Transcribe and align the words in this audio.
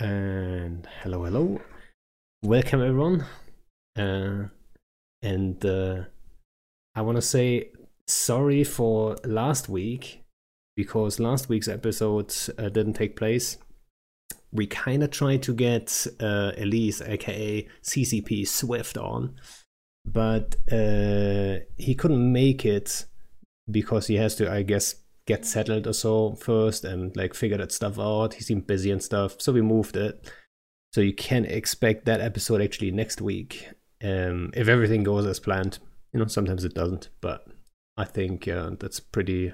And 0.00 0.88
hello, 1.02 1.26
hello. 1.26 1.60
Welcome, 2.42 2.80
everyone. 2.80 3.26
Uh, 3.98 4.44
and 5.20 5.62
uh, 5.62 6.04
I 6.94 7.02
want 7.02 7.16
to 7.16 7.22
say 7.22 7.72
sorry 8.06 8.64
for 8.64 9.18
last 9.26 9.68
week 9.68 10.24
because 10.74 11.20
last 11.20 11.50
week's 11.50 11.68
episode 11.68 12.34
uh, 12.56 12.70
didn't 12.70 12.94
take 12.94 13.14
place. 13.14 13.58
We 14.50 14.66
kind 14.66 15.02
of 15.02 15.10
tried 15.10 15.42
to 15.42 15.52
get 15.52 16.06
uh, 16.18 16.52
Elise, 16.56 17.02
aka 17.02 17.68
CCP 17.82 18.48
Swift, 18.48 18.96
on, 18.96 19.34
but 20.06 20.56
uh, 20.72 21.56
he 21.76 21.94
couldn't 21.94 22.32
make 22.32 22.64
it 22.64 23.04
because 23.70 24.06
he 24.06 24.14
has 24.14 24.34
to, 24.36 24.50
I 24.50 24.62
guess, 24.62 24.94
get 25.30 25.46
settled 25.46 25.86
or 25.86 25.92
so 25.92 26.34
first 26.34 26.84
and 26.84 27.16
like 27.16 27.34
figure 27.34 27.56
that 27.56 27.70
stuff 27.70 27.98
out. 27.98 28.34
He 28.34 28.42
seemed 28.42 28.66
busy 28.66 28.90
and 28.90 29.02
stuff, 29.02 29.40
so 29.40 29.52
we 29.52 29.62
moved 29.62 29.96
it. 29.96 30.28
So 30.92 31.00
you 31.00 31.14
can 31.14 31.44
expect 31.44 32.04
that 32.06 32.20
episode 32.20 32.60
actually 32.60 32.90
next 32.90 33.20
week. 33.20 33.68
Um, 34.02 34.50
if 34.54 34.66
everything 34.66 35.04
goes 35.04 35.26
as 35.26 35.38
planned, 35.38 35.78
you 36.12 36.18
know, 36.18 36.26
sometimes 36.26 36.64
it 36.64 36.74
doesn't, 36.74 37.10
but 37.20 37.46
I 37.96 38.04
think 38.04 38.48
uh, 38.48 38.70
that's 38.80 38.98
pretty, 38.98 39.52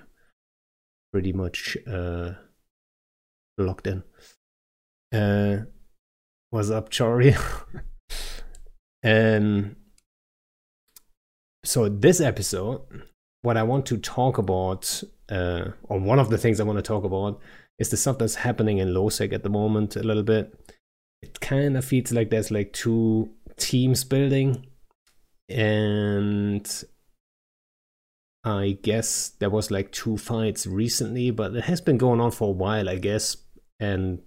pretty 1.12 1.32
much 1.34 1.76
uh, 1.86 2.32
locked 3.58 3.86
in. 3.86 4.02
Uh, 5.12 5.66
what's 6.50 6.70
up, 6.70 6.88
Chori? 6.88 7.36
um, 9.04 9.76
so 11.64 11.88
this 11.90 12.22
episode, 12.22 12.80
what 13.42 13.58
I 13.58 13.62
want 13.62 13.84
to 13.86 13.98
talk 13.98 14.38
about 14.38 15.02
uh, 15.30 15.70
or 15.84 15.98
one 15.98 16.18
of 16.18 16.30
the 16.30 16.38
things 16.38 16.60
I 16.60 16.64
want 16.64 16.78
to 16.78 16.82
talk 16.82 17.04
about 17.04 17.40
is 17.78 17.90
the 17.90 17.96
stuff 17.96 18.18
that's 18.18 18.36
happening 18.36 18.78
in 18.78 18.88
LowSec 18.88 19.32
at 19.32 19.42
the 19.42 19.48
moment 19.48 19.96
a 19.96 20.02
little 20.02 20.22
bit. 20.22 20.54
It 21.22 21.40
kind 21.40 21.76
of 21.76 21.84
feels 21.84 22.12
like 22.12 22.30
there's 22.30 22.50
like 22.50 22.72
two 22.72 23.30
teams 23.56 24.04
building, 24.04 24.66
and 25.48 26.84
I 28.44 28.78
guess 28.80 29.30
there 29.40 29.50
was 29.50 29.70
like 29.70 29.90
two 29.92 30.16
fights 30.16 30.66
recently, 30.66 31.30
but 31.30 31.54
it 31.56 31.64
has 31.64 31.80
been 31.80 31.98
going 31.98 32.20
on 32.20 32.30
for 32.30 32.48
a 32.48 32.52
while, 32.52 32.88
I 32.88 32.96
guess. 32.96 33.36
And 33.80 34.20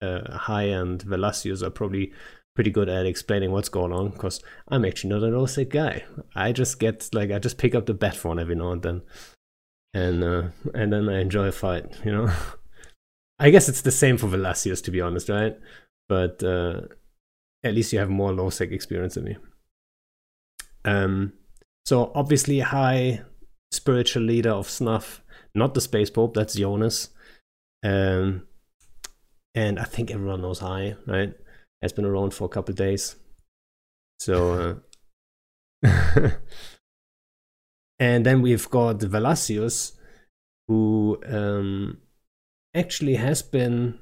uh, 0.00 0.36
High 0.36 0.64
and 0.64 1.04
Velasius 1.04 1.62
are 1.62 1.70
probably 1.70 2.12
pretty 2.54 2.70
good 2.70 2.88
at 2.88 3.06
explaining 3.06 3.50
what's 3.50 3.68
going 3.68 3.92
on 3.92 4.10
because 4.10 4.42
I'm 4.68 4.84
actually 4.84 5.10
not 5.10 5.22
an 5.22 5.32
LowSec 5.32 5.68
guy. 5.68 6.04
I 6.34 6.52
just 6.52 6.78
get 6.78 7.08
like 7.12 7.30
I 7.30 7.38
just 7.38 7.58
pick 7.58 7.74
up 7.74 7.86
the 7.86 7.94
bat 7.94 8.16
phone 8.16 8.38
every 8.38 8.54
now 8.54 8.72
and 8.72 8.82
then 8.82 9.02
and 9.94 10.24
uh, 10.24 10.42
and 10.74 10.92
then 10.92 11.08
I 11.08 11.20
enjoy 11.20 11.48
a 11.48 11.52
fight. 11.52 11.86
You 12.04 12.12
know, 12.12 12.32
I 13.38 13.50
guess 13.50 13.68
it's 13.68 13.82
the 13.82 13.90
same 13.90 14.16
for 14.16 14.26
Velasius, 14.26 14.82
to 14.84 14.90
be 14.90 15.00
honest, 15.00 15.28
right? 15.28 15.58
But 16.08 16.42
uh, 16.42 16.82
at 17.64 17.74
least 17.74 17.92
you 17.92 17.98
have 17.98 18.10
more 18.10 18.32
low 18.32 18.50
sec 18.50 18.70
experience 18.70 19.14
than 19.14 19.24
me. 19.24 19.36
Um, 20.84 21.32
so 21.84 22.12
obviously, 22.14 22.60
high 22.60 23.22
spiritual 23.70 24.22
leader 24.22 24.50
of 24.50 24.68
Snuff, 24.68 25.22
not 25.54 25.74
the 25.74 25.80
space 25.80 26.10
pope. 26.10 26.34
That's 26.34 26.54
Jonas. 26.54 27.10
Um, 27.84 28.46
and 29.54 29.78
I 29.78 29.84
think 29.84 30.10
everyone 30.10 30.42
knows 30.42 30.60
High, 30.60 30.96
right? 31.06 31.34
Has 31.82 31.92
been 31.92 32.04
around 32.04 32.32
for 32.32 32.44
a 32.44 32.48
couple 32.48 32.74
days. 32.74 33.16
So. 34.20 34.82
Uh, 35.84 36.30
And 38.02 38.26
then 38.26 38.42
we've 38.42 38.68
got 38.68 38.98
Velasius, 38.98 39.92
who 40.66 41.20
um, 41.24 41.98
actually 42.74 43.14
has 43.14 43.42
been, 43.42 44.00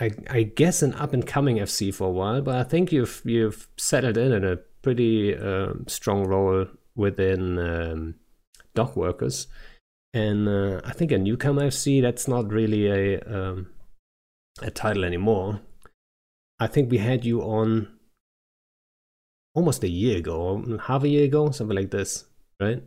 I, 0.00 0.12
I 0.30 0.44
guess, 0.44 0.80
an 0.80 0.94
up 0.94 1.12
and 1.12 1.26
coming 1.26 1.56
FC 1.56 1.92
for 1.92 2.08
a 2.08 2.10
while. 2.10 2.40
But 2.40 2.54
I 2.54 2.64
think 2.64 2.92
you've 2.92 3.20
you've 3.26 3.68
settled 3.76 4.16
in 4.16 4.32
in 4.32 4.42
a 4.42 4.56
pretty 4.80 5.36
uh, 5.36 5.74
strong 5.86 6.26
role 6.26 6.64
within 6.94 7.58
um, 7.58 8.14
dock 8.74 8.96
workers. 8.96 9.48
And 10.14 10.48
uh, 10.48 10.80
I 10.82 10.92
think 10.94 11.12
a 11.12 11.18
newcomer 11.18 11.68
FC 11.68 12.00
that's 12.00 12.26
not 12.26 12.50
really 12.50 12.86
a 12.86 13.20
um, 13.20 13.66
a 14.62 14.70
title 14.70 15.04
anymore. 15.04 15.60
I 16.58 16.68
think 16.68 16.90
we 16.90 16.96
had 16.96 17.22
you 17.22 17.42
on 17.42 17.88
almost 19.54 19.84
a 19.84 19.90
year 19.90 20.16
ago, 20.16 20.78
half 20.86 21.02
a 21.02 21.08
year 21.08 21.26
ago, 21.26 21.50
something 21.50 21.76
like 21.76 21.90
this 21.90 22.24
right? 22.60 22.82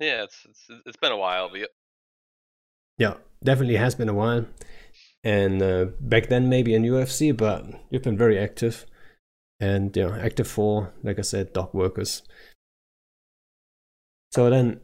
Yeah, 0.00 0.24
it's 0.24 0.46
it's 0.48 0.66
it's 0.86 0.96
been 0.96 1.12
a 1.12 1.16
while, 1.16 1.50
but 1.50 1.68
yeah, 2.98 3.14
definitely 3.42 3.76
has 3.76 3.94
been 3.94 4.08
a 4.08 4.14
while. 4.14 4.46
And 5.24 5.62
uh, 5.62 5.86
back 6.00 6.28
then, 6.28 6.48
maybe 6.48 6.74
in 6.74 6.82
UFC, 6.82 7.36
but 7.36 7.66
you've 7.90 8.02
been 8.02 8.16
very 8.16 8.38
active, 8.38 8.86
and 9.60 9.96
yeah, 9.96 10.16
active 10.20 10.48
for 10.48 10.92
like 11.02 11.18
I 11.18 11.22
said, 11.22 11.52
dock 11.52 11.74
workers. 11.74 12.22
So 14.32 14.50
then, 14.50 14.80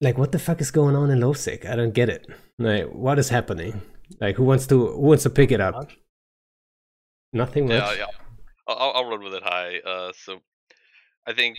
like, 0.00 0.18
what 0.18 0.32
the 0.32 0.38
fuck 0.38 0.60
is 0.60 0.70
going 0.70 0.94
on 0.94 1.10
in 1.10 1.20
LowSec? 1.20 1.68
I 1.68 1.76
don't 1.76 1.94
get 1.94 2.08
it. 2.08 2.26
Like, 2.58 2.86
what 2.92 3.18
is 3.18 3.30
happening? 3.30 3.80
Like, 4.20 4.36
who 4.36 4.44
wants 4.44 4.66
to 4.68 4.92
who 4.92 5.00
wants 5.00 5.22
to 5.24 5.30
pick 5.30 5.50
it 5.50 5.60
up? 5.60 5.90
Nothing 7.32 7.66
much. 7.66 7.82
Yeah, 7.82 7.94
yeah. 7.94 8.06
I'll, 8.68 8.92
I'll 8.94 9.10
run 9.10 9.24
with 9.24 9.34
it 9.34 9.42
high. 9.42 9.78
Uh, 9.78 10.12
so 10.16 10.40
I 11.26 11.32
think 11.32 11.56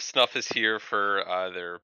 Snuff 0.00 0.36
is 0.36 0.48
here 0.48 0.78
for 0.78 1.28
either 1.28 1.80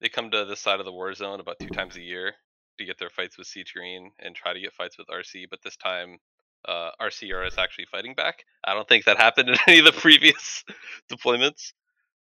they 0.00 0.08
come 0.08 0.30
to 0.30 0.44
this 0.44 0.60
side 0.60 0.80
of 0.80 0.86
the 0.86 0.92
war 0.92 1.12
zone 1.14 1.40
about 1.40 1.58
two 1.60 1.68
times 1.68 1.96
a 1.96 2.02
year 2.02 2.34
to 2.78 2.84
get 2.84 2.98
their 2.98 3.10
fights 3.10 3.36
with 3.38 3.46
Siege 3.46 3.72
Green 3.74 4.10
and 4.18 4.34
try 4.34 4.52
to 4.52 4.60
get 4.60 4.72
fights 4.72 4.96
with 4.98 5.08
RC, 5.08 5.44
but 5.50 5.60
this 5.62 5.76
time 5.76 6.18
uh, 6.66 6.90
RCR 7.00 7.46
is 7.46 7.58
actually 7.58 7.86
fighting 7.90 8.14
back. 8.14 8.44
I 8.64 8.74
don't 8.74 8.88
think 8.88 9.04
that 9.04 9.16
happened 9.18 9.50
in 9.50 9.56
any 9.66 9.78
of 9.78 9.84
the 9.84 9.92
previous 9.92 10.64
deployments. 11.12 11.72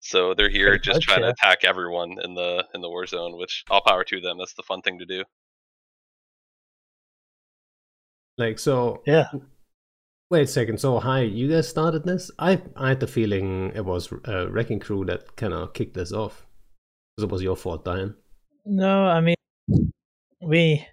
So 0.00 0.34
they're 0.34 0.48
here 0.48 0.70
Pretty 0.70 0.84
just 0.84 1.02
trying 1.02 1.20
yeah. 1.20 1.26
to 1.26 1.32
attack 1.32 1.64
everyone 1.64 2.16
in 2.22 2.34
the 2.34 2.64
in 2.72 2.80
the 2.80 2.88
war 2.88 3.04
zone, 3.04 3.36
which 3.36 3.64
all 3.68 3.80
power 3.80 4.04
to 4.04 4.20
them. 4.20 4.38
That's 4.38 4.54
the 4.54 4.62
fun 4.62 4.80
thing 4.80 5.00
to 5.00 5.06
do. 5.06 5.24
Like 8.36 8.60
so, 8.60 9.02
yeah. 9.04 9.26
Wait 10.30 10.42
a 10.42 10.46
second. 10.46 10.78
So, 10.78 10.98
hi, 10.98 11.22
you 11.22 11.48
guys 11.48 11.66
started 11.68 12.04
this? 12.04 12.30
I 12.38 12.60
I 12.76 12.90
had 12.90 13.00
the 13.00 13.06
feeling 13.06 13.72
it 13.74 13.84
was 13.84 14.12
uh, 14.26 14.50
Wrecking 14.50 14.78
Crew 14.78 15.06
that 15.06 15.36
kind 15.36 15.54
of 15.54 15.72
kicked 15.72 15.94
this 15.94 16.12
off. 16.12 16.46
Because 17.16 17.24
it 17.24 17.32
was 17.32 17.42
your 17.42 17.56
fault, 17.56 17.84
Diane. 17.84 18.14
No, 18.66 19.04
I 19.04 19.20
mean, 19.22 19.36
we. 20.42 20.86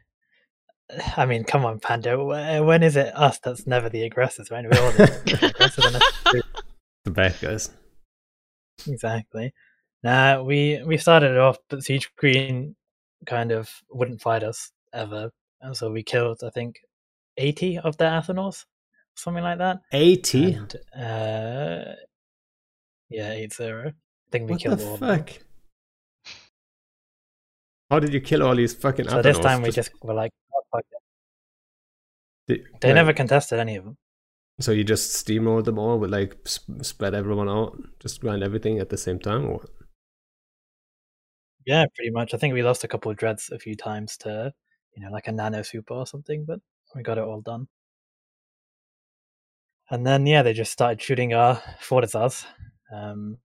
I 1.17 1.25
mean, 1.25 1.43
come 1.43 1.65
on, 1.65 1.79
Panda. 1.79 2.23
When 2.63 2.81
is 2.81 2.95
it 2.95 3.13
us 3.13 3.39
that's 3.39 3.67
never 3.67 3.89
the 3.89 4.03
aggressors, 4.03 4.51
right? 4.51 4.63
We're 4.63 4.81
all 4.81 4.91
the 4.91 5.03
aggressors. 5.53 6.43
the 7.03 7.11
bad 7.11 7.35
guys. 7.41 7.71
Exactly. 8.87 9.53
Nah, 10.01 10.43
we 10.43 10.81
we 10.85 10.97
started 10.97 11.31
it 11.31 11.39
off, 11.39 11.57
but 11.69 11.83
Siege 11.83 12.09
Green 12.15 12.77
kind 13.25 13.51
of 13.51 13.69
wouldn't 13.89 14.21
fight 14.21 14.43
us 14.43 14.71
ever, 14.93 15.29
and 15.59 15.75
so 15.75 15.91
we 15.91 16.03
killed, 16.03 16.39
I 16.45 16.51
think, 16.51 16.79
eighty 17.35 17.77
of 17.77 17.97
their 17.97 18.11
Athanors 18.11 18.63
something 19.15 19.43
like 19.43 19.57
that. 19.57 19.81
80? 19.91 20.53
And, 20.53 20.75
uh, 20.95 21.95
yeah, 23.09 23.31
8 23.31 23.53
0. 23.53 23.87
I 23.87 23.91
think 24.31 24.49
we 24.49 24.53
what 24.53 24.61
killed 24.61 24.79
the 24.79 24.87
all 24.87 24.97
fuck? 24.97 25.31
How 27.89 27.99
did 27.99 28.13
you 28.13 28.21
kill 28.21 28.43
all 28.43 28.55
these 28.55 28.73
fucking 28.73 29.07
So 29.07 29.21
this 29.21 29.39
time 29.39 29.61
we 29.61 29.69
just, 29.69 29.91
just 29.91 30.03
were 30.03 30.13
like, 30.13 30.31
oh. 30.73 30.79
Did, 32.47 32.65
they 32.81 32.93
never 32.93 33.13
contested 33.13 33.59
any 33.59 33.75
of 33.75 33.85
them. 33.85 33.97
So 34.59 34.71
you 34.71 34.83
just 34.83 35.25
steamrolled 35.25 35.65
them 35.65 35.79
all 35.79 35.99
with 35.99 36.11
like 36.11 36.37
sp- 36.47 36.81
spread 36.81 37.13
everyone 37.13 37.49
out, 37.49 37.77
just 37.99 38.21
grind 38.21 38.43
everything 38.43 38.79
at 38.79 38.89
the 38.89 38.97
same 38.97 39.19
time, 39.19 39.45
or? 39.45 39.57
What? 39.57 39.69
Yeah, 41.65 41.85
pretty 41.95 42.11
much. 42.11 42.33
I 42.33 42.37
think 42.37 42.53
we 42.53 42.61
lost 42.61 42.83
a 42.83 42.87
couple 42.87 43.11
of 43.11 43.17
dreads 43.17 43.49
a 43.51 43.57
few 43.57 43.75
times 43.75 44.17
to, 44.17 44.53
you 44.95 45.03
know, 45.03 45.11
like 45.11 45.27
a 45.27 45.31
nano 45.31 45.63
super 45.63 45.95
or 45.95 46.05
something, 46.05 46.45
but 46.45 46.59
we 46.95 47.01
got 47.01 47.17
it 47.17 47.23
all 47.23 47.41
done. 47.41 47.67
And 49.89 50.05
then 50.05 50.25
yeah, 50.25 50.41
they 50.41 50.53
just 50.53 50.71
started 50.71 51.01
shooting 51.01 51.33
our 51.33 51.61
Fortizars. 51.81 52.45
Um, 52.91 53.37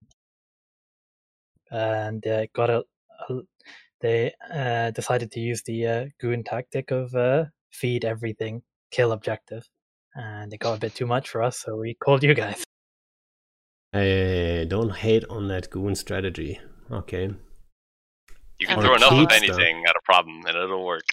and 1.71 2.27
uh, 2.27 2.47
got 2.55 2.71
a, 2.71 2.85
a 3.29 3.41
they 4.01 4.33
uh, 4.53 4.91
decided 4.91 5.31
to 5.33 5.41
use 5.41 5.63
the 5.63 5.87
uh, 5.87 6.05
goon 6.21 6.43
tactic 6.43 6.91
of 6.91 7.15
uh, 7.15 7.45
feed 7.71 8.05
everything, 8.05 8.63
kill 8.91 9.13
objective, 9.13 9.69
and 10.15 10.53
it 10.53 10.59
got 10.59 10.77
a 10.77 10.81
bit 10.81 10.95
too 10.95 11.07
much 11.07 11.29
for 11.29 11.43
us, 11.43 11.59
so 11.59 11.77
we 11.77 11.95
called 11.95 12.23
you 12.23 12.35
guys. 12.35 12.65
Hey, 13.93 14.65
don't 14.67 14.95
hate 14.95 15.25
on 15.29 15.49
that 15.49 15.69
goon 15.69 15.95
strategy. 15.95 16.61
Okay. 16.91 17.31
You 18.59 18.67
can 18.67 18.81
throw 18.81 18.95
enough 18.95 19.13
of 19.13 19.33
anything 19.33 19.85
at 19.87 19.97
a 19.97 20.01
problem, 20.05 20.43
and 20.47 20.57
it'll 20.57 20.85
work. 20.85 21.05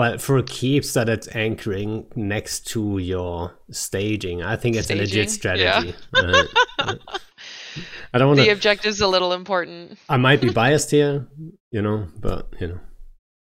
Well, 0.00 0.16
for 0.16 0.42
keeps 0.42 0.94
that 0.94 1.10
it's 1.10 1.28
anchoring 1.36 2.06
next 2.16 2.66
to 2.68 2.96
your 2.96 3.52
staging, 3.70 4.42
I 4.42 4.56
think 4.56 4.76
it's 4.76 4.86
staging? 4.86 5.02
a 5.02 5.04
legit 5.04 5.30
strategy. 5.30 5.94
Yeah. 6.14 6.44
uh, 6.78 6.94
I 8.14 8.18
don't 8.18 8.28
want 8.28 8.40
The 8.40 8.48
objective's 8.48 9.02
a 9.02 9.06
little 9.06 9.34
important. 9.34 9.98
I 10.08 10.16
might 10.16 10.40
be 10.40 10.48
biased 10.48 10.90
here, 10.90 11.28
you 11.70 11.82
know, 11.82 12.08
but 12.18 12.48
you 12.58 12.68
know, 12.68 12.80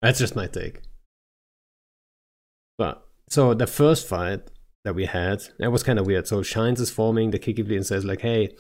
that's 0.00 0.18
just 0.18 0.36
my 0.36 0.46
take. 0.46 0.80
But 2.78 3.06
so 3.28 3.52
the 3.52 3.66
first 3.66 4.08
fight 4.08 4.40
that 4.86 4.94
we 4.94 5.04
had, 5.04 5.42
that 5.58 5.70
was 5.70 5.82
kind 5.82 5.98
of 5.98 6.06
weird. 6.06 6.26
So 6.26 6.42
Shines 6.42 6.80
is 6.80 6.90
forming 6.90 7.30
the 7.30 7.38
Kiki 7.38 7.60
and 7.76 7.84
says 7.84 8.06
like, 8.06 8.22
"Hey, 8.22 8.56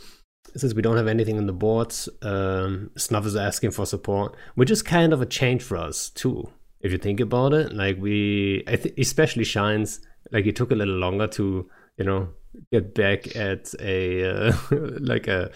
since 0.54 0.74
we 0.74 0.82
don't 0.82 0.98
have 0.98 1.08
anything 1.08 1.38
on 1.38 1.46
the 1.46 1.54
boards, 1.54 2.06
um, 2.20 2.90
Snuff 2.98 3.24
is 3.24 3.34
asking 3.34 3.70
for 3.70 3.86
support, 3.86 4.36
which 4.56 4.70
is 4.70 4.82
kind 4.82 5.14
of 5.14 5.22
a 5.22 5.26
change 5.26 5.62
for 5.62 5.78
us 5.78 6.10
too. 6.10 6.52
If 6.80 6.92
you 6.92 6.98
think 6.98 7.20
about 7.20 7.52
it, 7.52 7.72
like 7.72 7.98
we, 7.98 8.62
I 8.66 8.76
th- 8.76 8.94
especially 8.98 9.44
Shines, 9.44 10.00
like 10.30 10.46
it 10.46 10.56
took 10.56 10.70
a 10.70 10.74
little 10.74 10.94
longer 10.96 11.26
to, 11.28 11.68
you 11.96 12.04
know, 12.04 12.28
get 12.72 12.94
back 12.94 13.34
at 13.36 13.74
a 13.80 14.48
uh, 14.48 14.52
like 15.00 15.26
a 15.26 15.50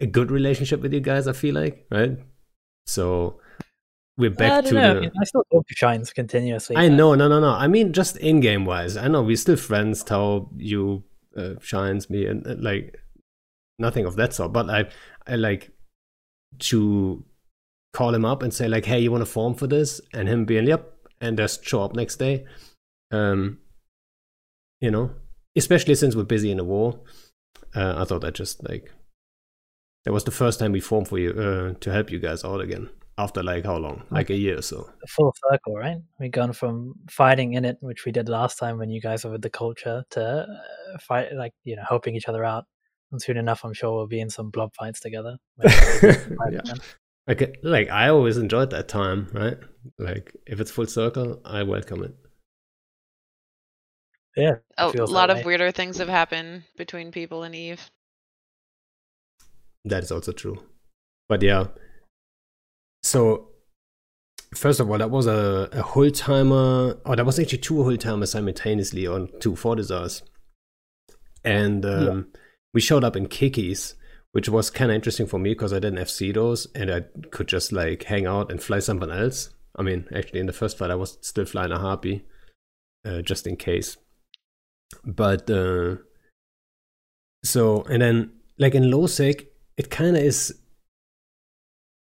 a 0.00 0.06
good 0.06 0.30
relationship 0.30 0.80
with 0.80 0.92
you 0.92 1.00
guys. 1.00 1.26
I 1.26 1.32
feel 1.32 1.54
like, 1.54 1.86
right? 1.90 2.18
So 2.86 3.40
we're 4.18 4.30
back 4.30 4.64
to 4.66 4.74
know. 4.74 5.00
the. 5.00 5.10
I, 5.18 5.24
still 5.24 5.44
talk 5.50 5.66
to 5.66 5.74
Shines 5.74 6.12
continuously. 6.12 6.76
I 6.76 6.88
but- 6.88 6.94
know, 6.96 7.14
no, 7.14 7.28
no, 7.28 7.40
no. 7.40 7.50
I 7.50 7.66
mean, 7.66 7.92
just 7.92 8.16
in 8.18 8.40
game 8.40 8.64
wise, 8.64 8.96
I 8.96 9.08
know 9.08 9.22
we're 9.22 9.36
still 9.36 9.56
friends. 9.56 10.02
Tell 10.04 10.50
you 10.56 11.04
uh, 11.36 11.54
shines 11.60 12.10
me 12.10 12.26
and 12.26 12.46
uh, 12.46 12.56
like 12.58 12.98
nothing 13.78 14.04
of 14.04 14.16
that 14.16 14.34
sort. 14.34 14.52
But 14.52 14.68
I, 14.68 14.88
I 15.26 15.36
like 15.36 15.70
to 16.58 17.24
call 17.92 18.14
him 18.14 18.24
up 18.24 18.42
and 18.42 18.52
say 18.52 18.68
like, 18.68 18.84
"Hey, 18.84 19.00
you 19.00 19.10
want 19.10 19.22
to 19.22 19.30
form 19.30 19.54
for 19.54 19.66
this?" 19.66 20.00
And 20.12 20.28
him 20.28 20.44
being, 20.44 20.66
"Yep," 20.66 20.92
and 21.20 21.36
just 21.36 21.64
show 21.64 21.82
up 21.82 21.94
next 21.94 22.16
day. 22.16 22.44
Um, 23.10 23.58
you 24.80 24.90
know, 24.90 25.10
especially 25.56 25.94
since 25.94 26.14
we're 26.14 26.24
busy 26.24 26.50
in 26.50 26.58
the 26.58 26.64
war. 26.64 27.00
Uh, 27.74 27.94
I 27.98 28.04
thought 28.04 28.22
that 28.22 28.34
just 28.34 28.68
like 28.68 28.92
that 30.04 30.12
was 30.12 30.24
the 30.24 30.30
first 30.30 30.58
time 30.58 30.72
we 30.72 30.80
formed 30.80 31.08
for 31.08 31.18
you 31.18 31.30
uh, 31.30 31.74
to 31.80 31.92
help 31.92 32.10
you 32.10 32.18
guys 32.18 32.44
out 32.44 32.60
again 32.60 32.88
after 33.18 33.42
like 33.42 33.64
how 33.64 33.76
long? 33.76 34.02
Like 34.10 34.30
a 34.30 34.36
year 34.36 34.58
or 34.58 34.62
so. 34.62 34.90
full 35.08 35.34
circle, 35.50 35.76
right? 35.76 35.98
We've 36.18 36.30
gone 36.30 36.52
from 36.52 36.94
fighting 37.10 37.52
in 37.54 37.64
it, 37.64 37.76
which 37.80 38.04
we 38.04 38.12
did 38.12 38.28
last 38.28 38.58
time 38.58 38.78
when 38.78 38.90
you 38.90 39.00
guys 39.00 39.24
were 39.24 39.32
with 39.32 39.42
the 39.42 39.50
culture, 39.50 40.04
to 40.10 40.22
uh, 40.22 40.98
fight 41.00 41.32
like 41.34 41.52
you 41.64 41.76
know 41.76 41.84
helping 41.88 42.14
each 42.16 42.28
other 42.28 42.44
out. 42.44 42.64
And 43.12 43.20
soon 43.20 43.36
enough, 43.36 43.64
I'm 43.64 43.74
sure 43.74 43.92
we'll 43.92 44.06
be 44.06 44.20
in 44.20 44.30
some 44.30 44.50
blob 44.50 44.74
fights 44.74 45.00
together. 45.00 45.36
Yeah. 46.50 46.74
Like, 47.30 47.58
like 47.62 47.90
I 47.90 48.08
always 48.08 48.38
enjoyed 48.38 48.70
that 48.70 48.88
time, 48.88 49.28
right? 49.32 49.56
Like 49.98 50.34
if 50.48 50.58
it's 50.58 50.72
full 50.72 50.86
circle, 50.86 51.40
I 51.44 51.62
welcome 51.62 52.02
it. 52.02 52.12
yeah. 54.36 54.54
A 54.76 54.90
feels 54.90 55.10
that 55.10 55.14
lot 55.14 55.30
of 55.30 55.36
way. 55.38 55.44
weirder 55.44 55.70
things 55.70 55.98
have 55.98 56.08
happened 56.08 56.64
between 56.76 57.12
people 57.12 57.44
and 57.44 57.54
Eve. 57.54 57.88
That 59.84 60.02
is 60.02 60.10
also 60.10 60.32
true. 60.32 60.60
But 61.28 61.42
yeah. 61.42 61.68
So 63.04 63.50
first 64.52 64.80
of 64.80 64.90
all, 64.90 64.98
that 64.98 65.12
was 65.12 65.28
a, 65.28 65.68
a 65.70 65.82
hull 65.82 66.10
timer. 66.10 66.98
Oh, 67.06 67.14
that 67.14 67.24
was 67.24 67.38
actually 67.38 67.58
two 67.58 67.84
whole 67.84 67.96
timers 67.96 68.32
simultaneously 68.32 69.06
on 69.06 69.28
two 69.38 69.52
Fortizars. 69.52 70.22
And 71.44 71.86
um, 71.86 72.32
we 72.74 72.80
showed 72.80 73.04
up 73.04 73.14
in 73.14 73.28
Kikis, 73.28 73.94
which 74.32 74.48
was 74.48 74.70
kind 74.70 74.90
of 74.90 74.94
interesting 74.94 75.26
for 75.26 75.38
me 75.38 75.50
because 75.50 75.72
I 75.72 75.78
didn't 75.80 75.98
FC 75.98 76.32
those 76.32 76.66
and 76.74 76.90
I 76.90 77.00
could 77.30 77.48
just 77.48 77.72
like 77.72 78.04
hang 78.04 78.26
out 78.26 78.50
and 78.50 78.62
fly 78.62 78.78
someone 78.78 79.10
else. 79.10 79.50
I 79.76 79.82
mean, 79.82 80.06
actually, 80.14 80.40
in 80.40 80.46
the 80.46 80.52
first 80.52 80.78
fight, 80.78 80.90
I 80.90 80.94
was 80.94 81.18
still 81.20 81.44
flying 81.44 81.72
a 81.72 81.78
Harpy, 81.78 82.24
uh, 83.04 83.22
just 83.22 83.46
in 83.46 83.56
case. 83.56 83.96
But 85.04 85.48
uh, 85.50 85.96
so, 87.44 87.82
and 87.82 88.02
then 88.02 88.32
like 88.58 88.74
in 88.74 88.84
LowSec, 88.84 89.46
it 89.76 89.90
kind 89.90 90.16
of 90.16 90.22
is. 90.22 90.54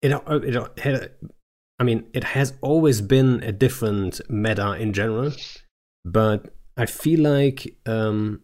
It, 0.00 0.12
it 0.28 0.78
had, 0.78 1.10
I 1.80 1.84
mean, 1.84 2.06
it 2.12 2.22
has 2.22 2.54
always 2.60 3.00
been 3.00 3.42
a 3.42 3.50
different 3.50 4.20
meta 4.30 4.74
in 4.74 4.92
general, 4.92 5.32
but 6.04 6.54
I 6.76 6.86
feel 6.86 7.20
like 7.20 7.76
um, 7.84 8.42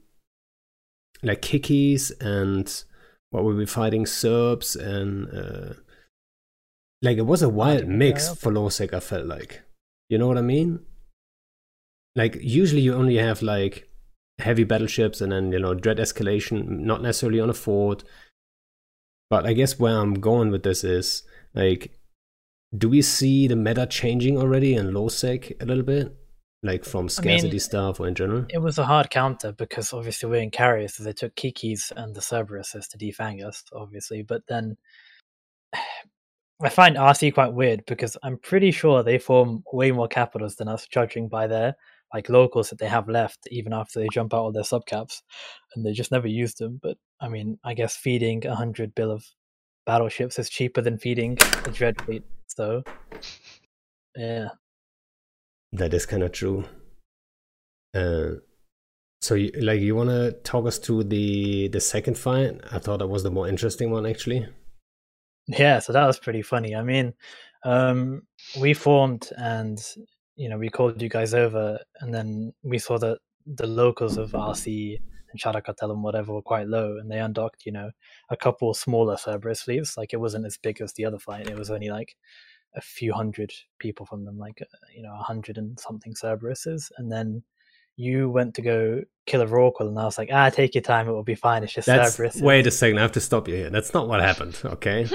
like 1.23 1.41
Kikis 1.41 2.12
and 2.20 2.85
what 3.34 3.42
were 3.42 3.56
we 3.56 3.66
fighting 3.66 4.06
Serbs 4.06 4.76
and 4.76 5.28
uh, 5.28 5.75
like 7.02 7.19
it 7.19 7.26
was 7.26 7.42
a 7.42 7.48
wild 7.48 7.88
mix 7.88 8.32
for 8.32 8.52
LowSec. 8.52 8.94
I 8.94 9.00
felt 9.00 9.26
like, 9.26 9.62
you 10.08 10.19
know 10.19 10.28
what 10.28 10.38
I 10.38 10.42
mean? 10.42 10.86
Like 12.14 12.38
usually 12.40 12.82
you 12.82 12.94
only 12.94 13.16
have 13.16 13.42
like 13.42 13.88
heavy 14.38 14.62
battleships 14.62 15.20
and 15.20 15.32
then 15.32 15.50
you 15.50 15.58
know 15.58 15.75
dread 15.75 15.96
escalation, 15.96 16.69
not 16.78 17.02
necessarily 17.02 17.40
on 17.40 17.50
a 17.50 17.54
fort. 17.54 18.04
But 19.31 19.46
I 19.46 19.52
guess 19.52 19.81
where 19.81 19.98
I'm 19.98 20.14
going 20.14 20.52
with 20.52 20.62
this 20.62 20.84
is 20.84 21.25
like, 21.54 21.90
do 22.72 22.88
we 22.88 23.02
see 23.02 23.48
the 23.48 23.56
meta 23.56 23.84
changing 23.84 24.38
already 24.38 24.75
in 24.76 24.94
low 24.94 25.08
sec 25.08 25.60
a 25.60 25.66
little 25.66 25.82
bit, 25.82 26.16
like 26.64 26.84
from 26.84 27.08
scarcity 27.08 27.58
stuff 27.58 28.00
or 28.00 28.08
in 28.08 28.14
general? 28.14 28.46
It 28.49 28.58
was 28.58 28.78
a 28.78 28.84
hard 28.84 29.11
counter 29.11 29.52
because 29.52 29.93
obviously 29.93 30.28
we're 30.28 30.43
in 30.43 30.50
carriers, 30.50 30.94
so 30.94 31.05
they 31.05 31.12
took 31.12 31.37
Kiki's 31.37 31.93
and 31.94 32.14
the 32.14 32.20
Cerberuses 32.20 32.88
to 32.88 32.99
defang 32.99 33.44
us, 33.44 33.62
obviously. 33.72 34.22
But 34.22 34.43
then 34.49 34.76
I 36.62 36.69
find 36.70 36.96
RC 36.96 37.34
quite 37.34 37.52
weird 37.52 37.84
because 37.87 38.16
I'm 38.22 38.38
pretty 38.38 38.70
sure 38.70 39.02
they 39.02 39.19
form 39.19 39.62
way 39.72 39.93
more 39.93 40.08
capitals 40.08 40.56
than 40.56 40.69
us, 40.69 40.87
judging 40.87 41.28
by 41.28 41.46
their 41.46 41.76
like 42.14 42.28
locals 42.28 42.70
that 42.70 42.78
they 42.78 42.87
have 42.87 43.08
left, 43.08 43.46
even 43.50 43.72
after 43.72 44.00
they 44.00 44.08
jump 44.12 44.32
out 44.32 44.38
all 44.38 44.52
their 44.52 44.62
subcaps, 44.62 45.20
and 45.75 45.84
they 45.84 45.93
just 45.93 46.12
never 46.12 46.28
use 46.28 46.55
them. 46.55 46.78
But 46.82 46.96
I 47.20 47.28
mean, 47.28 47.58
I 47.64 47.75
guess 47.75 47.96
feeding 47.96 48.46
a 48.46 48.55
hundred 48.55 48.94
bill 48.94 49.10
of 49.10 49.25
battleships 49.84 50.38
is 50.38 50.49
cheaper 50.49 50.81
than 50.81 50.96
feeding 50.96 51.37
a 51.67 51.70
dread 51.70 52.00
fleet. 52.00 52.22
So, 52.46 52.84
yeah. 54.17 54.49
That 55.75 55.93
is 55.93 56.06
kind 56.06 56.23
of 56.23 56.31
true. 56.31 56.65
Uh, 57.93 58.37
so, 59.21 59.35
you, 59.35 59.50
like, 59.61 59.81
you 59.81 59.97
want 59.97 60.11
to 60.11 60.32
talk 60.44 60.67
us 60.67 60.79
through 60.79 61.05
the 61.05 61.69
the 61.69 61.81
second 61.81 62.17
fight? 62.17 62.61
I 62.71 62.79
thought 62.79 63.00
that 63.00 63.09
was 63.09 63.25
the 63.25 63.31
more 63.31 63.49
interesting 63.49 63.91
one, 63.91 64.06
actually. 64.06 64.47
Yeah, 65.49 65.81
so 65.81 65.93
that 65.93 66.06
was 66.06 66.19
pretty 66.19 66.43
funny. 66.43 66.76
I 66.76 66.82
mean, 66.82 67.15
um, 67.65 68.23
we 68.61 68.73
formed 68.73 69.31
and 69.37 69.82
you 70.37 70.49
know 70.49 70.59
we 70.59 70.69
called 70.69 71.03
you 71.03 71.09
guys 71.09 71.35
over, 71.35 71.79
and 72.00 72.15
then 72.15 72.53
we 72.62 72.79
saw 72.79 72.97
that 72.99 73.19
the 73.44 73.67
locals 73.67 74.17
of 74.17 74.31
RC 74.31 74.99
and 75.31 75.41
Shadow 75.41 75.61
Cartel 75.61 75.91
and 75.91 76.05
whatever 76.05 76.32
were 76.32 76.43
quite 76.43 76.69
low, 76.69 76.99
and 76.99 77.11
they 77.11 77.19
undocked 77.19 77.67
you 77.67 77.73
know 77.73 77.91
a 78.31 78.37
couple 78.37 78.73
smaller 78.75 79.17
Cerberus 79.17 79.62
fleets. 79.62 79.97
Like 79.97 80.12
it 80.12 80.20
wasn't 80.20 80.47
as 80.47 80.56
big 80.56 80.81
as 80.81 80.93
the 80.93 81.05
other 81.05 81.19
fight; 81.19 81.49
it 81.49 81.59
was 81.59 81.70
only 81.70 81.91
like 81.91 82.17
a 82.76 82.81
few 82.81 83.12
hundred 83.12 83.53
people 83.79 84.06
from 84.06 84.25
them, 84.25 84.38
like 84.38 84.61
uh, 84.61 84.65
you 84.94 85.03
know 85.03 85.15
a 85.15 85.23
hundred 85.23 85.59
and 85.59 85.79
something 85.79 86.15
Cerberuses, 86.15 86.91
and 86.99 87.11
then. 87.11 87.43
You 87.97 88.29
went 88.29 88.56
to 88.56 88.62
go 88.62 89.03
kill 89.25 89.41
a 89.41 89.47
Rorqual, 89.47 89.87
and 89.87 89.97
I 89.97 90.05
was 90.05 90.19
like, 90.19 90.29
"Ah, 90.32 90.51
take 90.51 90.75
your 90.75 90.82
time; 90.82 91.06
it 91.06 91.13
will 91.13 91.22
be 91.22 91.37
fine. 91.37 91.63
It's 91.63 91.72
just 91.72 91.87
That's 91.87 92.17
Cerberus." 92.17 92.41
wait 92.43 92.67
a 92.67 92.72
second. 92.72 92.98
I 92.98 93.03
have 93.03 93.13
to 93.13 93.20
stop 93.20 93.46
you 93.46 93.55
here. 93.55 93.70
That's 93.70 93.94
not 93.94 94.08
what 94.08 94.20
happened. 94.20 94.60
Okay. 94.65 95.06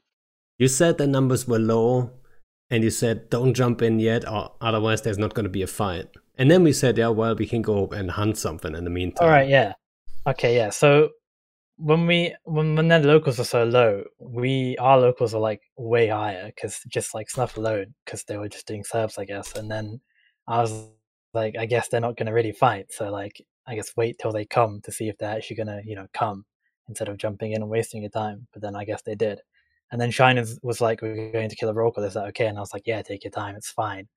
you 0.58 0.66
said 0.66 0.96
the 0.96 1.06
numbers 1.06 1.46
were 1.46 1.58
low, 1.58 2.10
and 2.70 2.82
you 2.82 2.88
said 2.88 3.28
don't 3.28 3.52
jump 3.52 3.82
in 3.82 3.98
yet, 4.00 4.26
or 4.26 4.52
otherwise 4.62 5.02
there's 5.02 5.18
not 5.18 5.34
going 5.34 5.44
to 5.44 5.50
be 5.50 5.60
a 5.60 5.66
fight. 5.66 6.08
And 6.36 6.50
then 6.50 6.62
we 6.62 6.72
said, 6.72 6.96
yeah, 6.96 7.08
well, 7.08 7.34
we 7.34 7.46
can 7.46 7.62
go 7.62 7.88
and 7.88 8.10
hunt 8.10 8.38
something 8.38 8.74
in 8.74 8.84
the 8.84 8.90
meantime. 8.90 9.26
All 9.26 9.32
right, 9.32 9.48
yeah. 9.48 9.74
Okay, 10.26 10.56
yeah. 10.56 10.70
So 10.70 11.10
when 11.82 12.06
we 12.06 12.34
when 12.44 12.76
when 12.76 12.88
the 12.88 13.00
locals 13.00 13.40
are 13.40 13.44
so 13.44 13.64
low, 13.64 14.04
we 14.20 14.76
our 14.78 14.98
locals 14.98 15.34
are 15.34 15.40
like 15.40 15.60
way 15.76 16.06
higher 16.08 16.46
because 16.46 16.80
just 16.88 17.12
like 17.12 17.28
snuff 17.28 17.56
alone 17.56 17.94
because 18.04 18.22
they 18.24 18.36
were 18.36 18.48
just 18.48 18.68
doing 18.68 18.84
serves, 18.84 19.18
I 19.18 19.24
guess. 19.24 19.56
And 19.56 19.68
then 19.70 20.00
I 20.46 20.60
was 20.60 20.88
like, 21.34 21.56
I 21.58 21.66
guess 21.66 21.88
they're 21.88 22.00
not 22.00 22.16
going 22.16 22.26
to 22.26 22.32
really 22.32 22.52
fight, 22.52 22.86
so 22.92 23.10
like 23.10 23.42
I 23.66 23.74
guess 23.74 23.96
wait 23.96 24.18
till 24.20 24.32
they 24.32 24.44
come 24.44 24.80
to 24.84 24.92
see 24.92 25.08
if 25.08 25.18
they're 25.18 25.36
actually 25.36 25.56
going 25.56 25.66
to 25.68 25.82
you 25.84 25.96
know 25.96 26.06
come 26.14 26.44
instead 26.88 27.08
of 27.08 27.18
jumping 27.18 27.52
in 27.52 27.62
and 27.62 27.70
wasting 27.70 28.02
your 28.02 28.10
time. 28.10 28.46
But 28.52 28.62
then 28.62 28.76
I 28.76 28.84
guess 28.84 29.02
they 29.02 29.16
did. 29.16 29.40
And 29.90 30.00
then 30.00 30.10
Shines 30.12 30.58
was 30.62 30.80
like, 30.80 31.02
"We're 31.02 31.32
going 31.32 31.48
to 31.50 31.56
kill 31.56 31.68
a 31.70 31.74
Rorqual. 31.74 32.06
Is 32.06 32.14
that 32.14 32.26
okay?" 32.28 32.46
And 32.46 32.58
I 32.58 32.60
was 32.60 32.72
like, 32.72 32.86
"Yeah, 32.86 33.02
take 33.02 33.24
your 33.24 33.32
time. 33.32 33.56
It's 33.56 33.70
fine." 33.72 34.08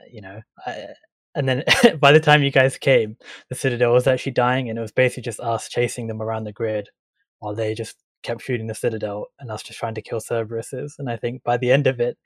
Uh, 0.00 0.04
You 0.10 0.20
know. 0.22 0.40
I, 0.66 0.86
and 1.34 1.48
then 1.48 1.64
by 2.00 2.12
the 2.12 2.20
time 2.20 2.42
you 2.42 2.50
guys 2.50 2.78
came, 2.78 3.16
the 3.50 3.54
Citadel 3.56 3.92
was 3.92 4.06
actually 4.06 4.32
dying, 4.32 4.70
and 4.70 4.78
it 4.78 4.82
was 4.82 4.92
basically 4.92 5.24
just 5.24 5.40
us 5.40 5.68
chasing 5.68 6.06
them 6.08 6.22
around 6.22 6.44
the 6.44 6.52
grid 6.52 6.88
while 7.38 7.54
they 7.54 7.74
just 7.74 7.96
kept 8.22 8.42
shooting 8.42 8.66
the 8.66 8.74
Citadel 8.74 9.26
and 9.38 9.50
us 9.50 9.62
just 9.62 9.78
trying 9.78 9.94
to 9.94 10.02
kill 10.02 10.20
Cerberuses. 10.20 10.92
And 10.98 11.08
I 11.08 11.16
think 11.16 11.42
by 11.44 11.56
the 11.56 11.70
end 11.70 11.86
of 11.86 12.00
it, 12.00 12.16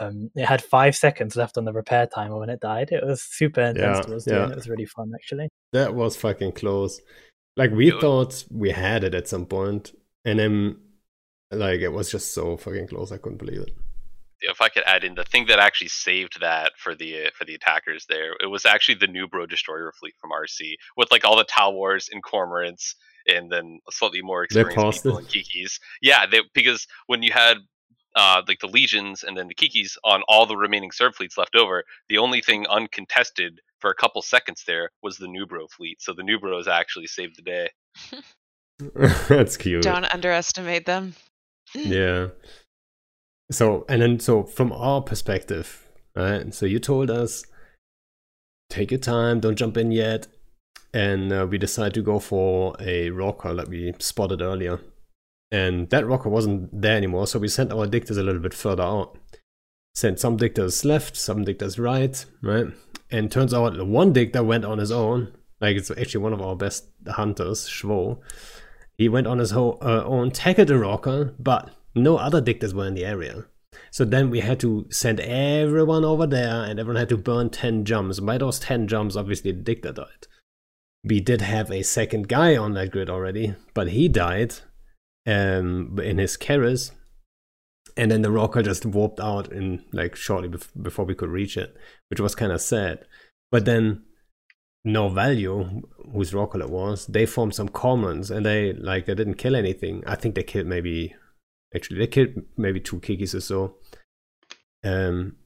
um, 0.00 0.30
it 0.34 0.44
had 0.44 0.62
five 0.62 0.94
seconds 0.94 1.36
left 1.36 1.56
on 1.56 1.64
the 1.64 1.72
repair 1.72 2.06
timer 2.06 2.38
when 2.38 2.50
it 2.50 2.60
died. 2.60 2.90
It 2.92 3.04
was 3.04 3.22
super 3.22 3.62
intense 3.62 3.98
Yeah, 3.98 4.02
to 4.02 4.16
us 4.16 4.26
yeah. 4.26 4.34
doing. 4.38 4.50
It 4.50 4.56
was 4.56 4.68
really 4.68 4.84
fun, 4.86 5.12
actually. 5.14 5.48
That 5.72 5.94
was 5.94 6.16
fucking 6.16 6.52
close. 6.52 7.00
Like 7.56 7.70
we 7.70 7.90
thought 7.90 8.44
we 8.50 8.70
had 8.70 9.02
it 9.04 9.14
at 9.14 9.26
some 9.26 9.46
point, 9.46 9.92
and 10.24 10.38
then 10.38 10.76
like 11.50 11.80
it 11.80 11.88
was 11.88 12.10
just 12.10 12.32
so 12.32 12.56
fucking 12.56 12.86
close. 12.88 13.10
I 13.10 13.16
couldn't 13.16 13.38
believe 13.38 13.62
it. 13.62 13.72
if 14.42 14.60
I 14.60 14.68
could 14.68 14.84
add 14.86 15.02
in 15.02 15.14
the 15.16 15.24
thing 15.24 15.46
that 15.46 15.58
actually 15.58 15.88
saved 15.88 16.40
that 16.40 16.72
for 16.76 16.94
the 16.94 17.26
uh, 17.26 17.30
for 17.34 17.44
the 17.44 17.54
attackers 17.54 18.06
there, 18.08 18.34
it 18.40 18.46
was 18.46 18.64
actually 18.64 18.94
the 18.96 19.08
new 19.08 19.26
Bro 19.26 19.46
destroyer 19.46 19.92
fleet 19.98 20.14
from 20.20 20.30
RC 20.30 20.74
with 20.96 21.10
like 21.10 21.24
all 21.24 21.36
the 21.36 21.44
Talwars 21.44 22.08
and 22.12 22.22
Cormorants 22.22 22.94
and 23.28 23.50
then 23.50 23.80
slightly 23.90 24.22
more 24.22 24.40
They 24.50 24.60
experienced 24.60 24.76
paused 24.76 25.02
people 25.02 25.18
it? 25.18 25.24
and 25.24 25.28
Kikis. 25.28 25.78
Yeah, 26.02 26.26
they, 26.26 26.40
because 26.54 26.86
when 27.06 27.22
you 27.22 27.32
had 27.32 27.58
uh, 28.16 28.42
like 28.48 28.58
the 28.60 28.66
legions 28.66 29.22
and 29.22 29.36
then 29.36 29.48
the 29.48 29.54
Kikis 29.54 29.96
on 30.04 30.22
all 30.28 30.46
the 30.46 30.56
remaining 30.56 30.90
Serb 30.90 31.14
fleets 31.14 31.38
left 31.38 31.54
over, 31.54 31.84
the 32.08 32.18
only 32.18 32.40
thing 32.40 32.66
uncontested 32.66 33.60
for 33.80 33.90
a 33.90 33.94
couple 33.94 34.22
seconds 34.22 34.64
there 34.66 34.90
was 35.02 35.18
the 35.18 35.26
Newbro 35.26 35.70
fleet. 35.70 36.02
So 36.02 36.12
the 36.12 36.22
Newbros 36.22 36.66
actually 36.66 37.06
saved 37.06 37.36
the 37.36 37.42
day. 37.42 37.70
That's 39.28 39.56
cute. 39.56 39.82
Don't 39.82 40.12
underestimate 40.12 40.86
them. 40.86 41.14
Yeah. 41.74 42.28
So 43.50 43.84
and 43.88 44.02
then 44.02 44.20
so 44.20 44.42
from 44.44 44.72
our 44.72 45.00
perspective, 45.00 45.86
right? 46.14 46.52
So 46.52 46.66
you 46.66 46.78
told 46.78 47.10
us 47.10 47.44
take 48.70 48.90
your 48.90 49.00
time, 49.00 49.40
don't 49.40 49.56
jump 49.56 49.76
in 49.76 49.90
yet, 49.92 50.26
and 50.98 51.32
uh, 51.32 51.46
we 51.48 51.58
decided 51.58 51.94
to 51.94 52.02
go 52.02 52.18
for 52.18 52.74
a 52.80 53.10
rocker 53.10 53.54
that 53.54 53.68
we 53.68 53.94
spotted 54.00 54.42
earlier. 54.42 54.80
And 55.52 55.88
that 55.90 56.04
rocker 56.04 56.28
wasn't 56.28 56.82
there 56.82 56.96
anymore, 56.96 57.28
so 57.28 57.38
we 57.38 57.46
sent 57.46 57.72
our 57.72 57.86
dictators 57.86 58.16
a 58.16 58.24
little 58.24 58.40
bit 58.40 58.52
further 58.52 58.82
out. 58.82 59.16
Sent 59.94 60.18
some 60.18 60.36
dictators 60.36 60.84
left, 60.84 61.16
some 61.16 61.44
dictators 61.44 61.78
right, 61.78 62.24
right? 62.42 62.66
And 63.12 63.30
turns 63.30 63.54
out 63.54 63.74
the 63.74 63.84
one 63.84 64.12
dictator 64.12 64.42
went 64.42 64.64
on 64.64 64.78
his 64.78 64.90
own. 64.90 65.32
Like 65.60 65.76
it's 65.76 65.92
actually 65.92 66.24
one 66.24 66.32
of 66.32 66.42
our 66.42 66.56
best 66.56 66.86
hunters, 67.06 67.68
Schwo. 67.68 68.18
He 68.96 69.08
went 69.08 69.28
on 69.28 69.38
his 69.38 69.52
uh, 69.52 69.76
own, 69.80 70.32
tackled 70.32 70.66
the 70.66 70.78
rocker, 70.78 71.32
but 71.38 71.70
no 71.94 72.16
other 72.16 72.40
dictators 72.40 72.74
were 72.74 72.88
in 72.88 72.94
the 72.94 73.06
area. 73.06 73.44
So 73.92 74.04
then 74.04 74.30
we 74.30 74.40
had 74.40 74.58
to 74.60 74.88
send 74.90 75.20
everyone 75.20 76.04
over 76.04 76.26
there, 76.26 76.64
and 76.64 76.80
everyone 76.80 76.98
had 76.98 77.08
to 77.10 77.16
burn 77.16 77.50
10 77.50 77.84
jumps. 77.84 78.18
By 78.18 78.38
those 78.38 78.58
10 78.58 78.88
jumps, 78.88 79.14
obviously 79.14 79.52
the 79.52 79.62
dictator 79.62 79.92
died. 79.92 80.26
We 81.04 81.20
did 81.20 81.40
have 81.40 81.70
a 81.70 81.82
second 81.82 82.28
guy 82.28 82.56
on 82.56 82.74
that 82.74 82.90
grid 82.90 83.08
already, 83.08 83.54
but 83.72 83.88
he 83.88 84.08
died 84.08 84.54
um, 85.26 85.98
in 86.02 86.18
his 86.18 86.36
Keres. 86.36 86.92
And 87.96 88.10
then 88.10 88.22
the 88.22 88.30
rocker 88.30 88.62
just 88.62 88.86
warped 88.86 89.20
out 89.20 89.50
in 89.50 89.84
like 89.92 90.14
shortly 90.14 90.48
bef- 90.48 90.70
before 90.80 91.04
we 91.04 91.14
could 91.14 91.30
reach 91.30 91.56
it, 91.56 91.76
which 92.10 92.20
was 92.20 92.34
kind 92.34 92.52
of 92.52 92.60
sad. 92.60 93.04
But 93.50 93.64
then 93.64 94.04
no 94.84 95.08
value 95.08 95.82
whose 96.12 96.32
rocker 96.32 96.60
it 96.60 96.70
was 96.70 97.06
they 97.06 97.26
formed 97.26 97.54
some 97.54 97.68
commons 97.68 98.30
and 98.30 98.46
they 98.46 98.72
like 98.72 99.06
they 99.06 99.14
didn't 99.14 99.34
kill 99.34 99.56
anything 99.56 100.02
i 100.06 100.14
think 100.14 100.34
they 100.34 100.42
killed 100.42 100.66
maybe 100.66 101.14
actually 101.74 101.98
they 101.98 102.06
killed 102.06 102.30
maybe 102.56 102.80
two 102.80 103.00
kikis 103.00 103.34
or 103.34 103.40
so 103.40 103.76
um 104.84 105.36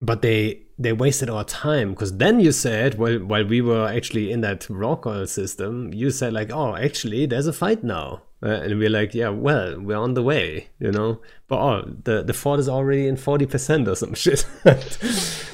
but 0.00 0.22
they 0.22 0.62
they 0.78 0.92
wasted 0.92 1.28
our 1.28 1.44
time 1.44 1.90
because 1.90 2.16
then 2.18 2.38
you 2.38 2.52
said 2.52 2.96
while 2.96 3.18
while 3.18 3.44
we 3.44 3.60
were 3.60 3.86
actually 3.86 4.30
in 4.30 4.40
that 4.40 4.68
rocker 4.70 5.26
system 5.26 5.92
you 5.92 6.10
said 6.10 6.32
like 6.32 6.50
oh 6.52 6.76
actually 6.76 7.26
there's 7.26 7.48
a 7.48 7.52
fight 7.52 7.82
now 7.82 8.22
uh, 8.42 8.48
and 8.48 8.78
we're 8.78 8.88
like 8.88 9.12
yeah 9.12 9.28
well 9.28 9.80
we're 9.80 9.96
on 9.96 10.14
the 10.14 10.22
way 10.22 10.68
you 10.78 10.92
know 10.92 11.20
but 11.48 11.58
oh 11.58 11.94
the 12.04 12.22
the 12.22 12.32
fort 12.32 12.60
is 12.60 12.68
already 12.68 13.08
in 13.08 13.16
40% 13.16 13.88
or 13.88 13.96
some 13.96 14.14
shit 14.22 14.46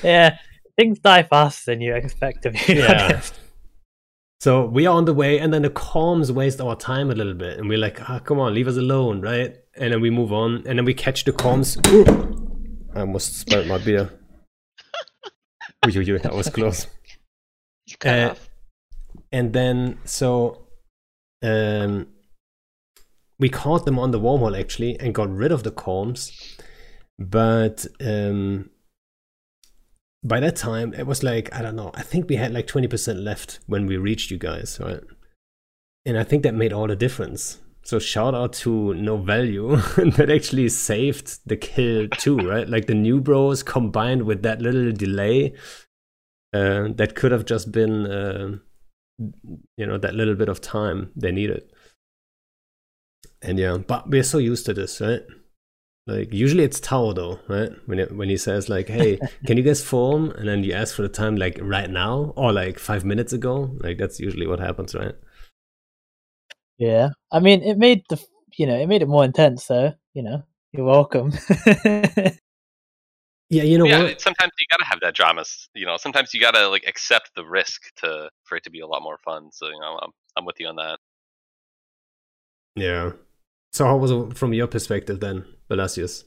yeah 0.05 0.37
things 0.77 0.99
die 0.99 1.23
faster 1.23 1.73
than 1.73 1.81
you 1.81 1.95
expect 1.95 2.43
to 2.43 2.51
be 2.51 2.59
Yeah. 2.69 3.23
So 4.41 4.67
we 4.67 4.87
are 4.87 4.95
on 4.95 5.07
the 5.07 5.15
way, 5.15 5.39
and 5.39 5.55
then 5.55 5.63
the 5.63 5.71
comms 5.71 6.31
waste 6.31 6.61
our 6.61 6.77
time 6.77 7.11
a 7.11 7.15
little 7.15 7.33
bit, 7.33 7.59
and 7.59 7.67
we're 7.67 7.79
like, 7.79 8.11
ah, 8.11 8.19
come 8.19 8.39
on, 8.39 8.53
leave 8.53 8.69
us 8.69 8.77
alone, 8.77 9.23
right? 9.23 9.57
And 9.79 9.95
then 9.95 10.03
we 10.03 10.11
move 10.11 10.35
on, 10.35 10.57
and 10.67 10.79
then 10.79 10.85
we 10.85 10.93
catch 10.93 11.25
the 11.25 11.33
comms. 11.33 11.79
Ooh. 11.89 12.55
I 12.95 13.01
almost 13.01 13.37
spilled 13.37 13.69
my 13.69 13.79
beer. 13.79 14.11
Ooh, 15.97 16.19
that 16.19 16.35
was 16.35 16.49
close. 16.51 16.87
Uh. 18.05 18.35
And 19.31 19.53
then 19.53 19.99
so, 20.05 20.67
um, 21.43 22.09
we 23.39 23.49
caught 23.49 23.85
them 23.85 23.99
on 23.99 24.11
the 24.11 24.21
wormhole 24.21 24.59
actually, 24.59 24.99
and 25.01 25.15
got 25.15 25.31
rid 25.31 25.53
of 25.53 25.63
the 25.63 25.73
comms. 25.73 26.33
But 27.19 27.87
um, 28.01 28.71
by 30.23 30.41
that 30.41 30.57
time, 30.57 30.95
it 30.95 31.07
was 31.07 31.23
like 31.23 31.55
I 31.55 31.63
don't 31.63 31.77
know. 31.77 31.91
I 31.95 32.03
think 32.03 32.29
we 32.29 32.37
had 32.37 32.53
like 32.53 32.67
twenty 32.67 32.89
percent 32.89 33.19
left 33.21 33.61
when 33.67 33.87
we 33.87 33.97
reached 33.97 34.31
you 34.31 34.39
guys, 34.39 34.79
right? 34.81 35.03
And 36.07 36.19
I 36.19 36.25
think 36.25 36.43
that 36.43 36.55
made 36.55 36.73
all 36.73 36.87
the 36.87 36.97
difference. 36.97 37.59
So 37.85 37.99
shout 37.99 38.35
out 38.35 38.55
to 38.65 38.95
No 38.95 39.19
Value 39.19 39.77
that 40.17 40.31
actually 40.31 40.71
saved 40.71 41.41
the 41.47 41.57
kill 41.57 42.09
too, 42.09 42.39
right? 42.39 42.69
Like 42.69 42.87
the 42.87 42.95
new 42.95 43.21
bros 43.21 43.63
combined 43.63 44.23
with 44.23 44.43
that 44.43 44.63
little 44.63 44.91
delay, 44.91 45.55
uh, 46.55 46.89
that 46.95 47.15
could 47.15 47.33
have 47.33 47.45
just 47.45 47.73
been, 47.73 48.07
uh, 48.07 48.57
you 49.77 49.87
know, 49.87 49.99
that 49.99 50.15
little 50.15 50.35
bit 50.35 50.49
of 50.49 50.61
time 50.61 51.11
they 51.15 51.31
needed. 51.31 51.71
And 53.43 53.59
yeah, 53.59 53.77
but 53.77 54.09
we're 54.09 54.23
so 54.23 54.39
used 54.39 54.65
to 54.67 54.73
this, 54.73 55.01
right? 55.01 55.23
Like 56.07 56.33
usually 56.33 56.65
it's 56.65 56.81
Tao 56.81 57.13
though, 57.13 57.41
right? 57.49 57.71
When 57.87 57.99
it, 57.99 58.15
when 58.15 58.29
he 58.29 58.37
says 58.37 58.69
like, 58.69 58.89
"Hey, 58.89 59.19
can 59.47 59.57
you 59.57 59.63
guys 59.63 59.83
form?" 59.83 60.31
and 60.31 60.49
then 60.49 60.63
you 60.63 60.73
ask 60.73 60.95
for 60.95 61.03
the 61.03 61.09
time 61.09 61.37
like 61.37 61.59
right 61.61 61.91
now 61.91 62.33
or 62.37 62.53
like 62.53 62.79
five 62.79 63.05
minutes 63.05 63.33
ago, 63.33 63.77
like 63.81 63.99
that's 63.99 64.21
usually 64.21 64.47
what 64.47 64.61
happens, 64.61 64.95
right? 64.95 65.15
Yeah, 66.79 67.11
I 67.31 67.41
mean, 67.41 67.63
it 67.63 67.79
made 67.79 68.03
the 68.09 68.23
you 68.57 68.67
know 68.67 68.77
it 68.77 68.87
made 68.87 69.03
it 69.03 69.09
more 69.09 69.25
intense. 69.25 69.65
So 69.65 69.93
you 70.15 70.23
know, 70.23 70.43
you're 70.73 70.87
welcome. 70.87 71.33
Yeah, 73.51 73.63
you 73.63 73.79
know 73.79 73.85
yeah, 73.85 74.03
what? 74.03 74.21
sometimes 74.21 74.53
you 74.59 74.67
gotta 74.71 74.85
have 74.85 75.01
that 75.03 75.15
drama. 75.15 75.45
You 75.75 75.87
know, 75.87 75.97
sometimes 75.97 76.33
you 76.35 76.41
gotta 76.41 76.67
like 76.69 76.85
accept 76.87 77.31
the 77.37 77.45
risk 77.45 77.83
to 77.99 78.29
for 78.45 78.57
it 78.57 78.65
to 78.65 78.71
be 78.71 78.81
a 78.81 78.87
lot 78.87 79.03
more 79.03 79.19
fun. 79.25 79.51
So 79.53 79.67
you 79.67 79.79
know, 79.79 79.99
I'm 80.03 80.11
I'm 80.37 80.45
with 80.45 80.57
you 80.59 80.67
on 80.67 80.77
that. 80.77 80.99
Yeah. 82.75 83.13
So 83.73 83.85
how 83.85 83.97
was 83.97 84.11
it 84.11 84.37
from 84.37 84.53
your 84.55 84.67
perspective 84.67 85.21
then, 85.21 85.45
Velasius? 85.71 86.25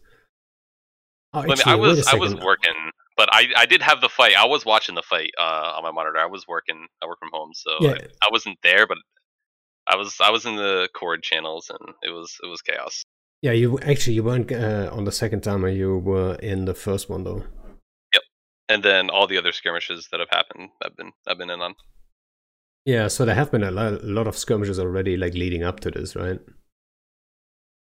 Oh, 1.34 1.42
I 1.42 1.48
mean, 1.48 1.58
I 1.66 1.75
was 1.75 2.08
a 2.08 2.12
I 2.12 2.16
was 2.16 2.36
working, 2.36 2.92
but 3.18 3.30
I 3.32 3.48
I 3.58 3.66
did 3.66 3.82
have 3.82 4.00
the 4.00 4.10
fight. 4.10 4.36
I 4.36 4.46
was 4.46 4.66
watching 4.66 4.96
the 4.96 5.01
fight 5.01 5.32
uh, 5.39 5.74
on 5.75 5.84
my 5.84 5.92
monitor. 5.92 6.20
I 6.20 6.27
was 6.27 6.48
working. 6.48 6.88
I 7.04 7.08
work 7.08 7.20
from 7.20 7.30
home, 7.34 7.51
so 7.54 7.72
Yeah. 7.82 7.92
I, 7.92 8.27
I 8.27 8.30
wasn't 8.32 8.58
there, 8.63 8.86
but 8.88 8.98
I 9.89 9.96
was 9.96 10.17
I 10.22 10.29
was 10.32 10.46
in 10.46 10.56
the 10.56 10.89
cord 10.94 11.24
channels, 11.24 11.70
and 11.70 11.94
it 12.03 12.10
was 12.10 12.36
it 12.44 12.48
was 12.48 12.62
chaos. 12.62 13.03
Yeah, 13.41 13.51
you 13.51 13.79
actually 13.79 14.15
you 14.15 14.24
weren't 14.24 14.51
uh, 14.51 14.89
on 14.91 15.06
the 15.06 15.12
second 15.12 15.41
timer. 15.41 15.70
You 15.70 15.98
were 16.00 16.36
in 16.36 16.65
the 16.65 16.74
first 16.74 17.10
one 17.10 17.24
though. 17.24 17.44
Yep, 18.13 18.24
and 18.70 18.84
then 18.84 19.10
all 19.10 19.27
the 19.27 19.38
other 19.38 19.51
skirmishes 19.51 20.08
that 20.12 20.20
have 20.20 20.29
happened, 20.32 20.70
I've 20.84 20.96
been 20.98 21.12
I've 21.27 21.38
been 21.38 21.50
in 21.50 21.62
on. 21.62 21.75
Yeah, 22.86 23.10
so 23.10 23.25
there 23.25 23.36
have 23.36 23.51
been 23.51 23.63
a 23.63 23.72
lot, 23.72 23.94
a 23.94 24.06
lot 24.06 24.27
of 24.27 24.38
skirmishes 24.38 24.79
already, 24.79 25.17
like 25.17 25.34
leading 25.34 25.62
up 25.63 25.82
to 25.82 25.91
this, 25.91 26.15
right? 26.15 26.39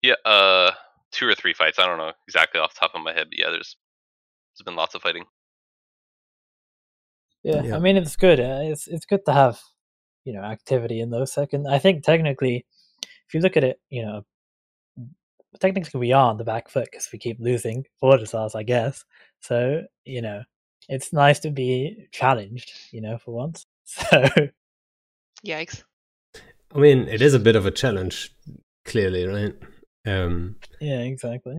Yeah, 0.02 0.14
uh, 0.24 0.70
two 1.12 1.28
or 1.28 1.34
three 1.34 1.52
fights. 1.52 1.78
I 1.78 1.86
don't 1.86 1.98
know 1.98 2.12
exactly 2.26 2.60
off 2.60 2.74
the 2.74 2.80
top 2.80 2.92
of 2.94 3.02
my 3.02 3.12
head, 3.12 3.26
but 3.30 3.38
yeah, 3.38 3.50
there's 3.50 3.76
there's 4.54 4.64
been 4.64 4.76
lots 4.76 4.94
of 4.94 5.02
fighting. 5.02 5.24
yeah, 7.42 7.62
Yeah. 7.62 7.76
I 7.76 7.78
mean, 7.78 7.96
it's 7.96 8.16
good. 8.16 8.40
uh, 8.40 8.60
It's 8.62 8.86
it's 8.88 9.06
good 9.06 9.24
to 9.26 9.32
have 9.32 9.60
you 10.26 10.34
know 10.34 10.42
activity 10.42 11.00
in 11.00 11.10
those 11.10 11.32
seconds. 11.32 11.66
I 11.66 11.78
think 11.78 12.04
technically, 12.04 12.66
if 13.26 13.34
you 13.34 13.40
look 13.40 13.56
at 13.56 13.64
it, 13.64 13.80
you 13.88 14.02
know, 14.02 14.26
technically 15.60 16.00
we 16.00 16.12
are 16.12 16.28
on 16.28 16.36
the 16.36 16.44
back 16.44 16.68
foot 16.68 16.88
because 16.90 17.08
we 17.12 17.18
keep 17.18 17.38
losing 17.40 17.86
Fortizars, 18.02 18.54
I 18.54 18.64
guess. 18.64 19.04
So 19.40 19.82
you 20.04 20.20
know, 20.20 20.42
it's 20.88 21.12
nice 21.12 21.38
to 21.40 21.50
be 21.50 22.08
challenged. 22.12 22.72
You 22.90 23.00
know, 23.00 23.16
for 23.18 23.32
once. 23.32 23.64
So 23.88 24.28
Yikes. 25.46 25.84
I 26.74 26.78
mean, 26.78 27.08
it 27.08 27.22
is 27.22 27.34
a 27.34 27.38
bit 27.38 27.56
of 27.56 27.66
a 27.66 27.70
challenge, 27.70 28.34
clearly, 28.84 29.26
right? 29.26 29.54
Um, 30.06 30.56
yeah, 30.80 31.00
exactly. 31.00 31.56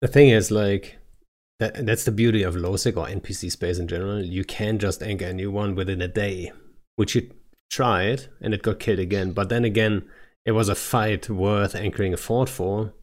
the 0.00 0.08
thing 0.08 0.30
is, 0.30 0.50
like, 0.50 0.98
that, 1.58 1.86
that's 1.86 2.04
the 2.04 2.12
beauty 2.12 2.42
of 2.42 2.54
LowSec 2.54 2.96
or 2.96 3.06
NPC 3.06 3.50
space 3.50 3.78
in 3.78 3.88
general. 3.88 4.22
You 4.22 4.44
can 4.44 4.78
just 4.78 5.02
anchor 5.02 5.26
a 5.26 5.32
new 5.32 5.50
one 5.50 5.74
within 5.74 6.00
a 6.00 6.08
day, 6.08 6.52
which 6.96 7.14
you 7.14 7.30
tried 7.70 8.26
and 8.40 8.54
it 8.54 8.62
got 8.62 8.78
killed 8.80 8.98
again. 8.98 9.32
But 9.32 9.48
then 9.48 9.64
again, 9.64 10.08
it 10.44 10.52
was 10.52 10.68
a 10.68 10.74
fight 10.74 11.28
worth 11.28 11.74
anchoring 11.74 12.14
a 12.14 12.16
fort 12.16 12.48
for. 12.48 12.94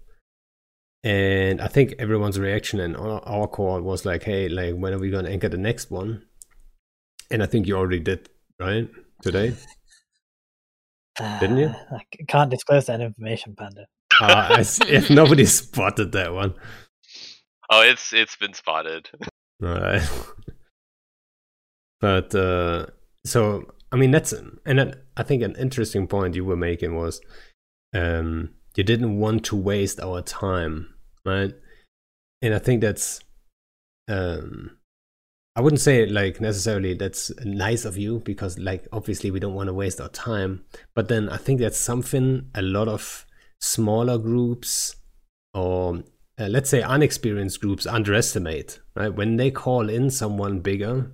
And 1.03 1.60
I 1.60 1.67
think 1.67 1.96
everyone's 2.00 2.39
reaction 2.39 2.79
and 2.79 2.96
our, 2.96 3.20
our 3.27 3.48
call 3.48 3.82
was 3.82 4.05
like, 4.05 4.24
hey, 4.24 4.48
like, 4.48 4.75
when 4.75 4.93
are 4.93 5.00
we 5.00 5.10
going 5.10 5.25
to 5.25 5.32
anchor 5.32 5.50
the 5.50 5.58
next 5.58 5.91
one? 5.91 6.24
And 7.29 7.43
I 7.43 7.46
think 7.46 7.67
you 7.67 7.75
already 7.75 8.00
did, 8.00 8.29
right? 8.60 8.89
Today? 9.22 9.53
Didn't 11.39 11.58
you? 11.58 11.67
I 11.70 12.00
c- 12.15 12.25
can't 12.27 12.50
disclose 12.50 12.86
that 12.86 13.01
information, 13.01 13.55
Panda. 13.55 13.86
uh, 14.22 14.58
if 14.88 15.10
nobody 15.10 15.46
spotted 15.46 16.13
that 16.13 16.34
one. 16.34 16.53
Oh, 17.70 17.82
it's 17.82 18.13
it's 18.13 18.36
been 18.36 18.53
spotted. 18.53 19.10
Right. 19.60 20.01
but 22.01 22.36
uh, 22.36 22.88
so 23.25 23.72
I 23.93 23.95
mean 23.95 24.09
that's 24.09 24.33
and 24.33 24.59
then 24.65 24.95
I 25.15 25.21
think 25.21 25.43
an 25.43 25.55
interesting 25.55 26.07
point 26.07 26.35
you 26.35 26.43
were 26.43 26.57
making 26.57 26.95
was 26.95 27.21
um, 27.93 28.50
you 28.75 28.83
didn't 28.83 29.19
want 29.19 29.45
to 29.45 29.55
waste 29.55 30.00
our 30.00 30.23
time, 30.23 30.95
right? 31.23 31.53
And 32.41 32.55
I 32.55 32.59
think 32.59 32.81
that's 32.81 33.21
um, 34.09 34.77
I 35.55 35.62
wouldn't 35.62 35.79
say 35.79 36.07
like 36.07 36.41
necessarily 36.41 36.95
that's 36.95 37.31
nice 37.45 37.85
of 37.85 37.95
you 37.95 38.19
because 38.25 38.57
like 38.57 38.88
obviously 38.91 39.29
we 39.29 39.39
don't 39.39 39.53
want 39.53 39.67
to 39.67 39.73
waste 39.73 40.01
our 40.01 40.09
time, 40.09 40.65
but 40.95 41.07
then 41.07 41.29
I 41.29 41.38
think 41.38 41.59
that's 41.59 41.79
something 41.79 42.50
a 42.55 42.63
lot 42.63 42.88
of 42.88 43.27
smaller 43.62 44.17
groups 44.17 44.95
or 45.53 46.03
uh, 46.39 46.47
let's 46.47 46.71
say 46.71 46.81
unexperienced 46.81 47.62
groups 47.62 47.85
underestimate 47.85 48.79
right 48.95 49.13
when 49.13 49.38
they 49.38 49.51
call 49.51 49.88
in 49.88 50.09
someone 50.09 50.59
bigger 50.62 51.12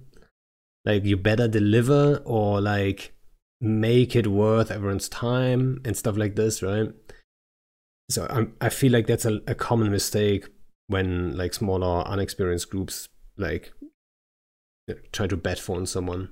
like 0.86 1.03
you 1.05 1.17
better 1.17 1.48
deliver 1.48 2.21
or 2.25 2.62
like 2.62 3.13
make 3.62 4.15
it 4.15 4.27
worth 4.27 4.71
everyone's 4.71 5.09
time 5.09 5.81
and 5.83 5.98
stuff 5.98 6.17
like 6.17 6.36
this, 6.36 6.63
right? 6.63 6.89
So 8.09 8.25
I'm, 8.29 8.55
I 8.59 8.69
feel 8.69 8.91
like 8.91 9.07
that's 9.07 9.25
a, 9.25 9.41
a 9.48 9.55
common 9.55 9.91
mistake 9.91 10.48
when 10.88 11.38
like 11.38 11.53
smaller, 11.53 12.03
unexperienced 12.07 12.69
groups 12.69 13.09
like 13.38 13.71
try 15.12 15.27
to 15.27 15.38
bet 15.38 15.59
phone 15.59 15.86
someone 15.86 16.29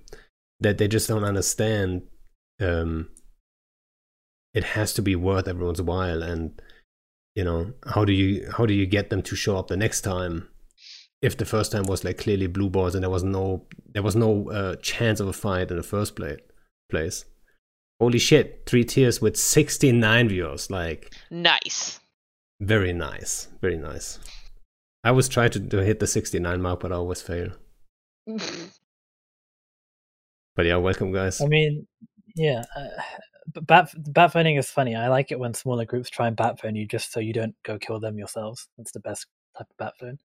that 0.59 0.77
they 0.77 0.87
just 0.87 1.07
don't 1.07 1.23
understand. 1.23 2.03
Um, 2.59 3.09
it 4.53 4.63
has 4.63 4.93
to 4.93 5.01
be 5.01 5.15
worth 5.15 5.47
everyone's 5.47 5.81
while, 5.81 6.23
and 6.23 6.59
you 7.35 7.43
know 7.43 7.73
how 7.85 8.03
do 8.05 8.13
you 8.13 8.49
how 8.57 8.65
do 8.65 8.73
you 8.73 8.87
get 8.87 9.09
them 9.09 9.21
to 9.23 9.35
show 9.35 9.57
up 9.57 9.67
the 9.67 9.77
next 9.77 10.01
time 10.01 10.49
if 11.21 11.35
the 11.37 11.45
first 11.45 11.71
time 11.71 11.83
was 11.83 12.03
like 12.03 12.17
clearly 12.17 12.47
blue 12.47 12.69
balls 12.69 12.93
and 12.95 13.03
there 13.03 13.09
was 13.09 13.23
no 13.23 13.65
there 13.93 14.03
was 14.03 14.15
no 14.15 14.49
uh, 14.51 14.75
chance 14.77 15.19
of 15.19 15.27
a 15.27 15.33
fight 15.33 15.71
in 15.71 15.77
the 15.77 15.83
first 15.83 16.15
play, 16.15 16.37
place 16.89 17.25
holy 17.99 18.19
shit 18.19 18.63
three 18.65 18.83
tiers 18.83 19.21
with 19.21 19.35
69 19.37 20.29
viewers 20.29 20.69
like 20.69 21.13
Nice. 21.31 21.99
very 22.59 22.93
nice 22.93 23.47
very 23.61 23.77
nice 23.77 24.19
i 25.03 25.09
always 25.09 25.27
try 25.27 25.47
to, 25.47 25.59
to 25.59 25.83
hit 25.83 25.99
the 25.99 26.07
69 26.07 26.61
mark 26.61 26.79
but 26.81 26.91
i 26.91 26.95
always 26.95 27.21
fail 27.21 27.49
but 30.55 30.65
yeah 30.65 30.75
welcome 30.77 31.11
guys 31.11 31.41
I 31.41 31.45
mean, 31.45 31.87
yeah. 32.35 32.63
Uh, 32.75 32.87
but 33.53 33.65
bat 33.65 33.89
bat 34.13 34.33
phoning 34.33 34.57
is 34.57 34.69
funny. 34.69 34.93
I 34.95 35.07
like 35.07 35.31
it 35.31 35.39
when 35.39 35.53
smaller 35.53 35.85
groups 35.85 36.09
try 36.09 36.27
and 36.27 36.35
bat 36.35 36.59
phone 36.59 36.75
you 36.75 36.85
just 36.85 37.11
so 37.11 37.19
you 37.19 37.33
don't 37.33 37.55
go 37.63 37.79
kill 37.79 37.99
them 37.99 38.17
yourselves. 38.17 38.67
That's 38.77 38.91
the 38.91 38.99
best 38.99 39.25
type 39.57 39.67
of 39.69 39.77
bat 39.77 39.93
phone. 39.99 40.19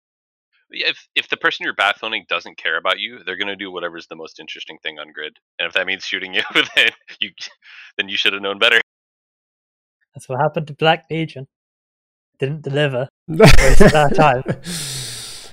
Yeah, 0.72 0.90
If 0.90 1.08
if 1.16 1.30
the 1.30 1.38
person 1.38 1.66
you're 1.66 1.76
bathoning 1.76 2.28
doesn't 2.28 2.58
care 2.58 2.78
about 2.78 3.00
you, 3.00 3.20
they're 3.26 3.38
gonna 3.38 3.56
do 3.56 3.72
whatever's 3.72 4.08
the 4.08 4.16
most 4.16 4.40
interesting 4.40 4.78
thing 4.82 5.00
on 5.00 5.12
grid. 5.12 5.38
And 5.60 5.68
if 5.68 5.74
that 5.74 5.86
means 5.86 6.06
shooting 6.06 6.34
you, 6.34 6.44
then 6.76 6.92
you 7.20 7.32
then 7.98 8.10
you 8.10 8.18
should 8.18 8.34
have 8.34 8.42
known 8.42 8.60
better. 8.60 8.80
That's 10.14 10.28
what 10.28 10.40
happened 10.40 10.68
to 10.68 10.74
Black 10.74 11.06
Legion. 11.10 11.48
Didn't 12.40 12.64
deliver. 12.64 13.08
Wasted 13.28 13.94
our 13.94 14.10
time. 14.10 14.44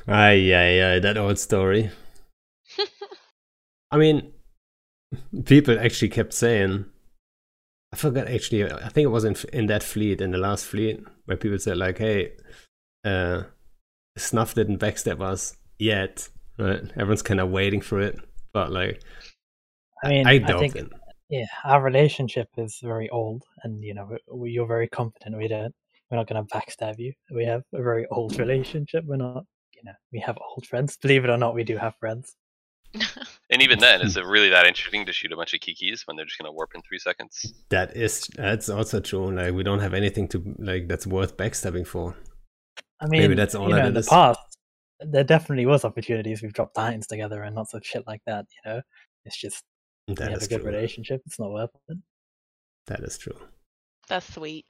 Aye, 0.08 0.52
aye, 0.54 0.94
aye, 0.94 0.98
that 1.00 1.18
old 1.18 1.38
story. 1.38 1.90
I 3.90 3.98
mean, 3.98 4.32
people 5.44 5.78
actually 5.78 6.08
kept 6.08 6.32
saying, 6.32 6.86
I 7.92 7.96
forgot 7.96 8.26
actually, 8.28 8.70
I 8.70 8.88
think 8.88 9.04
it 9.04 9.08
was 9.08 9.24
in, 9.24 9.36
in 9.52 9.66
that 9.66 9.82
fleet, 9.82 10.20
in 10.20 10.30
the 10.30 10.38
last 10.38 10.64
fleet, 10.64 11.04
where 11.26 11.36
people 11.36 11.58
said, 11.58 11.76
like, 11.76 11.98
hey, 11.98 12.32
uh, 13.04 13.42
Snuff 14.18 14.54
didn't 14.54 14.78
backstab 14.78 15.20
us 15.20 15.56
yet, 15.78 16.28
right? 16.58 16.82
Everyone's 16.92 17.22
kind 17.22 17.40
of 17.40 17.50
waiting 17.50 17.80
for 17.80 18.00
it, 18.00 18.18
but 18.52 18.70
like, 18.72 19.02
I 20.04 20.08
mean, 20.08 20.26
I 20.26 20.32
I, 20.32 20.38
doubt 20.38 20.60
think 20.60 20.76
it. 20.76 20.92
yeah, 21.28 21.46
our 21.64 21.82
relationship 21.82 22.48
is 22.56 22.78
very 22.82 23.08
old, 23.10 23.42
and 23.62 23.82
you 23.82 23.94
know, 23.94 24.16
we, 24.32 24.50
you're 24.50 24.66
very 24.66 24.88
confident. 24.88 25.36
We 25.36 25.48
don't, 25.48 25.74
we're 26.10 26.18
not 26.18 26.28
going 26.28 26.44
to 26.44 26.54
backstab 26.54 26.98
you. 26.98 27.12
We 27.34 27.44
have 27.44 27.62
a 27.72 27.82
very 27.82 28.06
old 28.10 28.38
relationship. 28.38 29.04
We're 29.06 29.16
not, 29.16 29.44
you 29.74 29.82
know, 29.84 29.92
we 30.12 30.20
have 30.20 30.38
old 30.38 30.66
friends. 30.66 30.96
Believe 30.96 31.24
it 31.24 31.30
or 31.30 31.38
not, 31.38 31.54
we 31.54 31.64
do 31.64 31.76
have 31.76 31.94
friends. 31.96 32.34
And 33.50 33.62
even 33.62 33.78
then, 33.78 34.02
is 34.02 34.16
it 34.18 34.26
really 34.26 34.50
that 34.50 34.66
interesting 34.66 35.06
to 35.06 35.12
shoot 35.12 35.32
a 35.32 35.36
bunch 35.36 35.54
of 35.54 35.60
kikis 35.60 36.06
when 36.06 36.16
they're 36.16 36.26
just 36.26 36.38
gonna 36.38 36.52
warp 36.52 36.74
in 36.74 36.82
three 36.82 36.98
seconds? 36.98 37.54
That 37.70 37.96
is, 37.96 38.28
that's 38.36 38.68
also 38.68 39.00
true. 39.00 39.34
Like, 39.34 39.54
we 39.54 39.62
don't 39.62 39.78
have 39.78 39.94
anything 39.94 40.28
to, 40.28 40.54
like, 40.58 40.86
that's 40.86 41.06
worth 41.06 41.38
backstabbing 41.38 41.86
for. 41.86 42.14
I 43.00 43.06
mean, 43.06 43.22
Maybe 43.22 43.34
that's 43.34 43.54
all 43.54 43.68
you 43.68 43.76
know, 43.76 43.86
in 43.86 43.94
the 43.94 44.02
past, 44.02 44.40
there 45.00 45.24
definitely 45.24 45.66
was 45.66 45.84
opportunities. 45.84 46.42
We've 46.42 46.52
dropped 46.52 46.74
titans 46.74 47.06
together 47.06 47.42
and 47.42 47.54
lots 47.54 47.74
of 47.74 47.84
shit 47.84 48.04
like 48.06 48.22
that. 48.26 48.46
You 48.64 48.70
know, 48.70 48.82
it's 49.24 49.38
just 49.38 49.64
we 50.08 50.14
have 50.18 50.32
is 50.32 50.46
a 50.46 50.48
good 50.48 50.62
true. 50.62 50.70
relationship. 50.70 51.22
It's 51.26 51.38
not 51.38 51.52
worth 51.52 51.70
it. 51.88 51.98
That 52.86 53.00
is 53.00 53.18
true. 53.18 53.38
That's 54.08 54.32
sweet. 54.32 54.66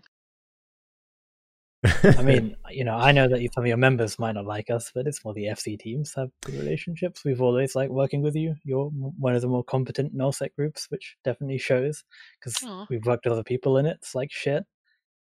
I 1.85 2.23
mean, 2.23 2.57
you 2.71 2.85
know, 2.85 2.97
I 2.97 3.13
know 3.13 3.29
that 3.29 3.49
some 3.55 3.65
of 3.65 3.69
your 3.69 3.77
members 3.77 4.19
might 4.19 4.33
not 4.33 4.47
like 4.47 4.69
us, 4.69 4.91
but 4.95 5.07
it's 5.07 5.25
more 5.25 5.33
the 5.33 5.45
FC 5.45 5.79
teams 5.79 6.13
have 6.17 6.31
good 6.45 6.57
relationships. 6.57 7.25
We've 7.25 7.41
always 7.41 7.75
liked 7.75 7.93
working 7.93 8.23
with 8.23 8.35
you. 8.35 8.57
You're 8.65 8.89
one 8.91 9.35
of 9.35 9.41
the 9.41 9.49
more 9.49 9.65
competent 9.65 10.15
nullsec 10.17 10.55
groups, 10.57 10.87
which 10.91 11.17
definitely 11.25 11.59
shows 11.59 12.03
because 12.41 12.87
we've 12.91 13.07
worked 13.07 13.25
with 13.25 13.33
other 13.33 13.45
people 13.45 13.79
in 13.79 13.87
it. 13.87 13.99
It's 14.03 14.15
like 14.15 14.33
shit. 14.33 14.65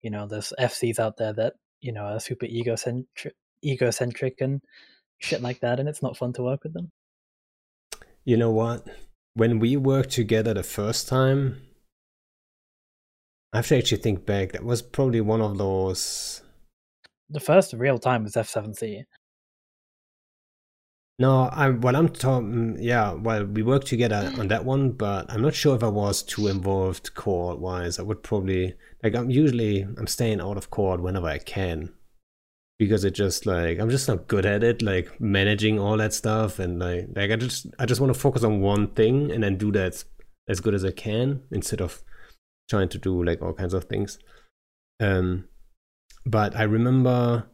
You 0.03 0.11
know, 0.11 0.27
there's 0.27 0.53
FCs 0.59 0.99
out 0.99 1.17
there 1.17 1.33
that 1.33 1.53
you 1.81 1.91
know 1.91 2.05
are 2.05 2.19
super 2.19 2.45
egocentric, 2.45 3.35
egocentric 3.63 4.41
and 4.41 4.61
shit 5.19 5.41
like 5.41 5.59
that, 5.61 5.79
and 5.79 5.89
it's 5.89 6.01
not 6.01 6.17
fun 6.17 6.33
to 6.33 6.43
work 6.43 6.63
with 6.63 6.73
them. 6.73 6.91
You 8.23 8.37
know 8.37 8.51
what? 8.51 8.87
When 9.33 9.59
we 9.59 9.77
worked 9.77 10.11
together 10.11 10.53
the 10.53 10.63
first 10.63 11.07
time, 11.07 11.61
I 13.53 13.57
have 13.57 13.67
to 13.67 13.77
actually 13.77 14.01
think 14.01 14.25
back. 14.25 14.51
That 14.53 14.63
was 14.63 14.81
probably 14.81 15.21
one 15.21 15.41
of 15.41 15.57
those. 15.57 16.41
The 17.29 17.39
first 17.39 17.73
real 17.73 17.99
time 17.99 18.23
was 18.23 18.33
F7C. 18.33 19.03
No, 21.17 21.43
I 21.43 21.69
well, 21.69 21.95
I'm 21.95 22.09
talking. 22.09 22.75
Mm, 22.75 22.77
yeah, 22.81 23.13
well, 23.13 23.45
we 23.45 23.63
worked 23.63 23.87
together 23.87 24.33
on 24.37 24.49
that 24.49 24.65
one, 24.65 24.91
but 24.91 25.31
I'm 25.31 25.41
not 25.41 25.55
sure 25.55 25.75
if 25.75 25.83
I 25.83 25.87
was 25.87 26.21
too 26.21 26.47
involved 26.47 27.15
core 27.15 27.55
wise. 27.55 27.97
I 27.97 28.01
would 28.01 28.21
probably 28.21 28.73
like. 29.05 29.15
I'm 29.15 29.29
usually 29.29 29.81
I'm 29.81 30.07
staying 30.07 30.41
out 30.41 30.57
of 30.57 30.69
court 30.69 31.01
whenever 31.01 31.27
I 31.27 31.37
can 31.37 31.93
because 32.77 33.03
it 33.03 33.11
just 33.11 33.45
like 33.45 33.79
I'm 33.79 33.89
just 33.89 34.07
not 34.07 34.27
good 34.27 34.45
at 34.45 34.63
it, 34.63 34.81
like 34.81 35.19
managing 35.21 35.79
all 35.79 35.97
that 35.97 36.13
stuff, 36.13 36.59
and 36.59 36.79
like 36.79 37.07
like 37.15 37.31
I 37.31 37.35
just 37.35 37.67
I 37.79 37.85
just 37.85 38.01
want 38.01 38.13
to 38.13 38.19
focus 38.19 38.43
on 38.43 38.61
one 38.61 38.87
thing 38.87 39.31
and 39.31 39.43
then 39.43 39.57
do 39.57 39.71
that 39.73 40.03
as 40.47 40.59
good 40.59 40.73
as 40.73 40.85
I 40.85 40.91
can 40.91 41.41
instead 41.51 41.81
of 41.81 42.03
trying 42.69 42.89
to 42.89 42.97
do 42.97 43.23
like 43.23 43.41
all 43.41 43.53
kinds 43.53 43.73
of 43.73 43.85
things. 43.85 44.19
Um, 44.99 45.47
but 46.25 46.55
I 46.55 46.63
remember, 46.63 47.47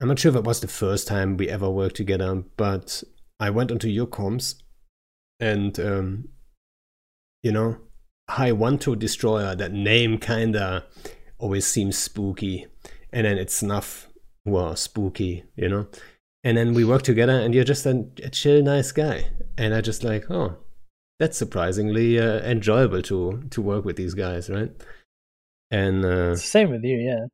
I'm 0.00 0.08
not 0.08 0.18
sure 0.18 0.30
if 0.30 0.36
it 0.36 0.44
was 0.44 0.60
the 0.60 0.68
first 0.68 1.06
time 1.06 1.36
we 1.36 1.48
ever 1.48 1.70
worked 1.70 1.96
together, 1.96 2.42
but 2.56 3.02
I 3.38 3.50
went 3.50 3.70
onto 3.70 3.88
your 3.88 4.06
comms 4.06 4.62
and, 5.40 5.78
um, 5.80 6.28
you 7.42 7.52
know, 7.52 7.78
High 8.32 8.52
One 8.52 8.78
to 8.78 8.96
Destroyer, 8.96 9.54
that 9.56 9.72
name 9.72 10.18
kinda 10.18 10.84
always 11.38 11.66
seems 11.66 11.98
spooky. 11.98 12.66
And 13.12 13.26
then 13.26 13.36
it's 13.36 13.54
Snuff, 13.54 14.08
well, 14.44 14.74
spooky, 14.74 15.44
you 15.54 15.68
know? 15.68 15.86
And 16.44 16.56
then 16.56 16.72
we 16.74 16.84
work 16.84 17.02
together 17.02 17.38
and 17.38 17.54
you're 17.54 17.62
just 17.64 17.84
a, 17.86 18.06
a 18.22 18.30
chill, 18.30 18.62
nice 18.62 18.90
guy. 18.90 19.26
And 19.58 19.74
I 19.74 19.80
just 19.80 20.02
like, 20.02 20.30
oh, 20.30 20.56
that's 21.18 21.36
surprisingly 21.36 22.18
uh, 22.18 22.40
enjoyable 22.40 23.02
to 23.02 23.42
to 23.50 23.62
work 23.62 23.84
with 23.84 23.96
these 23.96 24.14
guys, 24.14 24.48
right? 24.50 24.72
And 25.70 26.04
uh, 26.04 26.34
same 26.36 26.70
with 26.70 26.84
you, 26.84 26.96
yeah. 26.96 27.26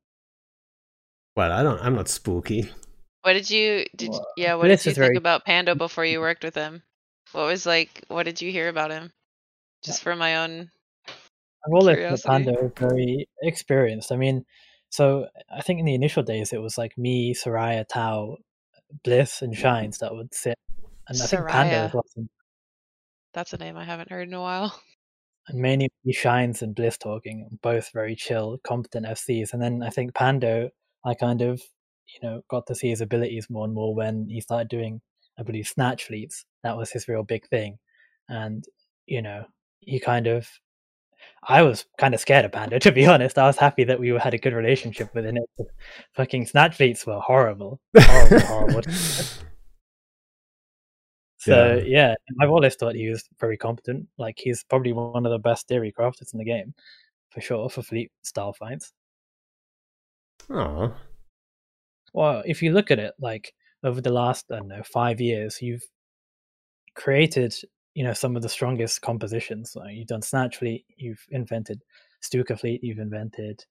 well, 1.36 1.52
I 1.52 1.62
don't, 1.62 1.80
I'm 1.80 1.94
not 1.94 2.08
spooky. 2.08 2.70
What 3.22 3.34
did 3.34 3.50
you 3.50 3.84
did? 3.96 4.10
Well, 4.10 4.26
yeah, 4.36 4.54
what 4.54 4.68
did 4.68 4.84
you 4.84 4.92
think 4.92 4.96
very- 4.96 5.16
about 5.16 5.44
Pando 5.44 5.74
before 5.74 6.04
you 6.04 6.20
worked 6.20 6.44
with 6.44 6.54
him? 6.54 6.82
What 7.32 7.46
was 7.46 7.66
like? 7.66 8.04
What 8.08 8.24
did 8.24 8.40
you 8.42 8.50
hear 8.50 8.68
about 8.68 8.90
him? 8.90 9.12
Just 9.84 10.02
for 10.02 10.16
my 10.16 10.36
own. 10.38 10.70
I've 11.66 11.72
always 11.72 11.96
thought 11.96 11.96
Curiosity. 11.96 12.28
Panda 12.28 12.64
is 12.64 12.72
very 12.76 13.28
experienced. 13.42 14.12
I 14.12 14.16
mean, 14.16 14.44
so 14.90 15.26
I 15.54 15.60
think 15.60 15.80
in 15.80 15.86
the 15.86 15.94
initial 15.94 16.22
days 16.22 16.52
it 16.52 16.62
was 16.62 16.78
like 16.78 16.96
me, 16.96 17.34
Soraya, 17.34 17.86
Tao, 17.86 18.36
Bliss, 19.04 19.42
and 19.42 19.54
Shines 19.54 19.98
that 19.98 20.14
would 20.14 20.32
sit, 20.32 20.58
and 21.08 21.20
I 21.20 21.26
think 21.26 21.46
Panda 21.48 21.74
Soraya. 21.74 21.82
was 21.82 21.94
watching, 21.94 22.28
That's 23.34 23.52
a 23.52 23.58
name 23.58 23.76
I 23.76 23.84
haven't 23.84 24.10
heard 24.10 24.28
in 24.28 24.34
a 24.34 24.40
while. 24.40 24.80
and 25.48 25.58
mainly 25.58 25.90
Shines 26.10 26.62
and 26.62 26.74
Bliss 26.74 26.98
talking, 26.98 27.58
both 27.62 27.90
very 27.92 28.14
chill, 28.14 28.58
competent 28.66 29.06
FCs. 29.06 29.52
And 29.52 29.62
then 29.62 29.82
I 29.82 29.90
think 29.90 30.14
Pando, 30.14 30.70
I 31.04 31.14
kind 31.14 31.40
of, 31.42 31.62
you 32.06 32.28
know, 32.28 32.42
got 32.48 32.66
to 32.66 32.74
see 32.74 32.90
his 32.90 33.00
abilities 33.00 33.48
more 33.50 33.64
and 33.64 33.74
more 33.74 33.94
when 33.94 34.28
he 34.28 34.40
started 34.40 34.68
doing, 34.68 35.00
I 35.38 35.42
believe, 35.42 35.66
snatch 35.66 36.04
fleets. 36.04 36.44
That 36.62 36.76
was 36.76 36.90
his 36.90 37.08
real 37.08 37.22
big 37.22 37.46
thing, 37.48 37.78
and 38.28 38.64
you 39.06 39.22
know, 39.22 39.44
he 39.80 40.00
kind 40.00 40.26
of 40.26 40.48
I 41.42 41.62
was 41.62 41.86
kind 41.98 42.14
of 42.14 42.20
scared 42.20 42.44
of 42.44 42.52
Panda, 42.52 42.78
to 42.80 42.92
be 42.92 43.06
honest. 43.06 43.38
I 43.38 43.46
was 43.46 43.56
happy 43.56 43.84
that 43.84 43.98
we 44.00 44.08
had 44.10 44.34
a 44.34 44.38
good 44.38 44.52
relationship 44.52 45.14
within 45.14 45.36
it. 45.38 45.50
Fucking 46.14 46.46
snatch 46.46 46.76
fleets 46.76 47.06
were 47.06 47.20
horrible. 47.20 47.80
Horrible, 47.96 48.40
horrible. 48.40 48.82
So, 51.40 51.76
Yeah. 51.86 52.08
yeah. 52.08 52.14
I've 52.40 52.50
always 52.50 52.74
thought 52.74 52.96
he 52.96 53.08
was 53.08 53.24
very 53.38 53.56
competent. 53.56 54.08
Like, 54.18 54.38
he's 54.38 54.64
probably 54.64 54.92
one 54.92 55.24
of 55.24 55.30
the 55.30 55.38
best 55.38 55.68
theory 55.68 55.92
crafters 55.96 56.32
in 56.32 56.38
the 56.38 56.44
game, 56.44 56.74
for 57.30 57.40
sure, 57.40 57.70
for 57.70 57.80
fleet 57.82 58.10
style 58.22 58.52
fights. 58.52 58.92
Oh. 60.50 60.94
Well, 62.12 62.42
if 62.44 62.60
you 62.62 62.72
look 62.72 62.90
at 62.90 62.98
it, 62.98 63.14
like, 63.20 63.54
over 63.84 64.00
the 64.00 64.10
last, 64.12 64.46
I 64.50 64.56
don't 64.56 64.68
know, 64.68 64.82
five 64.82 65.20
years, 65.20 65.62
you've 65.62 65.84
created, 66.96 67.54
you 67.98 68.04
know, 68.04 68.12
some 68.12 68.36
of 68.36 68.42
the 68.42 68.48
strongest 68.48 69.02
compositions. 69.02 69.74
Like, 69.74 69.94
you've 69.96 70.06
done 70.06 70.22
Snatch 70.22 70.58
Fleet, 70.58 70.84
you've 70.96 71.24
invented 71.30 71.82
Stuka 72.20 72.56
Fleet, 72.56 72.82
you've 72.84 73.00
invented 73.00 73.64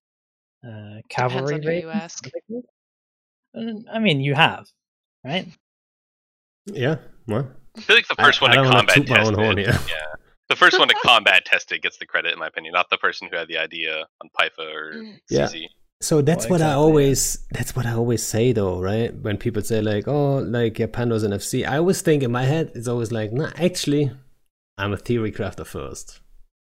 uh, 0.67 0.95
Cavalry 1.07 1.55
on 1.55 1.61
who 1.61 1.69
you 1.69 1.75
Ravens, 1.87 1.95
ask. 1.95 2.27
I 2.27 2.29
think 2.31 2.43
it 2.49 2.53
is. 2.57 3.85
Uh, 3.87 3.91
I 3.95 3.99
mean, 3.99 4.19
you 4.19 4.35
have, 4.35 4.67
right? 5.23 5.47
Yeah. 6.65 6.97
Well, 7.27 7.49
I 7.77 7.81
feel 7.81 7.95
like 7.95 8.07
the 8.07 8.15
I- 8.19 8.23
first 8.25 8.41
one 8.41 8.51
I 8.51 8.55
to 8.55 8.61
don't 8.63 8.65
wanna 8.73 8.77
combat 8.79 8.95
toot 8.97 9.09
my 9.09 9.19
own 9.19 9.25
test 9.33 9.35
horn 9.39 9.59
it, 9.59 9.67
yeah. 9.67 10.03
The 10.49 10.55
first 10.57 10.77
one 10.79 10.87
to 10.89 10.95
combat 11.03 11.45
test 11.45 11.71
it 11.71 11.81
gets 11.81 11.97
the 11.97 12.05
credit, 12.05 12.33
in 12.33 12.39
my 12.39 12.47
opinion, 12.47 12.73
not 12.73 12.89
the 12.89 12.97
person 12.97 13.29
who 13.31 13.37
had 13.37 13.47
the 13.47 13.57
idea 13.57 14.05
on 14.21 14.29
Pyfa 14.37 14.59
or 14.75 14.93
Mm. 14.95 15.19
Yeah. 15.29 15.45
CZ. 15.47 15.67
So 15.99 16.21
that's 16.21 16.45
Well, 16.45 16.51
what 16.51 16.61
I 16.61 16.65
exactly, 16.65 16.71
yeah. 16.71 16.77
always 16.77 17.47
that's 17.51 17.75
what 17.75 17.85
I 17.85 17.93
always 17.93 18.23
say 18.23 18.51
though, 18.53 18.79
right? 18.79 19.13
When 19.15 19.37
people 19.37 19.61
say 19.63 19.81
like, 19.81 20.07
"Oh, 20.07 20.37
like 20.37 20.77
yeah, 20.79 20.85
Pando's 20.87 21.23
an 21.23 21.31
FC," 21.33 21.65
I 21.67 21.77
always 21.77 22.01
think 22.01 22.21
in 22.23 22.31
my 22.31 22.43
head 22.45 22.71
it's 22.75 22.87
always 22.87 23.11
like, 23.11 23.33
"Nah, 23.33 23.51
actually, 23.57 24.11
I'm 24.77 24.93
a 24.93 24.97
theory 24.97 25.31
crafter 25.31 25.65
first. 25.65 26.19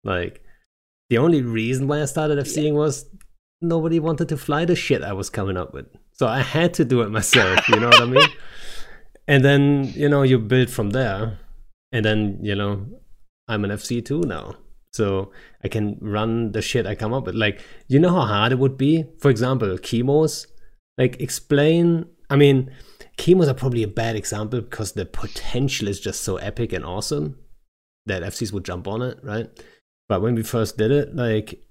Like, 0.06 0.42
the 1.10 1.18
only 1.18 1.42
reason 1.42 1.88
why 1.88 2.02
I 2.02 2.06
started 2.06 2.40
FCing 2.40 2.74
was 2.74 3.06
nobody 3.62 4.00
wanted 4.00 4.30
to 4.30 4.38
fly 4.38 4.64
the 4.64 4.76
shit 4.76 5.04
I 5.04 5.12
was 5.12 5.30
coming 5.30 5.58
up 5.58 5.74
with, 5.74 5.88
so 6.14 6.26
I 6.28 6.42
had 6.42 6.74
to 6.76 6.86
do 6.86 7.02
it 7.02 7.10
myself. 7.12 7.68
You 7.68 7.80
know 7.82 7.88
what 7.90 8.02
I 8.02 8.06
mean? 8.06 8.30
And 9.28 9.46
then 9.46 9.92
you 9.96 10.10
know 10.10 10.24
you 10.24 10.40
build 10.40 10.72
from 10.72 10.90
there, 10.92 11.38
and 11.92 12.04
then 12.04 12.40
you 12.42 12.56
know 12.56 12.88
I'm 13.48 13.64
an 13.64 13.72
FC 13.72 14.04
too 14.04 14.22
now. 14.22 14.56
So 14.94 15.32
I 15.64 15.68
can 15.68 15.98
run 16.02 16.52
the 16.52 16.62
shit 16.62 16.86
I 16.86 16.96
come 16.96 17.14
up 17.14 17.26
with. 17.26 17.36
Like, 17.36 17.62
you 17.88 18.00
know 18.00 18.10
how 18.10 18.26
hard 18.26 18.52
it 18.52 18.60
would 18.60 18.78
be? 18.78 19.06
For 19.20 19.30
example, 19.30 19.78
chemos. 19.78 20.48
Like, 20.98 21.20
explain. 21.22 22.06
I 22.30 22.36
mean, 22.36 22.72
chemos 23.18 23.48
are 23.48 23.54
probably 23.54 23.84
a 23.84 23.88
bad 23.88 24.16
example 24.16 24.62
because 24.62 24.94
the 24.94 25.06
potential 25.06 25.88
is 25.88 26.00
just 26.00 26.22
so 26.22 26.38
epic 26.38 26.74
and 26.74 26.86
awesome 26.86 27.38
that 28.06 28.24
FCs 28.24 28.52
would 28.52 28.66
jump 28.66 28.88
on 28.88 29.02
it, 29.02 29.20
right? 29.24 29.48
But 30.08 30.22
when 30.22 30.36
we 30.36 30.44
first 30.44 30.78
did 30.78 30.92
it, 30.92 31.16
like, 31.16 31.64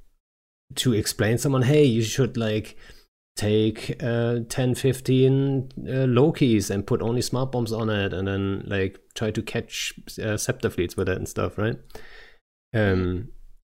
to 0.76 0.92
explain 0.92 1.38
someone, 1.38 1.62
hey, 1.62 1.84
you 1.84 2.02
should 2.02 2.36
like 2.36 2.76
take 3.36 4.02
uh, 4.02 4.40
10, 4.48 4.74
15 4.74 5.68
uh, 5.78 5.90
Lokis 6.06 6.70
and 6.70 6.86
put 6.86 7.00
only 7.00 7.22
smart 7.22 7.52
bombs 7.52 7.72
on 7.72 7.88
it 7.88 8.12
and 8.12 8.26
then 8.26 8.64
like 8.66 8.98
try 9.14 9.30
to 9.30 9.42
catch 9.42 9.92
uh, 10.22 10.36
scepter 10.36 10.68
fleets 10.68 10.96
with 10.96 11.08
it 11.08 11.16
and 11.16 11.28
stuff, 11.28 11.56
right? 11.56 11.76
Um 12.74 13.28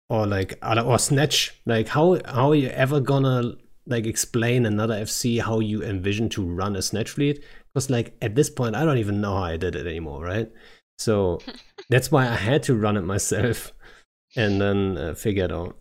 or 0.08 0.26
like 0.26 0.58
or 0.62 0.98
snatch 0.98 1.60
like 1.66 1.88
how 1.88 2.18
how 2.26 2.50
are 2.50 2.54
you 2.54 2.68
ever 2.68 3.00
gonna 3.00 3.54
like 3.86 4.06
explain 4.06 4.64
another 4.66 4.94
fc 5.04 5.40
how 5.40 5.60
you 5.60 5.82
envision 5.82 6.28
to 6.28 6.44
run 6.44 6.76
a 6.76 6.82
snatch 6.82 7.10
fleet? 7.10 7.42
Because 7.72 7.90
like 7.90 8.16
at 8.22 8.34
this 8.34 8.50
point 8.50 8.76
i 8.76 8.84
don't 8.84 8.98
even 8.98 9.20
know 9.20 9.34
how 9.34 9.44
i 9.44 9.56
did 9.56 9.74
it 9.74 9.86
anymore 9.86 10.22
right? 10.22 10.50
So 10.98 11.40
that's 11.90 12.10
why 12.10 12.28
i 12.28 12.36
had 12.36 12.62
to 12.64 12.74
run 12.74 12.96
it 12.96 13.02
myself 13.02 13.72
and 14.36 14.60
then 14.60 14.98
uh, 14.98 15.14
figure 15.14 15.44
it 15.44 15.52
out. 15.52 15.76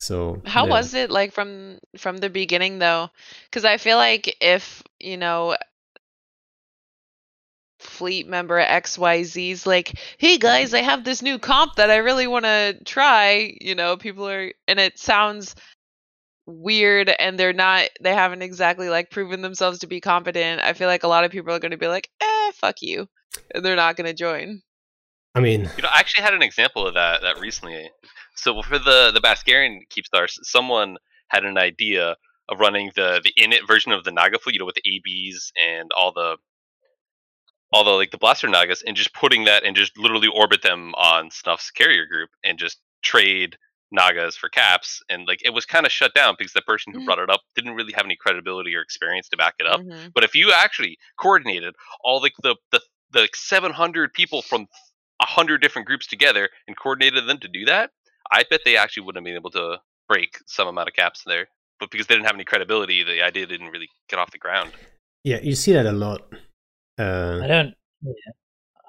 So 0.00 0.40
How 0.46 0.64
yeah. 0.64 0.70
was 0.70 0.94
it 0.94 1.10
like 1.10 1.32
from 1.32 1.78
from 1.96 2.18
the 2.18 2.30
beginning 2.30 2.78
though? 2.78 3.10
Because 3.44 3.64
I 3.64 3.78
feel 3.78 3.96
like 3.96 4.36
if 4.40 4.82
you 5.00 5.16
know 5.16 5.56
fleet 7.98 8.28
member 8.28 8.64
XYZ's 8.64 9.66
like, 9.66 9.98
hey 10.18 10.38
guys, 10.38 10.72
I 10.72 10.82
have 10.82 11.02
this 11.02 11.20
new 11.20 11.38
comp 11.38 11.74
that 11.74 11.90
I 11.90 11.96
really 11.96 12.28
want 12.28 12.44
to 12.44 12.78
try. 12.84 13.56
You 13.60 13.74
know, 13.74 13.96
people 13.96 14.28
are, 14.28 14.52
and 14.68 14.78
it 14.78 14.98
sounds 14.98 15.56
weird 16.46 17.08
and 17.10 17.38
they're 17.38 17.52
not, 17.52 17.88
they 18.00 18.14
haven't 18.14 18.42
exactly 18.42 18.88
like 18.88 19.10
proven 19.10 19.42
themselves 19.42 19.80
to 19.80 19.88
be 19.88 20.00
competent. 20.00 20.60
I 20.62 20.74
feel 20.74 20.86
like 20.86 21.02
a 21.02 21.08
lot 21.08 21.24
of 21.24 21.32
people 21.32 21.52
are 21.52 21.58
going 21.58 21.72
to 21.72 21.76
be 21.76 21.88
like, 21.88 22.08
eh, 22.22 22.52
fuck 22.54 22.76
you. 22.82 23.08
And 23.52 23.64
they're 23.64 23.76
not 23.76 23.96
going 23.96 24.06
to 24.06 24.14
join. 24.14 24.62
i 25.34 25.40
mean 25.40 25.68
You 25.76 25.82
know, 25.82 25.90
I 25.92 25.98
actually 25.98 26.22
had 26.22 26.34
an 26.34 26.42
example 26.42 26.86
of 26.86 26.94
that 26.94 27.22
that 27.22 27.40
recently. 27.40 27.90
So 28.36 28.62
for 28.62 28.78
the 28.78 29.10
the 29.12 29.20
Bascarian 29.20 29.80
Keepstars, 29.90 30.38
someone 30.42 30.96
had 31.28 31.44
an 31.44 31.58
idea 31.58 32.16
of 32.48 32.60
running 32.60 32.92
the 32.94 33.20
the 33.22 33.32
init 33.42 33.66
version 33.66 33.92
of 33.92 34.04
the 34.04 34.12
Naga 34.12 34.38
fleet, 34.38 34.54
you 34.54 34.60
know, 34.60 34.66
with 34.66 34.76
the 34.76 34.96
ABs 34.96 35.52
and 35.60 35.90
all 35.98 36.12
the 36.12 36.36
all 37.72 37.84
the 37.84 37.90
like 37.90 38.10
the 38.10 38.18
blaster 38.18 38.48
Nagas, 38.48 38.82
and 38.82 38.96
just 38.96 39.12
putting 39.14 39.44
that 39.44 39.64
and 39.64 39.76
just 39.76 39.96
literally 39.98 40.28
orbit 40.28 40.62
them 40.62 40.94
on 40.94 41.30
Snuff's 41.30 41.70
carrier 41.70 42.06
group 42.06 42.30
and 42.44 42.58
just 42.58 42.78
trade 43.02 43.56
Nagas 43.90 44.36
for 44.36 44.48
caps. 44.48 45.02
And 45.08 45.26
like 45.26 45.40
it 45.44 45.50
was 45.50 45.64
kind 45.66 45.86
of 45.86 45.92
shut 45.92 46.14
down 46.14 46.34
because 46.38 46.52
the 46.52 46.62
person 46.62 46.92
who 46.92 47.00
Mhm. 47.00 47.04
brought 47.06 47.18
it 47.18 47.30
up 47.30 47.40
didn't 47.54 47.74
really 47.74 47.92
have 47.94 48.04
any 48.04 48.16
credibility 48.16 48.74
or 48.74 48.80
experience 48.82 49.28
to 49.30 49.36
back 49.36 49.54
it 49.58 49.66
up. 49.66 49.80
Mhm. 49.80 50.12
But 50.14 50.24
if 50.24 50.34
you 50.34 50.52
actually 50.52 50.98
coordinated 51.18 51.74
all 52.02 52.20
like 52.20 52.34
the 52.42 52.56
the 52.70 52.80
the 53.10 53.20
like 53.22 53.36
700 53.36 54.12
people 54.12 54.42
from 54.42 54.66
a 55.20 55.24
hundred 55.26 55.62
different 55.62 55.86
groups 55.88 56.06
together 56.06 56.50
and 56.66 56.76
coordinated 56.76 57.26
them 57.26 57.38
to 57.38 57.48
do 57.48 57.64
that, 57.64 57.90
I 58.30 58.44
bet 58.48 58.60
they 58.64 58.76
actually 58.76 59.04
wouldn't 59.04 59.20
have 59.20 59.24
been 59.24 59.34
able 59.40 59.50
to 59.52 59.80
break 60.08 60.38
some 60.46 60.68
amount 60.68 60.88
of 60.88 60.94
caps 60.94 61.22
there. 61.24 61.48
But 61.80 61.90
because 61.90 62.06
they 62.06 62.14
didn't 62.14 62.26
have 62.26 62.34
any 62.34 62.44
credibility, 62.44 63.02
the 63.02 63.22
idea 63.22 63.46
didn't 63.46 63.68
really 63.68 63.88
get 64.08 64.18
off 64.18 64.30
the 64.30 64.38
ground. 64.38 64.72
yeah 65.24 65.40
you 65.42 65.54
see 65.56 65.72
that 65.72 65.84
a 65.86 65.90
lot 65.92 66.27
uh 66.98 67.40
I 67.42 67.46
don't. 67.46 67.74
Yeah. 68.02 68.12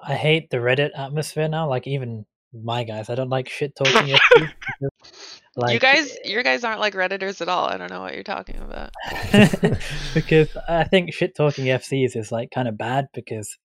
I 0.02 0.14
hate 0.14 0.50
the 0.50 0.56
Reddit 0.58 0.90
atmosphere 0.96 1.48
now. 1.48 1.68
Like 1.68 1.86
even 1.86 2.24
my 2.52 2.84
guys, 2.84 3.10
I 3.10 3.14
don't 3.14 3.28
like 3.28 3.48
shit 3.48 3.76
talking. 3.76 4.16
FCs 4.16 4.52
like, 5.56 5.74
you 5.74 5.80
guys, 5.80 6.16
you 6.24 6.42
guys 6.42 6.64
aren't 6.64 6.80
like 6.80 6.94
redditors 6.94 7.40
at 7.40 7.48
all. 7.48 7.66
I 7.66 7.76
don't 7.76 7.90
know 7.90 8.00
what 8.00 8.14
you're 8.14 8.22
talking 8.22 8.60
about. 8.60 8.90
because 10.14 10.56
I 10.68 10.84
think 10.84 11.12
shit 11.12 11.36
talking 11.36 11.66
FCs 11.66 12.16
is 12.16 12.32
like 12.32 12.50
kind 12.50 12.68
of 12.68 12.76
bad 12.76 13.08
because 13.14 13.56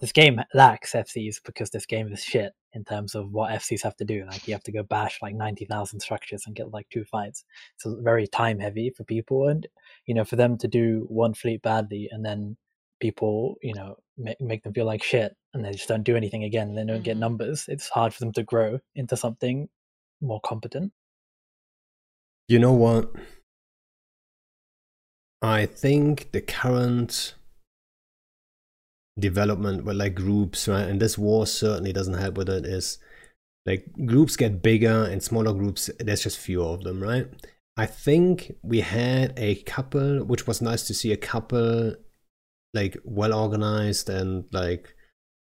this 0.00 0.12
game 0.12 0.40
lacks 0.54 0.92
FCs 0.92 1.36
because 1.44 1.70
this 1.70 1.86
game 1.86 2.12
is 2.12 2.22
shit 2.22 2.52
in 2.72 2.84
terms 2.84 3.14
of 3.14 3.30
what 3.30 3.52
FCs 3.52 3.82
have 3.82 3.96
to 3.96 4.04
do. 4.04 4.24
Like 4.26 4.48
you 4.48 4.54
have 4.54 4.64
to 4.64 4.72
go 4.72 4.82
bash 4.82 5.18
like 5.20 5.34
ninety 5.34 5.66
thousand 5.66 6.00
structures 6.00 6.44
and 6.46 6.56
get 6.56 6.72
like 6.72 6.88
two 6.90 7.04
fights. 7.04 7.44
So 7.76 7.92
it's 7.92 8.02
very 8.02 8.26
time 8.26 8.58
heavy 8.58 8.92
for 8.96 9.04
people, 9.04 9.48
and 9.48 9.66
you 10.06 10.14
know 10.14 10.24
for 10.24 10.36
them 10.36 10.56
to 10.58 10.68
do 10.68 11.04
one 11.08 11.34
fleet 11.34 11.62
badly 11.62 12.08
and 12.10 12.24
then 12.24 12.56
people 13.06 13.56
you 13.62 13.74
know 13.74 13.96
make, 14.16 14.40
make 14.40 14.62
them 14.62 14.72
feel 14.72 14.86
like 14.86 15.02
shit 15.02 15.34
and 15.52 15.64
they 15.64 15.72
just 15.72 15.88
don't 15.88 16.04
do 16.10 16.16
anything 16.16 16.44
again. 16.44 16.68
And 16.68 16.78
they 16.78 16.86
don't 16.90 17.02
get 17.04 17.16
Mhm. 17.16 17.20
numbers. 17.26 17.58
It's 17.68 17.88
hard 17.88 18.14
for 18.14 18.20
them 18.20 18.32
to 18.34 18.42
grow 18.42 18.78
into 18.94 19.16
something 19.16 19.68
more 20.20 20.40
competent. 20.40 20.92
You 22.48 22.58
know 22.58 22.72
what? 22.72 23.12
I 25.42 25.66
think 25.66 26.32
the 26.32 26.40
current 26.40 27.34
development 29.18 29.84
with 29.84 29.96
like 29.96 30.14
groups, 30.14 30.68
right? 30.68 30.88
And 30.88 31.00
this 31.00 31.18
war 31.18 31.46
certainly 31.46 31.92
doesn't 31.92 32.14
help 32.24 32.36
with 32.36 32.48
it, 32.48 32.64
is 32.64 32.98
like 33.66 33.86
groups 34.06 34.36
get 34.36 34.62
bigger 34.62 35.04
and 35.10 35.22
smaller 35.22 35.52
groups, 35.52 35.90
there's 35.98 36.22
just 36.22 36.38
fewer 36.38 36.66
of 36.66 36.84
them, 36.84 37.02
right? 37.02 37.26
I 37.76 37.86
think 37.86 38.52
we 38.62 38.80
had 38.80 39.32
a 39.36 39.56
couple, 39.62 40.24
which 40.24 40.46
was 40.46 40.62
nice 40.62 40.86
to 40.86 40.94
see 40.94 41.12
a 41.12 41.16
couple 41.16 41.94
like 42.74 42.96
well 43.04 43.34
organized 43.34 44.08
and 44.08 44.44
like 44.52 44.94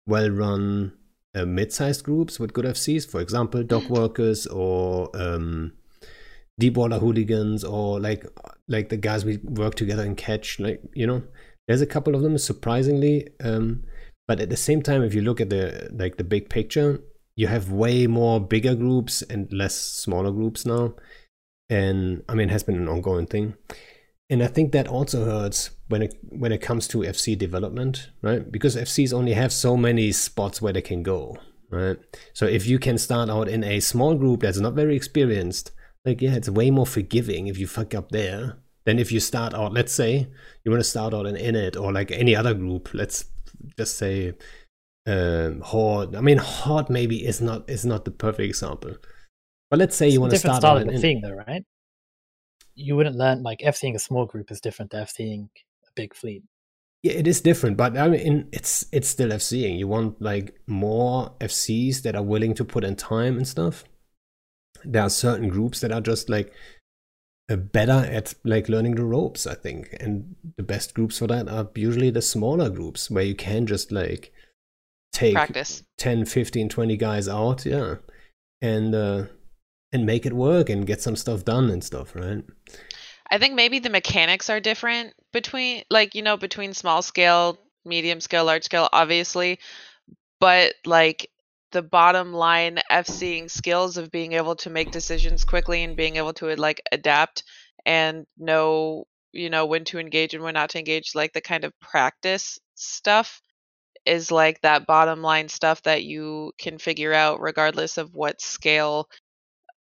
well 0.05 0.29
run 0.29 0.93
uh, 1.35 1.45
mid-sized 1.45 2.03
groups 2.03 2.39
with 2.39 2.53
good 2.53 2.65
FCs. 2.65 3.09
For 3.09 3.21
example, 3.21 3.63
dock 3.63 3.89
workers 3.89 4.47
or 4.47 5.09
um, 5.13 5.73
deep 6.59 6.75
water 6.75 6.97
hooligans 6.97 7.63
or 7.63 7.99
like 7.99 8.25
like 8.67 8.89
the 8.89 8.97
guys 8.97 9.25
we 9.25 9.37
work 9.37 9.75
together 9.75 10.03
and 10.03 10.17
catch. 10.17 10.59
Like 10.59 10.81
you 10.93 11.05
know, 11.05 11.23
there's 11.67 11.81
a 11.81 11.87
couple 11.87 12.15
of 12.15 12.21
them 12.21 12.37
surprisingly. 12.37 13.29
Um, 13.43 13.83
but 14.27 14.39
at 14.39 14.49
the 14.49 14.57
same 14.57 14.81
time, 14.81 15.03
if 15.03 15.13
you 15.13 15.21
look 15.21 15.39
at 15.39 15.49
the 15.49 15.89
like 15.91 16.17
the 16.17 16.23
big 16.23 16.49
picture, 16.49 17.01
you 17.35 17.47
have 17.47 17.71
way 17.71 18.07
more 18.07 18.39
bigger 18.39 18.75
groups 18.75 19.21
and 19.21 19.51
less 19.53 19.75
smaller 19.75 20.31
groups 20.31 20.65
now. 20.65 20.95
And 21.69 22.23
I 22.29 22.33
mean, 22.33 22.49
it 22.49 22.53
has 22.53 22.63
been 22.63 22.77
an 22.77 22.87
ongoing 22.87 23.27
thing 23.27 23.55
and 24.29 24.43
I 24.43 24.47
think 24.47 24.71
that 24.73 24.87
also 24.87 25.25
hurts 25.25 25.71
when 25.87 26.01
it 26.01 26.15
when 26.29 26.51
it 26.51 26.61
comes 26.61 26.87
to 26.89 26.99
FC 26.99 27.37
development, 27.37 28.09
right? 28.21 28.49
Because 28.51 28.75
FCs 28.75 29.13
only 29.13 29.33
have 29.33 29.53
so 29.53 29.77
many 29.77 30.11
spots 30.11 30.61
where 30.61 30.73
they 30.73 30.81
can 30.81 31.01
go, 31.01 31.37
right? 31.69 31.97
So 32.33 32.45
if 32.45 32.67
you 32.67 32.77
can 32.77 32.97
start 32.97 33.29
out 33.29 33.47
in 33.47 33.63
a 33.63 33.79
small 33.79 34.15
group 34.15 34.41
that's 34.41 34.59
not 34.59 34.73
very 34.73 34.95
experienced, 34.95 35.71
like 36.05 36.21
yeah, 36.21 36.35
it's 36.35 36.49
way 36.49 36.71
more 36.71 36.85
forgiving 36.85 37.47
if 37.47 37.57
you 37.57 37.67
fuck 37.67 37.95
up 37.95 38.11
there 38.11 38.57
than 38.85 38.99
if 38.99 39.11
you 39.11 39.19
start 39.19 39.53
out. 39.53 39.73
Let's 39.73 39.93
say 39.93 40.27
you 40.65 40.71
want 40.71 40.81
to 40.81 40.89
start 40.89 41.13
out 41.13 41.25
in 41.25 41.35
Init 41.35 41.79
or 41.79 41.93
like 41.93 42.11
any 42.11 42.35
other 42.35 42.53
group. 42.53 42.93
Let's 42.93 43.25
just 43.77 43.97
say 43.97 44.33
um, 45.05 45.61
Horde. 45.61 46.15
I 46.15 46.21
mean, 46.21 46.37
Horde 46.37 46.89
maybe 46.89 47.25
is 47.25 47.39
not 47.39 47.69
is 47.69 47.85
not 47.85 48.03
the 48.03 48.11
perfect 48.11 48.49
example, 48.49 48.95
but 49.69 49.79
let's 49.79 49.95
say 49.95 50.09
you 50.09 50.19
want 50.19 50.33
to 50.33 50.39
start 50.39 50.65
out 50.65 50.81
in 50.81 50.99
thing, 50.99 51.21
though, 51.21 51.31
right? 51.33 51.63
You 52.77 52.95
wouldn't 52.95 53.15
learn 53.15 53.43
like 53.43 53.59
FCing 53.59 53.95
a 53.95 53.99
small 53.99 54.25
group 54.25 54.51
is 54.51 54.61
different 54.61 54.91
to 54.91 54.97
FCing 54.97 55.49
a 55.87 55.91
big 55.95 56.15
fleet. 56.15 56.43
Yeah, 57.03 57.13
it 57.13 57.27
is 57.27 57.41
different, 57.41 57.77
but 57.77 57.97
I 57.97 58.07
mean, 58.07 58.47
it's 58.51 58.85
it's 58.91 59.07
still 59.07 59.29
FCing. 59.29 59.77
You 59.77 59.87
want 59.87 60.21
like 60.21 60.59
more 60.67 61.31
FCs 61.39 62.01
that 62.03 62.15
are 62.15 62.23
willing 62.23 62.53
to 62.55 62.65
put 62.65 62.83
in 62.83 62.95
time 62.95 63.37
and 63.37 63.47
stuff. 63.47 63.83
There 64.83 65.01
are 65.01 65.09
certain 65.09 65.49
groups 65.49 65.79
that 65.81 65.91
are 65.91 66.01
just 66.01 66.29
like 66.29 66.53
uh, 67.49 67.55
better 67.55 68.05
at 68.11 68.33
like 68.43 68.69
learning 68.69 68.95
the 68.95 69.05
ropes, 69.05 69.47
I 69.47 69.55
think, 69.55 69.95
and 69.99 70.35
the 70.57 70.63
best 70.63 70.93
groups 70.93 71.19
for 71.19 71.27
that 71.27 71.47
are 71.47 71.69
usually 71.75 72.09
the 72.09 72.21
smaller 72.21 72.69
groups 72.69 73.09
where 73.09 73.23
you 73.23 73.35
can 73.35 73.65
just 73.65 73.91
like 73.91 74.31
take 75.13 75.33
Practice. 75.33 75.83
10, 75.97 76.25
15, 76.25 76.69
20 76.69 76.97
guys 76.97 77.27
out, 77.27 77.65
yeah, 77.65 77.95
and 78.61 78.93
uh, 78.93 79.25
and 79.91 80.05
make 80.05 80.25
it 80.25 80.33
work 80.33 80.69
and 80.69 80.85
get 80.87 81.01
some 81.01 81.15
stuff 81.15 81.45
done 81.45 81.69
and 81.69 81.83
stuff, 81.83 82.15
right? 82.15 82.43
I 83.29 83.37
think 83.37 83.55
maybe 83.55 83.79
the 83.79 83.89
mechanics 83.89 84.49
are 84.49 84.59
different 84.59 85.13
between 85.33 85.83
like, 85.89 86.15
you 86.15 86.21
know, 86.21 86.37
between 86.37 86.73
small 86.73 87.01
scale, 87.01 87.57
medium 87.85 88.21
scale, 88.21 88.45
large 88.45 88.63
scale, 88.63 88.89
obviously. 88.91 89.59
but 90.39 90.73
like 90.85 91.29
the 91.71 91.81
bottom 91.81 92.33
line 92.33 92.79
FCing 92.91 93.49
skills 93.49 93.97
of 93.97 94.11
being 94.11 94.33
able 94.33 94.55
to 94.55 94.69
make 94.69 94.91
decisions 94.91 95.43
quickly 95.45 95.83
and 95.83 95.97
being 95.97 96.15
able 96.15 96.33
to 96.33 96.55
like 96.55 96.81
adapt 96.91 97.43
and 97.85 98.25
know 98.37 99.05
you 99.33 99.49
know 99.49 99.65
when 99.65 99.83
to 99.85 99.99
engage 99.99 100.33
and 100.33 100.43
when 100.43 100.53
not 100.53 100.69
to 100.69 100.79
engage 100.79 101.15
like 101.15 101.33
the 101.33 101.41
kind 101.41 101.63
of 101.63 101.77
practice 101.79 102.59
stuff 102.75 103.41
is 104.05 104.31
like 104.31 104.61
that 104.61 104.87
bottom 104.87 105.21
line 105.21 105.49
stuff 105.49 105.81
that 105.83 106.03
you 106.03 106.51
can 106.57 106.77
figure 106.77 107.13
out 107.13 107.41
regardless 107.41 107.97
of 107.97 108.13
what 108.15 108.41
scale 108.41 109.09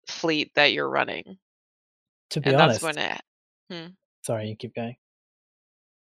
fleet 0.08 0.52
that 0.54 0.72
you're 0.72 0.88
running 0.90 1.38
To 2.30 2.40
be 2.40 2.50
and 2.50 2.60
honest, 2.60 2.80
that's 2.82 2.96
when 2.96 2.98
it 2.98 3.22
hmm? 3.70 3.92
sorry, 4.24 4.48
you 4.48 4.56
keep 4.56 4.74
going. 4.74 4.96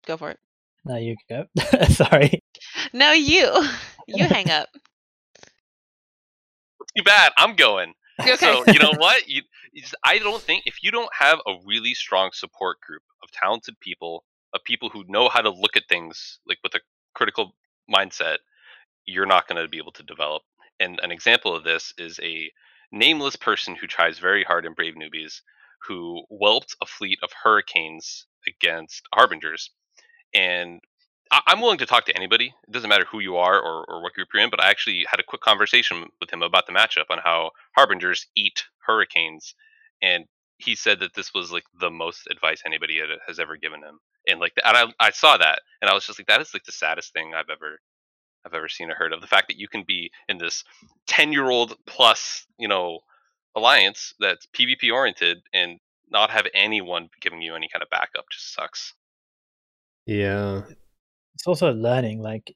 go 0.05 0.17
for 0.17 0.31
it 0.31 0.39
No, 0.85 0.97
you 0.97 1.15
go. 1.29 1.45
sorry. 1.89 2.43
no 2.93 3.11
you 3.13 3.51
you 4.07 4.25
hang 4.25 4.49
up 4.49 4.69
Too 6.97 7.03
bad. 7.03 7.31
I'm 7.37 7.55
going. 7.55 7.93
okay 8.19 8.35
So 8.35 8.65
you 8.67 8.79
know 8.79 8.93
what? 8.97 9.27
You, 9.27 9.43
I 10.03 10.19
don't 10.19 10.41
think 10.41 10.63
if 10.65 10.83
you 10.83 10.91
don't 10.91 11.13
have 11.13 11.39
a 11.47 11.55
really 11.65 11.93
strong 11.93 12.31
support 12.33 12.81
group 12.81 13.03
of 13.23 13.31
talented 13.31 13.79
people, 13.79 14.25
of 14.53 14.63
people 14.65 14.89
who 14.89 15.05
know 15.07 15.29
how 15.29 15.41
to 15.41 15.49
look 15.49 15.77
at 15.77 15.83
things 15.89 16.39
like 16.47 16.57
with 16.63 16.75
a 16.75 16.81
critical 17.15 17.55
mindset, 17.93 18.37
you're 19.05 19.25
not 19.25 19.47
going 19.47 19.61
to 19.61 19.69
be 19.69 19.77
able 19.77 19.93
to 19.93 20.03
develop. 20.03 20.43
And 20.79 20.99
an 21.03 21.11
example 21.11 21.55
of 21.55 21.63
this 21.63 21.93
is 21.97 22.19
a 22.21 22.51
nameless 22.91 23.36
person 23.36 23.75
who 23.75 23.88
tries 23.88 24.19
very 24.19 24.43
hard 24.43 24.65
in 24.65 24.73
Brave 24.73 24.95
Newbies, 24.95 25.41
who 25.88 26.23
whelped 26.30 26.75
a 26.82 26.86
fleet 26.86 27.19
of 27.23 27.32
hurricanes 27.43 28.25
against 28.47 29.04
harbingers. 29.13 29.71
And 30.34 30.82
I- 31.32 31.41
I'm 31.47 31.62
willing 31.62 31.77
to 31.80 31.86
talk 31.86 32.06
to 32.06 32.15
anybody. 32.15 32.54
It 32.67 32.71
doesn't 32.71 32.89
matter 32.89 33.06
who 33.06 33.19
you 33.19 33.38
are 33.38 33.60
or, 33.60 33.86
or 33.89 34.04
what 34.04 34.13
group 34.13 34.30
you're 34.34 34.43
in. 34.43 34.49
But 34.49 34.63
I 34.63 34.69
actually 34.69 35.06
had 35.10 35.19
a 35.19 35.23
quick 35.23 35.41
conversation 35.41 36.10
with 36.19 36.32
him 36.32 36.41
about 36.41 36.67
the 36.67 36.73
matchup 36.73 37.06
on 37.10 37.19
how 37.19 37.51
harbingers 37.75 38.27
eat 38.36 38.63
hurricanes, 38.86 39.56
and 40.01 40.25
he 40.58 40.75
said 40.75 40.99
that 40.99 41.13
this 41.15 41.34
was 41.34 41.51
like 41.51 41.63
the 41.80 41.89
most 41.89 42.27
advice 42.30 42.62
anybody 42.65 42.99
has 43.27 43.39
ever 43.39 43.58
given 43.58 43.82
him. 43.82 43.99
And 44.27 44.39
like, 44.39 44.54
and 44.63 44.77
I, 44.77 44.86
I 44.99 45.12
saw 45.12 45.38
that, 45.38 45.62
and 45.82 45.89
I 45.89 45.93
was 45.93 46.06
just 46.06 46.19
like, 46.19 46.27
that 46.27 46.41
is 46.41 46.54
like 46.54 46.63
the 46.65 46.71
saddest 46.71 47.13
thing 47.13 47.34
I've 47.34 47.49
ever, 47.49 47.80
I've 48.45 48.54
ever 48.54 48.69
seen 48.69 48.89
or 48.89 48.95
heard 48.95 49.13
of. 49.13 49.21
The 49.21 49.27
fact 49.27 49.47
that 49.47 49.58
you 49.58 49.67
can 49.67 49.84
be 49.86 50.12
in 50.27 50.38
this 50.38 50.63
ten 51.08 51.32
year 51.32 51.49
old 51.49 51.75
plus, 51.86 52.45
you 52.58 52.67
know, 52.67 52.99
alliance 53.56 54.13
that's 54.19 54.47
PvP 54.47 54.91
oriented 54.91 55.39
and 55.54 55.80
not 56.10 56.32
have 56.32 56.45
anyone 56.54 57.10
giving 57.21 57.41
you 57.41 57.56
any 57.56 57.69
kind 57.71 57.84
of 57.84 57.89
backup 57.89 58.25
just 58.32 58.54
sucks. 58.54 58.93
Yeah. 60.06 60.63
It's 61.36 61.47
also 61.47 61.71
learning. 61.73 62.21
Like, 62.21 62.56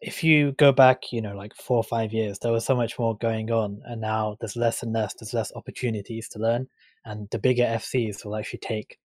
if 0.00 0.22
you 0.22 0.52
go 0.52 0.72
back, 0.72 1.12
you 1.12 1.20
know, 1.20 1.34
like 1.34 1.54
four 1.54 1.78
or 1.78 1.84
five 1.84 2.12
years, 2.12 2.38
there 2.38 2.52
was 2.52 2.64
so 2.64 2.76
much 2.76 2.98
more 2.98 3.16
going 3.16 3.50
on, 3.50 3.80
and 3.84 4.00
now 4.00 4.36
there's 4.40 4.56
less 4.56 4.82
and 4.82 4.92
less. 4.92 5.14
There's 5.14 5.34
less 5.34 5.52
opportunities 5.54 6.28
to 6.30 6.38
learn, 6.38 6.68
and 7.04 7.28
the 7.30 7.38
bigger 7.38 7.64
FCs 7.64 8.24
will 8.24 8.36
actually 8.36 8.60
take, 8.60 8.98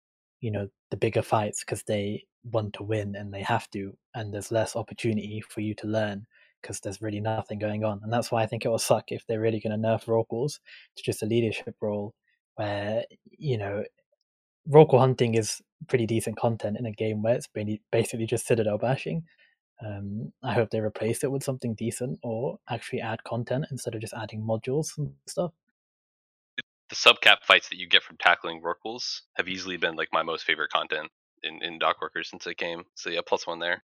you 0.40 0.50
know, 0.50 0.68
the 0.90 0.96
bigger 0.96 1.22
fights 1.22 1.60
because 1.64 1.82
they 1.84 2.24
want 2.52 2.74
to 2.74 2.82
win 2.82 3.14
and 3.16 3.32
they 3.32 3.42
have 3.42 3.70
to, 3.70 3.96
and 4.14 4.32
there's 4.32 4.52
less 4.52 4.76
opportunity 4.76 5.42
for 5.48 5.60
you 5.60 5.74
to 5.76 5.86
learn 5.86 6.26
because 6.62 6.80
there's 6.80 7.02
really 7.02 7.20
nothing 7.20 7.58
going 7.58 7.84
on, 7.84 8.00
and 8.02 8.12
that's 8.12 8.32
why 8.32 8.42
I 8.42 8.46
think 8.46 8.64
it 8.64 8.68
will 8.68 8.78
suck 8.78 9.12
if 9.12 9.26
they're 9.26 9.40
really 9.40 9.60
going 9.60 9.80
to 9.80 9.88
nerf 9.88 10.04
Rorquals 10.06 10.58
to 10.96 11.02
just 11.02 11.22
a 11.22 11.26
leadership 11.26 11.76
role 11.80 12.14
where 12.56 13.04
you 13.38 13.56
know 13.58 13.84
Rorqual 14.68 14.98
hunting 14.98 15.34
is 15.34 15.62
pretty 15.88 16.06
decent 16.06 16.36
content 16.36 16.76
in 16.78 16.86
a 16.86 16.92
game 16.92 17.22
where 17.22 17.34
it's 17.34 17.48
basically 17.92 18.26
just 18.26 18.46
Citadel 18.46 18.78
bashing. 18.78 19.24
Um, 19.84 20.32
I 20.42 20.54
hope 20.54 20.70
they 20.70 20.80
replace 20.80 21.22
it 21.22 21.30
with 21.30 21.44
something 21.44 21.74
decent 21.74 22.18
or 22.24 22.58
actually 22.68 23.00
add 23.00 23.22
content 23.24 23.66
instead 23.70 23.94
of 23.94 24.00
just 24.00 24.14
adding 24.14 24.42
modules 24.42 24.98
and 24.98 25.12
stuff. 25.26 25.52
the 26.88 26.96
subcap 26.96 27.38
fights 27.44 27.68
that 27.68 27.78
you 27.78 27.86
get 27.86 28.02
from 28.02 28.16
tackling 28.16 28.62
Rorquals 28.62 29.20
have 29.36 29.48
easily 29.48 29.76
been 29.76 29.94
like 29.94 30.08
my 30.12 30.22
most 30.22 30.44
favorite 30.44 30.70
content 30.70 31.10
in, 31.42 31.62
in 31.62 31.78
Dock 31.78 32.00
Workers 32.00 32.28
since 32.28 32.46
it 32.46 32.56
came. 32.56 32.84
So 32.94 33.10
yeah, 33.10 33.20
plus 33.26 33.46
one 33.46 33.58
there. 33.58 33.82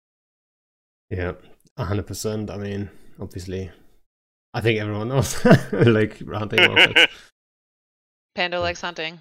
Yeah. 1.11 1.33
A 1.77 1.85
hundred 1.85 2.07
percent. 2.07 2.51
I 2.51 2.57
mean, 2.57 2.91
obviously. 3.21 3.71
I 4.53 4.61
think 4.61 4.81
everyone 4.81 5.09
knows. 5.09 5.45
like 5.73 6.27
hunting 6.27 6.75
rockets. 6.75 7.13
panda 8.35 8.61
likes 8.61 8.81
hunting 8.81 9.19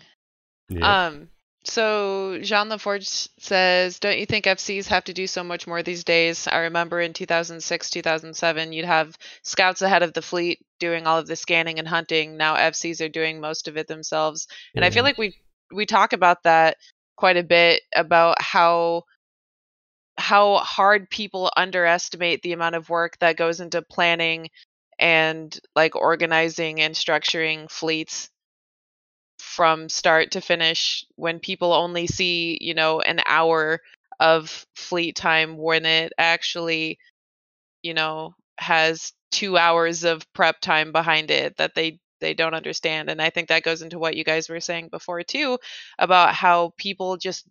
Yeah. 0.70 1.08
Um. 1.08 1.30
So 1.66 2.40
Jean 2.42 2.70
LaForge 2.70 3.28
says, 3.38 4.00
"Don't 4.00 4.18
you 4.18 4.26
think 4.26 4.46
FCs 4.46 4.88
have 4.88 5.04
to 5.06 5.14
do 5.14 5.28
so 5.28 5.44
much 5.44 5.68
more 5.68 5.84
these 5.84 6.06
days? 6.06 6.48
I 6.48 6.60
remember 6.60 7.02
in 7.02 7.12
2006, 7.12 7.90
2007, 7.90 8.72
you'd 8.72 8.86
have 8.86 9.18
scouts 9.44 9.82
ahead 9.82 10.02
of 10.02 10.14
the 10.14 10.22
fleet 10.22 10.66
doing 10.80 11.06
all 11.06 11.18
of 11.18 11.28
the 11.28 11.36
scanning 11.36 11.78
and 11.78 11.88
hunting. 11.88 12.38
Now 12.38 12.56
FCs 12.56 13.06
are 13.06 13.10
doing 13.10 13.42
most 13.42 13.68
of 13.68 13.76
it 13.76 13.88
themselves, 13.88 14.48
and 14.74 14.86
I 14.86 14.90
feel 14.90 15.04
like 15.04 15.18
we 15.18 15.36
we 15.72 15.86
talk 15.86 16.14
about 16.14 16.44
that 16.44 16.78
quite 17.20 17.38
a 17.38 17.44
bit 17.44 17.84
about 17.96 18.42
how 18.42 19.04
how 20.18 20.58
hard 20.58 21.10
people 21.10 21.52
underestimate 21.56 22.42
the 22.42 22.54
amount 22.54 22.76
of 22.76 22.90
work 22.90 23.18
that 23.20 23.38
goes 23.38 23.60
into 23.60 23.82
planning 23.82 24.50
and 25.00 25.60
like 25.76 25.96
organizing 25.96 26.82
and 26.82 26.94
structuring 26.94 27.70
fleets 27.72 28.30
from 29.40 29.90
start 29.90 30.32
to 30.32 30.42
finish 30.42 31.06
when 31.16 31.40
people 31.40 31.74
only 31.74 32.08
see, 32.08 32.58
you 32.62 32.74
know, 32.74 33.00
an 33.02 33.20
hour 33.26 33.80
of 34.20 34.66
fleet 34.76 35.16
time 35.16 35.58
when 35.58 35.86
it 35.86 36.12
actually, 36.18 37.00
you 37.84 37.94
know, 37.94 38.34
has 38.60 39.14
2 39.32 39.58
hours 39.58 40.04
of 40.06 40.24
prep 40.34 40.62
time 40.62 40.92
behind 40.94 41.32
it 41.32 41.58
that 41.58 41.76
they 41.76 42.00
they 42.20 42.34
don't 42.34 42.54
understand. 42.54 43.10
And 43.10 43.22
I 43.22 43.30
think 43.30 43.50
that 43.50 43.64
goes 43.64 43.82
into 43.82 44.00
what 44.00 44.16
you 44.16 44.24
guys 44.24 44.50
were 44.50 44.60
saying 44.60 44.90
before 44.90 45.24
too 45.24 45.60
about 45.98 46.34
how 46.34 46.74
people 46.78 47.18
just, 47.18 47.46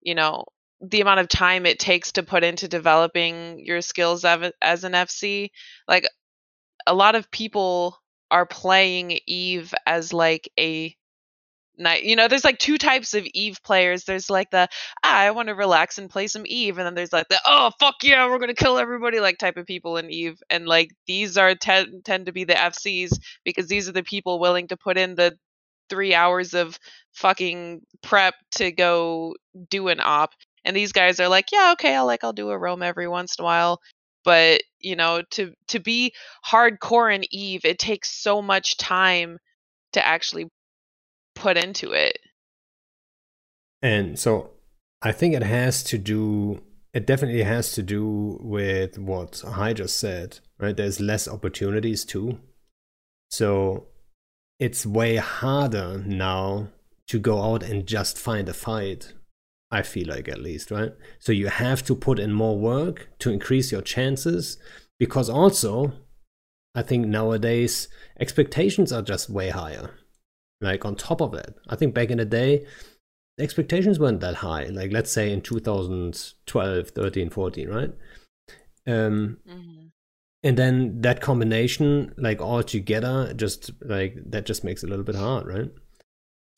you 0.00 0.14
know, 0.14 0.44
the 0.80 1.00
amount 1.00 1.20
of 1.20 1.28
time 1.28 1.66
it 1.66 1.78
takes 1.78 2.12
to 2.12 2.22
put 2.22 2.44
into 2.44 2.68
developing 2.68 3.64
your 3.64 3.80
skills 3.80 4.24
as 4.24 4.84
an 4.84 4.92
FC. 4.92 5.50
Like 5.88 6.08
a 6.86 6.94
lot 6.94 7.14
of 7.14 7.30
people 7.30 7.98
are 8.30 8.46
playing 8.46 9.18
Eve 9.26 9.74
as 9.86 10.12
like 10.12 10.48
a 10.58 10.94
night. 11.78 12.04
You 12.04 12.16
know, 12.16 12.28
there's 12.28 12.44
like 12.44 12.58
two 12.58 12.78
types 12.78 13.14
of 13.14 13.24
Eve 13.34 13.58
players. 13.64 14.04
There's 14.04 14.30
like 14.30 14.50
the 14.50 14.68
ah, 15.04 15.18
I 15.18 15.30
want 15.32 15.48
to 15.48 15.54
relax 15.54 15.98
and 15.98 16.10
play 16.10 16.26
some 16.26 16.44
Eve, 16.46 16.78
and 16.78 16.86
then 16.86 16.94
there's 16.94 17.12
like 17.12 17.28
the 17.28 17.40
oh 17.46 17.70
fuck 17.80 17.96
yeah, 18.02 18.28
we're 18.28 18.38
gonna 18.38 18.54
kill 18.54 18.78
everybody 18.78 19.20
like 19.20 19.38
type 19.38 19.56
of 19.56 19.66
people 19.66 19.96
in 19.96 20.10
Eve. 20.10 20.40
And 20.50 20.66
like 20.66 20.90
these 21.06 21.36
are 21.36 21.54
tend 21.54 22.04
tend 22.04 22.26
to 22.26 22.32
be 22.32 22.44
the 22.44 22.54
FCs 22.54 23.18
because 23.44 23.68
these 23.68 23.88
are 23.88 23.92
the 23.92 24.02
people 24.02 24.38
willing 24.38 24.68
to 24.68 24.76
put 24.76 24.98
in 24.98 25.14
the 25.14 25.36
three 25.88 26.14
hours 26.14 26.54
of 26.54 26.78
fucking 27.12 27.80
prep 28.02 28.34
to 28.52 28.72
go 28.72 29.34
do 29.70 29.88
an 29.88 30.00
op. 30.02 30.30
And 30.64 30.76
these 30.76 30.92
guys 30.92 31.20
are 31.20 31.28
like, 31.28 31.46
yeah, 31.52 31.72
okay, 31.72 31.94
I'll 31.94 32.06
like 32.06 32.24
I'll 32.24 32.32
do 32.32 32.50
a 32.50 32.58
roam 32.58 32.82
every 32.82 33.08
once 33.08 33.36
in 33.38 33.42
a 33.42 33.46
while. 33.46 33.80
But 34.24 34.62
you 34.80 34.96
know, 34.96 35.22
to 35.32 35.52
to 35.68 35.80
be 35.80 36.12
hardcore 36.46 37.14
in 37.14 37.24
Eve, 37.32 37.64
it 37.64 37.78
takes 37.78 38.10
so 38.10 38.42
much 38.42 38.76
time 38.76 39.38
to 39.92 40.04
actually 40.06 40.48
put 41.38 41.56
into 41.56 41.92
it. 41.92 42.18
And 43.82 44.18
so 44.18 44.50
I 45.02 45.12
think 45.12 45.34
it 45.34 45.42
has 45.42 45.82
to 45.84 45.98
do 45.98 46.62
it 46.94 47.06
definitely 47.06 47.42
has 47.42 47.72
to 47.72 47.82
do 47.82 48.38
with 48.40 48.98
what 48.98 49.44
I 49.46 49.72
just 49.72 49.98
said, 49.98 50.40
right? 50.58 50.76
There's 50.76 51.00
less 51.00 51.28
opportunities 51.28 52.04
too. 52.04 52.40
So 53.30 53.88
it's 54.58 54.86
way 54.86 55.16
harder 55.16 56.02
now 56.04 56.68
to 57.08 57.18
go 57.18 57.42
out 57.42 57.62
and 57.62 57.86
just 57.86 58.18
find 58.18 58.48
a 58.48 58.54
fight. 58.54 59.12
I 59.70 59.82
feel 59.82 60.08
like 60.08 60.28
at 60.28 60.40
least, 60.40 60.70
right? 60.70 60.92
So 61.18 61.30
you 61.30 61.48
have 61.48 61.84
to 61.84 61.94
put 61.94 62.18
in 62.18 62.32
more 62.32 62.58
work 62.58 63.10
to 63.18 63.30
increase 63.30 63.70
your 63.70 63.82
chances 63.82 64.56
because 64.98 65.28
also 65.28 65.92
I 66.74 66.82
think 66.82 67.06
nowadays 67.06 67.88
expectations 68.18 68.92
are 68.92 69.02
just 69.02 69.28
way 69.28 69.50
higher. 69.50 69.90
Like 70.60 70.84
on 70.84 70.96
top 70.96 71.20
of 71.20 71.32
that, 71.32 71.54
I 71.68 71.76
think 71.76 71.94
back 71.94 72.10
in 72.10 72.18
the 72.18 72.24
day, 72.24 72.66
the 73.36 73.44
expectations 73.44 73.98
weren't 74.00 74.20
that 74.20 74.36
high. 74.36 74.64
Like 74.64 74.92
let's 74.92 75.10
say 75.12 75.32
in 75.32 75.40
2012, 75.40 76.88
13, 76.90 77.30
14, 77.30 77.68
right? 77.68 77.92
Um, 78.86 79.38
Mm-hmm. 79.48 79.86
and 80.42 80.56
then 80.56 81.00
that 81.02 81.20
combination, 81.20 82.14
like 82.16 82.40
all 82.40 82.62
together, 82.62 83.32
just 83.34 83.70
like 83.82 84.16
that 84.26 84.46
just 84.46 84.64
makes 84.64 84.82
it 84.82 84.86
a 84.86 84.90
little 84.90 85.04
bit 85.04 85.14
hard, 85.14 85.46
right? 85.46 85.70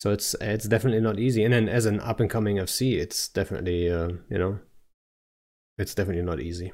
So 0.00 0.10
it's 0.12 0.34
it's 0.40 0.66
definitely 0.66 1.00
not 1.02 1.18
easy. 1.18 1.44
And 1.44 1.52
then 1.52 1.68
as 1.68 1.84
an 1.84 2.00
up 2.00 2.20
and 2.20 2.30
coming 2.30 2.56
FC, 2.56 2.98
it's 2.98 3.28
definitely 3.28 3.90
uh, 3.90 4.08
you 4.30 4.38
know, 4.38 4.58
it's 5.76 5.94
definitely 5.94 6.22
not 6.22 6.40
easy. 6.40 6.72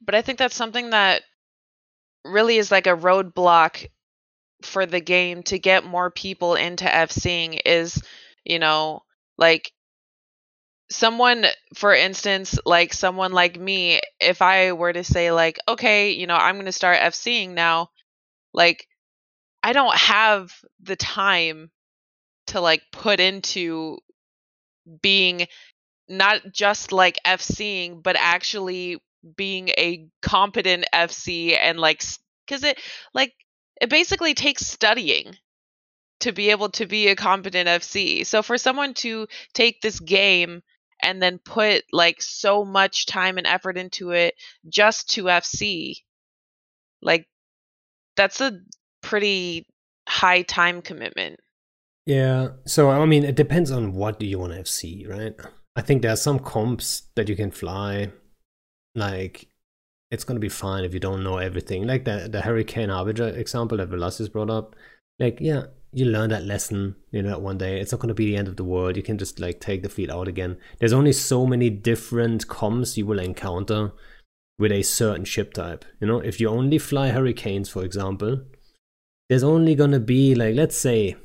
But 0.00 0.14
I 0.14 0.22
think 0.22 0.38
that's 0.38 0.56
something 0.56 0.90
that 0.90 1.22
really 2.24 2.56
is 2.56 2.70
like 2.70 2.86
a 2.86 2.96
roadblock 2.96 3.88
for 4.64 4.86
the 4.86 5.00
game 5.00 5.42
to 5.44 5.58
get 5.58 5.84
more 5.84 6.10
people 6.10 6.54
into 6.54 6.84
FCing 6.84 7.60
is, 7.64 8.02
you 8.44 8.58
know, 8.58 9.02
like 9.38 9.72
someone 10.90 11.46
for 11.74 11.94
instance 11.94 12.58
like 12.66 12.92
someone 12.92 13.32
like 13.32 13.58
me 13.58 14.00
if 14.20 14.42
i 14.42 14.72
were 14.72 14.92
to 14.92 15.02
say 15.02 15.32
like 15.32 15.58
okay 15.66 16.10
you 16.12 16.26
know 16.26 16.36
i'm 16.36 16.54
going 16.56 16.66
to 16.66 16.72
start 16.72 16.98
fcing 17.00 17.50
now 17.50 17.88
like 18.54 18.86
i 19.62 19.72
don't 19.72 19.96
have 19.96 20.52
the 20.82 20.96
time 20.96 21.70
to 22.48 22.60
like 22.60 22.82
put 22.92 23.20
into 23.20 23.98
being 25.02 25.46
not 26.08 26.40
just 26.52 26.92
like 26.92 27.18
fcing 27.26 28.02
but 28.02 28.16
actually 28.18 28.98
being 29.36 29.68
a 29.70 30.08
competent 30.22 30.84
fc 30.94 31.56
and 31.58 31.78
like 31.78 32.02
because 32.46 32.64
it 32.64 32.78
like 33.14 33.32
it 33.80 33.90
basically 33.90 34.34
takes 34.34 34.66
studying 34.66 35.36
to 36.20 36.32
be 36.32 36.50
able 36.50 36.70
to 36.70 36.86
be 36.86 37.08
a 37.08 37.16
competent 37.16 37.68
fc 37.68 38.24
so 38.26 38.42
for 38.42 38.56
someone 38.56 38.94
to 38.94 39.26
take 39.52 39.80
this 39.80 40.00
game 40.00 40.62
and 41.04 41.22
then 41.22 41.38
put 41.38 41.84
like 41.92 42.20
so 42.22 42.64
much 42.64 43.06
time 43.06 43.36
and 43.36 43.46
effort 43.46 43.76
into 43.76 44.10
it 44.10 44.34
just 44.68 45.10
to 45.10 45.24
FC. 45.24 45.96
Like 47.02 47.26
that's 48.16 48.40
a 48.40 48.58
pretty 49.02 49.66
high 50.08 50.42
time 50.42 50.80
commitment. 50.82 51.38
Yeah. 52.06 52.48
So 52.66 52.90
I 52.90 53.04
mean, 53.04 53.24
it 53.24 53.36
depends 53.36 53.70
on 53.70 53.92
what 53.92 54.18
do 54.18 54.26
you 54.26 54.38
want 54.38 54.52
to 54.52 54.60
FC, 54.60 55.08
right? 55.08 55.34
I 55.76 55.82
think 55.82 56.02
there 56.02 56.12
are 56.12 56.16
some 56.16 56.38
comps 56.38 57.02
that 57.16 57.28
you 57.28 57.36
can 57.36 57.50
fly. 57.50 58.10
Like 58.94 59.48
it's 60.14 60.24
gonna 60.24 60.40
be 60.40 60.48
fine 60.48 60.84
if 60.84 60.94
you 60.94 61.00
don't 61.00 61.22
know 61.22 61.38
everything. 61.38 61.86
Like 61.86 62.04
the 62.04 62.28
the 62.30 62.40
Hurricane 62.40 62.88
Harbinger 62.88 63.28
example 63.28 63.78
that 63.78 63.88
Velasquez 63.88 64.28
brought 64.28 64.50
up. 64.50 64.74
Like, 65.18 65.38
yeah, 65.40 65.66
you 65.92 66.06
learn 66.06 66.30
that 66.30 66.44
lesson, 66.44 66.96
you 67.12 67.22
know, 67.22 67.38
one 67.38 67.58
day. 67.58 67.80
It's 67.80 67.92
not 67.92 68.00
going 68.00 68.08
to 68.08 68.14
be 68.14 68.26
the 68.26 68.36
end 68.36 68.48
of 68.48 68.56
the 68.56 68.64
world. 68.64 68.96
You 68.96 69.02
can 69.02 69.16
just 69.16 69.38
like 69.38 69.60
take 69.60 69.82
the 69.82 69.88
fleet 69.88 70.10
out 70.10 70.26
again. 70.26 70.56
There's 70.80 70.92
only 70.92 71.12
so 71.12 71.46
many 71.46 71.70
different 71.70 72.48
comms 72.48 72.96
you 72.96 73.06
will 73.06 73.20
encounter 73.20 73.92
with 74.58 74.72
a 74.72 74.82
certain 74.82 75.24
ship 75.24 75.52
type. 75.54 75.84
You 76.00 76.08
know, 76.08 76.18
if 76.18 76.40
you 76.40 76.48
only 76.48 76.78
fly 76.78 77.10
hurricanes, 77.10 77.68
for 77.68 77.84
example, 77.84 78.42
there's 79.28 79.44
only 79.44 79.76
going 79.76 79.92
to 79.92 80.00
be 80.00 80.34
like, 80.34 80.56
let's 80.56 80.76
say, 80.76 81.16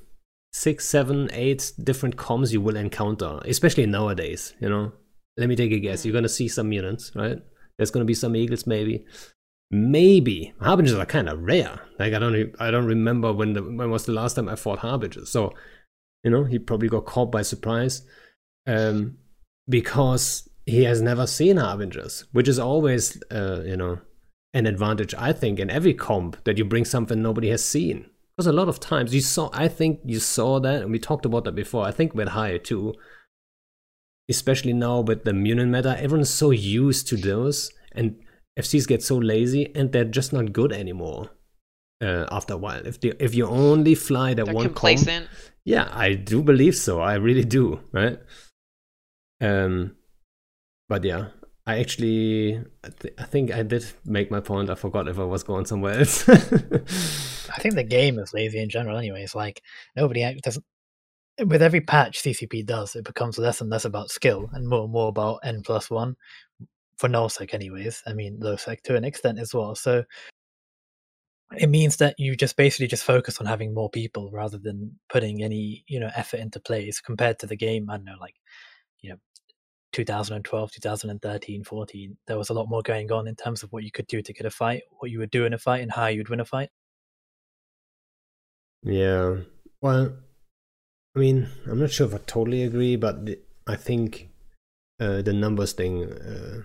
six, 0.54 0.88
seven, 0.88 1.30
eight 1.34 1.72
different 1.84 2.16
comms 2.16 2.52
you 2.52 2.62
will 2.62 2.76
encounter, 2.76 3.40
especially 3.46 3.88
nowadays. 3.88 4.54
You 4.60 4.70
know, 4.70 4.92
let 5.38 5.50
me 5.50 5.56
take 5.56 5.72
a 5.72 5.80
guess. 5.80 6.06
You're 6.06 6.12
mm. 6.12 6.16
going 6.16 6.24
to 6.24 6.30
see 6.30 6.48
some 6.48 6.70
mutants, 6.70 7.12
right? 7.16 7.40
There's 7.80 7.90
going 7.90 8.06
to 8.06 8.06
be 8.06 8.14
some 8.14 8.36
eagles, 8.36 8.68
maybe 8.68 9.06
maybe 9.72 10.54
harbingers 10.62 10.96
are 10.96 11.06
kind 11.06 11.30
of 11.30 11.42
rare. 11.42 11.80
Like 11.98 12.14
I 12.14 12.20
don't 12.20 12.56
I 12.60 12.72
don't 12.72 12.86
remember 12.86 13.32
when 13.34 13.54
the 13.54 13.64
when 13.64 13.90
was 13.90 14.06
the 14.06 14.12
last 14.12 14.36
time 14.36 14.50
I 14.50 14.56
fought 14.56 14.80
harbingers. 14.80 15.30
So 15.30 15.54
you 16.24 16.32
know 16.32 16.44
he 16.44 16.60
probably 16.60 16.90
got 16.90 17.06
caught 17.06 17.32
by 17.32 17.42
surprise 17.42 18.02
um, 18.68 19.18
because 19.68 20.50
he 20.66 20.84
has 20.84 21.02
never 21.02 21.28
seen 21.28 21.58
harbingers, 21.58 22.26
which 22.32 22.48
is 22.48 22.60
always 22.60 23.22
uh, 23.32 23.62
you 23.66 23.78
know 23.78 24.00
an 24.54 24.66
advantage 24.66 25.14
I 25.16 25.34
think 25.34 25.60
in 25.60 25.70
every 25.70 25.94
comp 25.94 26.44
that 26.44 26.58
you 26.58 26.66
bring 26.66 26.86
something 26.86 27.22
nobody 27.22 27.50
has 27.50 27.64
seen. 27.64 28.10
Because 28.36 28.48
a 28.48 28.54
lot 28.54 28.70
of 28.70 28.80
times 28.80 29.14
you 29.14 29.22
saw 29.22 29.50
I 29.54 29.68
think 29.68 30.00
you 30.06 30.20
saw 30.20 30.60
that 30.62 30.82
and 30.82 30.92
we 30.92 31.00
talked 31.00 31.26
about 31.26 31.44
that 31.44 31.56
before. 31.56 31.86
I 31.86 31.92
think 31.92 32.16
with 32.16 32.30
high 32.30 32.58
too. 32.58 32.96
Especially 34.30 34.74
now 34.74 35.00
with 35.00 35.24
the 35.24 35.34
mutant 35.34 35.72
meta, 35.72 36.00
everyone's 36.00 36.30
so 36.30 36.52
used 36.52 37.08
to 37.08 37.18
those 37.18 37.72
and 37.94 38.16
FCs 38.60 38.88
get 38.88 39.02
so 39.02 39.18
lazy 39.18 39.74
and 39.76 39.92
they're 39.92 40.04
just 40.06 40.34
not 40.34 40.54
good 40.54 40.72
anymore. 40.72 41.30
Uh, 42.02 42.26
after 42.32 42.54
a 42.54 42.58
while, 42.58 42.86
if 42.86 43.02
the, 43.02 43.14
if 43.22 43.36
you 43.36 43.46
only 43.46 43.94
fly 43.94 44.34
that 44.34 44.46
They're 44.46 44.54
one 44.54 44.68
complacent. 44.68 45.28
comp, 45.28 45.40
yeah, 45.66 45.90
I 45.92 46.14
do 46.14 46.42
believe 46.42 46.76
so. 46.76 47.02
I 47.02 47.16
really 47.16 47.44
do, 47.44 47.82
right? 47.92 48.20
Um, 49.42 49.96
but 50.88 51.04
yeah, 51.04 51.28
I 51.68 51.80
actually, 51.80 52.58
I, 52.84 52.90
th- 52.90 53.14
I 53.18 53.24
think 53.26 53.52
I 53.52 53.64
did 53.64 53.86
make 54.06 54.32
my 54.32 54.40
point. 54.40 54.70
I 54.70 54.76
forgot 54.76 55.10
if 55.10 55.20
I 55.20 55.24
was 55.26 55.44
going 55.44 55.66
somewhere 55.66 56.00
else. 56.00 56.28
I 56.30 57.60
think 57.60 57.76
the 57.76 57.86
game 57.88 58.18
is 58.18 58.34
lazy 58.34 58.60
in 58.60 58.70
general. 58.70 58.98
Anyways, 58.98 59.36
like 59.36 59.62
nobody 59.96 60.40
doesn't. 60.42 60.64
With 61.46 61.62
every 61.62 61.82
patch 61.82 62.22
CCP 62.22 62.66
does, 62.66 62.96
it 62.96 63.06
becomes 63.06 63.38
less 63.38 63.62
and 63.62 63.70
less 63.70 63.86
about 63.86 64.12
skill 64.12 64.50
and 64.54 64.68
more 64.68 64.84
and 64.84 64.92
more 64.92 65.08
about 65.08 65.40
N 65.44 65.62
plus 65.64 65.90
one, 65.90 66.16
for 67.00 67.08
nullsec 67.08 67.54
anyways 67.54 68.04
i 68.06 68.14
mean 68.14 68.38
lowsec 68.42 68.82
to 68.82 68.96
an 68.96 69.06
extent 69.06 69.40
as 69.40 69.54
well. 69.54 69.74
So 69.74 70.04
it 71.58 71.70
means 71.70 71.98
that 71.98 72.16
you 72.20 72.36
just 72.36 72.58
basically 72.58 72.88
just 72.88 73.04
focus 73.04 73.40
on 73.40 73.48
having 73.48 73.74
more 73.74 73.90
people 73.90 74.30
rather 74.32 74.58
than 74.58 75.00
putting 75.10 75.42
any 75.42 75.84
you 75.88 76.00
know 76.00 76.12
effort 76.16 76.40
into 76.42 76.60
plays 76.60 77.02
compared 77.02 77.40
to 77.40 77.48
the 77.48 77.56
game 77.56 77.90
i 77.90 77.96
don't 77.96 78.06
know 78.06 78.18
like 78.20 78.36
you 79.02 79.10
know 79.10 79.16
2012 79.94 80.72
2013 80.72 81.64
14 81.64 82.18
there 82.28 82.38
was 82.38 82.50
a 82.50 82.54
lot 82.54 82.70
more 82.70 82.84
going 82.84 83.12
on 83.12 83.28
in 83.28 83.36
terms 83.36 83.64
of 83.64 83.72
what 83.72 83.84
you 83.84 83.92
could 83.92 84.06
do 84.08 84.22
to 84.22 84.34
get 84.34 84.46
a 84.46 84.52
fight 84.52 84.84
what 85.00 85.10
you 85.10 85.18
would 85.20 85.32
do 85.32 85.46
in 85.46 85.54
a 85.54 85.58
fight 85.58 85.82
and 85.82 85.92
how 85.92 86.06
you'd 86.08 86.30
win 86.30 86.40
a 86.40 86.46
fight. 86.46 86.70
Yeah. 88.84 89.38
Well 89.82 90.14
i 91.16 91.20
mean 91.20 91.50
i'm 91.68 91.80
not 91.80 91.92
sure 91.92 92.08
if 92.08 92.14
i 92.14 92.20
totally 92.26 92.64
agree 92.64 92.96
but 92.96 93.18
i 93.68 93.76
think 93.76 94.30
uh, 95.00 95.22
the 95.22 95.34
numbers 95.34 95.74
thing 95.74 96.04
uh, 96.04 96.62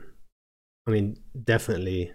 I 0.86 0.90
mean, 0.90 1.16
definitely 1.42 2.12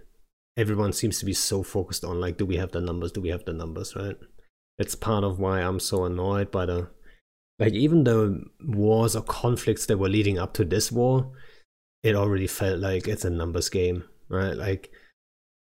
everyone 0.57 0.93
seems 0.93 1.19
to 1.19 1.25
be 1.25 1.33
so 1.33 1.63
focused 1.63 2.03
on 2.03 2.19
like, 2.19 2.37
do 2.37 2.45
we 2.45 2.57
have 2.57 2.71
the 2.71 2.81
numbers? 2.81 3.11
Do 3.11 3.21
we 3.21 3.29
have 3.29 3.45
the 3.45 3.53
numbers, 3.53 3.95
right? 3.95 4.17
It's 4.77 4.95
part 4.95 5.23
of 5.23 5.39
why 5.39 5.61
I'm 5.61 5.79
so 5.79 6.05
annoyed 6.05 6.51
by 6.51 6.65
the 6.65 6.89
like 7.57 7.73
even 7.73 8.05
the 8.05 8.45
wars 8.63 9.15
or 9.15 9.23
conflicts 9.23 9.85
that 9.87 9.97
were 9.97 10.07
leading 10.07 10.39
up 10.39 10.53
to 10.53 10.63
this 10.63 10.91
war, 10.91 11.31
it 12.03 12.15
already 12.15 12.47
felt 12.47 12.79
like 12.79 13.07
it's 13.07 13.25
a 13.25 13.29
numbers 13.29 13.69
game, 13.69 14.05
right? 14.29 14.55
Like 14.55 14.91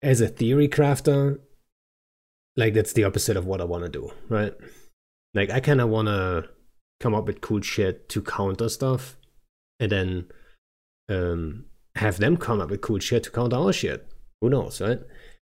as 0.02 0.20
a 0.20 0.28
theory 0.28 0.68
crafter, 0.68 1.40
like 2.56 2.74
that's 2.74 2.92
the 2.92 3.04
opposite 3.04 3.36
of 3.36 3.46
what 3.46 3.60
I 3.60 3.64
want 3.64 3.84
to 3.84 3.90
do, 3.90 4.12
right? 4.28 4.54
Like 5.34 5.50
I 5.50 5.58
kind 5.60 5.80
of 5.80 5.88
want 5.88 6.06
to 6.06 6.48
come 7.00 7.14
up 7.14 7.26
with 7.26 7.40
cool 7.40 7.60
shit 7.60 8.08
to 8.10 8.22
counter 8.22 8.68
stuff, 8.68 9.16
and 9.80 9.92
then 9.92 10.26
um, 11.08 11.64
have 11.96 12.18
them 12.18 12.36
come 12.36 12.60
up 12.60 12.70
with 12.70 12.80
cool 12.80 12.98
shit 12.98 13.24
to 13.24 13.30
counter 13.30 13.56
our 13.56 13.72
shit. 13.72 14.06
Who 14.40 14.50
knows, 14.50 14.80
right? 14.80 15.00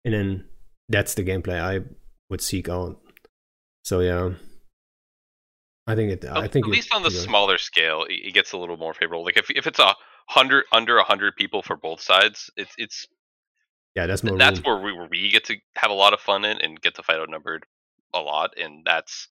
And 0.04 0.14
then 0.14 0.46
that's 0.90 1.14
the 1.16 1.24
gameplay 1.24 1.60
I 1.60 1.86
would 2.30 2.42
seek 2.42 2.70
out. 2.70 3.00
So 3.84 4.00
yeah, 4.02 4.34
I 5.88 5.96
think 5.96 6.12
it. 6.12 6.26
I 6.26 6.48
think 6.48 6.66
at 6.66 6.70
it, 6.70 6.72
least 6.72 6.94
on 6.94 7.04
the 7.04 7.12
smaller 7.12 7.58
scale, 7.58 8.04
it 8.10 8.28
it 8.28 8.34
gets 8.34 8.52
a 8.54 8.58
little 8.58 8.78
more 8.78 8.94
favorable. 8.94 9.24
Like 9.24 9.38
if 9.38 9.50
if 9.52 9.68
it's 9.68 9.80
a 9.80 9.96
hundred 10.28 10.66
under 10.72 10.98
a 10.98 11.04
hundred 11.04 11.36
people 11.36 11.62
for 11.62 11.76
both 11.76 12.02
sides, 12.02 12.50
it's 12.58 12.74
it's 12.78 13.08
Yeah, 13.96 14.08
that's 14.08 14.24
more. 14.24 14.38
that's 14.38 14.60
room. 14.60 14.66
where 14.66 14.78
we 14.84 14.94
where 14.94 15.08
we 15.10 15.30
get 15.30 15.46
to 15.46 15.58
have 15.76 15.92
a 15.92 15.96
lot 15.96 16.14
of 16.14 16.20
fun 16.20 16.46
in 16.46 16.60
and 16.62 16.82
get 16.82 16.96
to 16.96 17.04
fight 17.04 17.20
outnumbered 17.20 17.66
a 18.14 18.20
lot, 18.20 18.52
and 18.58 18.84
that's 18.86 19.28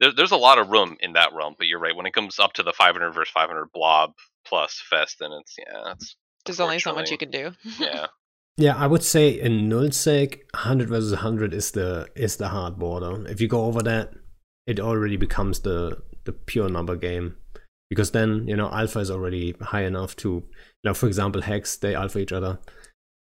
there, 0.00 0.12
there's 0.12 0.32
a 0.32 0.36
lot 0.36 0.58
of 0.58 0.68
room 0.68 0.96
in 1.00 1.12
that 1.12 1.32
realm. 1.32 1.54
But 1.56 1.66
you're 1.66 1.78
right, 1.78 1.94
when 1.94 2.06
it 2.06 2.12
comes 2.14 2.38
up 2.38 2.54
to 2.54 2.62
the 2.62 2.72
500 2.72 3.12
versus 3.12 3.30
500 3.32 3.72
blob 3.72 4.12
plus 4.46 4.82
fest, 4.88 5.16
then 5.20 5.30
it's 5.32 5.54
yeah, 5.58 5.92
it's 5.92 6.16
There's 6.46 6.60
only 6.60 6.78
so 6.78 6.94
much 6.94 7.10
you 7.10 7.18
can 7.18 7.30
do. 7.30 7.52
yeah. 7.78 8.06
Yeah, 8.56 8.76
I 8.76 8.88
would 8.88 9.02
say 9.02 9.30
in 9.30 9.70
nullsec, 9.70 10.40
hundred 10.54 10.90
versus 10.90 11.14
hundred 11.20 11.54
is 11.54 11.70
the 11.70 12.08
is 12.14 12.36
the 12.36 12.48
hard 12.48 12.78
border. 12.78 13.24
If 13.26 13.40
you 13.40 13.48
go 13.48 13.64
over 13.64 13.80
that, 13.82 14.12
it 14.66 14.78
already 14.78 15.16
becomes 15.16 15.60
the 15.60 16.02
the 16.24 16.32
pure 16.32 16.68
number 16.68 16.94
game. 16.96 17.36
Because 17.88 18.10
then, 18.10 18.46
you 18.46 18.56
know, 18.56 18.68
alpha 18.70 18.98
is 18.98 19.10
already 19.10 19.54
high 19.62 19.84
enough 19.84 20.14
to 20.16 20.28
you 20.28 20.44
know, 20.84 20.92
for 20.92 21.06
example, 21.06 21.40
hex, 21.40 21.76
they 21.76 21.94
alpha 21.94 22.18
each 22.18 22.32
other. 22.32 22.58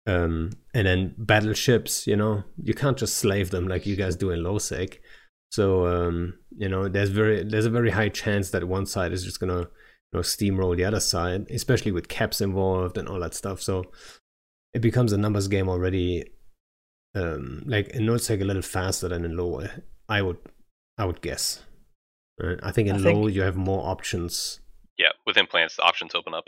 Um 0.05 0.49
and 0.73 0.87
then 0.87 1.15
battleships, 1.17 2.07
you 2.07 2.17
know, 2.17 2.43
you 2.61 2.73
can't 2.73 2.97
just 2.97 3.15
slave 3.15 3.51
them 3.51 3.67
like 3.69 3.85
you 3.85 3.95
guys 3.95 4.17
do 4.17 4.31
in 4.31 4.43
low 4.43 4.57
sec. 4.57 4.99
So 5.51 5.85
um, 5.85 6.39
you 6.57 6.69
know, 6.69 6.87
there's 6.87 7.09
very 7.09 7.43
there's 7.43 7.65
a 7.65 7.69
very 7.69 7.91
high 7.91 8.09
chance 8.09 8.51
that 8.51 8.63
one 8.67 8.85
side 8.85 9.11
is 9.11 9.23
just 9.23 9.39
gonna 9.39 9.59
you 9.59 10.13
know 10.13 10.19
steamroll 10.21 10.75
the 10.75 10.85
other 10.85 10.99
side, 10.99 11.47
especially 11.51 11.91
with 11.91 12.07
caps 12.07 12.41
involved 12.41 12.97
and 12.97 13.07
all 13.07 13.19
that 13.19 13.33
stuff. 13.33 13.61
So 13.61 13.85
it 14.73 14.81
becomes 14.81 15.11
a 15.11 15.17
numbers 15.17 15.47
game 15.47 15.69
already. 15.69 16.23
Um, 17.13 17.63
like 17.65 17.89
in 17.89 18.03
nullsec 18.05 18.41
a 18.41 18.45
little 18.45 18.61
faster 18.61 19.09
than 19.09 19.25
in 19.25 19.35
low. 19.35 19.67
I 20.07 20.21
would, 20.21 20.37
I 20.97 21.03
would 21.03 21.19
guess. 21.21 21.59
Right? 22.41 22.57
I 22.63 22.71
think 22.71 22.87
in 22.87 22.95
I 22.95 22.99
low 22.99 23.23
think- 23.25 23.35
you 23.35 23.41
have 23.41 23.57
more 23.57 23.85
options. 23.85 24.61
Yeah, 24.97 25.09
with 25.25 25.35
implants, 25.35 25.75
the 25.75 25.83
options 25.83 26.15
open 26.15 26.33
up. 26.33 26.45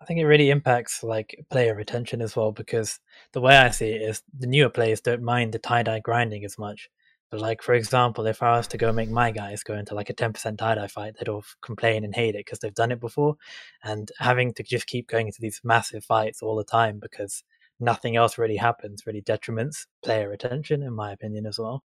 I 0.00 0.04
think 0.04 0.20
it 0.20 0.26
really 0.26 0.50
impacts 0.50 1.02
like 1.02 1.44
player 1.50 1.74
retention 1.74 2.20
as 2.20 2.36
well 2.36 2.52
because 2.52 3.00
the 3.32 3.40
way 3.40 3.56
I 3.56 3.70
see 3.70 3.90
it 3.90 4.02
is 4.02 4.22
the 4.38 4.46
newer 4.46 4.68
players 4.68 5.00
don't 5.00 5.22
mind 5.22 5.52
the 5.52 5.58
TiDi 5.58 6.02
grinding 6.02 6.44
as 6.44 6.58
much. 6.58 6.88
But 7.30 7.40
like 7.40 7.62
for 7.62 7.74
example, 7.74 8.26
if 8.26 8.42
I 8.42 8.56
was 8.56 8.66
to 8.68 8.78
go 8.78 8.92
make 8.92 9.10
my 9.10 9.30
guys 9.30 9.62
go 9.62 9.74
into 9.74 9.94
like 9.94 10.10
a 10.10 10.14
ten 10.14 10.32
percent 10.32 10.58
TiDi 10.60 10.90
fight, 10.90 11.14
they'd 11.18 11.28
all 11.28 11.44
complain 11.62 12.04
and 12.04 12.14
hate 12.14 12.34
it 12.34 12.46
because 12.46 12.58
they've 12.60 12.74
done 12.74 12.92
it 12.92 13.00
before, 13.00 13.36
and 13.84 14.10
having 14.18 14.54
to 14.54 14.62
just 14.62 14.86
keep 14.86 15.08
going 15.08 15.26
into 15.26 15.40
these 15.40 15.60
massive 15.64 16.04
fights 16.04 16.42
all 16.42 16.56
the 16.56 16.64
time 16.64 16.98
because 17.00 17.44
nothing 17.80 18.16
else 18.16 18.38
really 18.38 18.56
happens 18.56 19.06
really 19.06 19.22
detriments 19.22 19.86
player 20.02 20.32
attention, 20.32 20.82
in 20.82 20.94
my 20.94 21.12
opinion 21.12 21.46
as 21.46 21.58
well. 21.58 21.82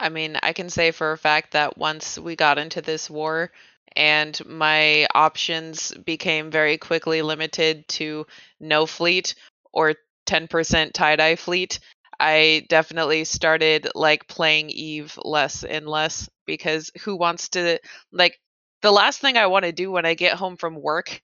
I 0.00 0.08
mean, 0.08 0.36
I 0.42 0.52
can 0.52 0.68
say 0.68 0.90
for 0.90 1.12
a 1.12 1.18
fact 1.18 1.52
that 1.52 1.78
once 1.78 2.18
we 2.18 2.34
got 2.34 2.58
into 2.58 2.80
this 2.82 3.08
war 3.08 3.52
and 3.94 4.44
my 4.46 5.06
options 5.14 5.92
became 5.92 6.50
very 6.50 6.76
quickly 6.76 7.22
limited 7.22 7.86
to 7.88 8.26
no 8.58 8.86
fleet 8.86 9.36
or 9.72 9.94
10% 10.26 10.92
TiDi 10.92 11.38
fleet. 11.38 11.80
I 12.20 12.66
definitely 12.68 13.24
started 13.24 13.88
like 13.94 14.28
playing 14.28 14.70
Eve 14.70 15.18
less 15.24 15.64
and 15.64 15.86
less 15.86 16.28
because 16.46 16.90
who 17.02 17.16
wants 17.16 17.48
to 17.50 17.78
like 18.12 18.38
the 18.82 18.92
last 18.92 19.20
thing 19.20 19.36
I 19.36 19.46
want 19.46 19.64
to 19.64 19.72
do 19.72 19.90
when 19.90 20.06
I 20.06 20.14
get 20.14 20.34
home 20.34 20.56
from 20.56 20.80
work 20.80 21.20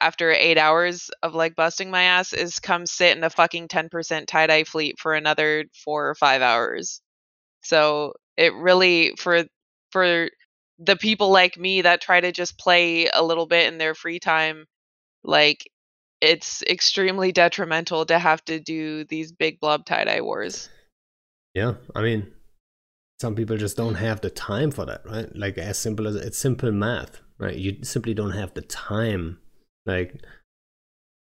after 0.00 0.32
eight 0.32 0.58
hours 0.58 1.10
of 1.22 1.34
like 1.34 1.54
busting 1.54 1.90
my 1.90 2.04
ass 2.04 2.32
is 2.32 2.58
come 2.58 2.86
sit 2.86 3.16
in 3.16 3.24
a 3.24 3.30
fucking 3.30 3.68
10% 3.68 3.90
TiDi 3.90 4.66
fleet 4.66 4.98
for 4.98 5.14
another 5.14 5.64
four 5.84 6.08
or 6.08 6.14
five 6.14 6.42
hours. 6.42 7.00
So 7.62 8.14
it 8.36 8.54
really, 8.54 9.14
for, 9.18 9.44
for 9.90 10.30
the 10.78 10.96
people 10.96 11.30
like 11.30 11.58
me 11.58 11.82
that 11.82 12.00
try 12.00 12.20
to 12.20 12.32
just 12.32 12.58
play 12.58 13.08
a 13.08 13.22
little 13.22 13.46
bit 13.46 13.70
in 13.70 13.78
their 13.78 13.94
free 13.94 14.18
time, 14.18 14.64
like 15.22 15.68
it's 16.20 16.62
extremely 16.62 17.32
detrimental 17.32 18.04
to 18.06 18.18
have 18.18 18.44
to 18.46 18.60
do 18.60 19.04
these 19.04 19.32
big 19.32 19.60
blob 19.60 19.86
TiDi 19.86 20.22
wars. 20.22 20.68
Yeah, 21.54 21.74
I 21.94 22.02
mean, 22.02 22.32
some 23.20 23.34
people 23.34 23.56
just 23.56 23.76
don't 23.76 23.94
have 23.94 24.20
the 24.20 24.30
time 24.30 24.70
for 24.70 24.86
that, 24.86 25.02
right? 25.04 25.34
Like 25.34 25.58
as 25.58 25.78
simple 25.78 26.06
as 26.06 26.16
it's 26.16 26.38
simple 26.38 26.72
math, 26.72 27.20
right? 27.38 27.56
You 27.56 27.78
simply 27.82 28.14
don't 28.14 28.32
have 28.32 28.54
the 28.54 28.62
time 28.62 29.38
like 29.86 30.22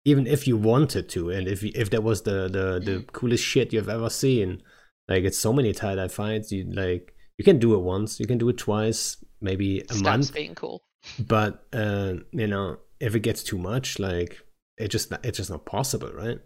even 0.05 0.25
if 0.25 0.47
you 0.47 0.55
wanted 0.57 1.09
to, 1.09 1.29
and 1.29 1.47
if 1.47 1.63
if 1.63 1.89
that 1.89 2.03
was 2.03 2.21
the 2.23 2.47
the 2.47 2.79
the 2.83 3.03
coolest 3.11 3.43
shit 3.43 3.73
you've 3.73 3.89
ever 3.89 4.09
seen, 4.09 4.63
like 5.07 5.23
it's 5.23 5.37
so 5.37 5.51
many 5.51 5.73
TiDi 5.73 6.09
fights. 6.09 6.51
You 6.51 6.63
like 6.71 7.13
you 7.37 7.45
can 7.45 7.59
do 7.59 7.73
it 7.75 7.79
once, 7.79 8.19
you 8.19 8.25
can 8.25 8.37
do 8.37 8.49
it 8.49 8.57
twice, 8.57 9.17
maybe 9.41 9.81
a 9.81 9.93
Stops 9.93 10.03
month. 10.03 10.33
being 10.33 10.55
cool. 10.55 10.83
But 11.19 11.65
uh, 11.73 12.13
you 12.31 12.47
know, 12.47 12.77
if 12.99 13.15
it 13.15 13.19
gets 13.19 13.43
too 13.43 13.57
much, 13.57 13.99
like 13.99 14.39
it 14.77 14.89
just 14.89 15.11
it's 15.23 15.37
just 15.37 15.49
not 15.49 15.65
possible, 15.65 16.11
right? 16.13 16.39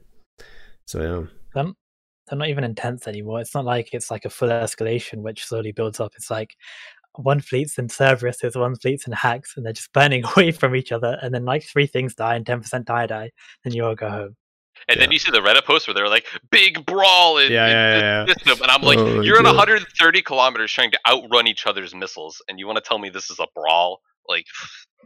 So 0.86 1.01
yeah. 1.01 1.27
Them, 1.53 1.75
they're 2.27 2.39
not 2.39 2.49
even 2.49 2.63
intense 2.63 3.07
anymore. 3.07 3.41
It's 3.41 3.53
not 3.53 3.65
like 3.65 3.89
it's 3.93 4.09
like 4.11 4.25
a 4.25 4.29
full 4.29 4.49
escalation 4.49 5.17
which 5.21 5.45
slowly 5.45 5.71
builds 5.71 5.99
up. 5.99 6.13
It's 6.15 6.32
like 6.32 6.55
one 7.15 7.41
fleet's 7.41 7.77
in 7.77 7.88
Cerberuses, 7.88 8.59
one 8.59 8.75
fleet's 8.75 9.05
in 9.05 9.13
HACs, 9.13 9.57
and 9.57 9.65
they're 9.65 9.73
just 9.73 9.91
burning 9.93 10.23
away 10.25 10.51
from 10.51 10.75
each 10.75 10.91
other. 10.91 11.17
And 11.21 11.34
then 11.34 11.45
like 11.45 11.63
three 11.63 11.88
things 11.88 12.15
die 12.15 12.36
and 12.36 12.45
ten 12.45 12.61
percent 12.61 12.88
die 12.88 13.07
die, 13.07 13.32
then 13.63 13.73
you 13.73 13.86
all 13.86 13.95
go 13.95 14.09
home. 14.09 14.36
And 14.88 14.99
then 14.99 15.11
you 15.11 15.19
see 15.19 15.29
the 15.32 15.41
Reddit 15.41 15.65
post 15.65 15.88
where 15.88 15.93
they're 15.93 16.07
like, 16.07 16.25
"Big 16.49 16.86
brawl!" 16.86 17.38
In, 17.38 17.51
Yeah, 17.51 17.65
in 17.65 17.71
yeah, 17.71 17.99
yeah, 17.99 18.25
yeah. 18.25 18.34
system," 18.34 18.61
and 18.63 18.71
I'm 18.71 18.82
like, 18.82 18.97
Oh, 18.97 19.21
"You're 19.21 19.38
at 19.38 19.45
130 19.45 20.21
kilometers 20.23 20.71
trying 20.71 20.91
to 20.91 20.99
outrun 21.07 21.45
each 21.45 21.67
other's 21.67 21.93
missiles, 21.93 22.41
and 22.47 22.57
you 22.57 22.65
want 22.65 22.77
to 22.77 22.82
tell 22.82 22.97
me 22.97 23.09
this 23.09 23.29
is 23.29 23.39
a 23.39 23.47
brawl?" 23.53 24.01
Like, 24.28 24.45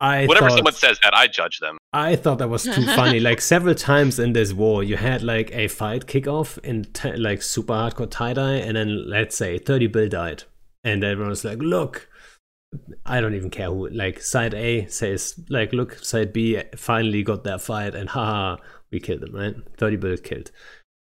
I 0.01 0.25
whenever 0.25 0.49
thought, 0.49 0.57
someone 0.57 0.73
says 0.73 0.99
that, 1.03 1.13
I 1.15 1.27
judge 1.27 1.59
them. 1.59 1.77
I 1.93 2.15
thought 2.15 2.39
that 2.39 2.49
was 2.49 2.63
too 2.63 2.85
funny. 2.95 3.19
Like 3.19 3.41
several 3.41 3.75
times 3.75 4.19
in 4.19 4.33
this 4.33 4.53
war, 4.53 4.83
you 4.83 4.97
had 4.97 5.23
like 5.23 5.51
a 5.53 5.67
fight 5.67 6.05
kickoff 6.05 6.57
in 6.59 6.85
t- 6.85 7.15
like 7.15 7.41
super 7.41 7.73
hardcore 7.73 8.07
TiDi, 8.07 8.65
and 8.65 8.75
then 8.75 9.09
let's 9.09 9.37
say 9.37 9.57
30 9.57 9.87
bill 9.87 10.09
died, 10.09 10.43
and 10.83 11.03
everyone 11.03 11.29
was 11.29 11.45
like, 11.45 11.59
"Look, 11.59 12.09
I 13.05 13.21
don't 13.21 13.35
even 13.35 13.49
care 13.49 13.67
who." 13.67 13.87
Like 13.89 14.21
side 14.21 14.53
A 14.53 14.85
says, 14.87 15.39
"Like 15.49 15.71
look, 15.71 15.95
side 16.03 16.33
B 16.33 16.61
finally 16.75 17.23
got 17.23 17.43
their 17.43 17.59
fight, 17.59 17.95
and 17.95 18.09
haha, 18.09 18.57
we 18.91 18.99
killed 18.99 19.21
them, 19.21 19.33
right? 19.33 19.55
30 19.77 19.95
bill 19.95 20.17
killed." 20.17 20.51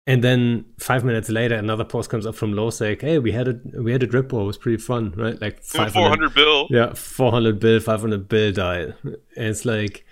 And 0.08 0.24
then 0.24 0.66
five 0.80 1.04
minutes 1.04 1.30
later, 1.30 1.56
another 1.56 1.84
post 1.84 2.12
comes 2.12 2.28
up 2.28 2.36
from 2.36 2.54
Low 2.54 2.70
saying, 2.70 2.98
"Hey, 3.02 3.18
we 3.18 3.32
had 3.32 3.48
a 3.48 3.60
we 3.82 3.92
had 3.92 4.04
a 4.04 4.08
drip 4.08 4.32
war. 4.32 4.44
It 4.44 4.46
was 4.46 4.58
pretty 4.58 4.78
fun, 4.82 5.12
right? 5.18 5.40
Like 5.42 5.64
500 5.64 5.94
400 5.94 6.34
bill. 6.36 6.68
yeah, 6.70 6.94
400 6.94 7.60
bill, 7.60 7.80
500 7.80 8.28
bill 8.28 8.52
died. 8.52 8.94
And 9.04 9.18
it's 9.36 9.66
like, 9.66 10.06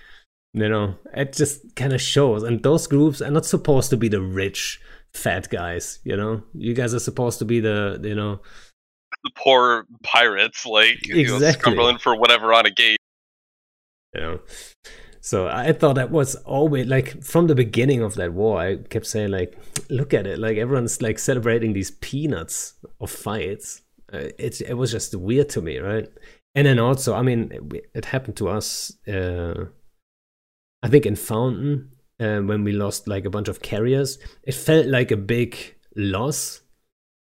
you 0.53 0.67
know, 0.67 0.95
it 1.13 1.33
just 1.33 1.75
kind 1.75 1.93
of 1.93 2.01
shows. 2.01 2.41
And 2.41 2.63
those 2.63 2.87
groups 2.87 3.21
are 3.21 3.29
not 3.29 3.45
supposed 3.45 3.91
to 3.91 3.97
be 3.97 4.07
the 4.07 4.21
rich, 4.21 4.81
fat 5.13 5.47
guys, 5.51 5.99
you 6.03 6.17
know? 6.17 6.41
You 6.55 6.73
guys 6.73 6.95
are 6.95 6.99
supposed 6.99 7.37
to 7.39 7.45
be 7.45 7.59
the, 7.59 7.99
you 8.03 8.15
know, 8.15 8.41
The 9.23 9.31
poor 9.35 9.85
pirates, 10.01 10.65
like, 10.65 11.05
you 11.05 11.27
know, 11.27 11.51
scrambling 11.51 11.99
for 11.99 12.15
whatever 12.15 12.51
on 12.51 12.65
a 12.65 12.71
gate. 12.71 12.97
you 14.15 14.21
know. 14.21 14.39
So 15.23 15.47
I 15.47 15.71
thought 15.71 15.95
that 15.95 16.11
was 16.11 16.35
always 16.35 16.85
like 16.87 17.23
from 17.23 17.47
the 17.47 17.55
beginning 17.55 18.01
of 18.01 18.15
that 18.15 18.33
war. 18.33 18.59
I 18.59 18.75
kept 18.75 19.07
saying 19.07 19.31
like, 19.31 19.57
look 19.89 20.13
at 20.13 20.27
it, 20.27 20.37
like 20.37 20.57
everyone's 20.57 21.01
like 21.01 21.17
celebrating 21.17 21.71
these 21.71 21.91
peanuts 21.91 22.73
of 22.99 23.09
fights. 23.09 23.83
Uh, 24.11 24.27
it's 24.37 24.59
it 24.59 24.73
was 24.73 24.91
just 24.91 25.15
weird 25.15 25.47
to 25.49 25.61
me, 25.61 25.77
right? 25.77 26.09
And 26.55 26.67
then 26.67 26.77
also, 26.77 27.15
I 27.15 27.21
mean, 27.21 27.53
it, 27.53 27.85
it 27.95 28.05
happened 28.05 28.35
to 28.37 28.49
us. 28.49 28.91
Uh, 29.07 29.67
I 30.83 30.89
think 30.89 31.05
in 31.05 31.15
Fountain 31.15 31.93
uh, 32.19 32.39
when 32.41 32.65
we 32.65 32.73
lost 32.73 33.07
like 33.07 33.23
a 33.23 33.29
bunch 33.29 33.47
of 33.47 33.61
carriers, 33.61 34.19
it 34.43 34.53
felt 34.53 34.87
like 34.87 35.09
a 35.09 35.17
big 35.17 35.55
loss. 35.95 36.63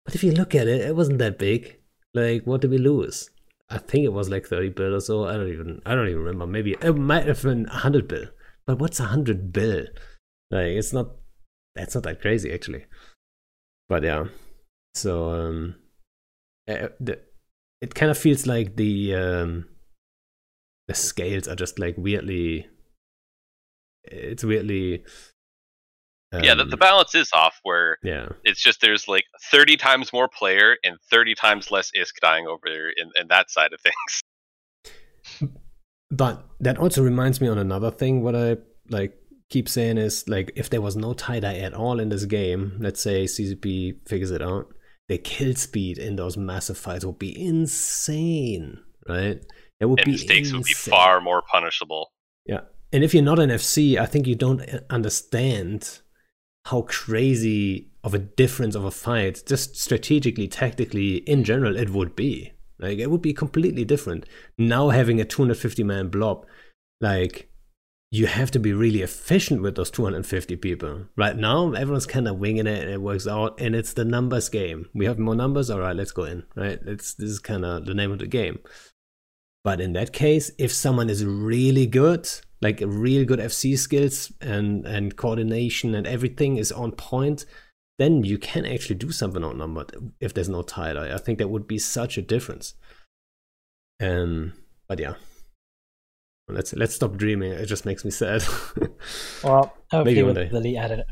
But 0.04 0.14
if 0.14 0.22
you 0.22 0.32
look 0.32 0.54
at 0.54 0.68
it, 0.68 0.82
it 0.82 0.94
wasn't 0.94 1.18
that 1.20 1.38
big. 1.38 1.78
Like, 2.12 2.46
what 2.46 2.60
did 2.60 2.72
we 2.72 2.78
lose? 2.78 3.30
I 3.68 3.78
think 3.78 4.04
it 4.04 4.12
was 4.12 4.28
like 4.28 4.46
30 4.46 4.70
bill 4.70 4.94
or 4.94 5.00
so. 5.00 5.26
I 5.26 5.34
don't 5.34 5.52
even 5.52 5.82
I 5.84 5.94
don't 5.94 6.08
even 6.08 6.22
remember. 6.22 6.46
Maybe 6.46 6.76
it 6.80 6.92
might 6.92 7.26
have 7.26 7.42
been 7.42 7.64
100 7.64 8.06
bill. 8.06 8.26
But 8.66 8.78
what's 8.78 9.00
100 9.00 9.52
bill? 9.52 9.86
Like 10.50 10.66
it's 10.66 10.92
not 10.92 11.10
that's 11.74 11.94
not 11.94 12.04
that 12.04 12.20
crazy 12.20 12.52
actually. 12.52 12.86
But 13.88 14.04
yeah. 14.04 14.26
So 14.94 15.30
um 15.30 15.76
uh, 16.68 16.88
the, 17.00 17.20
it 17.80 17.94
kind 17.94 18.10
of 18.10 18.18
feels 18.18 18.46
like 18.46 18.76
the 18.76 19.14
um 19.14 19.68
the 20.88 20.94
scales 20.94 21.48
are 21.48 21.56
just 21.56 21.78
like 21.78 21.96
weirdly 21.98 22.68
it's 24.04 24.44
weirdly 24.44 25.04
yeah, 26.42 26.54
the, 26.54 26.62
um, 26.62 26.70
the 26.70 26.76
balance 26.76 27.14
is 27.14 27.30
off 27.32 27.58
where 27.62 27.98
yeah. 28.02 28.28
it's 28.44 28.62
just 28.62 28.80
there's 28.80 29.08
like 29.08 29.24
30 29.50 29.76
times 29.76 30.12
more 30.12 30.28
player 30.28 30.76
and 30.84 30.96
30 31.10 31.34
times 31.34 31.70
less 31.70 31.90
ISK 31.96 32.18
dying 32.20 32.46
over 32.46 32.62
there 32.64 32.88
in, 32.88 33.10
in 33.20 33.28
that 33.28 33.50
side 33.50 33.72
of 33.72 33.80
things. 35.40 35.50
But 36.10 36.44
that 36.60 36.78
also 36.78 37.02
reminds 37.02 37.40
me 37.40 37.48
on 37.48 37.58
another 37.58 37.90
thing. 37.90 38.22
What 38.22 38.36
I 38.36 38.58
like 38.88 39.18
keep 39.50 39.68
saying 39.68 39.98
is 39.98 40.28
like 40.28 40.52
if 40.56 40.70
there 40.70 40.80
was 40.80 40.96
no 40.96 41.14
TiDi 41.14 41.62
at 41.62 41.74
all 41.74 41.98
in 42.00 42.08
this 42.08 42.24
game, 42.24 42.76
let's 42.78 43.00
say 43.00 43.24
CCP 43.24 44.08
figures 44.08 44.30
it 44.30 44.42
out, 44.42 44.72
the 45.08 45.18
kill 45.18 45.54
speed 45.54 45.98
in 45.98 46.16
those 46.16 46.36
massive 46.36 46.78
fights 46.78 47.04
would 47.04 47.18
be 47.18 47.38
insane, 47.44 48.78
right? 49.08 49.44
It 49.80 49.86
would 49.86 50.00
And 50.00 50.06
be 50.06 50.12
mistakes 50.12 50.52
would 50.52 50.64
be 50.64 50.72
far 50.72 51.20
more 51.20 51.42
punishable. 51.42 52.12
Yeah, 52.44 52.60
and 52.92 53.04
if 53.04 53.12
you're 53.12 53.22
not 53.22 53.38
an 53.38 53.50
FC, 53.50 53.98
I 53.98 54.06
think 54.06 54.26
you 54.26 54.34
don't 54.34 54.60
uh, 54.62 54.80
understand 54.90 56.00
how 56.66 56.82
crazy 56.82 57.88
of 58.02 58.14
a 58.14 58.18
difference 58.18 58.74
of 58.74 58.84
a 58.84 58.90
fight, 58.90 59.42
just 59.46 59.76
strategically, 59.76 60.48
tactically, 60.48 61.16
in 61.18 61.44
general, 61.44 61.76
it 61.76 61.90
would 61.90 62.14
be. 62.16 62.52
Like 62.78 62.98
it 62.98 63.10
would 63.10 63.22
be 63.22 63.32
completely 63.32 63.84
different. 63.84 64.26
Now 64.58 64.90
having 64.90 65.20
a 65.20 65.24
250 65.24 65.82
man 65.82 66.08
blob, 66.08 66.44
like 67.00 67.50
you 68.10 68.26
have 68.26 68.50
to 68.52 68.58
be 68.58 68.72
really 68.72 69.02
efficient 69.02 69.62
with 69.62 69.76
those 69.76 69.90
250 69.90 70.56
people. 70.56 71.06
Right 71.16 71.36
now, 71.36 71.72
everyone's 71.72 72.06
kind 72.06 72.28
of 72.28 72.38
winging 72.38 72.66
it 72.66 72.82
and 72.82 72.90
it 72.90 73.00
works 73.00 73.26
out, 73.26 73.60
and 73.60 73.74
it's 73.74 73.92
the 73.92 74.04
numbers 74.04 74.48
game. 74.48 74.88
We 74.94 75.06
have 75.06 75.18
more 75.18 75.34
numbers. 75.34 75.70
All 75.70 75.80
right, 75.80 75.96
let's 75.96 76.12
go 76.12 76.24
in. 76.24 76.44
Right, 76.54 76.78
it's 76.84 77.14
this 77.14 77.30
is 77.30 77.38
kind 77.38 77.64
of 77.64 77.86
the 77.86 77.94
name 77.94 78.12
of 78.12 78.18
the 78.18 78.26
game. 78.26 78.58
But 79.64 79.80
in 79.80 79.94
that 79.94 80.12
case, 80.12 80.50
if 80.58 80.72
someone 80.72 81.10
is 81.10 81.24
really 81.24 81.86
good, 81.86 82.28
like 82.60 82.82
real 82.84 83.24
good 83.24 83.38
FC 83.38 83.78
skills 83.78 84.32
and 84.40 84.86
and 84.86 85.16
coordination 85.16 85.94
and 85.94 86.06
everything 86.06 86.56
is 86.56 86.72
on 86.72 86.92
point, 86.92 87.44
then 87.98 88.24
you 88.24 88.38
can 88.38 88.64
actually 88.66 88.96
do 88.96 89.12
something 89.12 89.44
outnumbered 89.44 89.92
if 90.20 90.34
there's 90.34 90.48
no 90.48 90.62
TiDi. 90.62 91.12
I 91.12 91.18
think 91.18 91.38
that 91.38 91.48
would 91.48 91.66
be 91.66 91.78
such 91.78 92.18
a 92.18 92.22
difference. 92.22 92.74
Um, 94.00 94.52
but 94.88 94.98
yeah, 94.98 95.14
let's 96.48 96.72
let's 96.74 96.94
stop 96.94 97.16
dreaming. 97.16 97.52
It 97.52 97.66
just 97.66 97.86
makes 97.86 98.04
me 98.04 98.10
sad. 98.10 98.42
Well, 99.44 99.72
hopefully 99.90 100.14
Maybe 100.16 100.22
one 100.22 100.34
day. 100.34 100.48
elite 100.52 100.76
added, 100.76 101.04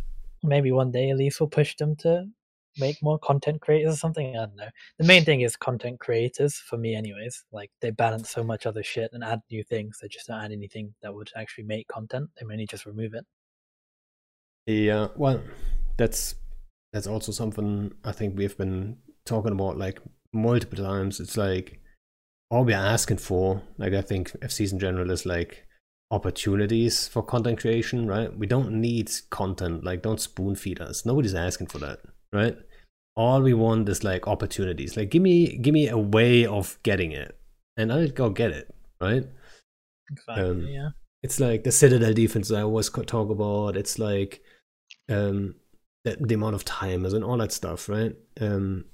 maybe 0.42 0.72
one 0.72 0.90
day 0.90 1.10
Elise 1.10 1.38
will 1.40 1.48
push 1.48 1.76
them 1.76 1.94
to 1.96 2.26
make 2.78 3.02
more 3.02 3.18
content 3.18 3.60
creators 3.60 3.94
or 3.94 3.96
something. 3.96 4.36
I 4.36 4.46
don't 4.46 4.56
know. 4.56 4.68
The 4.98 5.04
main 5.04 5.24
thing 5.24 5.42
is 5.42 5.56
content 5.56 6.00
creators 6.00 6.56
for 6.56 6.76
me, 6.76 6.94
anyways. 6.94 7.44
Like 7.52 7.70
they 7.80 7.90
balance 7.90 8.30
so 8.30 8.42
much 8.42 8.66
other 8.66 8.82
shit 8.82 9.10
and 9.12 9.24
add 9.24 9.40
new 9.50 9.62
things. 9.62 9.98
They 10.00 10.08
just 10.08 10.26
don't 10.26 10.42
add 10.42 10.52
anything 10.52 10.94
that 11.02 11.14
would 11.14 11.30
actually 11.36 11.64
make 11.64 11.88
content. 11.88 12.30
They 12.38 12.46
mainly 12.46 12.66
just 12.66 12.86
remove 12.86 13.14
it. 13.14 13.24
Yeah, 14.66 15.08
well, 15.16 15.42
that's 15.96 16.34
that's 16.92 17.06
also 17.06 17.32
something 17.32 17.92
I 18.04 18.12
think 18.12 18.36
we've 18.36 18.56
been 18.56 18.98
talking 19.26 19.52
about 19.52 19.76
like 19.76 20.00
multiple 20.32 20.78
times. 20.78 21.20
It's 21.20 21.36
like 21.36 21.80
all 22.50 22.64
we're 22.64 22.76
asking 22.76 23.18
for, 23.18 23.62
like 23.78 23.92
I 23.92 24.02
think 24.02 24.30
FCs 24.40 24.72
in 24.72 24.78
general 24.78 25.10
is 25.10 25.26
like 25.26 25.66
opportunities 26.10 27.08
for 27.08 27.22
content 27.22 27.60
creation, 27.60 28.06
right? 28.06 28.36
We 28.36 28.46
don't 28.46 28.80
need 28.80 29.10
content, 29.30 29.84
like 29.84 30.02
don't 30.02 30.20
spoon 30.20 30.54
feed 30.54 30.80
us. 30.80 31.04
Nobody's 31.04 31.34
asking 31.34 31.66
for 31.68 31.78
that, 31.78 32.00
right? 32.34 32.56
All 33.16 33.40
we 33.40 33.54
want 33.54 33.88
is 33.88 34.02
like 34.04 34.26
opportunities. 34.26 34.96
Like 34.96 35.10
give 35.10 35.22
me 35.22 35.56
give 35.56 35.72
me 35.72 35.88
a 35.88 35.98
way 35.98 36.44
of 36.44 36.78
getting 36.82 37.12
it. 37.12 37.38
And 37.76 37.92
I'll 37.92 38.08
go 38.08 38.30
get 38.30 38.50
it, 38.50 38.74
right? 39.00 39.24
Exactly, 40.10 40.44
Um, 40.44 40.66
yeah. 40.66 40.88
it's 41.22 41.40
like 41.40 41.64
the 41.64 41.72
Citadel 41.72 42.12
defense 42.12 42.52
I 42.52 42.62
always 42.62 42.90
talk 42.90 43.30
about. 43.30 43.76
It's 43.76 43.98
like 43.98 44.42
um, 45.08 45.54
the, 46.04 46.16
the 46.20 46.34
amount 46.34 46.54
of 46.54 46.64
timers 46.64 47.12
and 47.12 47.24
all 47.24 47.38
that 47.38 47.52
stuff, 47.52 47.88
right? 47.88 48.14
Um, 48.40 48.84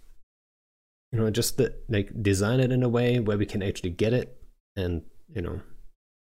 you 1.12 1.18
know, 1.18 1.30
just 1.30 1.56
the, 1.56 1.74
like 1.88 2.10
design 2.22 2.60
it 2.60 2.70
in 2.72 2.82
a 2.82 2.88
way 2.88 3.18
where 3.18 3.36
we 3.36 3.46
can 3.46 3.62
actually 3.62 3.90
get 3.90 4.12
it, 4.12 4.36
and 4.76 5.02
you 5.34 5.42
know, 5.42 5.60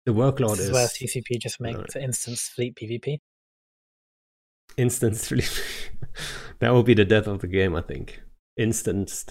the 0.06 0.12
workload 0.12 0.56
This 0.56 0.60
is 0.60 0.66
is 0.68 0.72
where 0.72 0.88
CCP 0.88 1.40
just 1.40 1.60
makes 1.60 1.94
instance 1.96 2.48
fleet 2.48 2.76
PvP. 2.76 3.18
Instance 4.76 5.28
fleet. 5.28 5.62
that 6.60 6.72
would 6.72 6.86
be 6.86 6.94
the 6.94 7.04
death 7.04 7.26
of 7.26 7.40
the 7.40 7.46
game, 7.46 7.74
I 7.76 7.82
think. 7.82 8.22
Instant 8.56 9.24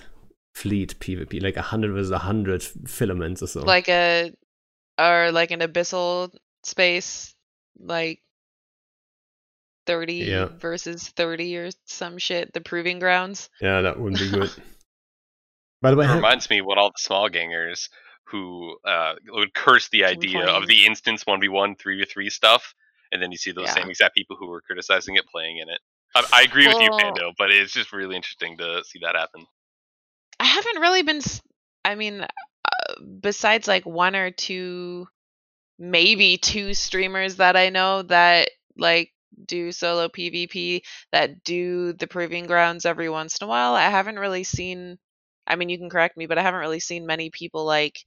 fleet 0.53 0.99
PvP, 0.99 1.41
like 1.41 1.57
a 1.57 1.61
hundred 1.61 1.93
versus 1.93 2.11
a 2.11 2.17
hundred 2.19 2.61
filaments 2.63 3.41
or 3.41 3.47
so. 3.47 3.61
Like 3.61 3.87
a 3.89 4.33
or 4.99 5.31
like 5.31 5.51
an 5.51 5.59
abyssal 5.61 6.33
space, 6.63 7.33
like 7.79 8.21
thirty 9.85 10.15
Yeah. 10.15 10.49
versus 10.59 11.09
thirty 11.09 11.57
or 11.57 11.69
some 11.85 12.17
shit. 12.17 12.51
The 12.53 12.61
proving 12.61 12.99
grounds. 12.99 13.49
yeah, 13.61 13.81
that 13.81 13.99
wouldn't 13.99 14.19
be 14.21 14.29
good. 14.31 14.51
By 15.81 15.91
the 15.91 15.97
way, 15.97 16.05
It 16.07 16.13
reminds 16.15 16.49
me 16.49 16.59
what 16.61 16.77
all 16.77 16.89
the 16.89 16.97
small 16.99 17.29
gangers 17.29 17.89
who 18.25 18.77
uh, 18.85 19.15
would 19.29 19.53
curse 19.53 19.87
the 19.89 20.03
idea 20.05 20.45
of 20.45 20.67
the 20.67 20.85
instance 20.85 21.23
1v1 21.23 21.79
3v3 21.79 22.29
stuff 22.31 22.75
and 23.11 23.21
then 23.23 23.31
you 23.31 23.37
see 23.37 23.51
those 23.51 23.67
Yeah. 23.67 23.73
same 23.75 23.89
exact 23.89 24.13
people 24.13 24.35
who 24.37 24.47
were 24.47 24.61
criticizing 24.61 25.15
it 25.15 25.25
playing 25.27 25.57
in 25.57 25.69
it 25.69 25.79
i, 26.15 26.23
I 26.33 26.41
agree 26.43 26.67
with 26.67 26.79
you 26.79 26.89
pando 26.99 27.33
but 27.37 27.51
it's 27.51 27.73
just 27.73 27.93
really 27.93 28.15
interesting 28.15 28.57
to 28.57 28.83
see 28.83 28.99
that 29.01 29.15
happen 29.15 29.45
I 30.39 30.45
haven't 30.45 30.81
really 30.81 31.03
been. 31.03 31.21
I 31.83 31.95
mean, 31.95 32.21
uh, 32.21 32.93
besides 33.19 33.67
like 33.67 33.85
one 33.85 34.15
or 34.15 34.31
two, 34.31 35.07
maybe 35.77 36.37
two 36.37 36.73
streamers 36.73 37.37
that 37.37 37.55
I 37.55 37.69
know 37.69 38.03
that 38.03 38.49
like 38.77 39.11
do 39.45 39.71
solo 39.71 40.07
PvP 40.07 40.81
that 41.11 41.43
do 41.43 41.93
the 41.93 42.07
proving 42.07 42.45
grounds 42.47 42.85
every 42.85 43.09
once 43.09 43.37
in 43.39 43.45
a 43.45 43.49
while. 43.49 43.73
I 43.75 43.89
haven't 43.89 44.19
really 44.19 44.43
seen. 44.43 44.97
I 45.47 45.55
mean, 45.55 45.69
you 45.69 45.77
can 45.77 45.89
correct 45.89 46.17
me, 46.17 46.25
but 46.25 46.37
I 46.37 46.43
haven't 46.43 46.61
really 46.61 46.79
seen 46.79 47.05
many 47.05 47.29
people 47.31 47.65
like 47.65 47.99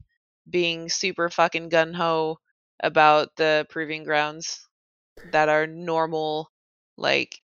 being 0.48 0.88
super 0.88 1.28
fucking 1.28 1.68
gun 1.68 1.92
ho 1.94 2.38
about 2.82 3.28
the 3.36 3.66
proving 3.70 4.04
grounds 4.04 4.66
that 5.32 5.48
are 5.48 5.66
normal 5.66 6.50
like 6.96 7.40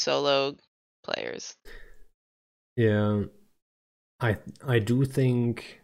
solo 0.00 0.56
players. 1.04 1.56
Yeah, 2.76 3.24
I 4.20 4.38
I 4.66 4.78
do 4.78 5.04
think 5.04 5.80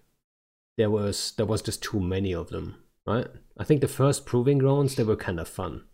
there 0.79 0.91
was 0.91 1.33
there 1.37 1.47
was 1.47 1.63
just 1.63 1.83
too 1.83 2.01
many 2.01 2.35
of 2.35 2.49
them, 2.51 2.77
right? 3.07 3.27
I 3.59 3.65
think 3.65 3.81
the 3.81 3.89
first 3.89 4.27
proving 4.27 4.59
grounds 4.59 4.95
they 4.95 5.05
were 5.05 5.17
kind 5.17 5.41
of 5.41 5.49
fun. 5.49 5.85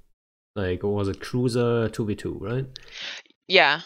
Like, 0.54 0.82
was 0.82 1.08
it, 1.08 1.20
Cruiser 1.20 1.88
two 1.88 2.04
v 2.04 2.14
two, 2.14 2.38
right? 2.40 2.66
Yeah. 3.48 3.80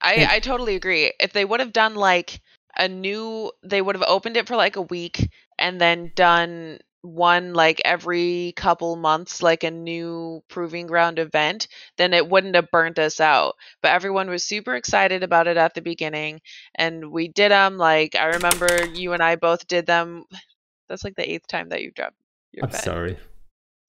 I 0.00 0.14
And- 0.14 0.30
I 0.30 0.40
totally 0.40 0.74
agree. 0.76 1.12
If 1.20 1.32
they 1.32 1.44
would 1.44 1.60
have 1.60 1.72
done 1.72 1.94
like 1.94 2.40
a 2.76 2.88
new 2.88 3.52
they 3.62 3.82
would 3.82 3.94
have 3.96 4.04
opened 4.08 4.36
it 4.36 4.46
for 4.48 4.56
like 4.56 4.76
a 4.76 4.82
week 4.82 5.28
and 5.58 5.80
then 5.80 6.12
done 6.14 6.78
one 7.02 7.54
like 7.54 7.80
every 7.84 8.52
couple 8.56 8.96
months 8.96 9.42
like 9.42 9.64
a 9.64 9.70
new 9.70 10.42
proving 10.48 10.86
ground 10.86 11.18
event, 11.18 11.66
then 11.96 12.12
it 12.12 12.28
wouldn't 12.28 12.54
have 12.54 12.70
burnt 12.70 12.98
us 12.98 13.20
out. 13.20 13.54
But 13.82 13.92
everyone 13.92 14.28
was 14.28 14.44
super 14.44 14.74
excited 14.76 15.22
about 15.22 15.46
it 15.46 15.56
at 15.56 15.74
the 15.74 15.80
beginning 15.82 16.40
and 16.74 17.10
we 17.10 17.28
did 17.28 17.50
them 17.52 17.78
like 17.78 18.14
I 18.16 18.26
remember 18.26 18.84
you 18.86 19.12
and 19.12 19.22
I 19.22 19.36
both 19.36 19.66
did 19.66 19.86
them. 19.86 20.24
That's 20.88 21.04
like 21.04 21.14
the 21.16 21.30
eighth 21.30 21.46
time 21.46 21.68
that 21.70 21.82
you've 21.82 21.94
dropped 21.94 22.16
your 22.52 22.64
I'm 22.64 22.70
pen. 22.70 22.80
sorry. 22.80 23.18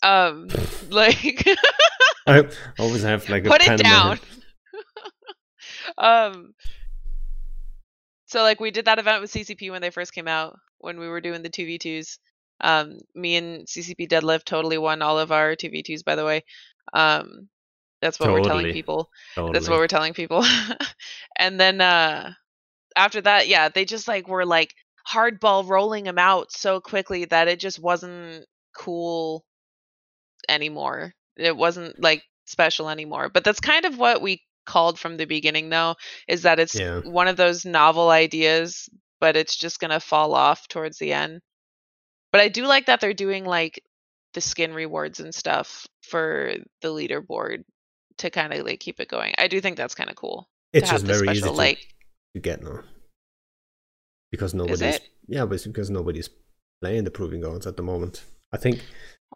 Um 0.03 0.47
like 0.89 1.45
I 2.28 2.47
always 2.80 3.03
have 3.03 3.28
like 3.30 3.45
a 3.45 3.49
Put 3.49 3.62
it 3.62 3.68
pen 3.68 3.78
down. 3.80 4.20
um 5.97 6.53
so 8.28 8.41
like 8.43 8.59
we 8.59 8.72
did 8.72 8.86
that 8.86 8.99
event 8.99 9.22
with 9.22 9.32
ccp 9.32 9.70
when 9.72 9.82
they 9.82 9.89
first 9.89 10.14
came 10.14 10.28
out 10.28 10.57
when 10.80 10.99
we 10.99 11.07
were 11.07 11.20
doing 11.22 11.41
the 11.41 11.49
2v2s 11.49 12.18
um 12.62 12.99
me 13.16 13.36
and 13.36 13.66
ccp 13.68 14.07
deadlift 14.07 14.45
totally 14.45 14.78
won 14.78 15.01
all 15.01 15.20
of 15.20 15.32
our 15.32 15.55
2v2s 15.55 16.03
by 16.03 16.16
the 16.16 16.26
way. 16.26 16.43
Um 16.93 17.49
that's 18.01 18.20
what 18.20 18.32
we're 18.32 18.41
telling 18.43 18.74
people. 18.74 19.09
Totally. 19.36 19.53
that's 19.53 19.70
what 19.70 19.78
we're 19.78 19.88
telling 19.88 20.14
people. 20.14 20.43
And 21.38 21.59
then 21.59 21.82
uh 21.82 22.34
after 22.95 23.22
that 23.22 23.47
yeah 23.47 23.70
they 23.70 23.86
just 23.86 24.07
like 24.07 24.28
were 24.28 24.45
like 24.45 24.74
hardball 25.07 25.68
rolling 25.68 26.03
them 26.03 26.18
out 26.20 26.51
so 26.51 26.80
quickly 26.80 27.26
that 27.26 27.47
it 27.47 27.59
just 27.59 27.80
wasn't 27.80 28.45
cool 28.76 29.43
anymore. 30.49 31.14
It 31.38 31.55
wasn't 31.55 32.01
like 32.01 32.24
special 32.45 32.89
anymore. 32.89 33.30
But 33.30 33.43
that's 33.43 33.59
kind 33.59 33.86
of 33.86 33.97
what 33.97 34.22
we 34.22 34.41
called 34.66 34.99
from 34.99 35.18
the 35.18 35.26
beginning 35.26 35.70
though 35.70 35.95
is 36.28 36.43
that 36.43 36.59
it's 36.59 36.76
Yeah. 36.76 36.99
one 37.01 37.28
of 37.28 37.36
those 37.36 37.66
novel 37.66 38.09
ideas 38.09 38.88
but 39.20 39.36
it's 39.36 39.55
just 39.57 39.80
going 39.80 39.91
to 39.91 39.99
fall 39.99 40.34
off 40.36 40.68
towards 40.68 40.97
the 40.99 41.14
end 41.14 41.41
but 42.32 42.42
i 42.42 42.48
do 42.48 42.66
like 42.66 42.86
that 42.86 43.00
they're 43.02 43.14
doing 43.14 43.46
like 43.46 43.84
the 44.34 44.42
skin 44.42 44.74
rewards 44.74 45.20
and 45.20 45.36
stuff 45.36 45.88
for 46.04 46.54
the 46.82 46.88
leaderboard 46.88 47.64
to 48.18 48.30
kind 48.30 48.54
of 48.54 48.66
like 48.66 48.80
keep 48.80 49.00
it 49.00 49.08
going 49.08 49.34
i 49.38 49.48
do 49.48 49.60
think 49.60 49.78
that's 49.78 49.96
kind 49.96 50.10
of 50.10 50.16
cool 50.16 50.48
it's 50.74 50.90
just 50.90 51.06
very 51.06 51.30
easy 51.30 51.42
to, 51.42 51.52
like 51.52 51.88
to 52.34 52.40
get 52.40 52.64
now. 52.64 52.80
Because 54.32 54.54
nobody's 54.54 55.00
yeah, 55.28 55.46
but 55.46 55.56
it's 55.56 55.68
because 55.68 55.90
nobody's 55.90 56.30
playing 56.82 57.04
the 57.04 57.12
proving 57.12 57.42
grounds 57.42 57.68
at 57.68 57.76
the 57.76 57.84
moment. 57.84 58.24
I 58.54 58.58
think 58.58 58.84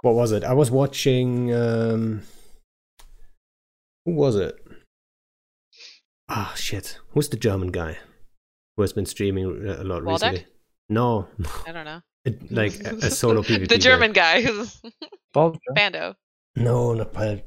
what 0.02 0.16
was 0.16 0.32
it? 0.32 0.44
I 0.44 0.54
was 0.54 0.72
watching 0.72 1.54
um 1.54 2.22
who 4.06 4.14
was 4.14 4.36
it? 4.36 4.58
Ah 6.30 6.54
shit. 6.56 7.00
Who's 7.10 7.30
the 7.30 7.38
German 7.38 7.72
guy 7.72 7.98
who 8.76 8.84
has 8.84 8.94
been 8.94 9.06
streaming 9.06 9.68
a 9.68 9.84
lot 9.84 10.04
Waldeck? 10.04 10.32
recently? 10.32 10.46
No, 10.90 11.28
i 11.68 11.72
don't 11.72 11.86
know 11.86 12.02
it- 12.26 12.52
like 12.52 12.74
a, 12.86 12.96
a 13.08 13.10
solo 13.12 13.42
PvP. 13.48 13.68
the 13.70 13.78
german 13.78 14.12
guy 14.14 14.42
who's 14.46 14.82
bando 15.34 16.16
No, 16.56 16.94
not 16.94 17.14
Pal- 17.14 17.42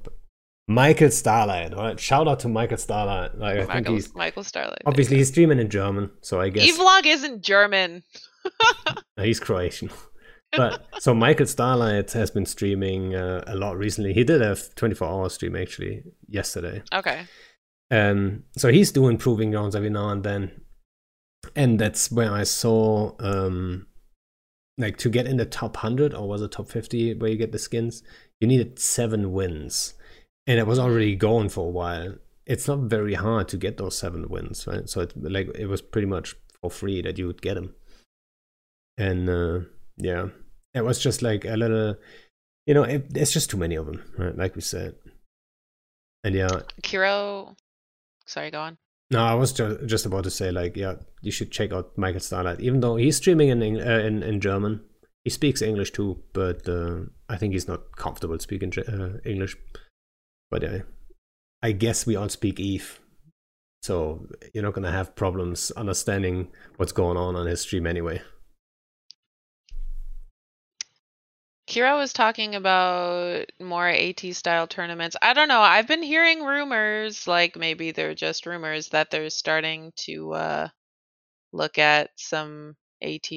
Michael 0.70 1.10
Starlight. 1.10 1.72
All 1.72 1.82
right, 1.84 1.98
shout 1.98 2.28
out 2.28 2.40
to 2.40 2.48
Michael 2.48 2.76
Starlight. 2.76 3.38
Like 3.38 3.58
I 3.60 3.64
think 3.66 3.88
he's 3.88 4.14
michael 4.14 4.44
starlight 4.44 4.82
obviously 4.86 5.16
he's 5.16 5.28
streaming 5.28 5.58
in 5.60 5.70
German, 5.70 6.10
so 6.20 6.40
I 6.40 6.50
guess 6.50 6.68
Evlog 6.70 7.06
isn't 7.06 7.42
german 7.42 8.02
Uh, 9.18 9.22
he's 9.22 9.40
Croatian. 9.40 9.90
But 10.52 10.82
so 11.00 11.12
Michael 11.12 11.46
Starlight 11.46 12.12
has 12.12 12.30
been 12.30 12.46
streaming 12.46 13.14
uh, 13.14 13.44
a 13.46 13.54
lot 13.54 13.76
recently. 13.76 14.14
He 14.14 14.24
did 14.24 14.40
a 14.40 14.56
24 14.76 15.06
hour 15.08 15.28
stream 15.28 15.54
actually 15.56 16.04
yesterday. 16.28 16.82
okay 16.94 17.26
Um, 17.90 18.44
so 18.56 18.70
he's 18.72 18.90
doing 18.92 19.18
proving 19.18 19.50
grounds 19.50 19.74
every 19.76 19.90
now 19.90 20.08
and 20.08 20.22
then, 20.24 20.62
and 21.56 21.78
that's 21.78 22.10
where 22.10 22.32
I 22.32 22.44
saw 22.44 23.12
um, 23.18 23.86
like 24.76 24.96
to 24.98 25.08
get 25.08 25.26
in 25.26 25.36
the 25.36 25.44
top 25.44 25.76
hundred 25.76 26.14
or 26.14 26.28
was 26.28 26.42
it 26.42 26.52
top 26.52 26.68
fifty 26.68 27.14
where 27.14 27.30
you 27.30 27.36
get 27.36 27.52
the 27.52 27.58
skins, 27.58 28.02
you 28.40 28.46
needed 28.46 28.78
seven 28.78 29.32
wins, 29.32 29.94
and 30.46 30.58
it 30.58 30.66
was 30.66 30.78
already 30.78 31.16
going 31.16 31.48
for 31.48 31.66
a 31.66 31.70
while. 31.70 32.14
It's 32.46 32.66
not 32.68 32.80
very 32.80 33.14
hard 33.14 33.48
to 33.48 33.56
get 33.56 33.76
those 33.76 33.98
seven 33.98 34.28
wins, 34.28 34.66
right? 34.66 34.88
So 34.88 35.02
it 35.02 35.12
like 35.16 35.48
it 35.54 35.66
was 35.66 35.82
pretty 35.82 36.06
much 36.06 36.36
for 36.60 36.70
free 36.70 37.02
that 37.02 37.18
you 37.18 37.26
would 37.26 37.42
get 37.42 37.54
them, 37.54 37.74
and 38.96 39.28
uh, 39.28 39.60
yeah, 39.96 40.28
it 40.74 40.84
was 40.84 40.98
just 40.98 41.22
like 41.22 41.44
a 41.44 41.56
little, 41.56 41.96
you 42.66 42.74
know, 42.74 42.84
it, 42.84 43.12
there's 43.12 43.32
just 43.32 43.50
too 43.50 43.56
many 43.56 43.74
of 43.74 43.86
them, 43.86 44.02
right? 44.16 44.36
Like 44.36 44.54
we 44.54 44.62
said, 44.62 44.94
and 46.24 46.34
yeah, 46.34 46.60
kiro 46.82 47.56
sorry 48.26 48.50
go 48.50 48.60
on 48.60 48.78
no, 49.10 49.24
I 49.24 49.34
was 49.34 49.52
ju- 49.52 49.78
just 49.86 50.06
about 50.06 50.24
to 50.24 50.30
say, 50.30 50.50
like, 50.50 50.76
yeah, 50.76 50.94
you 51.22 51.30
should 51.30 51.50
check 51.50 51.72
out 51.72 51.96
Michael 51.96 52.20
Starlight. 52.20 52.60
Even 52.60 52.80
though 52.80 52.96
he's 52.96 53.16
streaming 53.16 53.48
in 53.48 53.62
uh, 53.62 53.98
in, 53.98 54.22
in 54.22 54.40
German, 54.40 54.80
he 55.24 55.30
speaks 55.30 55.62
English 55.62 55.92
too, 55.92 56.22
but 56.32 56.68
uh, 56.68 57.00
I 57.28 57.36
think 57.36 57.52
he's 57.52 57.68
not 57.68 57.96
comfortable 57.96 58.38
speaking 58.38 58.72
uh, 58.78 59.18
English. 59.24 59.56
But 60.50 60.64
uh, 60.64 60.78
I 61.62 61.72
guess 61.72 62.06
we 62.06 62.16
all 62.16 62.28
speak 62.28 62.60
Eve, 62.60 63.00
so 63.82 64.26
you're 64.52 64.64
not 64.64 64.74
gonna 64.74 64.92
have 64.92 65.16
problems 65.16 65.70
understanding 65.72 66.48
what's 66.76 66.92
going 66.92 67.16
on 67.16 67.34
on 67.34 67.46
his 67.46 67.62
stream 67.62 67.86
anyway. 67.86 68.20
Kira 71.68 71.98
was 71.98 72.14
talking 72.14 72.54
about 72.54 73.44
more 73.60 73.86
AT 73.86 74.20
style 74.34 74.66
tournaments. 74.66 75.16
I 75.20 75.34
don't 75.34 75.48
know. 75.48 75.60
I've 75.60 75.86
been 75.86 76.02
hearing 76.02 76.42
rumors, 76.42 77.26
like 77.28 77.56
maybe 77.56 77.90
they're 77.90 78.14
just 78.14 78.46
rumors, 78.46 78.88
that 78.88 79.10
they're 79.10 79.28
starting 79.28 79.92
to 80.06 80.32
uh, 80.32 80.68
look 81.52 81.76
at 81.78 82.10
some 82.16 82.74
AT 83.02 83.28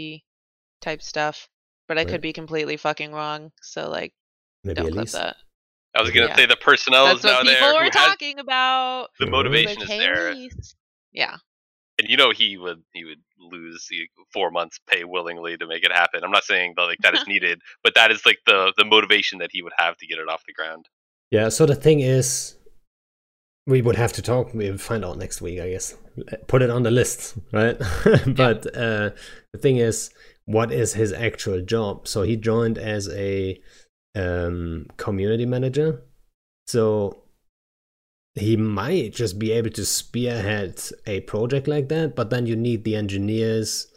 type 0.80 1.02
stuff. 1.02 1.50
But 1.90 1.98
I 1.98 2.02
Right. 2.02 2.10
could 2.12 2.22
be 2.22 2.32
completely 2.32 2.78
fucking 2.78 3.12
wrong. 3.12 3.52
So 3.62 3.90
like, 3.90 4.14
Maybe 4.64 4.76
don't 4.76 4.88
at 4.88 4.94
clip 4.94 5.08
that. 5.10 5.36
i 5.94 6.02
was 6.02 6.12
gonna 6.12 6.28
Yeah. 6.28 6.36
say 6.38 6.46
the 6.46 6.56
personnel 6.56 7.08
That's 7.08 7.20
is 7.20 7.26
now 7.26 7.38
what 7.40 7.46
there 7.48 7.56
people 7.60 7.78
who 7.80 7.84
were 7.84 7.90
talking 7.90 8.40
about. 8.40 9.10
the 9.20 9.26
motivation 9.26 9.82
Like, 9.82 9.82
is 9.82 9.90
there 9.90 10.34
hey, 10.34 10.50
yeah. 11.12 11.38
And 12.00 12.08
you 12.10 12.18
know 12.18 12.32
he 12.32 12.58
would 12.58 12.82
he 12.94 13.06
would 13.06 13.22
lose 13.40 13.88
four 14.34 14.52
months 14.52 14.80
pay 14.88 15.04
willingly 15.04 15.58
to 15.58 15.68
make 15.68 15.84
it 15.84 15.92
happen. 15.92 16.24
I'm 16.24 16.32
not 16.32 16.44
saying 16.44 16.74
that 16.78 16.84
like 16.84 17.00
that 17.00 17.14
is 17.14 17.28
needed, 17.28 17.62
but 17.84 17.96
that 17.96 18.12
is 18.12 18.26
like 18.26 18.40
the 18.46 18.74
the 18.78 18.86
motivation 18.86 19.40
that 19.40 19.50
he 19.52 19.62
would 19.62 19.74
have 19.78 19.98
to 19.98 20.08
get 20.08 20.20
it 20.20 20.28
off 20.30 20.44
the 20.46 20.54
ground. 20.54 20.88
Yeah. 21.32 21.50
So 21.50 21.66
the 21.66 21.76
thing 21.76 22.02
is, 22.02 22.58
we 23.68 23.82
would 23.82 23.96
have 23.96 24.14
to 24.14 24.22
talk. 24.22 24.54
We'll 24.54 24.78
find 24.78 25.06
out 25.06 25.18
next 25.18 25.42
week, 25.42 25.60
I 25.60 25.70
guess. 25.70 25.96
Put 26.48 26.62
it 26.62 26.70
on 26.70 26.84
the 26.84 26.92
list, 26.92 27.38
right? 27.54 27.78
but 28.28 28.66
uh, 28.76 29.12
the 29.54 29.60
thing 29.60 29.78
is, 29.78 30.10
what 30.46 30.72
is 30.72 30.94
his 30.94 31.14
actual 31.14 31.62
job? 31.62 32.08
So 32.08 32.24
he 32.24 32.36
joined 32.36 32.78
as 32.78 33.08
a 33.10 33.62
um, 34.16 34.88
community 34.98 35.46
manager. 35.46 36.04
So 36.68 37.21
he 38.36 38.56
might 38.56 39.14
just 39.14 39.40
be 39.40 39.52
able 39.52 39.72
to 39.72 39.86
spearhead 39.86 40.82
a 41.06 41.22
project 41.22 41.68
like 41.68 41.90
that, 41.90 42.16
but 42.16 42.30
then 42.30 42.46
you 42.46 42.56
need 42.56 42.84
the 42.84 42.96
engineers 42.96 43.88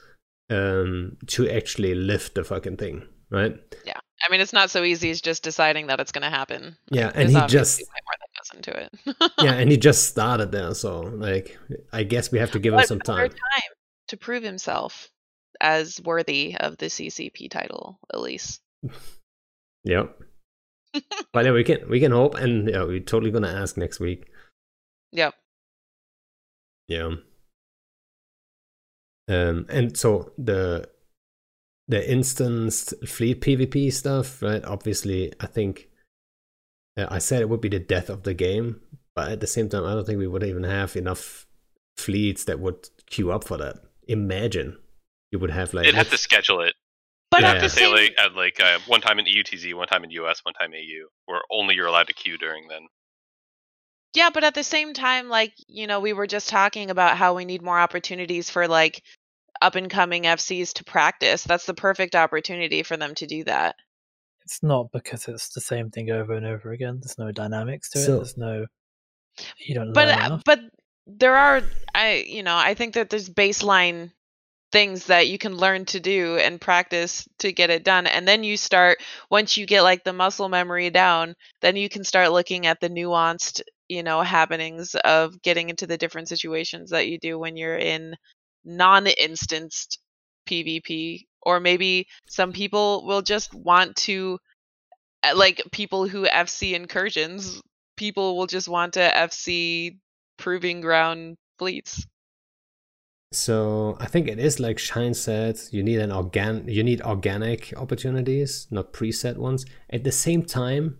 um, 0.50 1.16
to 1.28 1.48
actually 1.48 1.94
lift 1.94 2.34
the 2.34 2.44
fucking 2.44 2.76
thing, 2.76 3.06
right? 3.30 3.56
Yeah. 3.86 3.98
I 4.26 4.30
mean, 4.30 4.40
it's 4.40 4.52
not 4.52 4.70
so 4.70 4.82
easy 4.84 5.10
as 5.10 5.20
just 5.20 5.42
deciding 5.42 5.88
that 5.88 6.00
it's 6.00 6.12
going 6.12 6.22
to 6.22 6.30
happen. 6.30 6.76
Yeah, 6.90 7.12
and 7.14 7.28
he 7.28 7.40
just 7.46 7.80
way 7.80 7.86
more 8.06 8.14
that 8.20 8.30
goes 8.38 8.56
into 8.56 8.80
it. 8.80 9.32
yeah, 9.44 9.54
and 9.54 9.70
he 9.70 9.76
just 9.76 10.08
started 10.08 10.50
there, 10.50 10.72
so 10.74 11.00
like 11.00 11.58
I 11.92 12.04
guess 12.04 12.32
we 12.32 12.38
have 12.38 12.52
to 12.52 12.58
give 12.58 12.72
him 12.72 12.84
some 12.84 13.00
another 13.04 13.28
time. 13.28 13.38
to 14.08 14.16
prove 14.16 14.42
himself 14.42 15.10
as 15.60 16.00
worthy 16.00 16.56
of 16.58 16.78
the 16.78 16.86
CCP 16.86 17.50
title, 17.50 17.98
at 18.12 18.20
least. 18.20 18.60
Yep. 19.86 20.18
But 21.32 21.44
yeah, 21.44 21.52
we 21.52 21.64
can 21.64 21.88
we 21.88 22.00
can 22.00 22.12
hope, 22.12 22.34
and 22.34 22.68
yeah, 22.68 22.84
we're 22.84 23.00
totally 23.00 23.30
gonna 23.30 23.48
ask 23.48 23.76
next 23.76 24.00
week. 24.00 24.26
Yep. 25.12 25.34
Yeah. 26.88 27.14
Um, 29.28 29.66
and 29.68 29.96
so 29.96 30.32
the 30.36 30.88
the 31.88 32.10
instanced 32.10 32.94
fleet 33.06 33.40
PvP 33.40 33.92
stuff, 33.92 34.42
right? 34.42 34.64
Obviously, 34.64 35.32
I 35.40 35.46
think 35.46 35.88
uh, 36.96 37.06
I 37.08 37.18
said 37.18 37.42
it 37.42 37.48
would 37.48 37.60
be 37.60 37.68
the 37.68 37.78
death 37.78 38.08
of 38.08 38.22
the 38.22 38.34
game, 38.34 38.80
but 39.14 39.32
at 39.32 39.40
the 39.40 39.46
same 39.46 39.68
time, 39.68 39.84
I 39.84 39.94
don't 39.94 40.06
think 40.06 40.18
we 40.18 40.26
would 40.26 40.44
even 40.44 40.64
have 40.64 40.96
enough 40.96 41.46
fleets 41.96 42.44
that 42.44 42.60
would 42.60 42.88
queue 43.06 43.32
up 43.32 43.44
for 43.44 43.56
that. 43.58 43.76
Imagine 44.08 44.78
you 45.30 45.38
would 45.38 45.50
have 45.50 45.74
like 45.74 45.84
They'd 45.86 45.94
have 45.94 46.10
to 46.10 46.18
schedule 46.18 46.60
it. 46.60 46.74
But 47.34 47.40
They'd 47.40 47.46
at 47.48 47.52
have 47.54 47.62
the 47.62 47.68
to 47.68 47.74
say 47.74 47.80
same 47.80 47.92
like 47.92 48.14
at 48.16 48.34
like 48.36 48.60
uh, 48.60 48.78
one 48.86 49.00
time 49.00 49.18
in 49.18 49.24
EUTZ, 49.24 49.74
one 49.74 49.88
time 49.88 50.04
in 50.04 50.10
US, 50.10 50.44
one 50.44 50.54
time 50.54 50.72
AU, 50.72 51.08
where 51.26 51.40
only 51.50 51.74
you're 51.74 51.88
allowed 51.88 52.06
to 52.06 52.12
queue 52.12 52.38
during 52.38 52.68
then. 52.68 52.86
Yeah, 54.14 54.30
but 54.32 54.44
at 54.44 54.54
the 54.54 54.62
same 54.62 54.94
time, 54.94 55.28
like, 55.28 55.52
you 55.66 55.88
know, 55.88 55.98
we 55.98 56.12
were 56.12 56.28
just 56.28 56.48
talking 56.48 56.90
about 56.90 57.16
how 57.16 57.34
we 57.34 57.44
need 57.44 57.60
more 57.60 57.76
opportunities 57.76 58.50
for 58.50 58.68
like 58.68 59.02
up 59.60 59.74
and 59.74 59.90
coming 59.90 60.22
FCs 60.22 60.74
to 60.74 60.84
practice. 60.84 61.42
That's 61.42 61.66
the 61.66 61.74
perfect 61.74 62.14
opportunity 62.14 62.84
for 62.84 62.96
them 62.96 63.16
to 63.16 63.26
do 63.26 63.42
that. 63.42 63.74
It's 64.44 64.62
not 64.62 64.92
because 64.92 65.26
it's 65.26 65.48
the 65.48 65.60
same 65.60 65.90
thing 65.90 66.12
over 66.12 66.34
and 66.34 66.46
over 66.46 66.70
again. 66.70 67.00
There's 67.02 67.18
no 67.18 67.32
dynamics 67.32 67.90
to 67.90 67.98
it. 67.98 68.06
There's 68.06 68.36
no. 68.36 68.66
You 69.58 69.74
don't 69.74 69.92
But 69.92 70.06
learn 70.06 70.18
uh, 70.18 70.40
but 70.44 70.60
there 71.08 71.34
are 71.34 71.62
I 71.96 72.24
you 72.28 72.44
know, 72.44 72.56
I 72.56 72.74
think 72.74 72.94
that 72.94 73.10
there's 73.10 73.28
baseline 73.28 74.12
things 74.74 75.06
that 75.06 75.28
you 75.28 75.38
can 75.38 75.56
learn 75.56 75.84
to 75.84 76.00
do 76.00 76.36
and 76.36 76.60
practice 76.60 77.28
to 77.38 77.52
get 77.52 77.70
it 77.70 77.84
done 77.84 78.08
and 78.08 78.26
then 78.26 78.42
you 78.42 78.56
start 78.56 78.98
once 79.30 79.56
you 79.56 79.66
get 79.66 79.82
like 79.82 80.02
the 80.02 80.12
muscle 80.12 80.48
memory 80.48 80.90
down, 80.90 81.36
then 81.60 81.76
you 81.76 81.88
can 81.88 82.02
start 82.02 82.32
looking 82.32 82.66
at 82.66 82.80
the 82.80 82.90
nuanced, 82.90 83.62
you 83.88 84.02
know, 84.02 84.20
happenings 84.20 84.96
of 84.96 85.40
getting 85.42 85.70
into 85.70 85.86
the 85.86 85.96
different 85.96 86.28
situations 86.28 86.90
that 86.90 87.06
you 87.06 87.20
do 87.20 87.38
when 87.38 87.56
you're 87.56 87.78
in 87.78 88.16
non-instanced 88.64 90.00
PvP 90.48 91.26
or 91.42 91.60
maybe 91.60 92.08
some 92.28 92.52
people 92.52 93.06
will 93.06 93.22
just 93.22 93.54
want 93.54 93.94
to 93.94 94.40
uh, 95.22 95.36
like 95.36 95.62
people 95.70 96.08
who 96.08 96.26
FC 96.26 96.74
incursions, 96.74 97.62
people 97.96 98.36
will 98.36 98.48
just 98.48 98.68
want 98.68 98.94
to 98.94 99.00
FC 99.00 99.98
proving 100.36 100.80
ground 100.80 101.36
fleets. 101.58 102.04
So 103.34 103.96
I 104.00 104.06
think 104.06 104.28
it 104.28 104.38
is 104.38 104.60
like 104.60 104.78
Shine 104.78 105.14
said, 105.14 105.58
you 105.70 105.82
need 105.82 105.98
an 106.00 106.12
organ 106.12 106.66
you 106.68 106.82
need 106.82 107.02
organic 107.02 107.72
opportunities, 107.76 108.66
not 108.70 108.92
preset 108.92 109.36
ones. 109.36 109.64
At 109.90 110.04
the 110.04 110.12
same 110.12 110.42
time, 110.42 110.98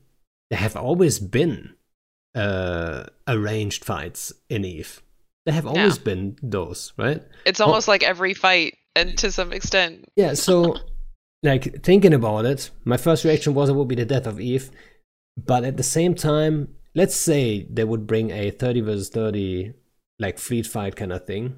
there 0.50 0.58
have 0.58 0.76
always 0.76 1.18
been 1.18 1.74
uh 2.34 3.04
arranged 3.28 3.84
fights 3.84 4.32
in 4.48 4.64
Eve. 4.64 5.02
There 5.46 5.54
have 5.54 5.66
always 5.66 5.98
been 5.98 6.36
those, 6.42 6.92
right? 6.96 7.22
It's 7.44 7.60
Oh. 7.60 7.66
almost 7.66 7.86
like 7.86 8.02
every 8.02 8.34
fight, 8.34 8.76
and 8.96 9.16
to 9.18 9.30
some 9.30 9.52
extent, 9.52 10.06
Yeah, 10.16 10.34
so 10.34 10.76
like 11.42 11.82
thinking 11.82 12.14
about 12.14 12.46
it, 12.46 12.70
my 12.84 12.96
first 12.96 13.24
reaction 13.24 13.52
was 13.54 13.68
it 13.68 13.74
would 13.74 13.88
be 13.88 13.94
the 13.94 14.06
death 14.06 14.26
of 14.26 14.40
Eve. 14.40 14.70
But 15.36 15.64
at 15.64 15.76
the 15.76 15.82
same 15.82 16.14
time, 16.14 16.74
let's 16.94 17.14
say 17.14 17.66
they 17.70 17.84
would 17.84 18.06
bring 18.06 18.30
a 18.30 18.50
30 18.50 18.80
versus 18.80 19.08
30 19.10 19.74
like 20.18 20.38
fleet 20.38 20.66
fight 20.66 20.96
kind 20.96 21.12
of 21.12 21.26
thing. 21.26 21.56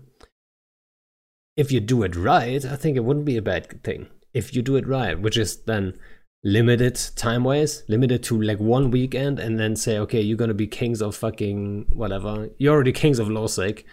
If 1.57 1.73
you 1.73 1.81
do 1.81 2.03
it 2.03 2.15
right, 2.17 2.65
I 2.65 2.77
think 2.77 2.97
it 2.97 3.05
wouldn't 3.05 3.25
be 3.25 3.37
a 3.37 3.43
bad 3.43 3.83
thing. 3.83 4.09
If 4.35 4.55
you 4.55 4.63
do 4.63 4.77
it 4.77 4.87
right, 4.87 5.19
which 5.19 5.37
is 5.39 5.63
then 5.63 5.99
limited 6.45 7.01
time 7.17 7.45
wise, 7.45 7.83
limited 7.89 8.23
to 8.25 8.41
like 8.41 8.61
one 8.61 8.91
weekend, 8.91 9.39
and 9.39 9.59
then 9.59 9.75
say, 9.75 9.99
okay, 9.99 10.21
you're 10.21 10.37
gonna 10.37 10.55
be 10.55 10.67
kings 10.67 11.01
of 11.01 11.17
fucking 11.17 11.87
whatever. 11.93 12.51
You're 12.59 12.75
already 12.75 12.93
kings 12.93 13.19
of 13.19 13.29
LowSec. 13.29 13.85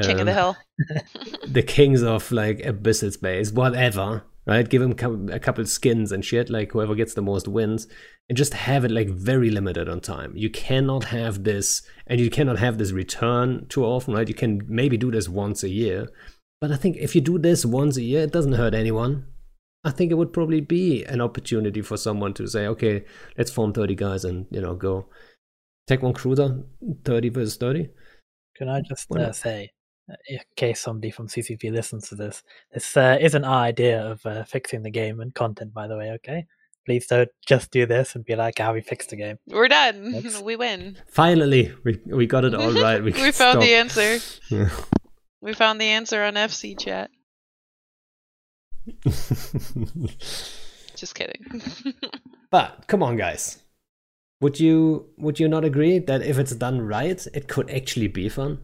king 0.00 0.20
of 0.20 0.26
the 0.26 0.32
Um, 0.32 0.38
hill. 0.38 0.56
the 1.46 1.62
kings 1.62 2.02
of 2.02 2.32
like 2.32 2.58
abyssal 2.60 3.12
space, 3.12 3.52
whatever, 3.52 4.24
right? 4.46 4.66
Give 4.68 4.80
them 4.80 5.28
a 5.30 5.38
couple 5.38 5.66
skins 5.66 6.12
and 6.12 6.24
shit, 6.24 6.48
like 6.48 6.72
whoever 6.72 6.94
gets 6.94 7.12
the 7.12 7.20
most 7.20 7.46
wins, 7.46 7.86
and 8.30 8.38
just 8.38 8.54
have 8.54 8.86
it 8.86 8.90
like 8.90 9.10
very 9.10 9.50
limited 9.50 9.86
on 9.88 10.00
time. 10.00 10.32
You 10.34 10.48
cannot 10.48 11.04
have 11.04 11.44
this, 11.44 11.82
and 12.06 12.20
you 12.20 12.30
cannot 12.30 12.58
have 12.58 12.78
this 12.78 12.92
return 12.92 13.66
too 13.68 13.84
often, 13.84 14.14
right? 14.14 14.26
You 14.28 14.34
can 14.34 14.62
maybe 14.66 14.96
do 14.96 15.10
this 15.10 15.28
once 15.28 15.62
a 15.62 15.68
year, 15.68 16.08
but 16.62 16.70
I 16.70 16.76
think 16.76 16.96
if 16.96 17.16
you 17.16 17.20
do 17.20 17.38
this 17.40 17.66
once 17.66 17.96
a 17.96 18.02
year, 18.02 18.22
it 18.22 18.30
doesn't 18.32 18.52
hurt 18.52 18.72
anyone. 18.72 19.26
I 19.82 19.90
think 19.90 20.12
it 20.12 20.14
would 20.14 20.32
probably 20.32 20.60
be 20.60 21.02
an 21.04 21.20
opportunity 21.20 21.82
for 21.82 21.96
someone 21.96 22.34
to 22.34 22.46
say, 22.46 22.68
okay, 22.68 23.04
let's 23.36 23.50
form 23.50 23.72
30 23.72 23.96
guys 23.96 24.24
and, 24.24 24.46
you 24.52 24.60
know, 24.60 24.76
go. 24.76 25.06
Take 25.88 26.02
one 26.02 26.12
cruiser, 26.12 26.62
30 27.04 27.28
versus 27.30 27.56
30. 27.56 27.88
Can 28.56 28.68
I 28.68 28.80
just 28.80 29.10
uh, 29.10 29.32
say, 29.32 29.70
uh, 30.08 30.14
in 30.28 30.38
case 30.54 30.78
somebody 30.80 31.10
from 31.10 31.26
CCP 31.26 31.72
listens 31.72 32.08
to 32.10 32.14
this, 32.14 32.44
this 32.72 32.96
uh, 32.96 33.18
isn't 33.20 33.44
our 33.44 33.64
idea 33.64 34.00
of 34.12 34.24
uh, 34.24 34.44
fixing 34.44 34.82
the 34.84 34.90
game 34.90 35.18
and 35.18 35.34
content, 35.34 35.74
by 35.74 35.88
the 35.88 35.96
way, 35.96 36.12
okay? 36.12 36.46
Please 36.86 37.08
don't 37.08 37.28
just 37.44 37.72
do 37.72 37.86
this 37.86 38.14
and 38.14 38.24
be 38.24 38.36
like, 38.36 38.58
how 38.60 38.72
we 38.74 38.82
fixed 38.82 39.10
the 39.10 39.16
game. 39.16 39.38
We're 39.48 39.66
done. 39.66 40.12
That's- 40.12 40.40
We 40.50 40.54
win. 40.54 40.96
Finally, 41.08 41.72
we, 41.82 41.98
we 42.06 42.26
got 42.28 42.44
it 42.44 42.54
all 42.54 42.72
right. 42.86 43.00
We, 43.02 43.06
We 43.10 43.12
can 43.14 43.32
found 43.32 43.60
the 43.60 43.66
stop. 43.66 43.98
answer. 43.98 44.70
We 45.42 45.52
found 45.54 45.80
the 45.80 45.86
answer 45.86 46.22
on 46.22 46.34
FC 46.34 46.78
chat. 46.78 47.10
Just 50.96 51.14
kidding. 51.14 51.44
but 52.50 52.84
come 52.86 53.02
on, 53.02 53.16
guys. 53.16 53.58
Would 54.40 54.58
you 54.60 55.06
would 55.18 55.38
you 55.40 55.48
not 55.48 55.64
agree 55.64 55.98
that 55.98 56.22
if 56.22 56.38
it's 56.38 56.54
done 56.54 56.80
right, 56.80 57.24
it 57.34 57.48
could 57.48 57.70
actually 57.70 58.08
be 58.08 58.28
fun? 58.28 58.58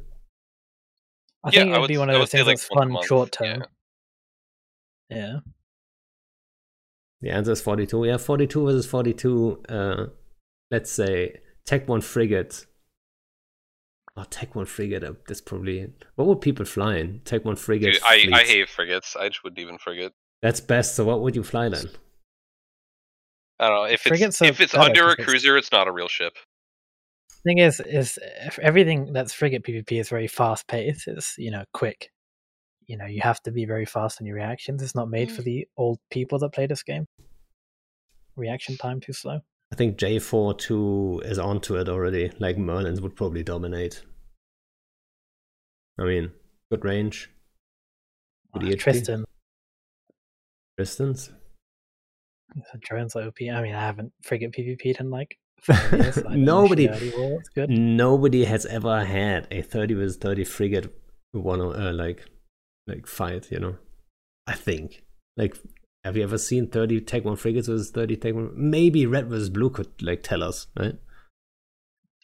I 1.45 1.51
Yeah, 1.53 1.61
think 1.61 1.73
I 1.73 1.77
it 1.77 1.79
would 1.79 1.81
would- 1.83 1.89
be 1.89 1.99
one 1.99 2.11
I 2.11 2.15
of 2.15 2.21
those 2.21 2.31
things 2.31 2.47
like, 2.47 2.57
that's 2.59 2.67
fun 2.69 2.93
month, 2.93 3.07
short 3.07 3.37
yeah. 3.41 3.47
term. 3.55 3.65
Yeah. 5.11 5.37
The 7.21 7.31
answer 7.31 7.53
is 7.53 7.61
42. 7.61 8.05
Yeah, 8.05 8.17
42 8.17 8.65
versus 8.65 8.87
42. 8.87 9.63
Uh, 9.69 10.07
let's 10.71 10.93
say 10.93 11.41
Tech 11.67 11.89
1 11.89 12.01
frigate. 12.01 12.67
Oh, 14.21 14.25
Tech 14.31 14.57
1 14.57 14.65
frigate. 14.67 15.05
uh, 15.05 15.13
That's 15.29 15.41
probably. 15.41 15.93
What 16.17 16.27
would 16.27 16.41
people 16.41 16.65
fly 16.65 16.97
in? 16.97 17.21
Tech 17.25 17.45
1 17.45 17.55
frigate. 17.57 17.95
Dude, 17.95 18.03
I, 18.05 18.29
I 18.33 18.43
hate 18.43 18.69
frigates. 18.69 19.15
I 19.15 19.29
just 19.29 19.45
wouldn't 19.45 19.61
even 19.61 19.79
frigate. 19.79 20.13
That's 20.43 20.61
best. 20.61 20.97
So, 20.97 21.05
what 21.05 21.21
would 21.21 21.37
you 21.37 21.45
fly 21.45 21.69
then? 21.69 21.87
I 23.61 23.69
don't 23.69 23.77
know 23.77 23.85
if 23.85 24.01
Frigates 24.03 24.41
it's 24.41 24.51
if 24.51 24.61
it's 24.61 24.75
under 24.75 25.03
a 25.03 25.07
'cause 25.07 25.13
it's- 25.15 25.29
cruiser, 25.29 25.57
it's 25.57 25.71
not 25.73 25.87
a 25.89 25.93
real 25.93 26.09
ship. 26.09 26.35
Thing 27.45 27.59
is, 27.59 27.81
is 27.81 28.19
if 28.43 28.59
everything 28.59 29.13
that's 29.13 29.33
frigate 29.33 29.63
PvP 29.63 30.01
is 30.01 30.09
very 30.09 30.27
fast 30.27 30.67
paced. 30.67 31.07
It's 31.09 31.37
you 31.39 31.51
know 31.53 31.65
quick. 31.73 32.11
You 32.87 32.97
know 32.97 33.07
you 33.07 33.21
have 33.21 33.41
to 33.43 33.53
be 33.53 33.65
very 33.65 33.85
fast 33.87 34.21
in 34.21 34.27
your 34.27 34.37
reactions. 34.37 34.83
It's 34.83 34.95
not 34.95 35.09
made 35.11 35.31
for 35.31 35.43
Mm. 35.43 35.45
the 35.45 35.69
old 35.77 35.99
people 36.11 36.39
that 36.41 36.53
play 36.53 36.67
this 36.67 36.83
game. 36.83 37.07
Reaction 38.37 38.77
time 38.77 39.01
too 39.01 39.13
slow. 39.13 39.41
I 39.73 39.77
think 39.77 39.99
J42 39.99 41.25
is 41.27 41.39
onto 41.39 41.77
it 41.77 41.89
already. 41.89 42.33
Like 42.39 42.57
Merlins 42.57 43.01
would 43.01 43.15
probably 43.17 43.43
dominate. 43.43 44.03
I 46.01 46.05
mean, 46.05 46.31
good 46.71 46.85
range. 46.85 47.31
Good 48.55 48.63
EHP. 48.63 48.79
Tristan, 48.79 49.25
Distance. 50.79 51.31
so 52.55 52.79
drones 52.81 53.15
OP. 53.17 53.35
I 53.43 53.61
mean, 53.61 53.75
I 53.75 53.81
haven't 53.81 54.13
frigate 54.23 54.53
PvP'd 54.53 55.01
in 55.01 55.11
like 55.11 55.37
five 55.61 55.93
years. 55.93 56.15
so 56.15 56.21
I 56.21 56.33
don't 56.33 56.45
know 56.45 56.63
Nobody- 56.63 56.87
Shirley 56.87 57.13
War, 57.17 57.41
It's 57.41 57.49
good. 57.51 57.69
Nobody 57.71 58.45
has 58.45 58.65
ever 58.67 59.05
had 59.05 59.49
a 59.51 59.61
30 59.63 59.95
vs 59.95 60.17
30 60.17 60.45
frigate 60.45 60.87
one 61.33 61.61
uh, 61.61 61.93
like 61.93 62.25
like 62.87 63.07
fight. 63.07 63.51
You 63.51 63.61
know, 63.61 63.77
I 64.47 64.55
think 64.55 65.03
like. 65.37 65.57
Have 66.09 66.17
you 66.17 66.23
ever 66.23 66.39
seen 66.39 66.69
30 66.69 67.03
Tech 67.03 67.23
1 67.27 67.37
frigates 67.37 67.69
versus 67.69 67.91
30 67.91 68.17
Tech 68.17 68.35
1? 68.35 68.53
Maybe 68.57 69.05
Red 69.05 69.29
versus 69.29 69.51
Blue 69.51 69.69
could 69.69 69.91
like 70.01 70.23
tell 70.23 70.43
us, 70.43 70.67
right? 70.75 70.95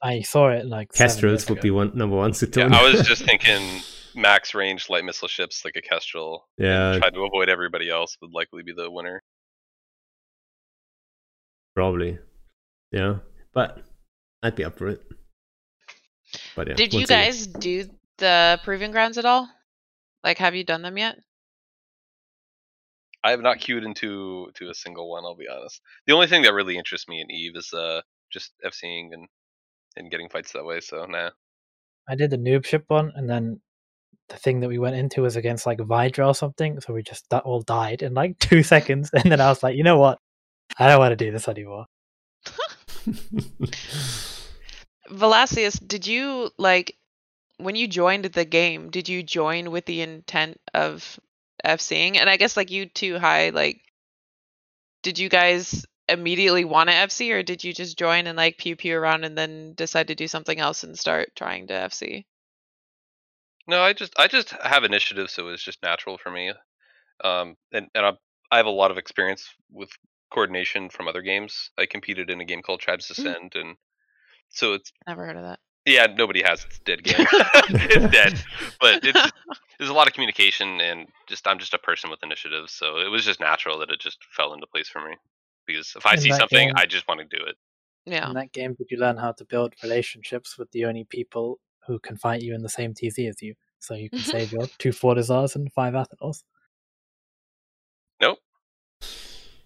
I 0.03 0.23
saw 0.23 0.49
it 0.49 0.65
like 0.65 0.91
Kestrels 0.95 1.47
would 1.51 1.59
ago. 1.59 1.63
be 1.65 1.71
one 1.71 1.93
number 1.95 2.17
one 2.17 2.33
to 2.33 2.51
Yeah. 2.57 2.69
I 2.73 2.83
was 2.91 3.07
just 3.07 3.25
thinking 3.27 3.61
max 4.15 4.55
range 4.55 4.89
light 4.89 5.05
missile 5.05 5.29
ships 5.29 5.67
like 5.67 5.77
a 5.77 5.83
Kestrel. 5.83 6.49
yeah, 6.57 6.97
Try 6.99 7.11
to 7.11 7.25
avoid 7.25 7.51
everybody 7.51 7.91
else 7.91 8.17
would 8.23 8.33
likely 8.33 8.63
be 8.63 8.73
the 8.73 8.91
winner. 8.91 9.23
probably. 11.75 12.19
Yeah, 12.91 13.17
but 13.53 13.83
I'd 14.43 14.57
be 14.57 14.65
up 14.65 14.79
for 14.79 14.89
it. 14.89 15.03
But 16.57 16.69
yeah, 16.69 16.75
Did 16.75 16.95
you 16.95 17.01
we'll 17.01 17.07
see. 17.07 17.13
guys 17.15 17.47
do 17.47 17.85
the 18.17 18.59
proving 18.65 18.93
grounds 18.93 19.19
at 19.19 19.27
all? 19.27 19.47
Like, 20.23 20.39
have 20.39 20.55
you 20.55 20.65
done 20.65 20.81
them 20.81 20.97
yet? 20.97 21.17
I 23.25 23.31
have 23.31 23.41
not 23.41 23.59
queued 23.59 23.85
into 23.85 24.51
to 24.55 24.69
a 24.69 24.75
single 24.75 25.11
one. 25.11 25.25
I'll 25.25 25.35
be 25.35 25.49
honest. 25.49 25.81
The 26.07 26.13
only 26.13 26.27
thing 26.27 26.43
that 26.43 26.53
really 26.53 26.77
interests 26.77 27.09
me 27.09 27.23
in 27.23 27.31
Eve 27.31 27.57
is 27.57 27.73
uh 27.73 28.03
just 28.31 28.53
FCing 28.65 29.09
and 29.13 29.27
and 29.97 30.11
getting 30.11 30.29
fights 30.29 30.53
that 30.53 30.65
way. 30.65 30.81
So 30.81 31.07
nah. 31.07 31.31
I 32.07 32.17
did 32.17 32.31
the 32.31 32.37
noob 32.37 32.67
ship 32.67 32.85
one, 32.89 33.13
and 33.15 33.29
then 33.29 33.63
the 34.29 34.37
thing 34.37 34.61
that 34.61 34.69
we 34.69 34.79
went 34.79 34.97
into 34.97 35.23
was 35.23 35.37
against 35.37 35.65
like 35.65 35.79
Vidra 35.79 36.29
or 36.29 36.35
something. 36.35 36.81
So 36.81 36.93
we 36.93 37.03
just 37.03 37.25
that 37.31 37.45
all 37.45 37.63
died 37.63 38.03
in 38.03 38.13
like 38.13 38.39
two 38.41 38.63
seconds, 38.63 39.11
and 39.15 39.33
then 39.33 39.41
I 39.41 39.49
was 39.49 39.63
like, 39.63 39.77
you 39.77 39.85
know 39.85 39.99
what? 39.99 40.19
I 40.79 40.87
don't 40.89 40.99
want 40.99 41.13
to 41.13 41.25
do 41.25 41.31
this 41.33 41.49
anymore. 41.49 41.87
Velasius, 45.11 45.87
did 45.87 46.07
you 46.07 46.51
like 46.59 46.97
when 47.59 47.77
you 47.77 47.89
joined 47.89 48.25
the 48.27 48.45
game? 48.45 48.91
Did 48.91 49.09
you 49.09 49.23
join 49.23 49.71
with 49.71 49.87
the 49.87 50.03
intent 50.03 50.61
of 50.75 51.19
FCing? 51.65 52.17
And 52.17 52.29
I 52.29 52.37
guess 52.37 52.57
like 52.57 52.71
you 52.71 52.87
too, 52.87 53.19
high. 53.19 53.51
Like, 53.51 53.81
did 55.03 55.19
you 55.19 55.29
guys 55.29 55.85
immediately 56.09 56.65
want 56.65 56.91
to 56.91 56.95
FC, 56.95 57.33
or 57.33 57.43
did 57.43 57.65
you 57.65 57.73
just 57.73 57.99
join 57.99 58.27
and 58.27 58.37
like 58.37 58.59
pew 58.59 58.77
pew 58.77 58.97
around 58.97 59.25
and 59.25 59.37
then 59.37 59.73
decide 59.75 60.09
to 60.09 60.15
do 60.15 60.29
something 60.29 60.59
else 60.59 60.85
and 60.85 60.99
start 60.99 61.35
trying 61.35 61.67
to 61.69 61.75
FC? 61.75 62.27
No, 63.67 63.81
I 63.83 63.93
just 63.93 64.13
I 64.19 64.29
just 64.29 64.51
have 64.51 64.85
initiative, 64.85 65.31
so 65.31 65.49
it's 65.49 65.63
just 65.63 65.83
natural 65.83 66.19
for 66.19 66.31
me. 66.31 66.53
Um, 67.23 67.57
and 67.73 67.89
and 67.95 68.07
I 68.07 68.13
I 68.51 68.57
have 68.59 68.67
a 68.67 68.71
lot 68.71 68.91
of 68.91 68.99
experience 68.99 69.49
with 69.71 69.91
coordination 70.31 70.91
from 70.91 71.09
other 71.09 71.23
games. 71.23 71.71
I 71.79 71.87
competed 71.87 72.31
in 72.31 72.41
a 72.41 72.45
game 72.45 72.63
called 72.63 72.81
Tribes 72.81 73.11
Ascend, 73.11 73.55
and 73.55 73.77
so 74.51 74.75
it's 74.75 74.93
Never 75.07 75.25
heard 75.25 75.37
of 75.37 75.45
that. 75.45 75.61
Yeah, 75.87 76.07
nobody 76.17 76.43
has 76.43 76.65
it's 76.65 76.79
dead 76.81 77.03
game. 77.05 77.27
it's 77.29 78.11
dead, 78.13 78.43
but 78.81 79.05
it's 79.05 79.33
there's 79.79 79.91
a 79.91 79.95
lot 79.95 80.07
of 80.07 80.15
communication, 80.15 80.81
and 80.81 81.09
just 81.29 81.47
I'm 81.47 81.59
just 81.59 81.75
a 81.75 81.79
person 81.79 82.09
with 82.11 82.23
initiative, 82.23 82.71
so 82.71 82.99
it 82.99 83.09
was 83.11 83.25
just 83.25 83.39
natural 83.41 83.79
that 83.81 83.91
it 83.91 84.01
just 84.01 84.19
fell 84.31 84.55
into 84.55 84.67
place 84.67 84.89
for 84.89 85.01
me. 85.07 85.17
Because 85.67 85.93
if 85.97 86.07
I 86.07 86.15
In 86.15 86.21
see 86.21 86.29
that 86.31 86.39
something, 86.41 86.69
game- 86.69 86.75
I 86.77 86.87
just 86.87 87.07
want 87.09 87.21
to 87.21 87.27
do 87.37 87.43
it. 87.45 87.57
Yeah. 88.07 88.29
In 88.29 88.35
that 88.35 88.53
game, 88.53 88.75
did 88.75 88.89
you 88.91 88.99
learn 88.99 89.17
how 89.19 89.33
to 89.33 89.45
build 89.45 89.75
relationships 89.83 90.59
with 90.59 90.71
the 90.73 90.85
only 90.85 91.05
people 91.05 91.59
who 91.87 91.99
can 91.99 92.17
fight 92.17 92.41
you 92.43 92.55
in 92.55 92.63
the 92.63 92.69
same 92.69 92.93
TZ 92.95 93.19
as 93.21 93.43
you, 93.43 93.55
so 93.79 93.95
you 93.95 94.09
can 94.11 94.19
save 94.21 94.53
your 94.53 94.67
two 94.79 94.91
Fortizars 94.91 95.55
and 95.55 95.71
five 95.73 95.93
Athanors? 95.95 96.45
Nope, 98.23 98.39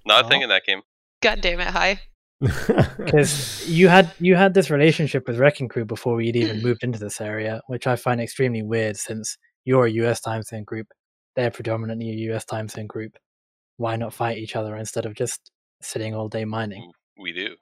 not 0.05 0.25
a 0.25 0.29
thing 0.29 0.41
Oh. 0.41 0.45
in 0.45 0.49
that 0.49 0.64
game. 0.64 0.83
God 1.21 1.41
damn 1.41 1.61
it, 1.61 1.69
high. 1.69 2.01
because 2.99 3.68
you 3.68 3.89
had 3.89 4.12
you 4.20 4.36
had 4.36 4.55
this 4.55 4.70
relationship 4.70 5.26
with 5.26 5.39
Wrecking 5.39 5.68
Crew 5.68 5.84
before 5.84 6.14
we'd 6.14 6.36
even 6.36 6.62
moved 6.62 6.84
into 6.84 6.99
this 6.99 7.20
area, 7.20 7.61
which 7.66 7.86
I 7.86 7.97
find 7.97 8.20
extremely 8.20 8.62
weird 8.62 8.97
since 8.97 9.36
you're 9.64 9.86
a 9.86 9.91
US 9.91 10.20
time 10.20 10.43
zone 10.43 10.64
group, 10.64 10.86
they're 11.34 11.51
predominantly 11.51 12.11
a 12.11 12.32
US 12.34 12.45
time 12.45 12.68
zone 12.68 12.86
group. 12.86 13.12
Why 13.76 13.97
not 13.97 14.14
fight 14.14 14.39
each 14.39 14.57
other 14.57 14.76
instead 14.76 15.05
of 15.07 15.14
just 15.14 15.51
sitting 15.82 16.14
all 16.14 16.28
day 16.28 16.45
mining? 16.45 16.93
We 17.18 17.32
do. 17.32 17.57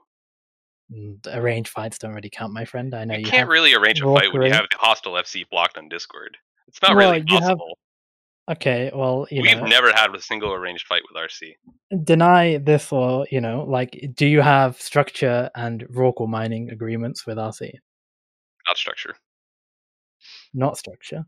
And 0.91 1.27
arranged 1.33 1.70
fights 1.70 1.99
don't 1.99 2.14
really 2.14 2.31
count, 2.31 2.53
my 2.53 2.64
friend. 2.64 2.95
I 2.95 3.05
know 3.05 3.14
You 3.14 3.20
you, 3.20 3.27
can't 3.27 3.49
really 3.49 3.74
arrange 3.74 4.01
a 4.01 4.05
fight 4.05 4.33
when 4.33 4.43
you 4.43 4.53
have 4.53 4.66
the 4.70 4.77
hostile 4.79 5.14
FC 5.14 5.49
blocked 5.51 5.79
on 5.79 5.89
Discord. 5.89 6.37
It's 6.68 6.81
not 6.81 6.95
Well, 6.97 7.11
really 7.12 7.24
possible. 7.24 7.79
Okay, 8.49 8.93
well, 8.95 9.27
you 9.31 9.43
We've 9.43 9.57
know, 9.57 9.67
never 9.67 9.91
had 9.93 10.15
a 10.15 10.21
single 10.21 10.53
arranged 10.53 10.87
fight 10.87 11.03
with 11.13 11.21
RC. 11.21 11.55
deny 12.05 12.59
this 12.59 12.93
or 12.93 13.27
you 13.31 13.41
know, 13.41 13.65
like, 13.65 14.13
do 14.15 14.27
you 14.27 14.41
have 14.41 14.81
structure 14.81 15.51
and 15.57 15.85
Rorqual 15.89 16.29
mining 16.29 16.71
agreements 16.71 17.27
with 17.27 17.39
RC? 17.39 17.73
Not 18.69 18.77
structure. 18.77 19.17
Not 20.55 20.79
structure. 20.79 21.25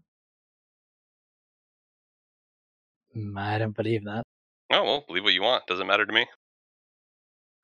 Mm, 3.16 3.36
I 3.38 3.58
don't 3.58 3.76
believe 3.76 4.04
that. 4.04 4.22
Oh 4.70 4.84
well, 4.84 5.04
believe 5.06 5.24
what 5.24 5.32
you 5.34 5.42
want. 5.42 5.66
Doesn't 5.66 5.86
matter 5.86 6.06
to 6.06 6.12
me. 6.12 6.26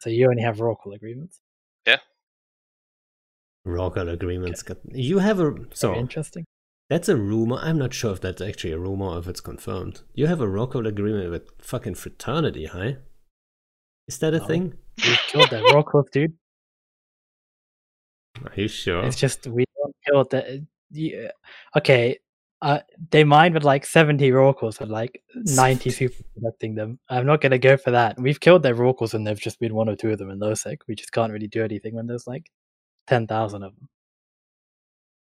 So 0.01 0.11
you 0.11 0.29
only 0.29 0.43
have 0.43 0.57
Rorqual 0.57 0.95
agreements. 0.95 1.41
Yeah. 1.87 1.99
Rorqual 3.67 4.13
agreements. 4.13 4.63
got- 4.63 4.79
You 4.93 5.19
have 5.19 5.39
a 5.39 5.51
Very 5.53 5.67
so 5.75 5.95
interesting. 5.95 6.45
That's 6.95 7.09
a 7.09 7.17
rumor. 7.17 7.57
I'm 7.61 7.77
not 7.77 7.93
sure 7.93 8.13
if 8.13 8.21
that's 8.21 8.41
actually 8.41 8.71
a 8.71 8.79
rumor 8.79 9.07
or 9.07 9.19
if 9.19 9.27
it's 9.27 9.41
confirmed. 9.41 10.03
You 10.15 10.29
have 10.29 10.41
a 10.41 10.47
Rorqual 10.47 10.87
agreement 10.87 11.29
with 11.29 11.51
fucking 11.61 11.97
fraternity, 11.97 12.67
huh? 12.67 12.93
Is 14.07 14.19
that 14.19 14.33
a 14.33 14.39
No. 14.39 14.47
thing? 14.47 14.75
We 14.99 15.17
killed 15.27 15.51
that 15.51 15.65
Rorquals, 15.73 16.09
dude. 16.13 16.35
Are 18.45 18.53
you 18.55 18.69
sure? 18.69 19.03
It's 19.05 19.17
just 19.17 19.49
we 19.49 19.65
don't 19.77 19.97
kill 20.07 20.23
the. 20.23 20.65
Yeah. 20.93 21.33
Okay, 21.77 22.19
uh, 22.63 22.79
they 23.11 23.25
mined 23.25 23.55
with 23.55 23.65
like 23.65 23.85
seventy 23.87 24.31
Rorquals 24.31 24.81
and 24.81 24.89
like 24.93 25.21
ninety 25.35 25.91
super 25.99 26.23
protecting 26.37 26.77
them. 26.77 27.01
I'm 27.09 27.27
not 27.27 27.41
gonna 27.41 27.59
go 27.59 27.77
for 27.77 27.91
that. 27.91 28.21
We've 28.21 28.39
killed 28.39 28.63
their 28.63 28.77
Rorquals 28.77 29.15
and 29.15 29.27
they've 29.27 29.41
just 29.41 29.59
been 29.59 29.75
one 29.75 29.89
or 29.89 29.97
two 29.97 30.13
of 30.13 30.19
them 30.19 30.31
in 30.31 30.39
LowSec. 30.39 30.79
We 30.87 30.95
just 30.95 31.11
can't 31.11 31.33
really 31.33 31.49
do 31.49 31.65
anything 31.65 31.97
when 31.97 32.07
there's 32.07 32.29
like 32.29 32.53
ten 33.09 33.27
thousand 33.27 33.65
of 33.65 33.75
them. 33.75 33.89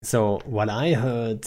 So 0.07 0.41
what 0.45 0.71
I 0.71 0.93
heard 0.95 1.45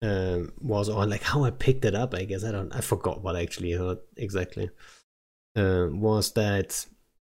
um, 0.00 0.52
was 0.58 0.88
on 0.88 1.10
like 1.10 1.22
how 1.22 1.44
I 1.44 1.50
picked 1.50 1.84
it 1.84 1.94
up. 1.94 2.14
I 2.14 2.24
guess 2.24 2.42
I 2.42 2.50
don't. 2.50 2.74
I 2.74 2.80
forgot 2.80 3.22
what 3.22 3.36
I 3.36 3.42
actually 3.42 3.72
heard 3.72 3.98
exactly. 4.16 4.70
Uh, 5.54 5.88
was 5.90 6.32
that 6.32 6.86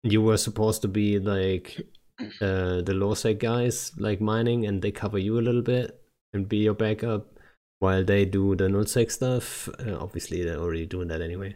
you 0.03 0.21
were 0.21 0.35
supposed 0.35 0.81
to 0.81 0.89
be 0.89 1.19
like 1.19 1.79
uh, 2.19 2.83
the 2.83 2.91
LowSec 2.91 3.39
guys, 3.39 3.93
like 3.97 4.19
mining, 4.19 4.65
and 4.65 4.81
they 4.81 4.91
cover 4.91 5.17
you 5.17 5.39
a 5.39 5.45
little 5.47 5.61
bit 5.61 6.01
and 6.33 6.49
be 6.49 6.57
your 6.57 6.73
backup 6.73 7.39
while 7.79 8.03
they 8.03 8.25
do 8.25 8.53
the 8.57 8.65
nullsec 8.65 9.09
stuff. 9.09 9.69
Uh, 9.79 9.97
obviously, 9.97 10.43
they're 10.43 10.59
already 10.59 10.85
doing 10.85 11.07
that 11.07 11.21
anyway. 11.21 11.55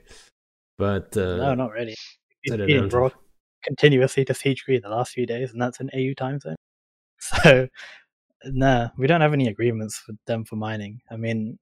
But 0.78 1.18
uh, 1.18 1.36
no, 1.36 1.54
not 1.54 1.72
really. 1.74 1.96
they 2.48 2.66
We've 2.66 2.90
brought 2.90 3.14
continuously 3.62 4.24
to 4.24 4.34
Siege 4.34 4.64
Green 4.64 4.80
the 4.82 4.90
last 4.90 5.12
few 5.12 5.26
days, 5.26 5.52
and 5.52 5.62
that's 5.62 5.82
an 5.82 5.90
AU 5.94 6.14
time 6.14 6.40
zone. 6.40 6.56
So, 7.18 7.70
no, 8.46 8.90
we 8.98 9.08
don't 9.08 9.22
have 9.22 9.34
any 9.34 9.48
agreements 9.48 10.02
with 10.08 10.18
them 10.26 10.46
for 10.46 10.56
mining. 10.56 11.02
I 11.12 11.18
mean, 11.18 11.58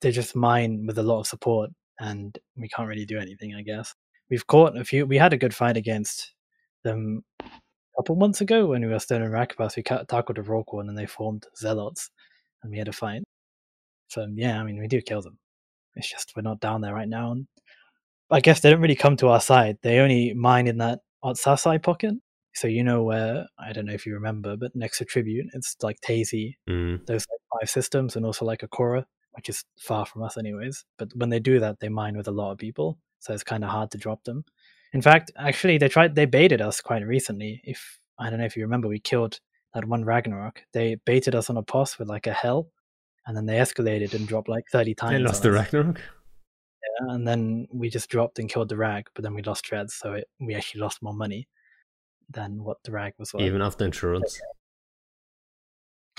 they 0.00 0.10
just 0.10 0.36
mine 0.36 0.84
with 0.86 0.98
a 0.98 1.02
lot 1.02 1.20
of 1.20 1.26
support, 1.26 1.70
and 1.98 2.36
we 2.56 2.68
can't 2.68 2.88
really 2.88 3.06
do 3.06 3.18
anything, 3.18 3.54
I 3.54 3.62
guess. 3.62 3.94
We've 4.30 4.46
caught 4.46 4.76
a 4.76 4.84
few. 4.84 5.06
We 5.06 5.18
had 5.18 5.32
a 5.32 5.38
good 5.38 5.54
fight 5.54 5.76
against 5.76 6.34
them 6.84 7.22
a 7.40 7.48
couple 7.98 8.16
months 8.16 8.40
ago 8.40 8.66
when 8.66 8.82
we 8.82 8.88
were 8.88 8.98
still 8.98 9.22
in 9.22 9.30
Rakabas. 9.30 9.76
We 9.76 9.82
tackled 9.82 10.38
a 10.38 10.42
Rorqual, 10.42 10.80
and 10.80 10.88
then 10.88 10.96
they 10.96 11.06
formed 11.06 11.46
Zealots, 11.56 12.10
and 12.62 12.72
we 12.72 12.78
had 12.78 12.88
a 12.88 12.92
fight. 12.92 13.22
So, 14.08 14.26
yeah, 14.34 14.60
I 14.60 14.64
mean, 14.64 14.78
we 14.78 14.88
do 14.88 15.00
kill 15.00 15.22
them. 15.22 15.38
It's 15.94 16.10
just 16.10 16.32
we're 16.36 16.42
not 16.42 16.60
down 16.60 16.80
there 16.80 16.94
right 16.94 17.08
now, 17.08 17.32
and 17.32 17.46
I 18.30 18.40
guess 18.40 18.60
they 18.60 18.70
don't 18.70 18.80
really 18.80 18.96
come 18.96 19.16
to 19.18 19.28
our 19.28 19.40
side. 19.40 19.78
They 19.82 19.98
only 19.98 20.34
mine 20.34 20.66
in 20.66 20.78
that 20.78 21.00
Otsasai 21.24 21.82
pocket. 21.82 22.14
So 22.56 22.68
you 22.68 22.82
know 22.82 23.02
where 23.02 23.46
I 23.58 23.74
don't 23.74 23.84
know 23.84 23.92
if 23.92 24.06
you 24.06 24.14
remember, 24.14 24.56
but 24.56 24.74
next 24.74 24.96
to 24.98 25.04
Tribute, 25.04 25.46
it's 25.52 25.76
like 25.82 26.00
Tazy, 26.00 26.56
Mm. 26.66 27.04
those 27.04 27.26
like 27.30 27.60
five 27.60 27.68
systems, 27.70 28.16
and 28.16 28.24
also 28.24 28.46
like 28.46 28.62
Akora, 28.62 29.04
which 29.32 29.50
is 29.50 29.62
far 29.78 30.06
from 30.06 30.22
us 30.22 30.38
anyways. 30.38 30.86
But 30.96 31.14
when 31.14 31.28
they 31.28 31.38
do 31.38 31.60
that, 31.60 31.80
they 31.80 31.90
mine 31.90 32.16
with 32.16 32.28
a 32.28 32.32
lot 32.32 32.52
of 32.52 32.58
people, 32.58 32.98
so 33.18 33.34
it's 33.34 33.44
kind 33.44 33.62
of 33.62 33.68
hard 33.68 33.90
to 33.90 33.98
drop 33.98 34.24
them. 34.24 34.42
In 34.94 35.02
fact, 35.02 35.30
actually, 35.36 35.76
they 35.76 35.90
tried 35.90 36.14
they 36.14 36.24
baited 36.24 36.62
us 36.62 36.80
quite 36.80 37.06
recently. 37.06 37.60
If 37.62 38.00
I 38.18 38.30
don't 38.30 38.38
know 38.38 38.46
if 38.46 38.56
you 38.56 38.62
remember, 38.62 38.88
we 38.88 39.00
killed 39.00 39.38
that 39.74 39.84
one 39.84 40.06
Ragnarok. 40.06 40.62
They 40.72 40.94
baited 41.04 41.34
us 41.34 41.50
on 41.50 41.58
a 41.58 41.62
pos 41.62 41.98
with 41.98 42.08
like 42.08 42.26
a 42.26 42.32
hell, 42.32 42.70
and 43.26 43.36
then 43.36 43.44
they 43.44 43.58
escalated 43.58 44.14
and 44.14 44.26
dropped 44.26 44.48
like 44.48 44.64
thirty 44.72 44.94
times. 44.94 45.16
On 45.16 45.24
lost 45.24 45.42
the 45.42 45.50
us 45.50 45.56
Ragnarok. 45.56 46.00
Yeah, 46.00 47.14
and 47.14 47.28
then 47.28 47.68
we 47.70 47.90
just 47.90 48.08
dropped 48.08 48.38
and 48.38 48.48
killed 48.48 48.70
the 48.70 48.78
rag, 48.78 49.08
but 49.14 49.24
then 49.24 49.34
we 49.34 49.42
lost 49.42 49.64
dreads, 49.64 49.92
so 49.92 50.14
it, 50.14 50.28
we 50.40 50.54
actually 50.54 50.80
lost 50.80 51.02
more 51.02 51.12
money 51.12 51.46
than 52.30 52.62
what 52.64 52.78
the 52.84 52.92
rag 52.92 53.14
was 53.18 53.32
worth. 53.32 53.42
Even 53.42 53.62
after 53.62 53.84
insurance. 53.84 54.40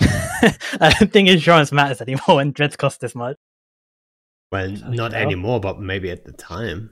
I 0.00 0.94
don't 0.98 1.12
think 1.12 1.28
insurance 1.28 1.72
matters 1.72 2.00
anymore 2.00 2.36
when 2.36 2.52
dreads 2.52 2.76
cost 2.76 3.00
this 3.00 3.14
much. 3.14 3.36
Well, 4.50 4.70
not 4.70 5.12
know. 5.12 5.18
anymore, 5.18 5.60
but 5.60 5.80
maybe 5.80 6.10
at 6.10 6.24
the 6.24 6.32
time. 6.32 6.90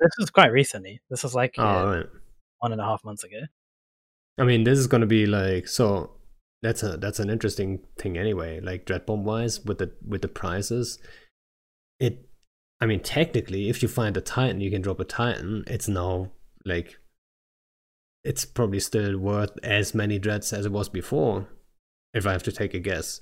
This 0.00 0.12
was 0.18 0.30
quite 0.30 0.52
recently. 0.52 1.00
This 1.10 1.22
was 1.24 1.34
like 1.34 1.54
Oh, 1.58 1.64
uh, 1.66 1.96
right. 1.96 2.06
one 2.58 2.72
and 2.72 2.80
a 2.80 2.84
half 2.84 3.04
months 3.04 3.24
ago. 3.24 3.40
I 4.38 4.44
mean, 4.44 4.62
this 4.64 4.78
is 4.78 4.86
going 4.86 5.00
to 5.00 5.06
be 5.06 5.26
like 5.26 5.66
so. 5.66 6.12
That's 6.62 6.82
a 6.82 6.96
that's 6.96 7.18
an 7.18 7.30
interesting 7.30 7.80
thing 7.98 8.16
anyway. 8.16 8.60
Like 8.60 8.84
dread 8.84 9.06
bomb 9.06 9.24
wise, 9.24 9.64
with 9.64 9.78
the 9.78 9.92
with 10.06 10.22
the 10.22 10.28
prices, 10.28 10.98
it. 11.98 12.28
I 12.80 12.86
mean, 12.86 13.00
technically, 13.00 13.68
if 13.68 13.82
you 13.82 13.88
find 13.88 14.16
a 14.16 14.20
Titan, 14.20 14.60
you 14.60 14.70
can 14.70 14.82
drop 14.82 15.00
a 15.00 15.04
Titan. 15.04 15.64
It's 15.66 15.88
now 15.88 16.30
like 16.64 16.96
it's 18.24 18.44
probably 18.44 18.80
still 18.80 19.18
worth 19.18 19.52
as 19.62 19.94
many 19.94 20.18
dreads 20.18 20.52
as 20.52 20.66
it 20.66 20.72
was 20.72 20.88
before, 20.88 21.48
if 22.14 22.26
I 22.26 22.32
have 22.32 22.42
to 22.44 22.52
take 22.52 22.74
a 22.74 22.78
guess. 22.78 23.20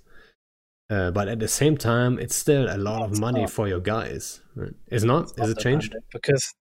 Uh, 0.88 1.10
but 1.10 1.28
at 1.28 1.40
the 1.40 1.48
same 1.48 1.76
time, 1.76 2.18
it's 2.18 2.36
still 2.36 2.68
a 2.70 2.78
lot 2.78 3.02
of 3.02 3.18
money 3.18 3.42
not. 3.42 3.50
for 3.50 3.66
your 3.66 3.80
guys. 3.80 4.40
Right? 4.54 4.72
Is 4.88 5.04
not? 5.04 5.24
It's 5.24 5.40
Is 5.40 5.50
it 5.50 5.58
changed? 5.58 5.96
Because 6.12 6.54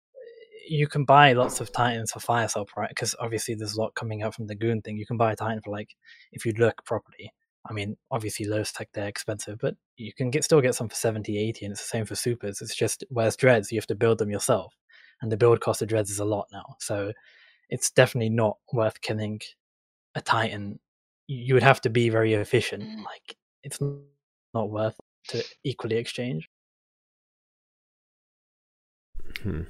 you 0.68 0.88
can 0.88 1.06
buy 1.06 1.34
lots 1.34 1.62
of 1.62 1.72
Titans 1.72 2.12
for 2.12 2.20
fire 2.20 2.48
right? 2.76 2.90
Because 2.90 3.16
obviously 3.20 3.54
there's 3.54 3.76
a 3.76 3.82
lot 3.82 3.94
coming 3.94 4.24
out 4.24 4.34
from 4.34 4.48
the 4.48 4.56
Goon 4.56 4.82
thing. 4.82 4.98
You 4.98 5.06
can 5.06 5.18
buy 5.18 5.34
a 5.34 5.36
Titan 5.36 5.62
for 5.62 5.72
like, 5.72 5.96
if 6.32 6.46
you 6.46 6.54
look 6.58 6.84
properly. 6.86 7.32
I 7.68 7.74
mean, 7.74 7.98
obviously 8.12 8.46
low 8.46 8.64
tech 8.64 8.90
they're 8.94 9.08
expensive, 9.08 9.58
but 9.60 9.76
you 9.98 10.14
can 10.14 10.30
get 10.30 10.44
still 10.44 10.62
get 10.62 10.76
some 10.76 10.88
for 10.88 10.96
70, 10.96 11.38
80, 11.38 11.66
and 11.66 11.72
it's 11.72 11.82
the 11.82 11.88
same 11.88 12.06
for 12.06 12.16
supers. 12.16 12.62
It's 12.62 12.76
just 12.76 13.04
whereas 13.10 13.36
dreads, 13.36 13.72
you 13.72 13.78
have 13.78 13.88
to 13.88 13.96
build 13.96 14.20
them 14.20 14.30
yourself, 14.30 14.76
and 15.22 15.32
the 15.32 15.38
build 15.38 15.62
cost 15.62 15.82
of 15.82 15.88
dreads 15.88 16.12
is 16.12 16.20
a 16.20 16.26
lot 16.26 16.46
now. 16.52 16.76
So 16.80 17.12
it's 17.70 17.92
definitely 17.92 18.30
not 18.30 18.58
worth 18.74 19.02
killing 19.02 19.42
a 20.16 20.22
Titan. 20.22 20.80
You 21.28 21.38
you 21.40 21.54
would 21.56 21.64
have 21.64 21.82
to 21.82 21.90
be 21.90 22.10
very 22.10 22.34
efficient. 22.34 22.84
Mm. 22.84 23.04
Like 23.04 23.38
it's 23.64 23.80
not 24.54 24.70
worth 24.70 24.98
to 25.30 25.44
equally 25.64 25.98
exchange. 25.98 26.50
Hmm. 29.42 29.62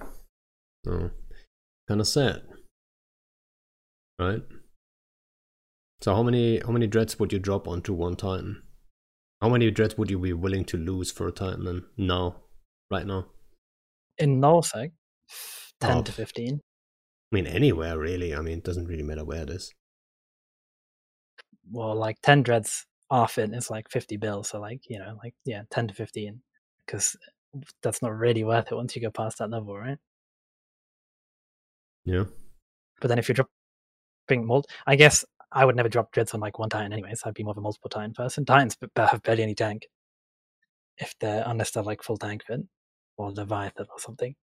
Oh, 0.87 1.11
kind 1.87 2.01
of 2.01 2.07
sad, 2.07 2.43
right? 4.19 4.41
So 6.01 6.13
how 6.13 6.23
many 6.23 6.59
how 6.59 6.71
many 6.71 6.87
dreads 6.87 7.17
would 7.19 7.33
you 7.33 7.39
drop 7.39 7.67
onto 7.67 7.93
one 7.93 8.15
Titan? 8.15 8.63
How 9.41 9.49
many 9.49 9.69
dreads 9.71 9.97
would 9.97 10.09
you 10.09 10.19
be 10.19 10.33
willing 10.33 10.65
to 10.65 10.77
lose 10.77 11.11
for 11.11 11.27
a 11.27 11.31
Titan 11.31 11.65
then? 11.65 11.85
Now, 11.97 12.43
right 12.91 13.05
now. 13.05 13.27
In 14.17 14.39
nullsec, 14.41 14.91
ten 15.81 15.97
Oh. 15.99 16.03
to 16.03 16.11
fifteen. 16.11 16.61
I 17.31 17.35
mean, 17.35 17.47
anywhere 17.47 17.97
really. 17.97 18.35
I 18.35 18.41
mean, 18.41 18.59
it 18.59 18.63
doesn't 18.63 18.87
really 18.87 19.03
matter 19.03 19.25
where 19.25 19.43
it 19.43 19.49
is. 19.49 19.73
Well, 21.71 21.95
like 21.95 22.17
ten 22.21 22.43
dreads 22.43 22.85
off 23.09 23.37
it 23.37 23.51
is 23.53 23.69
like 23.69 23.89
fifty 23.89 24.17
bills. 24.17 24.49
So 24.49 24.59
like 24.59 24.81
you 24.87 24.99
know, 24.99 25.17
like 25.23 25.33
yeah, 25.45 25.63
ten 25.71 25.87
to 25.87 25.93
fifteen, 25.93 26.41
because 26.85 27.17
that's 27.81 28.01
not 28.01 28.15
really 28.17 28.43
worth 28.43 28.71
it 28.71 28.75
once 28.75 28.95
you 28.95 29.01
go 29.01 29.09
past 29.09 29.39
that 29.39 29.49
level, 29.49 29.77
right? 29.77 29.97
Yeah. 32.05 32.25
But 33.01 33.07
then 33.07 33.17
if 33.19 33.27
you're 33.27 33.35
dropping 33.35 34.45
mul, 34.45 34.65
I 34.85 34.95
guess 34.95 35.25
I 35.51 35.65
would 35.65 35.75
never 35.75 35.89
drop 35.89 36.11
dreads 36.11 36.33
on 36.33 36.39
like 36.39 36.59
one 36.59 36.69
Titan 36.69 36.93
anyways. 36.93 37.23
I'd 37.25 37.33
be 37.33 37.43
more 37.43 37.51
of 37.51 37.57
a 37.57 37.61
multiple 37.61 37.89
Titan 37.89 38.13
person. 38.13 38.45
Titans 38.45 38.75
b- 38.75 38.87
have 38.95 39.23
barely 39.23 39.43
any 39.43 39.55
tank, 39.55 39.87
if 40.97 41.15
they're 41.19 41.43
unless 41.47 41.71
they're 41.71 41.83
like 41.83 42.03
full 42.03 42.17
tank 42.17 42.43
fit 42.45 42.61
or 43.17 43.31
Leviathan 43.31 43.87
or 43.89 43.99
something. 43.99 44.35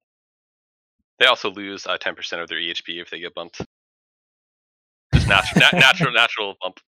They 1.22 1.28
also 1.28 1.52
lose 1.52 1.86
uh, 1.86 1.96
10% 1.98 2.42
of 2.42 2.48
their 2.48 2.58
EHP 2.58 3.00
if 3.00 3.10
they 3.10 3.20
get 3.20 3.32
bumped. 3.32 3.60
Just 5.14 5.28
natural, 5.28 5.60
na- 5.72 5.78
natural, 5.78 6.12
natural 6.22 6.56
bump. 6.60 6.80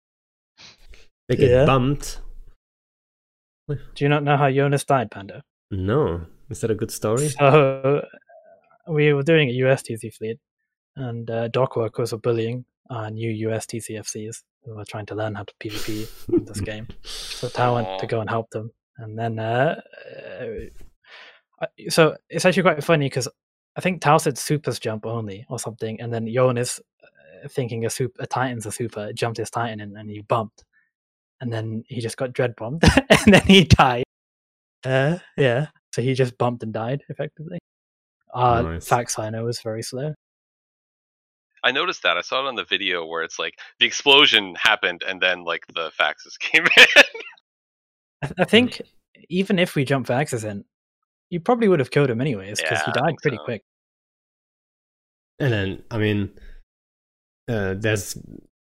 They 1.28 1.36
get 1.36 1.50
Yeah. 1.50 1.66
bumped. 1.66 2.18
Do 3.68 3.76
you 3.98 4.08
not 4.08 4.24
know 4.24 4.38
how 4.38 4.50
Jonas 4.50 4.84
died, 4.84 5.10
Panda? 5.10 5.42
No. 5.70 6.24
Is 6.48 6.62
that 6.62 6.70
a 6.70 6.74
good 6.74 6.90
story? 6.90 7.28
So 7.28 8.06
we 8.88 9.12
were 9.12 9.22
doing 9.22 9.50
a 9.50 9.52
USTZ 9.52 10.14
fleet, 10.14 10.38
and 10.96 11.30
uh, 11.30 11.48
dock 11.48 11.76
workers 11.76 12.12
were 12.12 12.18
bullying 12.18 12.64
our 12.88 13.10
new 13.10 13.48
USTZ 13.48 13.90
FCs 14.00 14.44
who 14.64 14.76
were 14.76 14.86
trying 14.86 15.04
to 15.06 15.14
learn 15.14 15.34
how 15.34 15.42
to 15.44 15.52
PvP 15.62 16.08
in 16.32 16.46
this 16.46 16.60
game. 16.62 16.88
So 17.02 17.50
Tao 17.50 17.74
went 17.74 17.98
to 18.00 18.06
go 18.06 18.20
and 18.22 18.30
help 18.30 18.48
them, 18.48 18.70
and 18.96 19.18
then 19.18 19.38
uh, 19.38 19.78
uh, 20.40 21.66
so 21.90 22.16
it's 22.30 22.46
actually 22.46 22.62
quite 22.62 22.82
funny 22.82 23.06
because 23.10 23.28
I 23.76 23.80
think 23.80 24.00
Tao 24.00 24.18
said 24.18 24.36
supers 24.36 24.78
jump 24.78 25.06
only 25.06 25.46
or 25.48 25.58
something, 25.58 26.00
and 26.00 26.12
then 26.12 26.26
Jonas, 26.32 26.80
uh, 27.02 27.48
thinking 27.48 27.86
a 27.86 27.90
super 27.90 28.22
a 28.22 28.26
Titan's 28.26 28.66
a 28.66 28.72
super, 28.72 29.12
jumped 29.12 29.38
his 29.38 29.50
Titan 29.50 29.80
in 29.80 29.96
and 29.96 30.10
he 30.10 30.20
bumped, 30.20 30.64
and 31.40 31.52
then 31.52 31.82
he 31.88 32.00
just 32.00 32.16
got 32.16 32.32
dread 32.32 32.54
bombed, 32.56 32.82
and 33.10 33.34
then 33.34 33.42
he 33.42 33.64
died. 33.64 34.04
Uh, 34.84 35.18
yeah, 35.36 35.68
so 35.94 36.02
he 36.02 36.14
just 36.14 36.36
bumped 36.38 36.62
and 36.62 36.72
died 36.72 37.02
effectively. 37.08 37.58
Uh, 38.34 38.62
Nice. 38.62 38.88
fact 38.88 39.10
signer 39.10 39.44
was 39.44 39.60
very 39.60 39.82
slow. 39.82 40.14
I 41.64 41.70
noticed 41.70 42.02
that. 42.02 42.16
I 42.16 42.22
saw 42.22 42.44
it 42.44 42.48
on 42.48 42.56
the 42.56 42.64
video 42.64 43.06
where 43.06 43.22
it's 43.22 43.38
like 43.38 43.54
the 43.78 43.86
explosion 43.86 44.56
happened 44.56 45.04
and 45.06 45.20
then 45.20 45.44
like 45.44 45.64
the 45.74 45.90
faxes 45.98 46.36
came 46.38 46.64
in. 46.64 47.04
I, 48.22 48.30
I 48.40 48.44
think 48.44 48.82
even 49.28 49.58
if 49.58 49.74
we 49.74 49.84
jump 49.84 50.06
Vaxes 50.06 50.44
in, 50.48 50.64
you 51.32 51.40
probably 51.40 51.66
would 51.66 51.78
have 51.80 51.90
killed 51.90 52.10
him 52.10 52.20
anyways 52.20 52.60
because 52.60 52.78
Yeah, 52.80 52.84
he 52.86 52.92
died 52.92 53.14
pretty 53.22 53.38
so. 53.38 53.44
quick. 53.44 53.62
And 55.40 55.52
then, 55.52 55.82
I 55.90 55.98
mean, 55.98 56.30
uh, 57.48 57.74
there's 57.76 58.16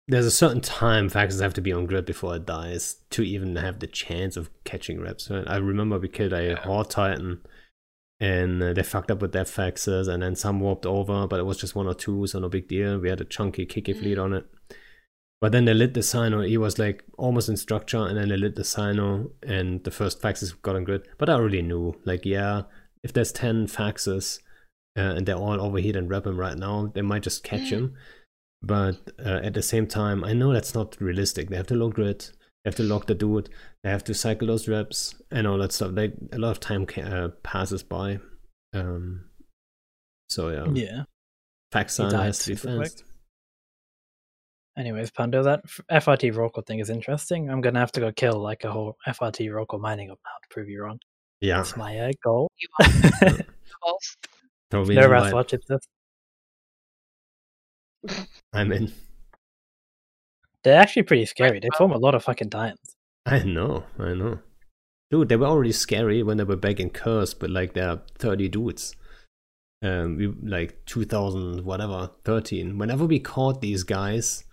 there's 0.08 0.26
a 0.26 0.30
certain 0.30 0.60
time 0.60 1.08
faxes 1.08 1.40
have 1.40 1.54
to 1.54 1.60
be 1.60 1.72
on 1.72 1.86
grid 1.86 2.04
before 2.06 2.36
it 2.36 2.46
dies 2.46 2.96
to 3.10 3.22
even 3.22 3.56
have 3.56 3.78
the 3.80 3.86
chance 3.86 4.36
of 4.36 4.50
catching 4.64 5.00
reps. 5.00 5.30
Right? 5.30 5.44
I 5.46 5.56
remember 5.56 5.98
we 5.98 6.08
killed 6.08 6.32
a 6.32 6.42
Yeah. 6.48 6.54
Horde 6.56 6.90
Titan, 6.90 7.40
and 8.18 8.62
uh, 8.62 8.72
they 8.72 8.82
fucked 8.82 9.10
up 9.10 9.20
with 9.22 9.32
their 9.32 9.44
faxes, 9.44 10.08
and 10.08 10.22
then 10.22 10.34
some 10.34 10.60
warped 10.60 10.86
over, 10.86 11.26
but 11.26 11.38
it 11.38 11.44
was 11.46 11.58
just 11.58 11.74
one 11.74 11.86
or 11.86 11.94
two, 11.94 12.26
so 12.26 12.38
no 12.38 12.48
big 12.48 12.66
deal. 12.68 12.98
We 12.98 13.10
had 13.10 13.20
a 13.20 13.24
chunky 13.24 13.66
kicky 13.66 13.92
fleet 13.92 14.18
on 14.18 14.32
it. 14.32 14.46
But 15.44 15.52
then 15.52 15.66
they 15.66 15.74
lit 15.74 15.92
the 15.92 16.00
cyno. 16.00 16.48
He 16.48 16.56
was 16.56 16.78
like 16.78 17.04
almost 17.18 17.50
in 17.50 17.58
structure, 17.58 17.98
and 18.06 18.16
then 18.16 18.30
they 18.30 18.36
lit 18.38 18.56
the 18.56 18.62
cyno, 18.62 19.30
and 19.42 19.84
the 19.84 19.90
first 19.90 20.22
faxes 20.22 20.54
got 20.62 20.74
on 20.74 20.84
grid. 20.84 21.06
But 21.18 21.28
I 21.28 21.34
already 21.34 21.60
knew, 21.60 22.00
like, 22.06 22.24
yeah, 22.24 22.62
if 23.02 23.12
there's 23.12 23.30
10 23.30 23.66
faxes 23.66 24.38
uh, 24.96 25.02
and 25.02 25.26
they're 25.26 25.36
all 25.36 25.60
overheat 25.60 25.96
and 25.96 26.08
rep 26.08 26.26
him 26.26 26.40
right 26.40 26.56
now, 26.56 26.90
they 26.94 27.02
might 27.02 27.24
just 27.24 27.44
catch 27.44 27.68
him. 27.68 27.92
But 28.62 28.96
uh, 29.18 29.40
at 29.42 29.52
the 29.52 29.60
same 29.60 29.86
time, 29.86 30.24
I 30.24 30.32
know 30.32 30.50
that's 30.50 30.74
not 30.74 30.98
realistic. 30.98 31.50
They 31.50 31.56
have 31.56 31.66
to 31.66 31.74
lock 31.74 31.92
grid, 31.92 32.20
they 32.64 32.70
have 32.70 32.76
to 32.76 32.82
lock 32.82 33.06
the 33.06 33.14
dude, 33.14 33.50
they 33.82 33.90
have 33.90 34.04
to 34.04 34.14
cycle 34.14 34.46
those 34.46 34.66
reps, 34.66 35.14
and 35.30 35.46
all 35.46 35.58
that 35.58 35.72
stuff. 35.72 35.90
Like, 35.92 36.14
a 36.32 36.38
lot 36.38 36.52
of 36.52 36.60
time 36.60 36.86
ca- 36.86 37.02
uh, 37.02 37.28
passes 37.42 37.82
by. 37.82 38.18
Um, 38.72 39.26
so, 40.30 40.48
yeah, 40.48 40.72
Yeah. 40.72 41.02
fax 41.70 41.98
died 41.98 42.14
has 42.14 42.38
to 42.44 42.52
be 42.52 42.56
fast. 42.56 43.04
Anyways, 44.76 45.10
Pando, 45.12 45.42
that 45.44 45.64
FRT 45.90 46.34
Rorqual 46.34 46.66
thing 46.66 46.80
is 46.80 46.90
interesting. 46.90 47.48
I'm 47.48 47.60
gonna 47.60 47.78
have 47.78 47.92
to 47.92 48.00
go 48.00 48.10
kill 48.10 48.40
like 48.40 48.64
a 48.64 48.72
whole 48.72 48.96
FRT 49.06 49.48
Rorqual 49.50 49.80
mining 49.80 50.10
up 50.10 50.18
now 50.24 50.32
to 50.42 50.48
prove 50.50 50.68
you 50.68 50.82
wrong. 50.82 50.98
Yeah, 51.40 51.58
That's 51.58 51.76
my 51.76 51.98
uh, 51.98 52.12
goal. 52.22 52.50
You 52.58 52.68
want 52.80 53.46
calls? 53.82 54.16
no 54.72 54.82
an 54.82 54.88
Wrath 54.88 55.26
invite. 55.26 55.34
Watch, 55.34 55.52
it's 55.52 55.66
just 55.66 55.88
I'm 58.52 58.72
in. 58.72 58.92
they're 60.62 60.80
actually 60.80 61.02
pretty 61.04 61.26
scary. 61.26 61.60
They 61.60 61.68
form 61.76 61.92
a 61.92 61.98
lot 61.98 62.14
of 62.14 62.24
fucking 62.24 62.50
titans. 62.50 62.96
I 63.26 63.42
know, 63.42 63.84
I 63.98 64.14
know. 64.14 64.40
Dude, 65.10 65.28
they 65.28 65.36
were 65.36 65.46
already 65.46 65.72
scary 65.72 66.22
when 66.22 66.36
they 66.36 66.44
were 66.44 66.56
back 66.56 66.80
in 66.80 66.90
Curse, 66.90 67.34
but 67.34 67.50
like 67.50 67.74
they're 67.74 68.00
30 68.18 68.48
dudes. 68.48 68.96
Um, 69.82 70.16
we 70.16 70.26
like 70.42 70.84
2000, 70.86 71.64
whatever, 71.64 72.10
13. 72.24 72.78
Whenever 72.78 73.04
we 73.04 73.20
caught 73.20 73.60
these 73.60 73.82
guys 73.82 74.44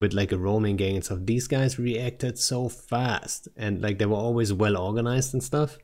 with 0.00 0.12
like 0.12 0.32
a 0.32 0.38
roaming 0.38 0.76
gang 0.76 0.96
and 0.96 1.04
stuff, 1.04 1.18
these 1.22 1.46
guys 1.46 1.78
reacted 1.78 2.38
so 2.38 2.68
fast 2.68 3.48
and 3.56 3.82
like 3.82 3.98
they 3.98 4.06
were 4.06 4.16
always 4.16 4.52
well 4.52 4.76
organized 4.76 5.34
and 5.34 5.42
stuff. 5.42 5.78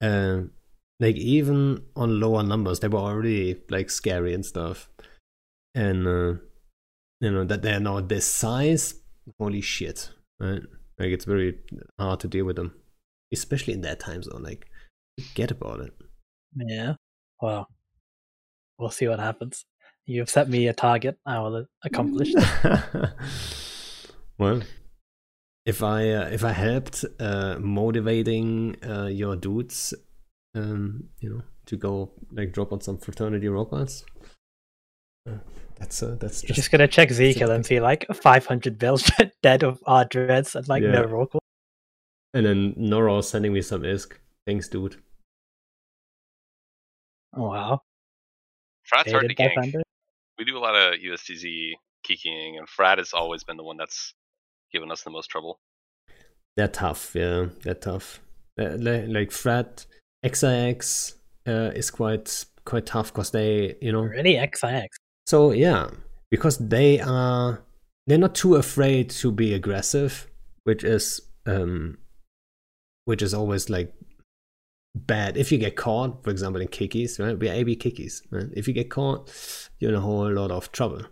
Um, 0.00 0.50
like 0.98 1.16
even 1.16 1.84
on 1.96 2.20
lower 2.20 2.42
numbers, 2.42 2.80
they 2.80 2.88
were 2.88 2.98
already 2.98 3.60
like 3.70 3.90
scary 3.90 4.34
and 4.34 4.44
stuff. 4.44 4.88
And 5.74 6.06
uh, 6.06 6.40
you 7.20 7.30
know 7.30 7.44
that 7.44 7.62
they're 7.62 7.80
now 7.80 8.00
this 8.00 8.26
size. 8.26 8.94
Holy 9.38 9.60
shit! 9.60 10.10
Right? 10.38 10.62
Like 10.98 11.08
it's 11.08 11.24
very 11.24 11.58
hard 11.98 12.20
to 12.20 12.28
deal 12.28 12.44
with 12.44 12.56
them, 12.56 12.74
especially 13.32 13.74
in 13.74 13.80
that 13.82 14.00
time 14.00 14.22
zone. 14.22 14.42
Like, 14.42 14.66
forget 15.18 15.50
about 15.50 15.80
it. 15.80 15.92
Yeah. 16.54 16.94
Well, 17.40 17.68
we'll 18.78 18.90
see 18.90 19.08
what 19.08 19.20
happens. 19.20 19.64
You've 20.06 20.30
set 20.30 20.48
me 20.48 20.66
a 20.68 20.72
target. 20.72 21.18
I 21.24 21.38
will 21.38 21.66
accomplish 21.84 22.32
that. 22.34 23.12
well, 24.38 24.62
if 25.64 25.82
I 25.82 26.10
uh, 26.10 26.28
if 26.28 26.44
I 26.44 26.52
helped 26.52 27.04
uh, 27.20 27.56
motivating 27.60 28.76
uh, 28.84 29.06
your 29.06 29.36
dudes, 29.36 29.94
um, 30.54 31.04
you 31.20 31.30
know, 31.30 31.42
to 31.66 31.76
go 31.76 32.10
like 32.32 32.52
drop 32.52 32.72
on 32.72 32.80
some 32.80 32.98
fraternity 32.98 33.48
robots, 33.48 34.04
uh, 35.28 35.38
that's 35.78 36.02
uh, 36.02 36.16
that's 36.18 36.42
You're 36.42 36.48
just, 36.48 36.56
just 36.56 36.70
gonna 36.72 36.88
check 36.88 37.12
Zeke 37.12 37.40
and 37.40 37.64
see 37.64 37.78
like 37.78 38.04
500 38.12 38.78
bills 38.78 39.08
dead 39.42 39.62
of 39.62 39.78
our 39.86 40.04
dreads 40.04 40.56
and 40.56 40.66
like 40.68 40.82
Yeah. 40.82 40.90
no 40.92 41.04
Rorqual. 41.04 41.38
and 42.34 42.44
then 42.44 42.74
Noro 42.74 43.22
sending 43.22 43.52
me 43.52 43.62
some 43.62 43.82
isk. 43.82 44.14
Thanks, 44.48 44.66
dude. 44.68 44.96
Oh 47.36 47.48
wow. 47.50 47.80
Frat's 48.84 49.12
hard 49.12 49.28
to 49.28 49.34
Hated 49.42 49.54
by 49.56 49.66
gank. 49.68 49.82
Panda. 50.44 50.52
We 50.52 50.52
do 50.52 50.58
a 50.58 50.60
lot 50.60 50.74
of 50.74 51.00
USTZ 51.00 51.72
kikiing, 52.08 52.58
and 52.58 52.68
Frat 52.68 52.98
has 52.98 53.12
always 53.12 53.44
been 53.44 53.56
the 53.56 53.64
one 53.64 53.76
that's 53.76 54.14
given 54.72 54.90
us 54.90 55.02
the 55.02 55.10
most 55.10 55.28
trouble. 55.28 55.60
They're 56.56 56.68
tough, 56.68 57.12
yeah. 57.14 57.46
They're 57.62 57.74
tough. 57.74 58.20
Uh, 58.60 58.74
li- 58.74 59.06
like 59.06 59.30
Frat, 59.32 59.86
XIX 60.26 61.14
uh, 61.46 61.70
is 61.74 61.90
quite 61.90 62.44
quite 62.64 62.86
tough 62.86 63.12
because 63.12 63.30
they, 63.30 63.76
you 63.80 63.92
know, 63.92 64.02
Really, 64.02 64.38
XIX. 64.54 64.86
so 65.26 65.52
yeah, 65.52 65.90
because 66.30 66.58
they 66.58 67.00
are 67.00 67.62
they're 68.06 68.18
not 68.18 68.34
too 68.34 68.56
afraid 68.56 69.10
to 69.10 69.32
be 69.32 69.54
aggressive, 69.54 70.28
which 70.64 70.84
is 70.84 71.20
um 71.46 71.98
which 73.06 73.22
is 73.22 73.34
always 73.34 73.70
like 73.70 73.92
bad. 74.94 75.36
If 75.36 75.52
you 75.52 75.58
get 75.58 75.76
caught, 75.76 76.24
for 76.24 76.30
example, 76.30 76.60
in 76.60 76.68
kickies, 76.68 77.18
right? 77.18 77.38
We're 77.38 77.52
AB 77.52 77.76
kickies, 77.76 78.22
right? 78.30 78.48
If 78.52 78.68
you 78.68 78.74
get 78.74 78.90
caught, 78.90 79.30
you're 79.78 79.90
in 79.90 79.96
a 79.96 80.00
whole 80.00 80.30
lot 80.30 80.50
of 80.50 80.72
trouble. 80.72 81.02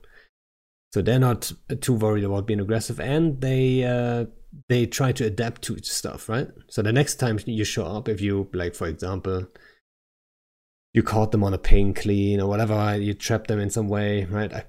So 0.93 1.03
they're 1.03 1.20
not 1.20 1.53
too 1.81 1.95
worried 1.95 2.24
about 2.24 2.47
being 2.47 2.61
aggressive, 2.61 2.99
and 2.99 3.41
they 3.41 3.85
uh, 3.85 4.26
they 4.68 4.87
try 4.87 5.12
to 5.12 5.24
adapt 5.24 5.62
to 5.62 5.78
stuff, 5.83 6.28
right? 6.28 6.49
So 6.68 6.83
the 6.83 6.93
next 6.93 7.16
time 7.16 7.39
you 7.47 7.64
show 7.64 7.87
up, 7.87 8.09
if 8.09 8.20
you 8.20 8.49
like, 8.53 8.74
for 8.74 8.89
example, 8.89 9.47
you 10.93 11.03
caught 11.05 11.31
them 11.31 11.45
on 11.45 11.55
a 11.55 11.59
ping 11.59 11.95
clean 11.95 12.41
or 12.41 12.49
whatever, 12.49 12.97
you 12.97 13.14
trap 13.14 13.47
them 13.47 13.61
in 13.61 13.70
some 13.70 13.89
way, 13.89 14.24
right? 14.24 14.53
I 14.53 14.64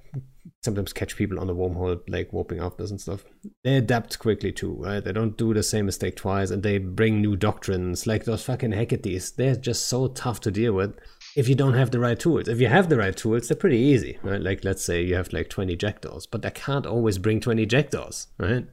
sometimes 0.64 0.94
catch 0.94 1.16
people 1.16 1.40
on 1.40 1.48
the 1.48 1.56
wormhole, 1.56 2.00
like 2.08 2.32
warping 2.32 2.60
afters 2.60 2.92
and 2.92 3.02
stuff. 3.02 3.26
They 3.64 3.78
adapt 3.78 4.20
quickly 4.20 4.52
too, 4.52 4.76
right? 4.80 5.04
They 5.04 5.12
don't 5.12 5.38
do 5.38 5.54
the 5.54 5.64
same 5.64 5.88
mistake 5.88 6.16
twice 6.16 6.52
and 6.52 6.62
they 6.62 6.78
bring 6.78 7.20
new 7.20 7.36
doctrines, 7.36 8.06
like 8.06 8.26
those 8.26 8.44
fucking 8.44 8.72
Hecates. 8.72 9.36
They're 9.36 9.56
just 9.56 9.88
so 9.88 10.10
tough 10.10 10.40
to 10.42 10.52
deal 10.52 10.74
with 10.74 10.96
if 11.36 11.50
you 11.50 11.56
don't 11.56 11.74
have 11.74 11.92
the 11.92 12.00
right 12.00 12.20
tools. 12.20 12.48
If 12.48 12.62
you 12.62 12.68
have 12.68 12.90
the 12.90 12.98
right 12.98 13.16
tools, 13.16 13.48
they're 13.48 13.58
pretty 13.58 13.80
easy, 13.80 14.20
right? 14.22 14.42
Like, 14.42 14.64
let's 14.64 14.84
say 14.84 15.02
you 15.04 15.16
have 15.16 15.34
like 15.34 15.50
20 15.50 15.76
jackdaws, 15.76 16.28
but 16.28 16.44
they 16.44 16.52
can't 16.52 16.86
always 16.86 17.18
bring 17.18 17.40
20 17.40 17.66
jackdaws, 17.66 18.28
right? 18.38 18.68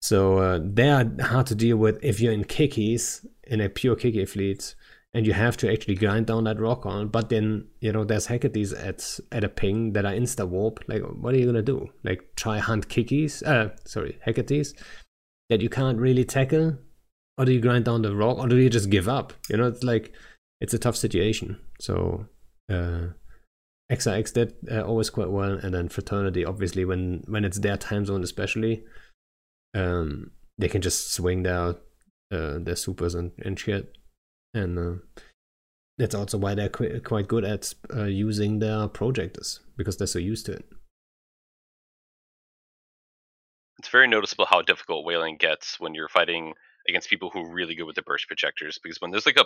So 0.00 0.38
uh, 0.38 0.60
they 0.62 0.90
are 0.90 1.04
hard 1.20 1.46
to 1.48 1.54
deal 1.54 1.76
with 1.76 1.98
if 2.02 2.20
you're 2.20 2.32
in 2.32 2.44
kickies, 2.44 3.26
in 3.46 3.60
a 3.60 3.68
pure 3.68 3.96
kickie 3.96 4.24
fleet 4.24 4.74
and 5.16 5.26
you 5.26 5.32
have 5.32 5.56
to 5.56 5.72
actually 5.72 5.94
grind 5.94 6.26
down 6.26 6.44
that 6.44 6.58
rorqual. 6.58 7.10
But 7.10 7.30
then 7.30 7.68
you 7.80 7.90
know 7.90 8.04
there's 8.04 8.26
Hecates 8.26 8.74
at 8.74 9.18
at 9.32 9.44
a 9.44 9.48
ping 9.48 9.94
that 9.94 10.04
are 10.04 10.12
insta 10.12 10.46
warp. 10.46 10.84
Like 10.88 11.02
what 11.02 11.32
are 11.32 11.38
you 11.38 11.46
gonna 11.46 11.62
do? 11.62 11.88
Like 12.04 12.36
try 12.36 12.58
hunt 12.58 12.88
kickies? 12.88 13.42
Uh, 13.42 13.70
sorry, 13.86 14.18
Hecates 14.26 14.74
that 15.48 15.62
you 15.62 15.70
can't 15.70 15.98
really 15.98 16.26
tackle, 16.26 16.76
or 17.38 17.46
do 17.46 17.52
you 17.52 17.60
grind 17.60 17.86
down 17.86 18.02
the 18.02 18.14
rock, 18.14 18.36
or 18.36 18.46
do 18.46 18.56
you 18.56 18.68
just 18.68 18.90
give 18.90 19.08
up? 19.08 19.32
You 19.48 19.56
know, 19.56 19.68
it's 19.68 19.82
like 19.82 20.12
it's 20.60 20.74
a 20.74 20.78
tough 20.78 20.96
situation. 20.96 21.58
So. 21.80 22.26
Uh, 22.70 23.08
XIX 23.88 24.32
did 24.32 24.54
uh, 24.68 24.80
always 24.80 25.10
quite 25.10 25.30
well, 25.30 25.52
and 25.62 25.72
then 25.72 25.88
Fraternity, 25.88 26.44
obviously, 26.44 26.84
when 26.84 27.22
when 27.28 27.44
it's 27.44 27.60
their 27.60 27.76
time 27.76 28.04
zone, 28.04 28.24
especially, 28.24 28.82
um, 29.74 30.32
they 30.58 30.66
can 30.66 30.82
just 30.82 31.12
swing 31.12 31.44
their 31.44 31.76
uh, 32.32 32.58
their 32.58 32.74
supers 32.74 33.14
and, 33.14 33.30
and 33.44 33.60
shit 33.60 33.96
and 34.54 34.78
uh, 34.78 35.22
that's 35.98 36.14
also 36.14 36.38
why 36.38 36.54
they're 36.54 36.68
qu- 36.68 37.00
quite 37.00 37.28
good 37.28 37.44
at 37.44 37.72
uh, 37.94 38.04
using 38.04 38.58
their 38.58 38.88
projectors 38.88 39.60
because 39.76 39.96
they're 39.96 40.06
so 40.06 40.18
used 40.18 40.46
to 40.46 40.52
it. 40.52 40.64
It's 43.78 43.88
very 43.88 44.08
noticeable 44.08 44.46
how 44.46 44.62
difficult 44.62 45.04
whaling 45.04 45.36
gets 45.36 45.78
when 45.78 45.94
you're 45.94 46.08
fighting 46.08 46.54
against 46.88 47.10
people 47.10 47.30
who 47.30 47.40
are 47.40 47.52
really 47.52 47.74
good 47.74 47.84
with 47.84 47.96
the 47.96 48.02
burst 48.02 48.26
projectors. 48.26 48.78
Because 48.82 49.00
when 49.00 49.10
there's 49.10 49.26
like 49.26 49.36
a 49.36 49.44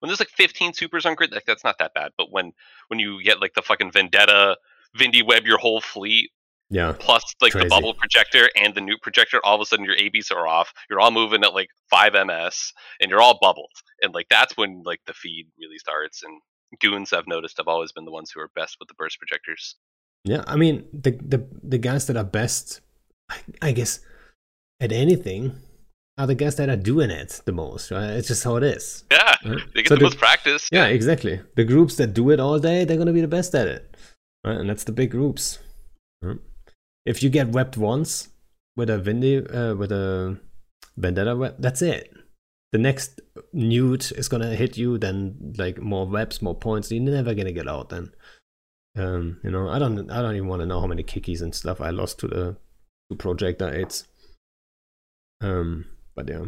when 0.00 0.08
there's 0.08 0.20
like 0.20 0.28
15 0.28 0.74
supers 0.74 1.06
on 1.06 1.14
grid, 1.14 1.32
like 1.32 1.46
that's 1.46 1.64
not 1.64 1.78
that 1.78 1.94
bad. 1.94 2.12
But 2.18 2.30
when 2.30 2.52
when 2.88 3.00
you 3.00 3.22
get 3.22 3.40
like 3.40 3.54
the 3.54 3.62
fucking 3.62 3.92
Vendetta, 3.92 4.58
Vindy 4.96 5.26
Web 5.26 5.46
your 5.46 5.58
whole 5.58 5.80
fleet 5.80 6.30
Yeah, 6.68 6.94
plus 6.98 7.22
like 7.40 7.52
Crazy. 7.52 7.64
the 7.66 7.70
bubble 7.70 7.94
projector 7.94 8.48
and 8.56 8.74
the 8.74 8.80
new 8.80 8.96
projector, 9.00 9.38
all 9.44 9.54
of 9.54 9.60
a 9.60 9.66
sudden 9.66 9.84
your 9.84 9.94
ABs 9.96 10.30
are 10.32 10.48
off. 10.48 10.72
You're 10.90 10.98
all 11.00 11.12
moving 11.12 11.44
at 11.44 11.54
like 11.54 11.68
five 11.90 12.14
ms, 12.14 12.72
and 13.00 13.08
you're 13.10 13.20
all 13.22 13.38
bubbled. 13.40 13.70
And 14.02 14.12
like 14.12 14.26
that's 14.28 14.56
when 14.56 14.82
like 14.84 15.00
the 15.06 15.14
feed 15.14 15.46
really 15.60 15.78
starts. 15.78 16.22
And 16.24 16.40
goons 16.80 17.12
I've 17.12 17.28
noticed 17.28 17.58
have 17.58 17.68
always 17.68 17.92
been 17.92 18.04
the 18.04 18.10
ones 18.10 18.32
who 18.34 18.40
are 18.40 18.50
best 18.56 18.76
with 18.80 18.88
the 18.88 18.94
burst 18.94 19.18
projectors. 19.18 19.76
yeah. 20.24 20.42
I 20.48 20.56
mean, 20.56 20.84
the 20.92 21.12
the 21.12 21.46
the 21.62 21.78
guys 21.78 22.08
that 22.08 22.16
are 22.16 22.24
best, 22.24 22.80
I, 23.30 23.36
I 23.62 23.72
guess, 23.72 24.00
at 24.80 24.90
anything, 24.90 25.54
are 26.18 26.26
the 26.26 26.34
guys 26.34 26.56
that 26.56 26.68
are 26.68 26.76
doing 26.76 27.10
it 27.10 27.42
the 27.44 27.52
most. 27.52 27.92
Right? 27.92 28.10
It's 28.10 28.26
just 28.26 28.42
how 28.42 28.56
it 28.56 28.64
is. 28.64 29.04
Yeah, 29.12 29.36
right? 29.44 29.60
they 29.72 29.82
get 29.82 29.88
So 29.88 29.94
the, 29.94 30.02
most 30.02 30.18
practice. 30.18 30.68
Yeah, 30.72 30.86
exactly. 30.86 31.40
The 31.54 31.64
groups 31.64 31.94
that 31.98 32.08
do 32.12 32.30
it 32.30 32.40
all 32.40 32.58
day, 32.58 32.84
they're 32.84 32.96
gonna 32.98 33.12
be 33.12 33.20
the 33.20 33.28
best 33.28 33.54
at 33.54 33.68
it, 33.68 33.96
right? 34.44 34.56
And 34.56 34.68
that's 34.68 34.82
the 34.82 34.90
big 34.92 35.12
groups. 35.12 35.60
right? 36.22 36.38
If 37.06 37.22
you 37.22 37.30
get 37.30 37.48
webbed 37.48 37.76
once 37.76 38.28
with 38.76 38.90
a 38.90 38.98
Vindy, 38.98 39.38
uh, 39.38 39.76
with 39.76 39.92
a 39.92 40.38
Vendetta 40.96 41.36
web, 41.36 41.54
that's 41.58 41.80
it. 41.80 42.12
The 42.72 42.78
next 42.78 43.20
neut 43.54 44.12
is 44.12 44.28
gonna 44.28 44.54
hit 44.56 44.76
you, 44.76 44.98
then 44.98 45.54
like 45.56 45.78
more 45.78 46.06
webs, 46.06 46.42
more 46.42 46.54
points. 46.54 46.90
You're 46.90 47.02
never 47.02 47.32
gonna 47.32 47.52
get 47.52 47.68
out. 47.68 47.90
Then, 47.90 48.12
um, 48.96 49.40
you 49.44 49.50
know, 49.50 49.68
I 49.68 49.78
don't, 49.78 50.10
I 50.10 50.20
don't 50.20 50.34
even 50.34 50.48
want 50.48 50.60
to 50.60 50.66
know 50.66 50.80
how 50.80 50.88
many 50.88 51.04
kickies 51.04 51.40
and 51.40 51.54
stuff 51.54 51.80
I 51.80 51.90
lost 51.90 52.18
to 52.20 52.28
the 52.28 52.56
to 53.10 53.16
projector 53.16 53.72
aids. 53.72 54.04
Um, 55.40 55.86
but 56.14 56.28
yeah, 56.28 56.46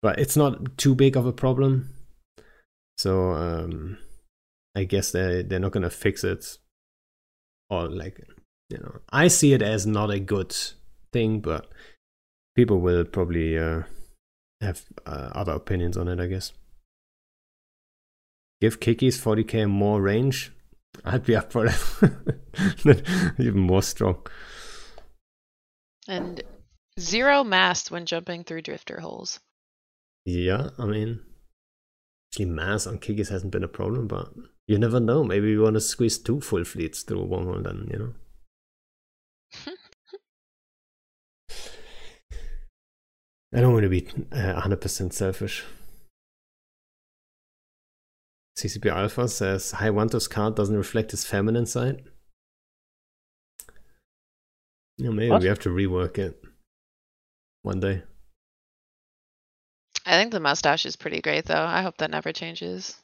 but 0.00 0.20
it's 0.20 0.36
not 0.36 0.78
too 0.78 0.94
big 0.94 1.16
of 1.16 1.26
a 1.26 1.32
problem. 1.32 1.92
So 2.96 3.32
um, 3.32 3.98
I 4.76 4.84
guess 4.84 5.10
they 5.10 5.42
they're 5.42 5.58
not 5.58 5.72
gonna 5.72 5.90
fix 5.90 6.22
it, 6.22 6.58
or 7.68 7.88
like 7.88 8.20
you 8.68 8.78
know, 8.78 9.00
I 9.10 9.28
see 9.28 9.52
it 9.52 9.62
as 9.62 9.86
not 9.86 10.10
a 10.10 10.18
good 10.18 10.56
thing, 11.12 11.40
but 11.40 11.68
people 12.54 12.80
will 12.80 13.04
probably 13.04 13.58
uh, 13.58 13.82
have 14.60 14.84
uh, 15.04 15.30
other 15.34 15.52
opinions 15.52 15.96
on 15.96 16.08
it. 16.08 16.20
I 16.20 16.26
guess. 16.26 16.52
Give 18.60 18.80
Kikis 18.80 19.20
40k 19.20 19.68
more 19.68 20.00
range. 20.00 20.52
I'd 21.04 21.24
be 21.24 21.36
up 21.36 21.52
for 21.52 21.68
that. 21.68 23.34
Even 23.38 23.60
more 23.60 23.82
strong. 23.82 24.26
And 26.08 26.42
zero 26.98 27.44
mass 27.44 27.90
when 27.90 28.06
jumping 28.06 28.44
through 28.44 28.62
drifter 28.62 29.00
holes. 29.00 29.40
Yeah, 30.24 30.70
I 30.78 30.86
mean, 30.86 31.20
actually, 32.32 32.46
mass 32.46 32.86
on 32.86 32.98
Kikis 32.98 33.28
hasn't 33.28 33.52
been 33.52 33.62
a 33.62 33.68
problem, 33.68 34.08
but 34.08 34.32
you 34.66 34.78
never 34.78 35.00
know. 35.00 35.22
Maybe 35.22 35.54
we 35.54 35.62
want 35.62 35.74
to 35.74 35.80
squeeze 35.80 36.18
two 36.18 36.40
full 36.40 36.64
fleets 36.64 37.02
through 37.02 37.24
one 37.24 37.44
hole, 37.44 37.62
then 37.62 37.88
you 37.92 37.98
know. 37.98 38.14
I 43.56 43.60
don't 43.62 43.72
want 43.72 43.84
to 43.84 43.88
be 43.88 44.06
uh, 44.32 44.60
100% 44.60 45.12
selfish. 45.14 45.64
CCP 48.58 48.86
Alpha 48.90 49.28
says 49.28 49.70
Hy 49.70 49.88
Wanto's 49.90 50.28
card 50.28 50.54
doesn't 50.54 50.76
reflect 50.76 51.10
his 51.10 51.24
feminine 51.24 51.64
side. 51.64 52.04
Yeah, 54.98 55.10
maybe 55.10 55.30
What? 55.30 55.40
we 55.42 55.48
have 55.48 55.58
to 55.60 55.70
rework 55.70 56.18
it 56.18 56.42
one 57.62 57.80
day. 57.80 58.02
I 60.04 60.12
think 60.12 60.32
the 60.32 60.40
mustache 60.40 60.86
is 60.86 60.96
pretty 60.96 61.20
great 61.22 61.46
though. 61.46 61.64
I 61.64 61.80
hope 61.82 61.96
that 61.98 62.10
never 62.10 62.32
changes. 62.32 62.94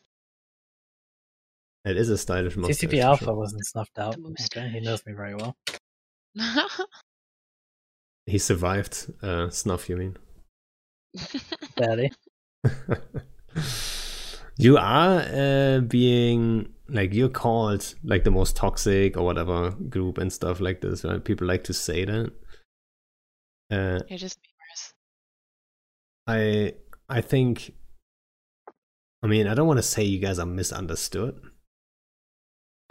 It 1.84 1.96
is 1.96 2.10
a 2.10 2.16
stylish 2.18 2.56
mustache. 2.56 2.88
CCP 2.88 3.00
Alpha 3.00 3.24
sure. 3.24 3.34
wasn't 3.34 3.66
snuffed 3.66 3.98
out. 3.98 4.12
The 4.12 4.20
mustache. 4.20 4.56
Okay, 4.56 4.68
he 4.68 4.80
knows 4.80 5.04
me 5.06 5.14
very 5.14 5.34
well. 5.34 5.56
He 8.26 8.38
survived 8.38 9.12
uh, 9.20 9.50
snuff, 9.50 9.88
you 9.88 9.96
mean? 9.96 10.16
Barely. 11.76 12.12
you 14.58 14.76
are 14.76 15.20
uh, 15.20 15.80
being 15.80 16.72
like 16.88 17.14
you're 17.14 17.28
called 17.28 17.94
like 18.04 18.24
the 18.24 18.30
most 18.30 18.56
toxic 18.56 19.16
or 19.16 19.24
whatever 19.24 19.70
group 19.70 20.18
and 20.18 20.32
stuff 20.32 20.60
like 20.60 20.80
this, 20.80 21.04
right? 21.04 21.24
People 21.24 21.46
like 21.46 21.64
to 21.64 21.72
say 21.74 22.04
that. 22.04 22.32
Uh, 23.70 24.00
You're 24.08 24.18
just 24.18 24.38
memers. 24.38 24.92
I 26.26 26.74
I 27.08 27.20
think 27.22 27.72
I 29.22 29.26
mean 29.26 29.46
I 29.46 29.54
don't 29.54 29.66
want 29.66 29.78
to 29.78 29.82
say 29.82 30.04
you 30.04 30.18
guys 30.18 30.38
are 30.38 30.46
misunderstood. 30.46 31.40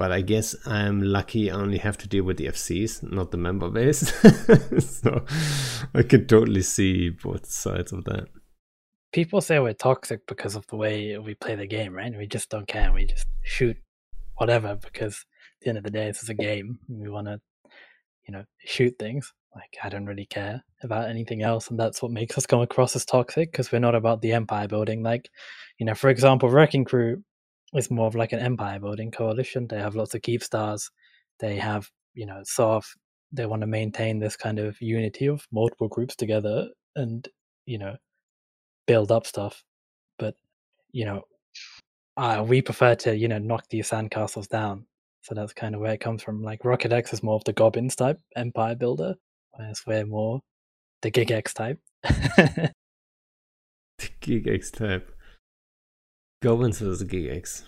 But 0.02 0.12
I 0.12 0.22
guess 0.22 0.56
I'm 0.66 1.00
lucky 1.04 1.52
I 1.52 1.54
only 1.54 1.78
have 1.78 1.96
to 2.00 2.08
deal 2.08 2.24
with 2.24 2.38
the 2.38 2.48
FCs, 2.48 3.04
not 3.12 3.30
the 3.30 3.38
member 3.38 3.70
base. 3.70 4.12
so 5.00 5.24
I 5.94 6.02
can 6.02 6.26
totally 6.26 6.64
see 6.64 7.10
both 7.10 7.46
sides 7.46 7.92
of 7.92 8.06
that. 8.06 8.26
People 9.14 9.42
say 9.42 9.60
we're 9.60 9.74
toxic 9.74 10.26
because 10.26 10.56
of 10.56 10.66
the 10.66 10.76
way 10.76 11.20
we 11.20 11.36
play 11.36 11.54
the 11.54 11.68
game, 11.68 11.94
right? 11.94 12.18
We 12.18 12.26
just 12.26 12.50
don't 12.50 12.68
care. 12.68 12.92
We 12.92 13.06
just 13.06 13.28
shoot 13.44 13.78
whatever 14.38 14.76
because 14.76 15.18
at 15.18 15.66
the 15.66 15.70
end 15.70 15.78
of 15.78 15.84
the 15.84 15.92
day, 15.92 16.08
this 16.08 16.24
is 16.24 16.30
a 16.30 16.34
game. 16.34 16.80
We 16.90 17.08
want 17.08 17.28
to, 17.28 17.40
you 18.28 18.32
know, 18.34 18.46
shoot 18.66 18.96
things. 18.98 19.32
Like, 19.54 19.78
I 19.84 19.90
don't 19.90 20.08
really 20.08 20.26
care 20.26 20.64
about 20.82 21.12
anything 21.12 21.44
else. 21.44 21.70
And 21.70 21.80
that's 21.80 22.02
what 22.02 22.12
makes 22.12 22.40
us 22.40 22.48
come 22.48 22.62
across 22.62 22.96
as 22.96 23.06
toxic 23.06 23.52
because 23.52 23.72
we're 23.72 23.78
not 23.78 23.94
about 23.94 24.24
the 24.24 24.32
empire 24.32 24.68
building. 24.68 25.04
Like, 25.04 25.30
you 25.78 25.86
know, 25.86 25.94
for 25.94 26.10
example, 26.10 26.50
Wrecking 26.50 26.86
Crew 26.86 27.24
is 27.76 27.92
more 27.92 28.08
of 28.08 28.16
like 28.16 28.34
an 28.34 28.40
empire 28.40 28.80
building 28.80 29.12
coalition. 29.12 29.68
They 29.68 29.80
have 29.80 29.96
lots 29.96 30.14
of 30.14 30.22
Keepstars. 30.22 30.90
They 31.40 31.58
have, 31.58 31.90
you 32.14 32.26
know, 32.26 32.42
sort 32.44 32.78
of, 32.78 32.86
they 33.32 33.46
want 33.46 33.62
to 33.62 33.68
maintain 33.68 34.20
this 34.20 34.36
kind 34.36 34.60
of 34.60 34.80
unity 34.82 35.28
of 35.28 35.48
multiple 35.52 35.88
groups 35.88 36.16
together 36.16 36.68
and, 36.96 37.28
you 37.66 37.78
know, 37.78 37.96
build 38.88 39.12
up 39.12 39.26
stuff. 39.26 39.64
But 40.20 40.36
you 40.92 41.06
know, 41.06 41.22
uh, 42.18 42.44
we 42.48 42.62
prefer 42.62 42.96
to 42.96 43.16
you 43.16 43.28
know 43.28 43.40
knock 43.40 43.66
these 43.70 43.90
sandcastles 43.90 44.48
down. 44.48 44.86
So 45.22 45.36
that's 45.36 45.54
kind 45.54 45.76
of 45.76 45.82
where 45.82 45.94
it 45.94 46.02
comes 46.02 46.24
from. 46.24 46.42
Like 46.42 46.66
Rocket 46.66 46.92
X 46.92 47.14
is 47.14 47.24
more 47.24 47.36
of 47.36 47.44
the 47.44 47.54
Gobbins 47.54 47.96
type 47.96 48.20
empire 48.36 48.76
builder, 48.76 49.16
whereas 49.52 49.82
we're 49.86 50.06
more 50.06 50.42
the 51.02 51.12
Gigx 51.12 51.54
type. 51.54 51.80
The 53.98 54.10
Gigx 54.20 54.72
type. 54.72 55.16
Gobbins 56.42 56.80
versus 56.80 57.04
Gigx. 57.04 57.64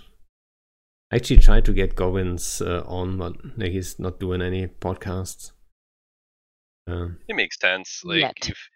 I 1.12 1.18
actually 1.18 1.38
tried 1.38 1.66
to 1.66 1.74
get 1.74 1.96
Gobbins 1.96 2.60
uh, 2.62 2.84
on, 2.88 3.18
but 3.18 3.34
like, 3.58 3.72
he's 3.72 4.00
not 4.00 4.20
doing 4.20 4.42
any 4.42 4.68
podcasts. 4.68 5.52
Um, 6.88 7.20
It 7.28 7.36
makes 7.36 7.60
sense. 7.60 8.02
Like 8.04 8.22
Yet. 8.22 8.50
if 8.50 8.70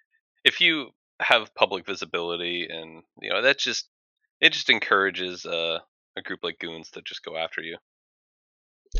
if 0.43 0.61
you 0.61 0.91
have 1.19 1.53
public 1.55 1.85
visibility 1.85 2.67
and 2.69 3.03
you 3.21 3.29
know 3.29 3.41
that 3.41 3.57
just 3.57 3.89
it 4.39 4.53
just 4.53 4.69
encourages 4.69 5.45
uh, 5.45 5.79
a 6.15 6.21
group 6.21 6.41
like 6.43 6.59
goons 6.59 6.91
to 6.91 7.01
just 7.01 7.23
go 7.23 7.35
after 7.35 7.61
you. 7.61 7.77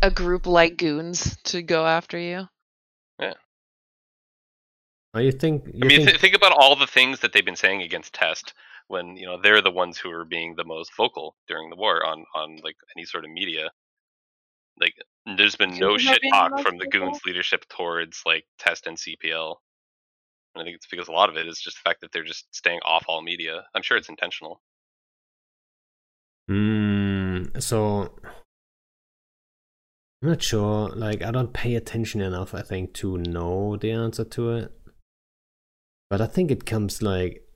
A 0.02 0.10
group 0.10 0.48
like 0.48 0.78
goons 0.78 1.38
to 1.44 1.62
go 1.62 1.86
after 1.86 2.18
you. 2.18 2.48
Yeah. 3.20 3.34
Oh, 5.14 5.20
you 5.20 5.32
think? 5.32 5.66
You 5.68 5.82
I 5.84 5.88
mean, 5.88 5.98
think 5.98 6.10
th- 6.10 6.22
think 6.22 6.36
about 6.36 6.52
all 6.52 6.76
the 6.76 6.88
things 6.88 7.20
that 7.20 7.34
they've 7.34 7.46
been 7.46 7.56
saying 7.56 7.84
against 7.84 8.14
Test 8.14 8.54
when 8.88 9.18
you 9.18 9.26
know 9.26 9.40
they're 9.42 9.62
the 9.62 9.72
ones 9.72 9.98
who 9.98 10.10
are 10.12 10.26
being 10.26 10.56
the 10.56 10.64
most 10.64 10.92
vocal 10.96 11.36
during 11.48 11.70
the 11.70 11.76
war 11.76 12.06
on 12.06 12.26
on 12.36 12.58
like 12.64 12.78
any 12.96 13.06
sort 13.06 13.26
of 13.26 13.32
media. 13.32 13.70
Like, 14.80 14.94
there's 15.38 15.56
been 15.56 15.78
no 15.80 15.98
shit 15.98 16.22
talk 16.32 16.60
from 16.60 16.78
the 16.78 16.86
vocal? 16.86 17.08
goons 17.08 17.22
leadership 17.26 17.66
towards 17.68 18.22
like 18.26 18.46
Test 18.60 18.86
and 18.86 18.96
CPL. 18.96 19.56
And 20.54 20.62
I 20.62 20.64
think 20.64 20.76
it's 20.76 20.86
because 20.86 21.08
a 21.08 21.12
lot 21.12 21.30
of 21.30 21.38
it 21.38 21.48
is 21.48 21.60
just 21.60 21.78
the 21.78 21.90
fact 21.90 22.02
that 22.02 22.12
they're 22.12 22.24
just 22.24 22.46
staying 22.56 22.80
off 22.86 23.06
all 23.08 23.24
media. 23.24 23.64
I'm 23.74 23.82
sure 23.82 23.98
it's 23.98 24.10
intentional. 24.10 24.62
Mm, 26.50 27.62
so 27.62 28.14
I'm 30.22 30.30
not 30.30 30.44
sure. 30.44 30.90
Like 30.90 31.24
I 31.24 31.32
don't 31.32 31.54
pay 31.54 31.76
attention 31.76 32.22
enough, 32.22 32.54
I 32.54 32.62
think, 32.62 32.94
to 32.96 33.18
know 33.18 33.78
the 33.78 33.92
answer 33.92 34.24
to 34.24 34.52
it. 34.52 34.72
But 36.10 36.22
I 36.22 36.28
think 36.28 36.52
it 36.52 36.66
comes 36.66 37.02
like 37.02 37.47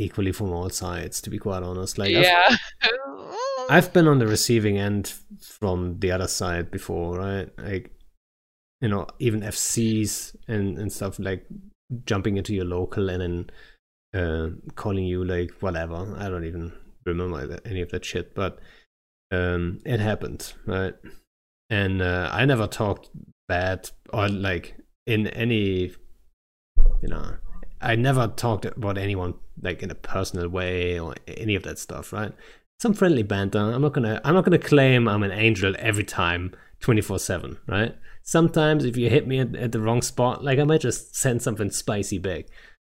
equally 0.00 0.32
from 0.32 0.52
all 0.52 0.70
sides, 0.70 1.20
to 1.22 1.30
be 1.30 1.38
quite 1.38 1.62
honest. 1.62 1.98
Like 1.98 2.14
I've- 2.14 2.22
yeah. 2.22 2.56
I've 3.68 3.92
been 3.92 4.08
on 4.08 4.18
the 4.18 4.26
receiving 4.26 4.78
end 4.78 5.12
from 5.40 5.98
the 6.00 6.10
other 6.10 6.26
side 6.26 6.70
before, 6.70 7.18
right? 7.18 7.48
Like, 7.58 7.92
you 8.80 8.88
know, 8.88 9.06
even 9.18 9.42
FCs 9.42 10.34
and, 10.48 10.78
and 10.78 10.92
stuff 10.92 11.18
like 11.18 11.46
jumping 12.06 12.36
into 12.36 12.54
your 12.54 12.64
local 12.64 13.10
and 13.10 13.20
then 13.22 14.20
uh, 14.20 14.48
calling 14.74 15.04
you 15.04 15.24
like 15.24 15.52
whatever. 15.60 16.16
I 16.18 16.28
don't 16.28 16.44
even 16.44 16.72
remember 17.06 17.60
any 17.64 17.80
of 17.82 17.90
that 17.90 18.04
shit, 18.04 18.34
but 18.34 18.58
um, 19.30 19.80
it 19.84 20.00
happened, 20.00 20.52
right? 20.66 20.94
And 21.68 22.02
uh, 22.02 22.28
I 22.32 22.44
never 22.46 22.66
talked 22.66 23.10
bad 23.46 23.90
or 24.12 24.28
like 24.28 24.74
in 25.06 25.28
any, 25.28 25.92
you 27.02 27.08
know, 27.08 27.36
I 27.80 27.96
never 27.96 28.28
talked 28.28 28.64
about 28.64 28.98
anyone 28.98 29.34
like 29.62 29.82
in 29.82 29.90
a 29.90 29.94
personal 29.94 30.48
way 30.48 30.98
or 30.98 31.14
any 31.26 31.54
of 31.54 31.62
that 31.64 31.78
stuff, 31.78 32.12
right? 32.12 32.32
some 32.80 32.94
friendly 32.94 33.22
banter. 33.22 33.58
I'm 33.58 33.82
not 33.82 33.92
gonna 33.92 34.20
I'm 34.24 34.34
not 34.34 34.44
gonna 34.44 34.58
claim 34.58 35.06
I'm 35.06 35.22
an 35.22 35.32
angel 35.32 35.74
every 35.78 36.04
time 36.04 36.54
24/7, 36.80 37.58
right? 37.68 37.94
Sometimes 38.22 38.84
if 38.86 38.96
you 38.96 39.10
hit 39.10 39.26
me 39.26 39.38
at, 39.40 39.54
at 39.54 39.72
the 39.72 39.80
wrong 39.80 40.00
spot, 40.00 40.42
like 40.42 40.58
I 40.58 40.64
might 40.64 40.80
just 40.80 41.14
send 41.14 41.42
something 41.42 41.70
spicy 41.70 42.16
back. 42.18 42.46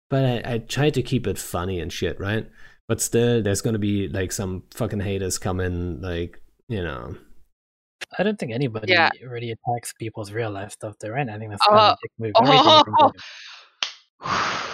But 0.09 0.25
I, 0.47 0.55
I 0.55 0.59
try 0.59 0.89
to 0.89 1.03
keep 1.03 1.27
it 1.27 1.39
funny 1.39 1.81
and 1.81 1.93
shit, 1.93 2.19
right? 2.19 2.49
But 2.89 3.03
still 3.03 3.43
there's 3.43 3.61
gonna 3.61 3.79
be 3.79 4.09
like 4.09 4.33
some 4.33 4.63
fucking 4.75 5.01
haters 5.01 5.37
coming 5.37 6.01
like, 6.01 6.41
you 6.69 6.83
know. 6.83 7.17
I 8.19 8.23
don't 8.23 8.39
think 8.39 8.53
anybody 8.53 8.91
Yeah. 8.93 9.11
really 9.23 9.51
attacks 9.51 9.93
people's 9.93 10.33
real 10.33 10.51
life 10.51 10.73
stuff 10.73 10.95
there, 10.99 11.13
right? 11.13 11.29
I 11.29 11.39
think 11.39 11.51
that's 11.51 11.63
Oh, 11.69 11.73
kind 11.73 11.81
of 11.81 11.93
a 11.93 11.97
dick 12.03 12.11
move. 12.19 12.33
Everything 12.41 12.73
you 12.79 12.85
can 12.85 12.95
oh. 14.23 14.71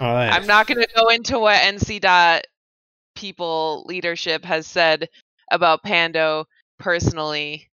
right. 0.00 0.28
I'm 0.30 0.46
not 0.46 0.66
going 0.66 0.80
to 0.80 0.88
go 0.94 1.08
into 1.08 1.38
what 1.38 1.60
NC 1.60 2.00
dot 2.00 2.44
people 3.14 3.84
leadership 3.86 4.44
has 4.44 4.66
said 4.66 5.08
about 5.50 5.82
Pando 5.82 6.46
personally, 6.78 7.70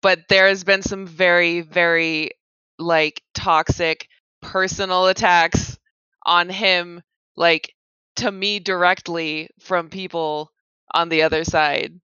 but 0.00 0.20
there 0.28 0.48
has 0.48 0.64
been 0.64 0.82
some 0.82 1.06
very, 1.06 1.60
very 1.60 2.30
like 2.78 3.22
toxic 3.34 4.08
personal 4.40 5.06
attacks 5.06 5.78
on 6.24 6.48
him, 6.48 7.02
like 7.36 7.74
to 8.16 8.30
me 8.30 8.58
directly 8.58 9.48
from 9.60 9.88
people 9.88 10.50
on 10.94 11.08
the 11.08 11.22
other 11.22 11.44
side, 11.44 11.98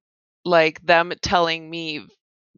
like 0.45 0.81
them 0.85 1.12
telling 1.22 1.68
me, 1.68 2.07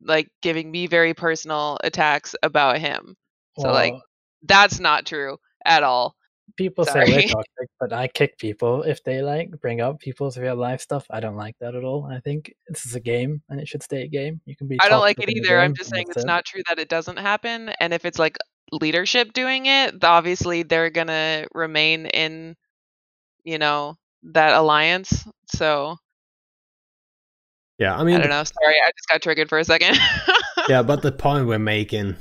like 0.03 0.29
giving 0.43 0.71
me 0.71 0.87
very 0.87 1.15
personal 1.15 1.79
attacks 1.83 2.35
about 2.43 2.79
him. 2.79 3.17
So, 3.59 3.71
like, 3.73 3.95
That's 4.43 4.81
not 4.81 5.07
true 5.07 5.39
at 5.65 5.83
all. 5.83 6.17
people 6.57 6.85
say 6.85 7.05
we're 7.07 7.23
toxic, 7.29 7.69
but 7.79 7.93
I 7.93 8.09
kick 8.09 8.39
people 8.39 8.83
if 8.83 9.03
they 9.05 9.23
like 9.23 9.51
bring 9.61 9.81
up 9.81 10.01
people's 10.01 10.37
real 10.37 10.57
life 10.57 10.81
stuff. 10.81 11.07
I 11.11 11.21
don't 11.21 11.37
like 11.37 11.57
that 11.61 11.75
at 11.75 11.85
all. 11.85 12.07
I 12.07 12.21
think 12.21 12.55
this 12.69 12.87
is 12.87 12.95
a 12.95 13.01
game 13.01 13.43
and 13.49 13.61
it 13.61 13.69
should 13.69 13.83
stay 13.83 14.03
a 14.03 14.09
game. 14.09 14.41
You 14.47 14.57
can 14.57 14.69
be. 14.69 14.79
I 14.81 14.89
don't 14.89 15.01
like 15.01 15.21
it 15.23 15.31
either. 15.31 15.59
I'm 15.59 15.75
just 15.75 15.91
saying 15.91 16.07
it's 16.09 16.25
it. 16.25 16.27
not 16.27 16.45
true 16.45 16.63
that 16.69 16.79
it 16.79 16.89
doesn't 16.89 17.19
happen. 17.19 17.71
And 17.81 17.93
if 17.93 18.05
it's 18.05 18.19
like 18.19 18.37
leadership 18.73 19.33
doing 19.33 19.67
it, 19.67 20.03
obviously 20.05 20.63
they're 20.63 20.91
gonna 20.91 21.47
remain 21.55 22.07
in, 22.07 22.57
you 23.45 23.59
know, 23.59 23.97
that 24.25 24.55
alliance. 24.55 25.27
So 25.47 25.97
yeah, 27.81 27.97
I 27.97 28.05
mean, 28.05 28.17
I 28.17 28.19
don't 28.19 28.29
know. 28.29 28.45
Sorry, 28.45 28.75
I 28.75 28.91
just 28.95 29.09
got 29.09 29.23
triggered 29.23 29.49
for 29.49 29.59
a 29.59 29.65
second. 29.65 29.99
yeah, 30.69 30.83
but 30.83 31.01
the 31.01 31.11
point 31.11 31.47
we're 31.47 31.59
making, 31.59 32.15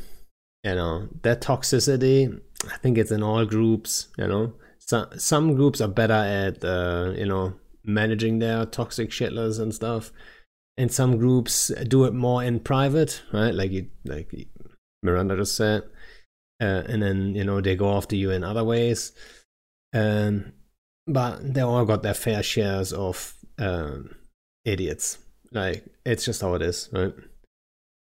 you 0.63 0.75
know, 0.75 1.09
that 1.23 1.41
toxicity, 1.41 2.39
I 2.65 2.77
think 2.77 2.97
it's 2.97 3.11
in 3.11 3.23
all 3.23 3.45
groups, 3.45 4.09
you 4.17 4.27
know. 4.27 4.53
So, 4.79 5.07
some 5.17 5.55
groups 5.55 5.81
are 5.81 5.87
better 5.87 6.13
at, 6.13 6.63
uh, 6.63 7.13
you 7.15 7.25
know, 7.25 7.53
managing 7.83 8.39
their 8.39 8.65
toxic 8.65 9.11
shitlers 9.11 9.59
and 9.59 9.73
stuff. 9.73 10.11
And 10.77 10.91
some 10.91 11.17
groups 11.17 11.71
do 11.87 12.05
it 12.05 12.13
more 12.13 12.43
in 12.43 12.59
private, 12.59 13.21
right? 13.33 13.53
Like 13.53 13.71
you, 13.71 13.87
like 14.05 14.33
Miranda 15.03 15.35
just 15.35 15.55
said. 15.55 15.83
Uh, 16.61 16.83
and 16.87 17.01
then, 17.01 17.35
you 17.35 17.43
know, 17.43 17.61
they 17.61 17.75
go 17.75 17.95
after 17.95 18.15
you 18.15 18.31
in 18.31 18.43
other 18.43 18.63
ways. 18.63 19.11
Um, 19.93 20.53
but 21.07 21.53
they 21.53 21.61
all 21.61 21.85
got 21.85 22.03
their 22.03 22.13
fair 22.13 22.43
shares 22.43 22.93
of 22.93 23.35
um, 23.57 24.15
idiots. 24.65 25.17
Like, 25.51 25.85
it's 26.05 26.25
just 26.25 26.41
how 26.41 26.53
it 26.55 26.61
is, 26.61 26.89
right? 26.91 27.13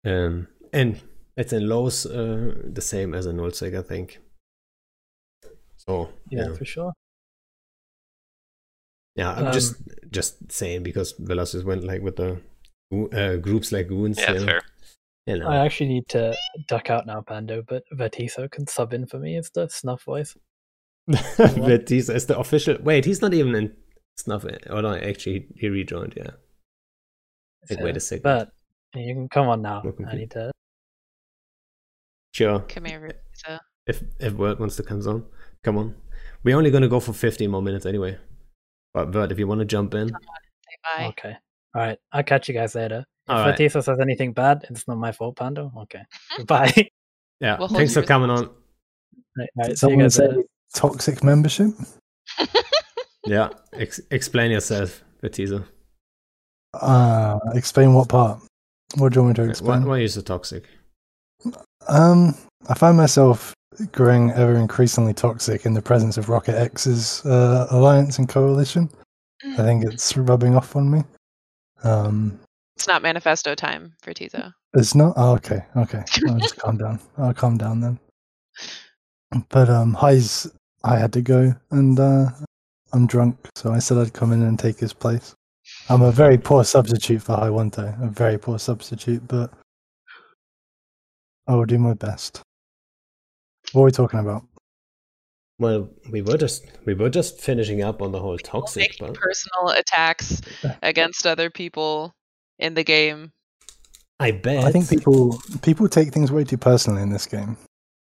Um, 0.06 0.48
and 0.74 1.02
it's 1.36 1.54
in 1.54 1.68
lows 1.70 2.06
uh, 2.06 2.54
the 2.66 2.82
same 2.82 3.14
as 3.14 3.26
in 3.26 3.38
Nullsec, 3.38 3.78
I 3.78 3.82
think. 3.82 4.20
So 5.88 6.10
Yeah, 6.30 6.48
yeah, 6.50 6.54
for 6.54 6.66
sure. 6.66 6.94
yeah. 9.16 9.32
I'm 9.34 9.48
Um, 9.48 9.54
just 9.54 9.76
just 10.12 10.52
saying 10.52 10.84
because 10.84 11.14
Velasquez 11.20 11.64
went 11.64 11.84
like 11.84 12.02
with 12.02 12.18
the 12.18 12.42
uh, 13.14 13.38
groups 13.38 13.72
like 13.72 13.88
goons. 13.88 14.18
Yeah, 14.20 14.34
you 14.34 14.40
know, 14.40 14.46
fair. 14.46 14.62
You 15.26 15.38
know. 15.40 15.48
I 15.50 15.58
actually 15.66 15.90
need 15.90 16.08
to 16.10 16.36
duck 16.68 16.90
out 16.90 17.06
now, 17.06 17.22
Pando, 17.22 17.62
but 17.68 17.84
Vertiso 17.94 18.48
can 18.50 18.66
sub 18.68 18.94
in 18.94 19.06
for 19.08 19.20
me 19.20 19.36
as 19.38 19.50
the 19.54 19.68
snuff 19.70 20.04
voice. 20.04 20.36
but 21.08 21.90
is 21.92 22.08
the 22.26 22.38
official. 22.38 22.78
Wait, 22.82 23.06
he's 23.06 23.22
not 23.22 23.34
even 23.34 23.56
in 23.56 23.74
Snuff. 24.18 24.46
Oh 24.70 24.82
no, 24.82 24.94
actually 24.96 25.48
he 25.56 25.70
rejoined. 25.70 26.14
Yeah. 26.18 26.32
Wait, 27.70 27.82
wait 27.82 27.98
a 27.98 28.00
second. 28.00 28.24
But 28.24 28.50
you 28.96 29.14
can 29.14 29.30
come 29.30 29.48
on 29.48 29.62
now. 29.62 29.82
Welcome 29.84 30.06
I 30.06 30.12
to- 30.12 30.18
need 30.18 30.32
to. 30.32 30.52
Sure. 32.34 32.60
Come 32.68 32.86
here, 32.86 33.00
Risa. 33.00 33.60
If 33.86 34.04
if 34.20 34.34
Word 34.34 34.60
wants 34.60 34.76
to 34.78 34.84
come 34.84 35.02
on, 35.08 35.26
come 35.64 35.78
on. 35.78 35.96
We're 36.44 36.58
only 36.58 36.72
gonna 36.72 36.88
go 36.88 37.00
for 37.00 37.14
15 37.14 37.50
more 37.50 37.62
minutes 37.62 37.86
anyway. 37.86 38.18
But 38.94 39.10
Vert, 39.10 39.32
if 39.32 39.40
you 39.40 39.48
want 39.48 39.60
to 39.60 39.66
jump 39.66 39.94
in, 39.94 40.10
Say. 40.10 41.06
Okay. 41.08 41.36
All 41.76 41.82
right. 41.82 41.98
I'll 42.12 42.24
catch 42.24 42.48
you 42.48 42.54
guys 42.54 42.76
later. 42.76 43.00
If 43.00 43.06
All 43.36 43.46
right. 43.46 43.58
Vertiso 43.58 43.82
says 43.84 44.00
anything 44.00 44.32
bad, 44.34 44.66
it's 44.70 44.88
not 44.88 44.98
my 44.98 45.12
fault, 45.12 45.36
Pando. 45.36 45.72
Okay. 45.84 46.02
Bye. 46.48 46.90
yeah. 47.42 47.58
We'll 47.60 47.68
thanks 47.68 47.94
for 47.94 48.04
coming 48.04 48.30
on. 48.30 48.50
right, 49.38 49.50
right, 49.58 49.66
see 49.66 49.72
you 49.72 49.76
Someone 49.76 50.00
guys 50.00 50.16
say 50.16 50.28
later. 50.28 50.44
toxic 50.74 51.24
membership. 51.24 51.70
Yeah. 53.26 53.50
Ex- 53.74 54.00
explain 54.10 54.52
yourself, 54.52 55.04
Betiza. 55.22 55.66
Uh, 56.74 57.38
explain 57.56 57.94
what 57.94 58.08
part? 58.08 58.40
What 58.96 59.12
do 59.12 59.20
you 59.20 59.24
want 59.26 59.38
me 59.38 59.44
to 59.44 59.48
Why, 59.48 59.50
explain? 59.50 59.84
why 59.86 60.00
is 60.00 60.16
it 60.16 60.26
toxic? 60.28 60.64
Um, 61.90 62.36
I 62.70 62.74
find 62.74 62.96
myself 62.96 63.54
growing 63.92 64.32
ever 64.32 64.56
increasingly 64.56 65.14
toxic 65.14 65.66
in 65.66 65.74
the 65.74 65.82
presence 65.82 66.18
of 66.18 66.30
Rocket 66.30 66.56
X's 66.58 67.26
uh, 67.26 67.68
alliance 67.72 68.18
and 68.18 68.28
coalition. 68.28 68.90
I 69.54 69.58
think 69.58 69.84
it's 69.86 70.16
rubbing 70.18 70.56
off 70.56 70.76
on 70.76 70.90
me. 70.90 71.04
Um, 71.84 72.40
It's 72.76 72.88
not 72.88 73.02
manifesto 73.02 73.54
time 73.56 73.94
for 74.02 74.14
Tizo. 74.14 74.52
it's 74.74 74.96
not. 74.96 75.14
Oh, 75.16 75.34
okay, 75.36 75.64
okay. 75.76 76.04
I'll 76.28 76.38
just 76.40 76.58
calm 76.58 76.78
down. 76.78 77.00
I'll 77.18 77.34
calm 77.34 77.58
down 77.58 77.80
then. 77.82 78.00
But 79.50 79.70
um, 79.70 79.94
Highs, 79.94 80.48
I 80.84 80.98
had 80.98 81.14
to 81.14 81.22
go, 81.22 81.54
and 81.72 82.00
uh, 82.00 82.30
I'm 82.94 83.06
drunk, 83.08 83.38
so 83.56 83.72
I 83.72 83.80
said 83.80 83.98
I'd 83.98 84.14
come 84.14 84.32
in 84.34 84.42
and 84.42 84.58
take 84.58 84.80
his 84.80 84.94
place. 84.94 85.36
I'm 85.90 86.02
a 86.02 86.12
very 86.12 86.38
poor 86.38 86.64
substitute 86.64 87.22
for 87.22 87.36
Hy 87.36 87.50
Wanto. 87.50 88.02
A 88.04 88.08
very 88.08 88.38
poor 88.38 88.58
substitute, 88.58 89.28
but 89.28 89.52
I 91.48 91.56
will 91.56 91.66
do 91.66 91.78
my 91.78 91.94
best. 91.94 92.42
What 93.74 93.82
are 93.82 93.86
we 93.86 93.92
talking 93.92 94.20
about? 94.20 94.44
Well, 95.60 95.90
we 96.12 96.22
were 96.22 96.38
just 96.38 96.66
we 96.86 96.94
were 96.94 97.10
just 97.10 97.42
finishing 97.42 97.82
up 97.82 98.02
on 98.02 98.12
the 98.12 98.20
whole 98.20 98.38
toxic, 98.38 98.96
but 99.00 99.16
personal 99.16 99.70
attacks 99.70 100.42
against 100.84 101.26
other 101.26 101.50
people 101.50 102.14
in 102.60 102.76
the 102.76 102.84
game. 102.84 103.32
I 104.20 104.32
bet 104.32 104.64
I 104.64 104.72
think 104.72 104.90
people 104.90 105.42
people 105.64 105.90
take 105.90 106.14
things 106.14 106.32
way 106.32 106.44
too 106.44 106.58
personally 106.58 107.02
in 107.02 107.10
this 107.10 107.26
game. 107.26 107.58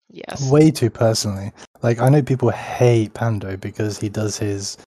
Yes. 0.10 0.50
Way 0.50 0.72
too 0.72 0.90
personally. 0.90 1.52
Like 1.82 2.00
I 2.00 2.08
know 2.08 2.22
people 2.22 2.50
hate 2.50 3.14
Pando 3.14 3.58
because 3.58 4.00
he 4.00 4.10
does 4.10 4.38
his 4.38 4.78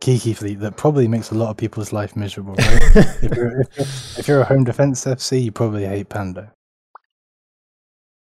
Kiki 0.00 0.32
fleet 0.32 0.60
that 0.60 0.76
probably 0.76 1.08
makes 1.08 1.30
a 1.32 1.34
lot 1.34 1.50
of 1.50 1.56
people's 1.56 1.92
life 1.92 2.16
miserable. 2.16 2.54
Right? 2.54 2.96
if, 3.22 3.22
you're, 3.36 3.60
if, 3.60 3.76
you're, 3.76 3.86
if 4.18 4.28
you're 4.28 4.40
a 4.40 4.44
home 4.44 4.64
defense 4.64 5.04
FC, 5.04 5.44
you 5.44 5.52
probably 5.52 5.86
hate 5.86 6.08
Pando. 6.08 6.48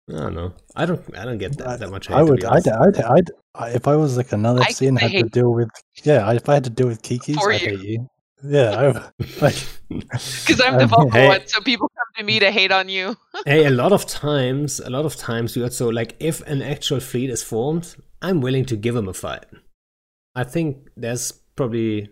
I 0.09 0.13
don't 0.13 0.35
know. 0.35 0.53
I 0.77 0.85
don't 0.87 1.17
I 1.17 1.25
don't 1.25 1.39
get 1.39 1.57
that, 1.59 1.81
that 1.81 1.91
much 1.91 2.09
hate. 2.09 2.15
I 2.15 2.23
would. 2.23 2.45
I'd. 2.45 2.69
I'd, 2.69 3.01
I'd, 3.01 3.31
I, 3.55 3.71
if 3.71 3.89
I 3.89 3.97
was 3.97 4.17
like 4.17 4.33
another 4.33 4.61
I 4.61 4.67
FC 4.67 4.89
and 4.89 4.99
get 4.99 5.11
the 5.11 5.17
had 5.17 5.25
to 5.25 5.31
deal 5.31 5.53
with, 5.53 5.71
yeah, 6.03 6.31
if 6.33 6.49
I 6.49 6.55
had 6.55 6.65
to 6.65 6.71
deal 6.71 6.89
with 6.89 7.03
Kiki's, 7.03 7.37
For 7.37 7.53
I'd 7.53 7.63
you. 7.63 7.69
hate 7.69 7.81
you. 7.81 8.09
Yeah, 8.43 8.79
I, 8.79 9.25
like 9.41 9.57
Because 9.89 10.61
I'm 10.65 10.79
the 10.79 10.87
vocal 10.87 11.11
hey. 11.11 11.29
one, 11.29 11.47
so 11.47 11.61
people 11.61 11.89
come 11.89 12.07
to 12.19 12.25
me 12.25 12.39
to 12.41 12.51
hate 12.51 12.73
on 12.73 12.89
you. 12.89 13.17
hey, 13.47 13.65
a 13.65 13.71
lot 13.71 13.93
of 13.93 14.07
times, 14.07 14.81
a 14.81 14.91
lot 14.91 15.07
of 15.07 15.17
times 15.17 15.57
you 15.57 15.63
also 15.63 15.91
like 15.91 16.17
if 16.21 16.43
an 16.43 16.61
actual 16.61 17.01
fleet 17.01 17.31
is 17.31 17.43
formed, 17.43 17.97
I'm 18.21 18.41
willing 18.41 18.67
to 18.67 18.77
give 18.77 18.95
them 18.95 19.09
a 19.09 19.15
fight. 19.15 19.47
I 20.35 20.45
think 20.45 20.89
there's 20.97 21.33
probably 21.57 22.11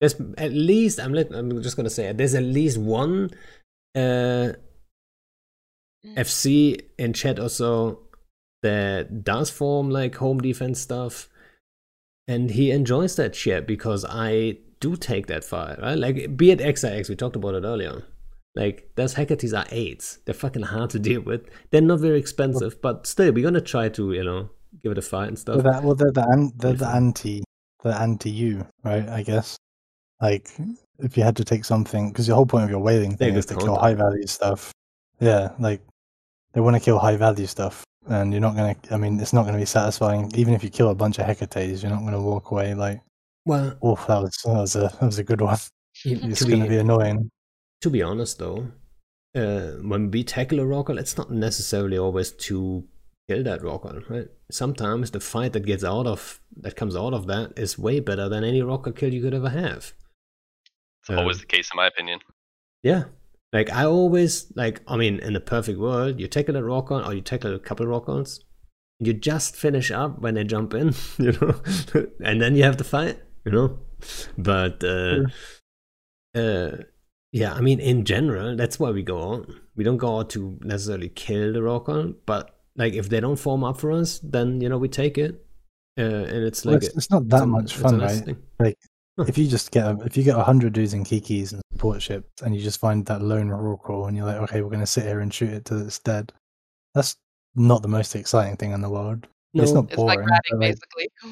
there's 0.00 0.14
at 0.38 0.52
least 0.52 0.98
I'm 1.00 1.12
let, 1.12 1.32
I'm 1.34 1.62
just 1.62 1.76
gonna 1.76 1.90
say 1.90 2.12
there's 2.12 2.34
at 2.34 2.44
least 2.44 2.78
one 2.78 3.30
uh 3.94 4.52
Mm. 6.06 6.16
FC 6.16 6.80
in 6.98 7.12
chat 7.12 7.38
or 7.38 7.48
so 7.48 8.00
that 8.62 9.24
does 9.24 9.50
form 9.50 9.90
like 9.90 10.16
home 10.16 10.38
defense 10.38 10.80
stuff, 10.80 11.28
and 12.26 12.50
he 12.50 12.70
enjoys 12.70 13.16
that 13.16 13.34
shit 13.34 13.66
because 13.66 14.04
I 14.08 14.58
do 14.80 14.96
take 14.96 15.28
that 15.28 15.44
fight, 15.44 15.80
right? 15.80 15.98
Like 15.98 16.36
be 16.36 16.50
it 16.50 16.60
XIX, 16.60 17.08
we 17.08 17.16
talked 17.16 17.36
about 17.36 17.54
it 17.54 17.64
earlier. 17.64 18.04
Like 18.54 18.90
those 18.96 19.14
Hecates 19.14 19.56
are 19.56 19.66
eights. 19.70 20.18
They're 20.24 20.34
fucking 20.34 20.62
hard 20.62 20.90
to 20.90 20.98
deal 20.98 21.22
with. 21.22 21.48
They're 21.70 21.80
not 21.80 22.00
very 22.00 22.18
expensive, 22.18 22.82
but 22.82 23.06
still, 23.06 23.32
we're 23.32 23.44
gonna 23.44 23.60
try 23.60 23.88
to 23.90 24.12
you 24.12 24.24
know 24.24 24.50
give 24.82 24.92
it 24.92 24.98
a 24.98 25.02
fight 25.02 25.28
and 25.28 25.38
stuff. 25.38 25.62
well, 25.62 25.72
that, 25.72 25.82
well 25.82 25.94
they're 25.94 26.12
the 26.12 26.26
an, 26.28 26.52
they're 26.56 26.74
the 26.74 26.88
anti 26.88 27.42
the 27.82 27.98
anti 27.98 28.30
you, 28.30 28.66
right? 28.84 29.08
I 29.08 29.22
guess. 29.22 29.56
Like 30.20 30.50
if 30.98 31.16
you 31.16 31.22
had 31.22 31.36
to 31.36 31.44
take 31.44 31.64
something, 31.64 32.10
because 32.10 32.26
the 32.26 32.34
whole 32.34 32.46
point 32.46 32.64
of 32.64 32.70
your 32.70 32.80
whaling 32.80 33.16
thing 33.16 33.34
is 33.34 33.46
to 33.46 33.54
good 33.54 33.64
kill 33.64 33.76
high 33.76 33.94
value 33.94 34.26
stuff. 34.26 34.72
Yeah, 35.18 35.52
like 35.58 35.80
they 36.52 36.60
want 36.60 36.76
to 36.76 36.80
kill 36.80 36.98
high 36.98 37.16
value 37.16 37.46
stuff, 37.46 37.84
and 38.06 38.32
you're 38.32 38.40
not 38.40 38.56
gonna. 38.56 38.76
I 38.90 38.96
mean, 38.96 39.18
it's 39.20 39.32
not 39.32 39.44
gonna 39.46 39.58
be 39.58 39.64
satisfying. 39.64 40.30
Even 40.34 40.54
if 40.54 40.62
you 40.64 40.70
kill 40.70 40.90
a 40.90 40.94
bunch 40.94 41.18
of 41.18 41.26
Hecates, 41.26 41.82
you're 41.82 41.90
not 41.92 42.04
gonna 42.04 42.20
walk 42.20 42.50
away 42.50 42.74
like, 42.74 43.00
well, 43.44 43.76
oh, 43.82 43.96
that 44.08 44.22
was 44.22 44.36
that 44.44 44.52
was 44.60 44.76
a 44.76 44.80
that 44.80 45.02
was 45.02 45.18
a 45.18 45.24
good 45.24 45.40
one. 45.40 45.58
It's 46.04 46.44
gonna 46.44 46.64
be 46.64 46.70
be 46.70 46.78
annoying. 46.78 47.30
to 47.82 47.90
be 47.90 48.02
honest 48.02 48.38
though, 48.38 48.66
uh, 49.34 49.72
when 49.82 50.10
we 50.10 50.24
tackle 50.24 50.60
a 50.60 50.64
rorqual, 50.64 50.98
it's 50.98 51.16
not 51.16 51.30
necessarily 51.30 51.98
always 51.98 52.32
to 52.32 52.84
kill 53.28 53.42
that 53.44 53.60
rorqual, 53.60 54.08
right? 54.10 54.28
Sometimes 54.50 55.10
the 55.10 55.20
fight 55.20 55.52
that 55.52 55.66
gets 55.66 55.84
out 55.84 56.06
of 56.06 56.40
that 56.56 56.76
comes 56.76 56.96
out 56.96 57.14
of 57.14 57.26
that 57.26 57.52
is 57.58 57.78
way 57.78 58.00
better 58.00 58.28
than 58.28 58.42
any 58.44 58.60
rorqual 58.62 58.96
kill 58.96 59.12
you 59.12 59.22
could 59.22 59.34
ever 59.34 59.50
have. 59.50 59.92
It's 61.02 61.10
always 61.10 61.36
Um, 61.36 61.40
the 61.40 61.46
case 61.46 61.70
in 61.72 61.76
my 61.76 61.86
opinion. 61.88 62.20
Yeah. 62.82 63.04
Like 63.52 63.70
I 63.70 63.84
always 63.84 64.50
like 64.56 64.80
I 64.86 64.96
mean 64.96 65.18
in 65.20 65.34
the 65.34 65.40
perfect 65.40 65.78
world, 65.78 66.18
you 66.18 66.26
tackle 66.26 66.56
a 66.56 66.62
rorqual 66.62 67.06
or 67.06 67.12
you 67.12 67.20
tackle 67.20 67.54
a 67.54 67.58
couple 67.58 67.86
rorquals, 67.86 68.40
you 68.98 69.12
just 69.12 69.56
finish 69.56 69.90
up 69.90 70.20
when 70.20 70.34
they 70.34 70.44
jump 70.44 70.72
in, 70.74 70.94
you 71.18 71.32
know, 71.32 71.60
and 72.24 72.40
then 72.40 72.56
you 72.56 72.62
have 72.62 72.78
the 72.78 72.84
fight, 72.84 73.20
you 73.44 73.52
know. 73.52 73.78
But 74.38 74.82
uh, 74.82 75.24
uh 76.34 76.78
yeah, 77.32 77.52
I 77.52 77.60
mean 77.60 77.78
in 77.78 78.04
general, 78.04 78.56
that's 78.56 78.78
why 78.78 78.90
we 78.90 79.02
go 79.02 79.34
out. 79.34 79.50
We 79.76 79.84
don't 79.84 79.98
go 79.98 80.18
out 80.18 80.30
to 80.30 80.58
necessarily 80.62 81.10
kill 81.10 81.52
the 81.52 81.60
rorqual, 81.60 82.14
but 82.24 82.58
like 82.76 82.94
if 82.94 83.10
they 83.10 83.20
don't 83.20 83.36
form 83.36 83.64
up 83.64 83.78
for 83.78 83.92
us, 83.92 84.18
then 84.20 84.62
you 84.62 84.68
know 84.68 84.78
we 84.78 84.88
take 84.88 85.18
it. 85.18 85.44
Uh, 85.98 86.02
and 86.02 86.44
it's 86.44 86.64
Well, 86.64 86.74
like 86.74 86.84
it's, 86.84 86.96
it's 86.96 87.10
not 87.10 87.28
that 87.28 87.46
much 87.46 87.76
fun, 87.76 88.00
right? 88.00 88.36
Like. 88.58 88.78
If 89.18 89.36
you 89.38 89.46
just 89.46 89.70
get 89.70 89.84
a, 89.86 89.98
if 90.04 90.16
you 90.16 90.22
get 90.22 90.38
a 90.38 90.42
hundred 90.42 90.72
dudes 90.72 90.94
in 90.94 91.04
kikis 91.04 91.52
and 91.52 91.62
support 91.72 92.02
ships, 92.02 92.42
and 92.42 92.54
you 92.54 92.62
just 92.62 92.80
find 92.80 93.04
that 93.06 93.22
lone 93.22 93.48
rorqual, 93.48 94.08
and 94.08 94.16
you're 94.16 94.26
like, 94.26 94.38
okay, 94.42 94.62
we're 94.62 94.70
gonna 94.70 94.86
sit 94.86 95.04
here 95.04 95.20
and 95.20 95.32
shoot 95.32 95.50
it 95.50 95.64
till 95.64 95.84
it's 95.84 95.98
dead. 95.98 96.32
That's 96.94 97.16
not 97.54 97.82
the 97.82 97.88
most 97.88 98.14
exciting 98.14 98.56
thing 98.56 98.72
in 98.72 98.80
the 98.80 98.90
world. 98.90 99.26
No, 99.54 99.62
it's 99.62 99.72
not 99.72 99.84
It's 99.90 99.98
like 99.98 100.18
boring. 100.18 100.28
ratting, 100.28 100.40
but, 100.50 100.58
like, 100.58 100.76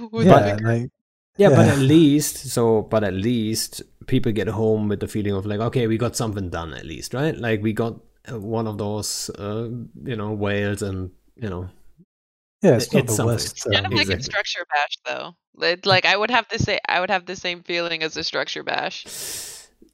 basically. 0.09 0.25
yeah, 0.27 0.59
like 0.69 0.91
Yeah, 1.37 1.49
but 1.51 1.69
at 1.69 1.79
least 1.79 2.37
so 2.51 2.83
but 2.83 3.03
at 3.03 3.15
least 3.15 3.83
people 4.07 4.33
get 4.33 4.49
home 4.49 4.89
with 4.89 5.01
the 5.01 5.09
feeling 5.09 5.35
of 5.35 5.47
like 5.47 5.61
okay, 5.61 5.87
we 5.87 5.97
got 5.97 6.17
something 6.17 6.51
done 6.51 6.75
at 6.75 6.85
least, 6.85 7.15
right? 7.15 7.37
Like 7.37 7.63
we 7.63 7.73
got 7.73 7.99
uh, 8.31 8.39
one 8.39 8.67
of 8.67 8.77
those 8.77 9.31
uh, 9.39 9.69
you 10.05 10.17
know, 10.17 10.33
whales 10.33 10.83
and 10.83 11.11
you 11.37 11.49
know. 11.49 11.71
Yeah, 12.63 12.77
it's 12.77 12.93
it's 12.95 13.07
the 13.07 13.13
something. 13.13 13.27
worst. 13.27 13.65
kind 13.73 13.87
of 13.87 13.93
like 13.93 14.07
in 14.07 14.13
Exactly. 14.19 14.23
structure 14.25 14.67
bash 14.71 14.99
though. 15.07 15.35
Like, 15.55 15.87
like 15.87 16.05
I 16.07 16.17
would 16.17 16.31
have 16.31 16.47
the 16.49 16.59
same 16.59 16.79
I 16.89 17.01
would 17.01 17.11
have 17.11 17.27
the 17.27 17.37
same 17.37 17.63
feeling 17.63 18.03
as 18.03 18.17
a 18.17 18.25
structure 18.25 18.63
bash. 18.63 19.05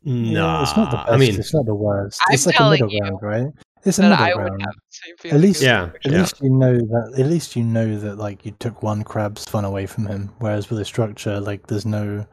No, 0.05 0.47
yeah, 0.47 0.63
it's 0.63 0.77
not 0.77 0.91
the 0.91 0.99
best. 0.99 1.11
I 1.11 1.17
mean, 1.17 1.35
it's 1.35 1.53
not 1.55 1.67
the 1.67 1.75
worst. 1.75 2.21
I'm 2.29 2.35
it's 2.35 2.47
like 2.47 2.55
a 2.55 2.59
telling 2.59 2.81
middle 2.87 2.93
you 2.93 3.01
ground, 3.01 3.19
right? 3.23 3.47
It's 3.85 3.99
a 3.99 4.03
That 4.03 4.11
middle 4.11 4.25
I 4.25 4.35
would 4.35 4.49
ground. 4.49 4.63
have 4.63 4.75
the 4.75 4.81
same 4.91 5.17
feeling. 5.17 5.41
least- 5.43 5.63
Yeah, 5.63 5.89
structure 5.89 6.09
At 6.09 6.13
yeah. 6.13 6.19
least 6.21 6.41
you 6.43 6.51
know 6.51 6.77
that. 6.77 7.15
At 7.19 7.27
least 7.27 7.57
you 7.57 7.65
know 7.65 7.99
that, 7.99 8.17
like, 8.17 8.45
you 8.47 8.53
took 8.53 8.83
one 8.83 9.03
crab's 9.03 9.45
fun 9.45 9.65
away 9.65 9.87
from 9.87 10.07
him. 10.07 10.31
Whereas 10.39 10.71
with 10.71 10.79
a 10.81 10.85
structure, 10.85 11.41
like, 11.41 11.67
there's 11.67 11.87
no. 11.87 12.25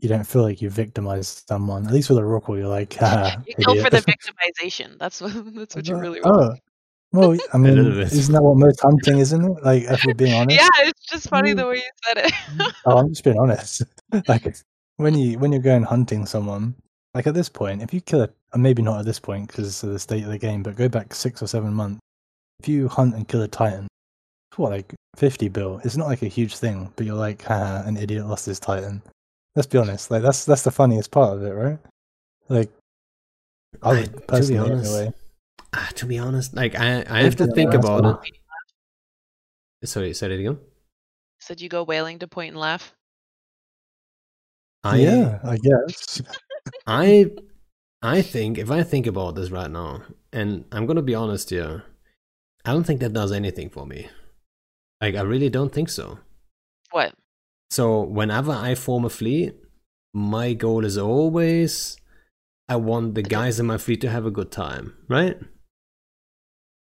You 0.00 0.08
don't 0.08 0.26
feel 0.26 0.42
like 0.42 0.60
you 0.60 0.70
victimized 0.70 1.44
someone. 1.48 1.86
At 1.86 1.92
least 1.92 2.08
with 2.10 2.18
a 2.18 2.22
rorqual, 2.22 2.58
you're 2.58 2.66
like, 2.68 2.96
ah, 3.00 3.36
You 3.46 3.54
go 3.64 3.80
for 3.80 3.90
the 3.90 3.98
victimization. 4.62 4.98
That's 4.98 5.20
what 5.20 5.32
that's 5.54 5.76
what 5.76 5.86
you 5.86 5.94
Uh, 5.94 6.00
really 6.00 6.20
want. 6.20 6.54
Oh, 6.54 6.56
well, 7.12 7.36
I 7.52 7.58
mean, 7.58 7.78
isn't 7.78 8.32
that 8.32 8.42
what 8.42 8.56
most 8.56 8.80
hunting 8.80 9.18
is, 9.18 9.32
isn't 9.32 9.44
it? 9.58 9.64
Like, 9.64 9.82
if 9.84 10.04
we're 10.04 10.14
being 10.14 10.34
honest. 10.40 10.60
Yeah, 10.60 10.88
it's 10.88 11.06
just 11.06 11.28
funny 11.28 11.52
Mm. 11.52 11.56
the 11.56 11.66
way 11.66 11.76
you 11.76 11.90
said 12.06 12.26
it. 12.26 12.74
Oh, 12.86 12.98
I'm 12.98 13.08
just 13.10 13.24
being 13.24 13.38
honest. 13.38 13.82
like, 14.28 14.56
when 14.96 15.16
you 15.16 15.38
when 15.38 15.52
you're 15.52 15.62
going 15.62 15.82
hunting 15.82 16.26
someone, 16.26 16.74
like 17.14 17.26
at 17.26 17.34
this 17.34 17.48
point, 17.48 17.82
if 17.82 17.92
you 17.92 18.00
kill 18.00 18.22
a, 18.22 18.28
uh, 18.52 18.58
maybe 18.58 18.82
not 18.82 18.98
at 19.00 19.04
this 19.04 19.18
point 19.20 19.48
because 19.48 19.82
of 19.82 19.90
the 19.90 19.98
state 19.98 20.24
of 20.24 20.30
the 20.30 20.38
game, 20.38 20.62
but 20.62 20.76
go 20.76 20.88
back 20.88 21.14
six 21.14 21.42
or 21.42 21.46
seven 21.46 21.72
months, 21.74 22.00
if 22.60 22.68
you 22.68 22.88
hunt 22.88 23.14
and 23.14 23.28
kill 23.28 23.42
a 23.42 23.48
titan, 23.48 23.86
what 24.56 24.70
like 24.70 24.94
fifty 25.16 25.48
bill. 25.48 25.80
It's 25.84 25.96
not 25.96 26.08
like 26.08 26.22
a 26.22 26.28
huge 26.28 26.56
thing, 26.56 26.92
but 26.96 27.06
you're 27.06 27.14
like, 27.16 27.42
haha, 27.42 27.86
an 27.86 27.96
idiot 27.96 28.26
lost 28.26 28.46
his 28.46 28.60
titan. 28.60 29.02
Let's 29.56 29.66
be 29.66 29.78
honest. 29.78 30.10
Like 30.10 30.22
that's 30.22 30.44
that's 30.44 30.62
the 30.62 30.70
funniest 30.70 31.10
part 31.10 31.34
of 31.36 31.42
it, 31.42 31.50
right? 31.52 31.78
Like, 32.48 32.70
I 33.82 33.92
would 33.94 34.04
to 34.12 34.20
be 34.20 34.26
personally 34.26 34.58
honest, 34.58 34.94
anyway. 34.94 35.12
Ah, 35.74 35.88
to 35.96 36.06
be 36.06 36.18
honest, 36.18 36.54
like 36.54 36.74
I 36.74 37.04
I 37.08 37.22
have 37.22 37.36
to 37.36 37.46
think 37.46 37.74
about 37.74 38.24
it. 38.24 39.88
Sorry, 39.88 40.14
say 40.14 40.32
it 40.32 40.40
again. 40.40 40.58
Said 41.40 41.60
you 41.60 41.68
go 41.68 41.82
whaling 41.82 42.20
to 42.20 42.28
point 42.28 42.52
and 42.52 42.60
laugh. 42.60 42.94
I 44.84 44.96
yeah, 44.98 45.38
I 45.44 45.56
guess. 45.56 46.22
I 46.86 47.30
I 48.02 48.22
think 48.22 48.58
if 48.58 48.70
I 48.70 48.82
think 48.82 49.06
about 49.06 49.34
this 49.34 49.50
right 49.50 49.70
now, 49.70 50.02
and 50.32 50.64
I'm 50.72 50.86
gonna 50.86 51.02
be 51.02 51.14
honest 51.14 51.50
here, 51.50 51.84
I 52.64 52.72
don't 52.72 52.84
think 52.84 53.00
that 53.00 53.12
does 53.12 53.32
anything 53.32 53.70
for 53.70 53.86
me. 53.86 54.08
Like 55.00 55.16
I 55.16 55.22
really 55.22 55.48
don't 55.48 55.72
think 55.72 55.88
so. 55.88 56.18
What? 56.90 57.14
So 57.70 58.02
whenever 58.02 58.52
I 58.52 58.74
form 58.74 59.04
a 59.04 59.10
fleet, 59.10 59.54
my 60.12 60.52
goal 60.52 60.84
is 60.84 60.98
always 60.98 61.96
I 62.68 62.76
want 62.76 63.14
the 63.14 63.22
guys 63.22 63.58
in 63.58 63.66
my 63.66 63.78
fleet 63.78 64.00
to 64.02 64.10
have 64.10 64.26
a 64.26 64.30
good 64.30 64.50
time, 64.50 64.94
right? 65.08 65.38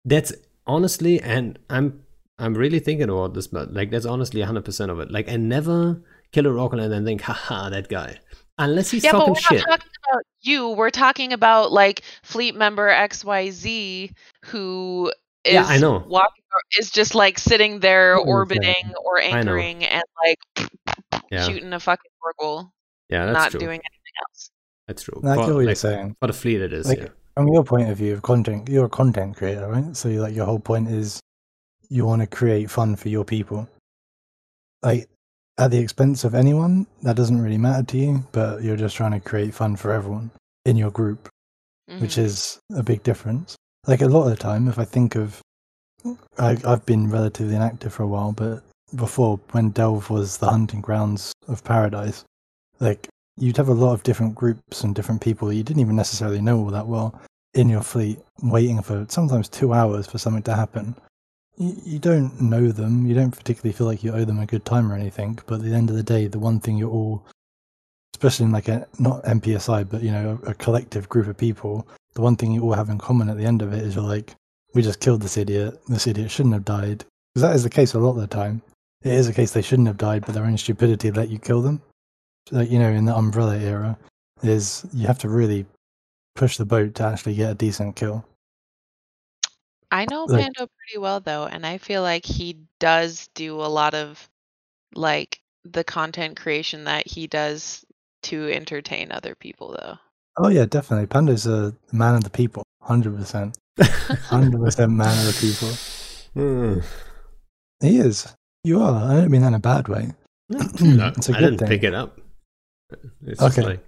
That's 0.08 0.32
honestly, 0.66 1.20
and 1.22 1.60
I'm 1.70 2.02
I'm 2.40 2.54
really 2.54 2.80
thinking 2.80 3.10
about 3.10 3.34
this, 3.34 3.48
but 3.48 3.74
like 3.74 3.92
that's 3.92 4.06
honestly 4.06 4.42
100% 4.42 4.90
of 4.90 5.00
it. 5.00 5.12
Like 5.12 5.28
I 5.30 5.36
never 5.36 6.02
kill 6.32 6.46
a 6.48 6.52
rocket 6.54 6.80
and 6.80 6.92
then 6.94 7.04
think, 7.06 7.22
haha, 7.22 7.70
that 7.70 7.90
guy. 7.90 8.18
Unless 8.58 8.90
he's 8.92 9.04
yeah, 9.04 9.12
but 9.12 9.28
we're 9.30 9.36
shit. 9.36 9.60
not 9.68 9.80
talking 9.80 9.92
about 10.10 10.24
you. 10.42 10.70
We're 10.70 10.90
talking 10.90 11.34
about 11.34 11.72
like 11.72 12.02
fleet 12.24 12.56
member 12.56 12.90
XYZ 12.90 14.12
who 14.46 15.12
is 15.44 15.54
Yeah, 15.54 15.66
I 15.66 15.78
know. 15.78 16.04
walking 16.08 16.44
is 16.80 16.90
just 16.90 17.14
like 17.14 17.38
sitting 17.38 17.82
there 17.82 18.16
What 18.16 18.24
are 18.24 18.26
you 18.28 18.32
orbiting 18.34 18.64
saying? 18.64 18.94
or 19.06 19.20
anchoring 19.20 19.84
and 19.84 20.04
like 20.26 20.70
Yeah. 21.32 21.46
shooting 21.46 21.72
a 21.74 21.80
fucking 21.80 22.10
Orgle, 22.24 22.72
Yeah, 23.10 23.26
that's 23.26 23.34
not 23.38 23.52
true. 23.52 23.60
doing 23.60 23.80
anything 23.80 24.14
else. 24.28 24.50
That's 24.88 25.04
true. 25.04 25.22
I 25.24 25.36
get 25.36 25.46
For, 25.46 25.54
what 25.54 25.60
you're 25.60 25.64
like, 25.66 25.78
saying. 25.78 26.16
for 26.20 26.28
the 26.28 26.34
fleet, 26.34 26.62
it 26.62 26.74
is. 26.74 26.88
Like, 26.88 27.00
yeah. 27.00 27.08
From 27.38 27.50
your 27.50 27.64
point 27.64 27.88
of 27.88 27.96
view 28.00 28.16
of 28.16 28.24
content, 28.24 28.68
you're 28.68 28.86
a 28.86 28.90
content 28.90 29.38
creator, 29.38 29.68
right? 29.68 29.96
So 29.96 30.10
like 30.10 30.34
your 30.34 30.48
whole 30.48 30.60
point 30.60 30.90
is 30.90 31.20
you 31.88 32.04
want 32.04 32.24
to 32.24 32.28
create 32.28 32.72
fun 32.72 32.96
for 32.96 33.10
your 33.10 33.24
people. 33.24 33.70
Like 34.82 35.08
at 35.60 35.70
the 35.70 35.78
expense 35.78 36.24
of 36.24 36.34
anyone, 36.34 36.88
that 37.04 37.16
doesn't 37.16 37.40
really 37.40 37.60
matter 37.60 37.84
to 37.84 37.98
you, 37.98 38.28
but 38.32 38.64
you're 38.64 38.76
just 38.76 38.96
trying 38.96 39.12
to 39.12 39.20
create 39.20 39.54
fun 39.54 39.76
for 39.76 39.92
everyone 39.92 40.32
in 40.66 40.78
your 40.78 40.90
group, 40.90 41.30
which 42.00 42.16
Mhm. 42.16 42.24
is 42.24 42.60
a 42.76 42.82
big 42.82 43.04
difference. 43.04 43.56
Like 43.86 44.02
a 44.02 44.08
lot 44.08 44.24
of 44.24 44.32
the 44.32 44.36
time, 44.36 44.68
if 44.68 44.80
I 44.80 44.86
think 44.86 45.16
of, 45.16 45.40
I, 46.40 46.58
I've 46.66 46.88
been 46.88 47.12
relatively 47.12 47.56
inactive 47.56 47.94
for 47.94 48.02
a 48.02 48.08
while, 48.08 48.32
but 48.32 48.64
before 48.96 49.40
when 49.52 49.70
Delve 49.70 50.10
was 50.10 50.40
the 50.40 50.50
hunting 50.50 50.82
grounds 50.82 51.34
of 51.48 51.64
paradise, 51.64 52.24
like 52.80 53.08
you'd 53.38 53.58
have 53.58 53.70
a 53.70 53.74
lot 53.74 53.94
of 53.94 54.04
different 54.04 54.36
groups 54.36 54.84
and 54.84 54.96
different 54.96 55.22
people 55.22 55.52
you 55.54 55.64
didn't 55.64 55.82
even 55.82 55.96
necessarily 55.96 56.42
know 56.42 56.58
all 56.58 56.72
that 56.72 56.88
well 56.88 57.20
in 57.54 57.70
your 57.70 57.82
fleet, 57.82 58.20
waiting 58.44 58.82
for 58.82 59.06
sometimes 59.10 59.50
two 59.50 59.74
hours 59.74 60.08
for 60.08 60.18
something 60.18 60.44
to 60.44 60.56
happen. 60.56 60.96
You, 61.58 61.98
don't 61.98 62.40
know 62.40 62.72
them, 62.72 63.08
you 63.08 63.16
don't 63.16 63.36
particularly 63.36 63.74
feel 63.74 63.88
like 63.88 64.04
you 64.04 64.14
owe 64.14 64.26
them 64.26 64.40
a 64.40 64.46
good 64.46 64.64
time 64.64 64.92
or 64.92 64.96
anything, 64.96 65.40
but 65.48 65.56
at 65.56 65.62
the 65.64 65.74
end 65.74 65.90
of 65.90 65.96
the 65.96 66.04
day, 66.04 66.28
the 66.28 66.38
one 66.38 66.60
thing 66.60 66.78
you're 66.78 66.92
all, 66.92 67.26
especially 68.14 68.46
in 68.46 68.52
like 68.52 68.68
a 68.68 68.88
not 69.00 69.24
NPSI, 69.24 69.90
but 69.90 70.04
you 70.04 70.12
know, 70.12 70.40
a, 70.46 70.52
a 70.52 70.54
collective 70.54 71.10
group 71.10 71.28
of 71.28 71.36
people, 71.36 71.88
the 72.14 72.22
one 72.22 72.36
thing 72.36 72.52
you 72.52 72.62
all 72.62 72.74
have 72.74 72.90
in 72.90 73.00
common 73.00 73.28
at 73.28 73.38
the 73.38 73.46
end 73.46 73.64
of 73.64 73.74
it 73.74 73.84
is 73.84 73.96
you're 73.96 74.04
like, 74.04 74.36
we 74.76 74.84
just 74.84 75.00
killed 75.00 75.22
this 75.22 75.38
idiot. 75.38 75.80
This 75.88 76.06
idiot 76.06 76.30
shouldn't 76.30 76.54
have 76.54 76.66
died. 76.66 77.06
Because 77.34 77.50
that 77.50 77.56
is 77.56 77.64
the 77.64 77.70
case 77.70 77.94
a 77.96 78.00
lot 78.00 78.12
of 78.12 78.18
the 78.18 78.28
time. 78.28 78.62
It 79.02 79.14
is 79.14 79.28
a 79.28 79.34
case 79.34 79.52
they 79.52 79.64
shouldn't 79.64 79.88
have 79.88 79.98
died, 79.98 80.26
but 80.26 80.36
their 80.36 80.46
own 80.46 80.58
stupidity 80.58 81.12
let 81.12 81.30
you 81.30 81.40
kill 81.40 81.62
them. 81.62 81.82
Like, 82.52 82.70
you 82.72 82.80
know, 82.80 82.90
in 82.90 83.06
the 83.06 83.16
Umbrella 83.16 83.58
era, 83.58 83.98
is 84.44 84.86
you 84.94 85.08
have 85.08 85.20
to 85.20 85.30
really 85.30 85.66
push 86.36 86.58
the 86.58 86.66
boat 86.66 86.96
to 86.96 87.04
actually 87.04 87.36
get 87.36 87.52
a 87.52 87.56
decent 87.56 87.96
kill. 87.96 88.26
I 89.92 90.06
know 90.10 90.26
like- 90.26 90.42
Pando 90.42 90.68
pretty 90.68 91.00
well 91.00 91.20
though, 91.20 91.46
and 91.46 91.66
I 91.66 91.78
feel 91.78 92.02
like 92.02 92.26
he 92.26 92.58
does 92.80 93.30
do 93.36 93.56
a 93.56 93.68
lot 93.68 93.94
of 93.94 94.30
like 94.94 95.40
the 95.64 95.84
content 95.84 96.38
creation 96.40 96.84
that 96.86 97.08
he 97.08 97.28
does 97.28 97.86
to 98.24 98.52
entertain 98.52 99.12
other 99.12 99.36
people 99.36 99.72
though. 99.80 99.98
Oh 100.38 100.50
yeah, 100.50 100.66
definitely. 100.66 101.08
Pando's 101.08 101.46
a 101.48 101.74
man 101.92 102.16
of 102.16 102.24
the 102.24 102.30
people, 102.30 102.64
hundred 102.82 103.16
percent, 103.18 103.58
hundred 103.80 104.60
percent 104.60 104.92
man 104.92 105.18
of 105.26 105.34
the 105.34 105.38
people. 105.40 105.70
Hmm. 106.34 106.80
He 107.82 107.98
is. 108.00 108.34
You 108.64 108.82
are. 108.82 109.12
I 109.12 109.16
don't 109.22 109.32
mean 109.32 109.42
that 109.42 109.48
in 109.50 109.54
a 109.56 109.60
bad 109.60 109.88
way. 109.88 110.12
No, 110.50 110.60
It's 111.18 111.30
a 111.30 111.36
I 111.36 111.40
good 111.40 111.46
didn't 111.46 111.58
thing. 111.60 111.68
pick 111.70 111.84
it 111.84 111.94
up. 111.94 112.20
It's 113.26 113.40
just 113.40 113.58
Okay. 113.60 113.68
like, 113.68 113.86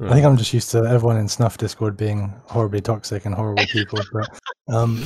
I 0.00 0.12
think 0.12 0.26
I'm 0.26 0.36
just 0.36 0.52
used 0.52 0.70
to 0.72 0.78
everyone 0.84 1.16
in 1.16 1.28
Snuff 1.28 1.56
Discord 1.58 1.96
being 1.96 2.32
horribly 2.46 2.80
toxic 2.80 3.24
and 3.24 3.34
horrible 3.34 3.64
people. 3.66 4.00
But 4.12 4.28
um, 4.68 5.04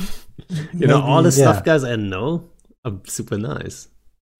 you 0.73 0.87
know, 0.87 1.01
all 1.01 1.21
the 1.23 1.29
maybe- 1.29 1.41
yeah, 1.41 1.51
stuff 1.53 1.63
guys 1.63 1.83
I 1.83 1.95
know 1.95 2.49
are 2.85 2.93
super 3.05 3.37
nice. 3.37 3.87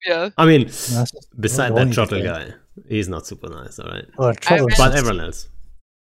Yeah. 0.05 0.29
I 0.37 0.45
mean, 0.45 0.65
that's 0.65 0.89
just- 1.11 1.27
beside 1.39 1.75
that 1.75 1.87
you 1.87 1.93
Trottle 1.93 2.23
guy, 2.23 2.53
he's 2.87 3.07
not 3.07 3.25
super 3.27 3.49
nice, 3.49 3.79
all 3.79 3.89
right. 3.91 4.05
Well, 4.17 4.33
Troll, 4.35 4.59
read- 4.65 4.75
But 4.77 4.89
just, 4.89 4.97
everyone 4.97 5.25
else. 5.25 5.47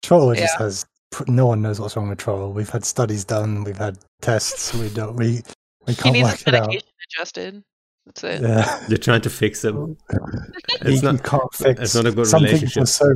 Troll 0.02 0.34
just 0.34 0.54
Yeah. 0.54 0.64
has. 0.64 0.86
No 1.26 1.46
one 1.46 1.60
knows 1.60 1.78
what's 1.78 1.94
wrong 1.96 2.08
with 2.08 2.18
Troll. 2.18 2.52
We've 2.52 2.70
had 2.70 2.84
studies 2.86 3.24
done. 3.24 3.64
We've 3.64 3.76
had 3.76 3.98
tests. 4.22 4.72
We 4.72 4.88
don't. 4.88 5.14
We 5.16 5.42
we 5.86 5.94
can't 5.94 6.14
needs 6.14 6.28
work 6.30 6.40
it 6.46 6.54
out. 6.54 6.68
medication 6.68 6.88
adjusted. 7.18 7.64
That's 8.06 8.24
it. 8.24 8.42
Yeah. 8.42 8.84
They're 8.88 8.98
trying 8.98 9.20
to 9.22 9.30
fix 9.30 9.64
him. 9.64 9.96
you, 10.12 10.18
It's 10.80 11.02
you 11.02 11.12
not. 11.12 11.22
can't 11.22 11.54
fix. 11.54 11.80
It's 11.80 11.94
not 11.94 12.06
a 12.06 12.12
good 12.12 12.26
some 12.26 12.40
things 12.42 12.52
relationship. 12.62 12.82
are 12.82 12.86
so. 12.86 13.14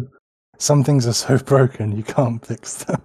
Some 0.58 0.84
things 0.84 1.06
are 1.06 1.12
so 1.12 1.36
broken 1.44 1.96
you 1.96 2.02
can't 2.02 2.44
fix 2.44 2.84
them. 2.84 3.02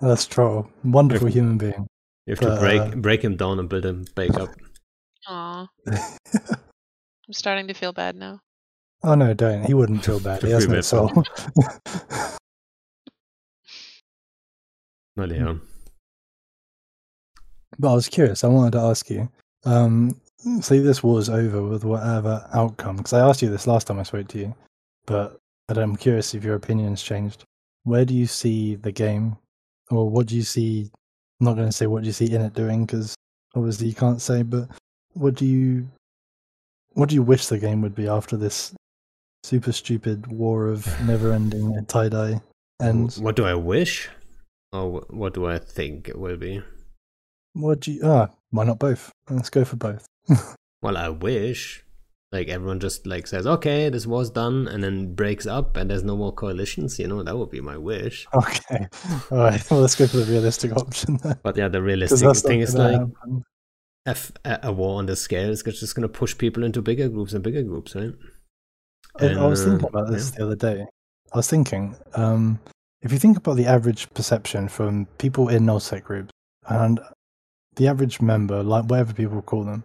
That's 0.00 0.26
true. 0.26 0.68
Wonderful 0.84 1.28
If- 1.28 1.34
human 1.34 1.58
being. 1.58 1.86
You 2.26 2.32
have 2.34 2.40
to 2.40 2.56
break 2.60 2.80
uh, 2.82 2.88
break 2.96 3.22
him 3.24 3.36
down 3.36 3.58
and 3.58 3.68
build 3.70 3.86
him 3.86 4.04
back 4.14 4.34
up. 4.34 4.50
Aw, 5.28 5.66
I'm 5.86 7.32
starting 7.32 7.66
to 7.68 7.72
feel 7.74 7.94
bad 7.94 8.16
now. 8.16 8.40
Oh 9.02 9.14
no, 9.14 9.32
don't. 9.32 9.64
He 9.64 9.72
wouldn't 9.72 10.04
feel 10.04 10.20
bad. 10.20 10.42
He 10.42 10.48
Feel 10.48 10.56
has 10.56 10.68
no 10.68 10.74
bad. 10.74 10.84
soul. 10.84 11.24
Well, 15.16 15.32
yeah. 15.32 15.54
but 17.78 17.92
I 17.92 17.94
was 17.94 18.08
curious. 18.08 18.44
I 18.44 18.48
wanted 18.48 18.72
to 18.72 18.80
ask 18.80 19.08
you. 19.10 19.28
Um, 19.64 20.20
say 20.60 20.78
this 20.78 21.02
war's 21.02 21.28
over 21.28 21.62
with 21.62 21.84
whatever 21.84 22.48
outcome. 22.52 22.96
Because 22.96 23.12
I 23.12 23.26
asked 23.26 23.42
you 23.42 23.48
this 23.48 23.66
last 23.66 23.86
time 23.86 23.98
I 23.98 24.04
spoke 24.04 24.28
to 24.28 24.38
you, 24.38 24.54
but 25.06 25.38
I'm 25.68 25.96
curious 25.96 26.34
if 26.34 26.44
your 26.44 26.54
opinion's 26.54 27.02
changed. 27.02 27.44
Where 27.84 28.04
do 28.04 28.14
you 28.14 28.26
see 28.26 28.74
the 28.76 28.92
game, 28.92 29.36
or 29.90 30.08
what 30.08 30.26
do 30.26 30.36
you 30.36 30.42
see? 30.42 30.90
I'm 31.40 31.46
not 31.46 31.56
going 31.56 31.68
to 31.68 31.72
say 31.72 31.86
what 31.86 32.02
do 32.02 32.06
you 32.06 32.12
see 32.12 32.32
in 32.32 32.42
it 32.42 32.54
doing 32.54 32.84
because 32.84 33.14
obviously 33.54 33.88
you 33.88 33.94
can't 33.94 34.20
say. 34.20 34.42
But 34.42 34.68
what 35.14 35.34
do 35.34 35.46
you, 35.46 35.88
what 36.94 37.08
do 37.08 37.14
you 37.14 37.22
wish 37.22 37.46
the 37.46 37.58
game 37.58 37.80
would 37.82 37.94
be 37.94 38.08
after 38.08 38.36
this 38.36 38.74
super 39.44 39.72
stupid 39.72 40.26
war 40.26 40.66
of 40.68 40.86
never-ending 41.06 41.72
TiDi 41.86 42.40
ends? 42.82 43.20
What 43.20 43.36
do 43.36 43.44
I 43.44 43.54
wish? 43.54 44.08
Or 44.72 45.00
what 45.08 45.32
do 45.32 45.46
I 45.46 45.58
think 45.58 46.08
it 46.08 46.18
will 46.18 46.36
be? 46.36 46.62
What 47.54 47.80
do 47.80 47.92
you? 47.92 48.00
Ah, 48.04 48.28
why 48.50 48.64
not 48.64 48.78
both? 48.78 49.10
Let's 49.30 49.50
go 49.50 49.64
for 49.64 49.76
both. 49.76 50.06
Well, 50.80 50.96
I 50.96 51.08
wish. 51.08 51.84
Like 52.30 52.48
everyone 52.48 52.78
just 52.78 53.06
like 53.06 53.26
says, 53.26 53.46
okay, 53.46 53.88
this 53.88 54.06
was 54.06 54.28
done, 54.28 54.68
and 54.68 54.84
then 54.84 55.14
breaks 55.14 55.46
up, 55.46 55.78
and 55.78 55.90
there's 55.90 56.04
no 56.04 56.14
more 56.14 56.30
coalitions. 56.30 56.98
You 56.98 57.08
know, 57.08 57.22
that 57.22 57.36
would 57.36 57.50
be 57.50 57.62
my 57.62 57.78
wish. 57.78 58.26
Okay. 58.34 58.86
All 59.30 59.38
right. 59.38 59.70
Well, 59.70 59.80
let's 59.80 59.94
go 59.94 60.06
for 60.06 60.18
the 60.18 60.30
realistic 60.30 60.76
option 60.76 61.18
then. 61.22 61.38
But 61.42 61.56
yeah, 61.56 61.68
the 61.68 61.80
realistic 61.92 62.36
thing 62.36 62.60
is 62.60 62.74
like 62.74 63.00
if 64.04 64.30
a, 64.44 64.60
a 64.64 64.72
war 64.72 64.98
on 64.98 65.06
this 65.06 65.22
scale 65.22 65.48
is 65.48 65.62
just 65.62 65.94
going 65.94 66.02
to 66.02 66.08
push 66.08 66.36
people 66.36 66.64
into 66.64 66.82
bigger 66.82 67.08
groups 67.08 67.32
and 67.32 67.42
bigger 67.42 67.62
groups, 67.62 67.94
right? 67.94 68.12
I, 69.20 69.28
I 69.28 69.46
was 69.46 69.64
thinking 69.64 69.88
about 69.88 70.10
this 70.10 70.30
yeah. 70.30 70.36
the 70.36 70.44
other 70.44 70.56
day. 70.56 70.86
I 71.32 71.36
was 71.36 71.48
thinking, 71.48 71.96
um, 72.14 72.60
if 73.00 73.10
you 73.10 73.18
think 73.18 73.38
about 73.38 73.56
the 73.56 73.66
average 73.66 74.08
perception 74.10 74.68
from 74.68 75.06
people 75.16 75.48
in 75.48 75.64
nullsec 75.64 76.04
groups 76.04 76.30
and 76.68 77.00
the 77.78 77.88
average 77.88 78.20
member, 78.20 78.62
like 78.62 78.84
whatever 78.84 79.14
people 79.14 79.40
call 79.40 79.64
them, 79.64 79.84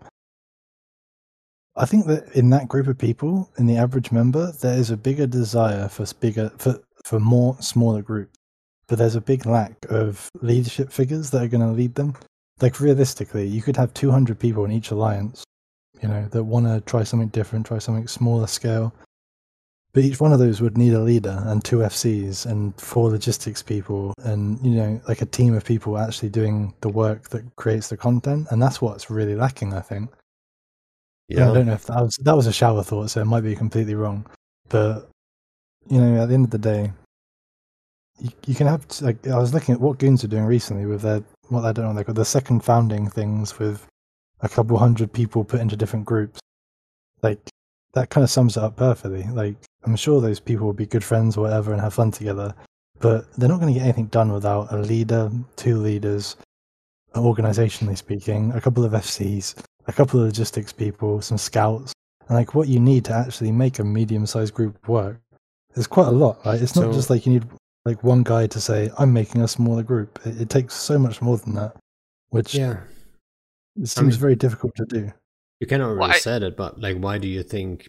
I 1.76 1.86
think 1.86 2.06
that 2.06 2.36
in 2.36 2.50
that 2.52 2.68
group 2.68 2.88
of 2.88 2.98
people, 2.98 3.50
in 3.58 3.66
the 3.66 3.78
average 3.78 4.12
member, 4.12 4.52
there 4.62 4.78
is 4.78 4.92
a 4.92 4.98
bigger 4.98 5.26
desire 5.26 5.88
for 5.88 6.06
bigger 6.20 6.52
for 6.58 6.80
for 7.04 7.20
more 7.20 7.58
smaller 7.60 8.02
groups, 8.02 8.38
but 8.88 8.98
there's 8.98 9.16
a 9.16 9.22
big 9.22 9.46
lack 9.46 9.74
of 9.90 10.30
leadership 10.42 10.92
figures 10.92 11.32
that 11.32 11.42
are 11.42 11.48
going 11.48 11.68
to 11.68 11.74
lead 11.74 11.96
them. 11.96 12.16
Like 12.62 12.80
realistically, 12.80 13.48
you 13.48 13.62
could 13.62 13.78
have 13.78 13.94
200 13.94 14.40
people 14.40 14.66
in 14.66 14.72
each 14.72 14.92
alliance, 14.92 15.44
you 16.02 16.08
know, 16.08 16.28
that 16.32 16.44
want 16.44 16.66
to 16.68 16.82
try 16.82 17.04
something 17.04 17.30
different, 17.30 17.66
try 17.66 17.80
something 17.80 18.08
smaller 18.08 18.48
scale. 18.48 18.94
But 19.94 20.04
each 20.04 20.20
one 20.20 20.34
of 20.34 20.40
those 20.40 20.60
would 20.60 20.78
need 20.78 20.94
a 20.94 21.00
leader 21.00 21.44
and 21.46 21.64
two 21.64 21.78
FCs 21.78 22.48
and 22.48 22.76
four 22.80 23.12
logistics 23.12 23.62
people 23.62 24.14
and, 24.24 24.60
you 24.66 24.72
know, 24.72 25.02
like 25.08 25.22
a 25.22 25.28
team 25.28 25.54
of 25.54 25.64
people 25.64 26.00
actually 26.00 26.30
doing 26.30 26.74
the 26.82 26.90
work 26.90 27.30
that 27.30 27.56
creates 27.58 27.90
the 27.90 27.98
content. 27.98 28.48
And 28.50 28.60
that's 28.62 28.82
what's 28.82 29.12
really 29.12 29.36
lacking, 29.36 29.74
I 29.74 29.82
think. 29.82 30.10
Yeah, 31.30 31.50
I 31.50 31.54
don't 31.54 31.68
know 31.68 31.74
if 31.74 31.86
that 31.86 32.02
was 32.02 32.16
that 32.22 32.36
was 32.36 32.48
a 32.48 32.54
shower 32.54 32.84
thought, 32.84 33.10
so 33.10 33.22
it 33.22 33.26
might 33.26 33.42
be 33.42 33.56
completely 33.56 33.96
wrong. 33.96 34.26
But 34.70 35.10
you 35.90 36.00
know, 36.00 36.22
at 36.22 36.28
the 36.28 36.34
end 36.34 36.46
of 36.46 36.52
the 36.52 36.58
day, 36.58 36.92
you, 38.20 38.30
you 38.46 38.56
can 38.56 38.68
have 38.68 38.86
like 39.02 39.26
I 39.28 39.38
was 39.38 39.54
looking 39.54 39.74
at 39.74 39.82
what 39.82 40.00
goons 40.00 40.24
are 40.24 40.28
doing 40.28 40.44
recently 40.44 40.86
with 40.86 41.02
their 41.02 41.24
what 41.50 41.66
I 41.66 41.72
don't 41.72 41.86
know 41.86 41.94
they 41.94 42.04
call 42.04 42.14
the 42.14 42.26
second 42.26 42.64
founding 42.64 43.10
things 43.10 43.58
with 43.58 43.88
a 44.42 44.50
couple 44.50 44.78
hundred 44.78 45.14
people 45.14 45.44
put 45.44 45.62
into 45.62 45.78
different 45.78 46.06
groups. 46.06 46.40
Like 47.22 47.40
that 47.94 48.10
kind 48.10 48.24
of 48.24 48.30
sums 48.30 48.58
it 48.58 48.64
up 48.64 48.76
perfectly. 48.76 49.24
Like 49.32 49.56
I'm 49.84 49.96
sure 49.96 50.20
those 50.22 50.40
people 50.40 50.66
will 50.66 50.74
be 50.74 50.86
good 50.86 51.04
friends 51.04 51.38
or 51.38 51.42
whatever 51.42 51.72
and 51.74 51.82
have 51.82 51.94
fun 51.94 52.12
together, 52.12 52.54
but 53.00 53.32
they're 53.36 53.50
not 53.50 53.60
going 53.60 53.74
to 53.74 53.80
get 53.80 53.84
anything 53.86 54.08
done 54.08 54.32
without 54.32 54.72
a 54.72 54.78
leader, 54.78 55.30
two 55.56 55.78
leaders, 55.78 56.36
organizationally 57.16 57.98
speaking, 57.98 58.52
a 58.54 58.62
couple 58.62 58.84
of 58.86 58.94
FCs, 58.94 59.56
a 59.88 59.94
couple 59.94 60.20
of 60.20 60.26
logistics 60.28 60.74
people, 60.74 61.22
some 61.22 61.38
scouts, 61.38 61.94
and 62.28 62.38
like 62.38 62.56
what 62.56 62.68
you 62.68 62.80
need 62.80 63.06
to 63.06 63.14
actually 63.14 63.52
make 63.52 63.80
a 63.80 63.84
medium-sized 63.84 64.54
group 64.54 64.88
work. 64.88 65.20
There's 65.74 65.88
quite 65.88 66.08
a 66.08 66.12
lot, 66.12 66.46
right? 66.46 66.62
It's 66.62 66.76
not 66.76 66.86
So- 66.86 66.94
just 66.94 67.10
like 67.10 67.26
you 67.26 67.34
need 67.34 67.46
like 67.86 68.04
one 68.04 68.24
guy 68.24 68.48
to 68.48 68.62
say, 68.62 68.90
"I'm 68.98 69.12
making 69.12 69.42
a 69.42 69.48
smaller 69.48 69.84
group." 69.84 70.18
It, 70.26 70.42
it 70.42 70.50
takes 70.50 70.74
so 70.74 70.98
much 70.98 71.22
more 71.22 71.38
than 71.38 71.56
that, 71.56 71.76
which 72.30 72.56
yeah. 72.56 72.78
it 73.76 73.88
seems 73.88 74.14
mean- 74.14 74.22
very 74.22 74.36
difficult 74.36 74.74
to 74.76 74.86
do. 74.86 75.12
You 75.64 75.68
kind 75.68 75.82
of 75.82 75.88
already 75.92 76.12
Why- 76.12 76.20
said 76.20 76.44
it, 76.44 76.58
but 76.58 76.82
like, 76.82 76.98
why 76.98 77.18
do 77.18 77.26
you 77.26 77.42
think 77.42 77.88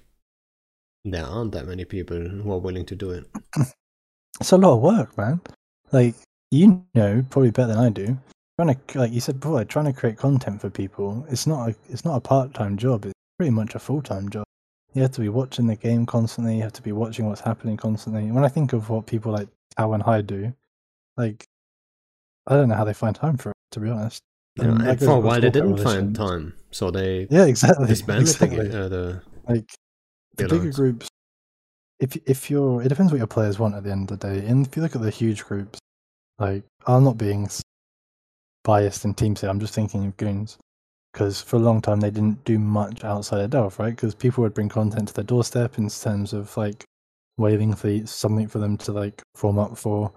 there 1.05 1.25
aren't 1.27 1.51
that 1.53 1.67
many 1.67 1.85
people 1.85 2.17
who 2.17 2.53
are 2.53 2.59
willing 2.61 2.87
to 2.87 2.95
do 2.95 3.11
it? 3.11 3.25
It's 4.41 4.53
a 4.53 4.57
lot 4.57 4.75
of 4.77 4.81
work, 4.81 5.19
man. 5.19 5.41
Like 5.91 6.15
you 6.53 6.85
know, 6.95 7.25
probably 7.31 7.51
better 7.51 7.75
than 7.75 7.79
I 7.79 7.89
do. 7.91 8.17
Trying 8.61 8.77
to, 8.77 8.99
like 9.01 9.11
you 9.11 9.21
said 9.21 9.41
before, 9.41 9.55
like, 9.57 9.69
trying 9.69 9.87
to 9.87 9.93
create 9.93 10.17
content 10.17 10.61
for 10.61 10.71
people. 10.71 11.27
It's 11.29 11.49
not 11.49 11.71
a, 11.71 11.75
it's 11.89 12.05
not 12.05 12.15
a 12.15 12.21
part-time 12.21 12.77
job. 12.77 13.07
It's 13.07 13.15
pretty 13.39 13.51
much 13.51 13.75
a 13.75 13.81
full-time 13.81 14.29
job. 14.29 14.45
You 14.93 15.03
have 15.03 15.11
to 15.11 15.21
be 15.21 15.29
watching 15.29 15.67
the 15.67 15.75
game 15.75 16.07
constantly. 16.07 16.55
You 16.59 16.63
have 16.63 16.73
to 16.75 16.83
be 16.83 16.93
watching 16.93 17.27
what's 17.27 17.41
happening 17.41 17.77
constantly. 17.77 18.31
When 18.31 18.45
I 18.45 18.49
think 18.49 18.73
of 18.73 18.89
what 18.89 19.07
people 19.07 19.33
like 19.33 19.49
Tao 19.77 19.95
and 19.95 20.03
Hai 20.05 20.21
do, 20.23 20.53
like 21.17 21.45
I 22.47 22.55
don't 22.55 22.69
know 22.69 22.77
how 22.77 22.85
they 22.85 22.95
find 22.95 23.17
time 23.17 23.37
for 23.37 23.51
it. 23.51 23.57
To 23.73 23.81
be 23.81 23.91
honest, 23.91 24.21
You 24.23 24.31
know, 24.31 24.34
And 24.59 25.01
for 25.01 25.13
a 25.13 25.21
while 25.21 25.41
they 25.41 25.51
didn't 25.51 25.79
find 25.79 26.15
time, 26.15 26.55
so 26.71 26.91
they 26.91 27.27
Yeah, 27.31 27.47
exactly. 27.47 27.87
disbanded 27.89 28.29
exactly. 28.29 28.69
the, 28.69 28.85
uh, 28.85 28.89
the 28.89 29.23
Like 29.49 29.71
the 30.37 30.49
bigger 30.49 30.71
groups 30.71 31.09
if 32.01 32.17
if 32.27 32.51
you're 32.51 32.83
it 32.83 32.89
depends 32.89 33.13
what 33.13 33.19
your 33.19 33.27
players 33.27 33.59
want 33.59 33.75
at 33.75 33.83
the 33.83 33.91
end 33.91 34.11
of 34.11 34.19
the 34.19 34.29
day. 34.29 34.47
And 34.47 34.67
if 34.67 34.77
you 34.77 34.83
look 34.83 34.95
at 34.95 35.03
the 35.03 35.11
huge 35.11 35.45
groups 35.45 35.79
like 36.39 36.65
i'm 36.87 37.05
not 37.05 37.17
being 37.17 37.49
biased 38.65 39.05
in 39.05 39.15
team 39.15 39.37
set 39.37 39.51
i'm 39.51 39.61
just 39.61 39.75
thinking 39.75 40.07
of 40.07 40.17
goons. 40.17 40.59
Because 41.13 41.41
for 41.41 41.57
a 41.57 41.61
long 41.61 41.81
time 41.81 42.01
they 42.01 42.11
didn't 42.11 42.45
do 42.45 42.59
much 42.59 43.05
outside 43.05 43.41
of 43.41 43.51
Delve 43.51 43.79
right? 43.79 43.91
Because 43.91 44.15
people 44.15 44.43
would 44.43 44.55
bring 44.55 44.69
content 44.69 45.09
to 45.09 45.15
their 45.15 45.25
doorstep 45.25 45.79
in 45.79 45.89
terms 45.89 46.33
of 46.33 46.57
like 46.57 46.85
waiting 47.37 47.75
for 47.75 48.07
something 48.07 48.49
for 48.49 48.59
them 48.59 48.77
to 48.79 48.93
like 48.93 49.23
form 49.35 49.59
up 49.59 49.77
for. 49.77 50.13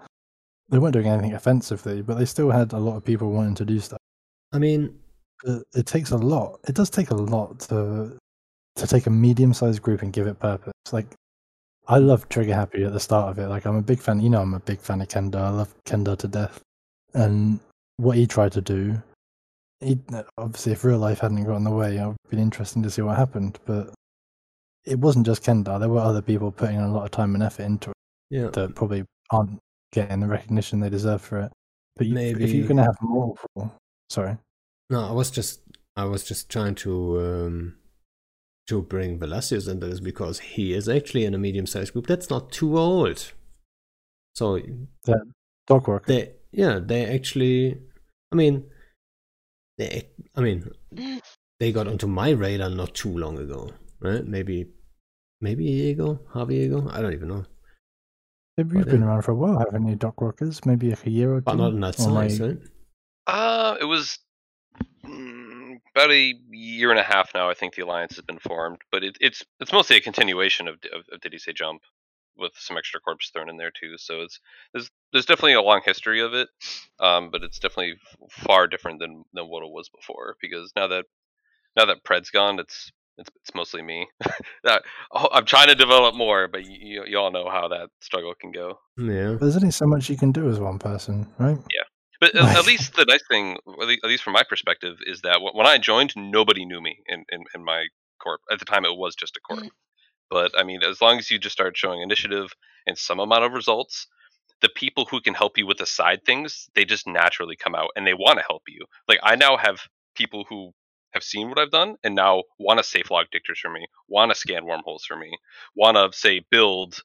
They 0.70 0.78
weren't 0.78 0.92
doing 0.94 1.06
anything 1.06 1.34
offensively 1.34 2.02
but 2.02 2.18
they 2.18 2.24
still 2.24 2.50
had 2.50 2.72
a 2.72 2.78
lot 2.78 2.96
of 2.96 3.04
people 3.04 3.30
wanting 3.30 3.54
to 3.56 3.64
do 3.64 3.80
stuff 3.80 3.98
I 4.52 4.58
mean, 4.58 4.98
it, 5.44 5.62
it 5.74 5.86
takes 5.86 6.10
a 6.10 6.16
lot. 6.16 6.60
It 6.68 6.74
does 6.74 6.90
take 6.90 7.10
a 7.10 7.14
lot 7.14 7.60
to 7.60 8.16
to 8.76 8.86
take 8.86 9.06
a 9.06 9.10
medium 9.10 9.52
sized 9.52 9.82
group 9.82 10.02
and 10.02 10.12
give 10.12 10.26
it 10.26 10.38
purpose. 10.38 10.72
Like 10.92 11.06
I 11.86 11.98
love 11.98 12.28
Trigger 12.28 12.54
Happy 12.54 12.84
at 12.84 12.92
the 12.92 13.00
start 13.00 13.30
of 13.30 13.38
it. 13.38 13.48
Like 13.48 13.66
I'm 13.66 13.76
a 13.76 13.82
big 13.82 14.00
fan. 14.00 14.20
You 14.20 14.30
know, 14.30 14.40
I'm 14.40 14.54
a 14.54 14.60
big 14.60 14.80
fan 14.80 15.00
of 15.00 15.08
Kenda. 15.08 15.36
I 15.36 15.50
love 15.50 15.74
Kenda 15.84 16.16
to 16.18 16.28
death. 16.28 16.60
And 17.14 17.60
what 17.96 18.16
he 18.16 18.26
tried 18.26 18.52
to 18.52 18.60
do, 18.60 19.02
he 19.80 19.98
obviously 20.36 20.72
if 20.72 20.84
real 20.84 20.98
life 20.98 21.20
hadn't 21.20 21.44
got 21.44 21.56
in 21.56 21.64
the 21.64 21.70
way, 21.70 21.96
it 21.96 22.06
would 22.06 22.16
have 22.24 22.30
been 22.30 22.38
interesting 22.38 22.82
to 22.82 22.90
see 22.90 23.02
what 23.02 23.16
happened. 23.16 23.58
But 23.64 23.92
it 24.84 24.98
wasn't 24.98 25.26
just 25.26 25.44
Kenda. 25.44 25.78
There 25.78 25.88
were 25.88 26.00
other 26.00 26.22
people 26.22 26.52
putting 26.52 26.78
a 26.78 26.92
lot 26.92 27.04
of 27.04 27.10
time 27.10 27.34
and 27.34 27.42
effort 27.42 27.64
into 27.64 27.90
it 27.90 27.96
yeah, 28.30 28.48
that 28.48 28.74
probably 28.74 29.04
aren't 29.30 29.58
getting 29.92 30.20
the 30.20 30.26
recognition 30.26 30.80
they 30.80 30.90
deserve 30.90 31.22
for 31.22 31.40
it. 31.40 31.52
But 31.96 32.06
you, 32.06 32.16
if 32.16 32.50
you're 32.52 32.66
going 32.66 32.76
to 32.76 32.84
have 32.84 32.96
multiple, 33.02 33.72
sorry. 34.10 34.36
no, 34.90 35.04
I 35.08 35.12
was 35.12 35.30
just 35.30 35.60
I 35.96 36.04
was 36.04 36.24
just 36.24 36.48
trying 36.50 36.74
to 36.76 37.20
um 37.20 37.74
to 38.68 38.82
bring 38.82 39.18
Velasius 39.18 39.68
into 39.68 39.86
this 39.86 40.00
because 40.00 40.38
he 40.40 40.72
is 40.74 40.88
actually 40.88 41.24
in 41.24 41.34
a 41.34 41.38
medium-sized 41.38 41.92
group 41.92 42.06
that's 42.06 42.28
not 42.30 42.52
too 42.52 42.78
old. 42.78 43.32
So 44.34 44.60
Dog 45.66 45.88
work. 45.88 46.06
they 46.06 46.32
yeah 46.52 46.78
they 46.78 47.06
actually 47.06 47.78
I 48.32 48.36
mean 48.36 48.64
they 49.78 50.08
I 50.36 50.40
mean 50.40 50.70
they 51.60 51.72
got 51.72 51.88
onto 51.88 52.06
my 52.06 52.30
radar 52.30 52.70
not 52.70 52.94
too 52.94 53.16
long 53.16 53.38
ago, 53.38 53.70
right? 54.00 54.24
Maybe 54.24 54.66
maybe 55.40 55.66
a 55.68 55.70
year 55.70 55.92
ago, 55.92 56.20
half 56.34 56.48
a 56.48 56.54
year 56.54 56.66
ago. 56.66 56.88
I 56.90 57.00
don't 57.00 57.12
even 57.12 57.28
know. 57.28 57.44
Maybe 58.56 58.78
You've 58.78 58.86
been 58.88 59.02
around 59.04 59.22
for 59.22 59.32
a 59.32 59.36
while, 59.36 59.58
haven't 59.58 59.86
you, 59.86 59.94
Doc 59.94 60.20
Workers? 60.20 60.64
Maybe 60.66 60.90
like 60.90 61.06
a 61.06 61.10
year 61.10 61.32
or 61.34 61.40
two. 61.40 61.44
But 61.44 61.54
not 61.56 61.72
in 61.74 61.80
that 61.80 61.98
Or 62.00 62.08
am 62.10 62.16
I- 62.16 62.28
size, 62.28 62.40
right? 62.40 62.58
Uh, 63.28 63.76
it 63.80 63.84
was 63.84 64.18
mm, 65.06 65.76
about 65.94 66.10
a 66.10 66.34
year 66.50 66.90
and 66.90 66.98
a 66.98 67.04
half 67.04 67.30
now. 67.34 67.50
I 67.50 67.54
think 67.54 67.74
the 67.74 67.84
alliance 67.84 68.16
has 68.16 68.24
been 68.24 68.38
formed, 68.38 68.78
but 68.90 69.04
it, 69.04 69.16
it's 69.20 69.44
it's 69.60 69.72
mostly 69.72 69.96
a 69.96 70.00
continuation 70.00 70.66
of, 70.66 70.76
of, 70.94 71.02
of 71.12 71.20
Did 71.20 71.34
He 71.34 71.38
Say 71.38 71.52
Jump, 71.52 71.82
with 72.38 72.52
some 72.56 72.78
extra 72.78 73.00
corps 73.00 73.18
thrown 73.32 73.50
in 73.50 73.56
there 73.56 73.70
too. 73.70 73.98
So 73.98 74.22
it's 74.22 74.40
there's 74.72 74.90
there's 75.12 75.26
definitely 75.26 75.54
a 75.54 75.62
long 75.62 75.82
history 75.84 76.20
of 76.20 76.32
it, 76.34 76.48
um, 77.00 77.30
but 77.30 77.42
it's 77.42 77.58
definitely 77.58 77.96
far 78.30 78.66
different 78.66 79.00
than 79.00 79.24
than 79.34 79.48
what 79.48 79.62
it 79.62 79.70
was 79.70 79.88
before. 79.90 80.36
Because 80.40 80.72
now 80.74 80.86
that 80.88 81.04
now 81.76 81.84
that 81.84 82.04
Pred's 82.04 82.30
gone, 82.30 82.58
it's 82.58 82.90
it's, 83.18 83.30
it's 83.42 83.54
mostly 83.54 83.82
me. 83.82 84.06
That- 84.64 84.84
oh, 85.12 85.28
I'm 85.32 85.44
trying 85.44 85.68
to 85.68 85.74
develop 85.74 86.14
more, 86.14 86.48
but 86.48 86.64
you, 86.64 87.04
you 87.04 87.18
all 87.18 87.32
know 87.32 87.50
how 87.50 87.68
that 87.68 87.90
struggle 88.00 88.32
can 88.40 88.52
go. 88.52 88.78
Yeah. 88.96 89.36
There's 89.40 89.56
only 89.56 89.72
so 89.72 89.86
much 89.86 90.08
you 90.08 90.16
can 90.16 90.32
do 90.32 90.48
as 90.48 90.60
one 90.60 90.78
person, 90.78 91.26
right? 91.38 91.58
But 92.20 92.34
at, 92.34 92.56
at 92.56 92.66
least 92.66 92.94
the 92.94 93.04
nice 93.04 93.22
thing, 93.30 93.58
at 93.80 94.08
least 94.08 94.24
from 94.24 94.32
my 94.32 94.42
perspective, 94.42 94.96
is 95.06 95.20
that 95.22 95.40
when 95.40 95.66
I 95.66 95.78
joined, 95.78 96.12
nobody 96.16 96.64
knew 96.64 96.80
me 96.80 96.98
in, 97.06 97.24
in, 97.30 97.44
in 97.54 97.64
my 97.64 97.86
corp. 98.20 98.40
At 98.50 98.58
the 98.58 98.64
time, 98.64 98.84
it 98.84 98.96
was 98.96 99.14
just 99.14 99.36
a 99.36 99.40
corp. 99.40 99.60
Mm. 99.60 99.70
But 100.30 100.58
I 100.58 100.64
mean, 100.64 100.82
as 100.82 101.00
long 101.00 101.18
as 101.18 101.30
you 101.30 101.38
just 101.38 101.54
start 101.54 101.76
showing 101.76 102.02
initiative 102.02 102.52
and 102.86 102.98
some 102.98 103.20
amount 103.20 103.44
of 103.44 103.52
results, 103.52 104.06
the 104.60 104.68
people 104.68 105.06
who 105.06 105.20
can 105.20 105.34
help 105.34 105.56
you 105.56 105.66
with 105.66 105.78
the 105.78 105.86
side 105.86 106.24
things, 106.24 106.68
they 106.74 106.84
just 106.84 107.06
naturally 107.06 107.56
come 107.56 107.74
out 107.74 107.90
and 107.96 108.06
they 108.06 108.14
want 108.14 108.38
to 108.38 108.44
help 108.48 108.62
you. 108.68 108.84
Like 109.06 109.20
I 109.22 109.36
now 109.36 109.56
have 109.56 109.80
people 110.14 110.44
who 110.48 110.72
have 111.12 111.22
seen 111.22 111.48
what 111.48 111.58
I've 111.58 111.70
done 111.70 111.96
and 112.04 112.14
now 112.14 112.42
want 112.58 112.78
to 112.78 112.84
safe 112.84 113.10
log 113.10 113.26
dictors 113.32 113.60
for 113.60 113.70
me, 113.70 113.86
want 114.08 114.30
to 114.30 114.34
scan 114.34 114.66
wormholes 114.66 115.04
for 115.04 115.16
me, 115.16 115.30
want 115.74 115.96
to 115.96 116.16
say 116.16 116.44
build, 116.50 117.00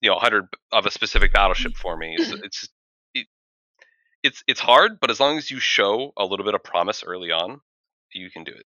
you 0.00 0.10
know, 0.10 0.14
100 0.14 0.46
of 0.70 0.86
a 0.86 0.90
specific 0.90 1.30
mm. 1.30 1.34
battleship 1.34 1.76
for 1.76 1.96
me. 1.96 2.16
So 2.18 2.36
it's 2.42 2.62
it, 2.68 2.70
it's 4.22 4.42
it's 4.46 4.60
hard, 4.60 5.00
but 5.00 5.10
as 5.10 5.20
long 5.20 5.38
as 5.38 5.50
you 5.50 5.58
show 5.58 6.12
a 6.16 6.24
little 6.24 6.44
bit 6.44 6.54
of 6.54 6.62
promise 6.62 7.02
early 7.04 7.30
on, 7.30 7.60
you 8.12 8.30
can 8.30 8.44
do 8.44 8.52
it. 8.52 8.66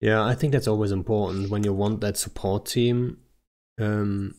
Yeah, 0.00 0.24
I 0.24 0.34
think 0.34 0.52
that's 0.52 0.68
always 0.68 0.92
important 0.92 1.50
when 1.50 1.62
you 1.62 1.74
want 1.74 2.00
that 2.00 2.16
support 2.16 2.66
team. 2.66 3.18
Um, 3.78 4.34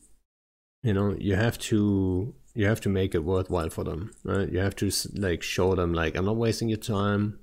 you 0.84 0.94
know, 0.94 1.16
you 1.18 1.36
have 1.36 1.58
to 1.60 2.34
you 2.54 2.66
have 2.66 2.82
to 2.82 2.90
make 2.90 3.16
it 3.16 3.24
worthwhile 3.24 3.70
for 3.70 3.84
them, 3.84 4.12
right? 4.24 4.52
You 4.52 4.60
have 4.60 4.76
to 4.78 4.92
like 5.14 5.44
show 5.44 5.76
them 5.76 5.94
like 5.94 6.16
I'm 6.16 6.26
not 6.26 6.36
wasting 6.36 6.70
your 6.70 6.80
time. 6.80 7.40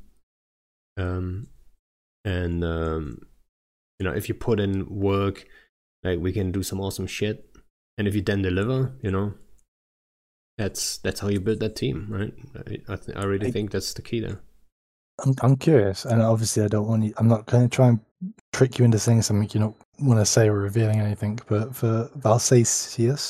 Um, 0.96 1.48
and 2.24 2.64
um, 2.64 3.20
you 3.98 4.04
know, 4.04 4.12
if 4.12 4.28
you 4.28 4.34
put 4.34 4.60
in 4.60 4.86
work, 4.88 5.46
like 6.02 6.18
we 6.18 6.32
can 6.32 6.52
do 6.52 6.62
some 6.62 6.80
awesome 6.80 7.06
shit. 7.06 7.44
And 7.96 8.06
if 8.06 8.14
you 8.14 8.22
then 8.22 8.42
deliver, 8.42 8.92
you 9.02 9.10
know, 9.10 9.34
that's 10.58 10.98
that's 10.98 11.20
how 11.20 11.28
you 11.28 11.40
build 11.40 11.60
that 11.60 11.76
team, 11.76 12.06
right? 12.10 12.34
I 12.56 12.92
I, 12.92 12.96
th- 12.96 13.16
I 13.16 13.24
really 13.24 13.46
I- 13.48 13.50
think 13.50 13.70
that's 13.70 13.94
the 13.94 14.02
key 14.02 14.20
there. 14.20 14.40
I'm, 15.24 15.34
I'm 15.42 15.56
curious, 15.56 16.04
and 16.04 16.22
obviously 16.22 16.62
I 16.62 16.68
don't 16.68 16.86
want 16.86 17.02
you, 17.02 17.12
I'm 17.16 17.26
not 17.26 17.46
going 17.46 17.68
to 17.68 17.74
try 17.74 17.88
and 17.88 17.98
trick 18.52 18.78
you 18.78 18.84
into 18.84 19.00
saying 19.00 19.22
something 19.22 19.50
you 19.52 19.58
don't 19.60 19.76
want 20.00 20.20
to 20.20 20.26
say 20.26 20.48
or 20.48 20.54
revealing 20.58 21.00
anything. 21.00 21.40
But 21.48 21.74
for 21.74 22.08
Valsacius, 22.18 23.28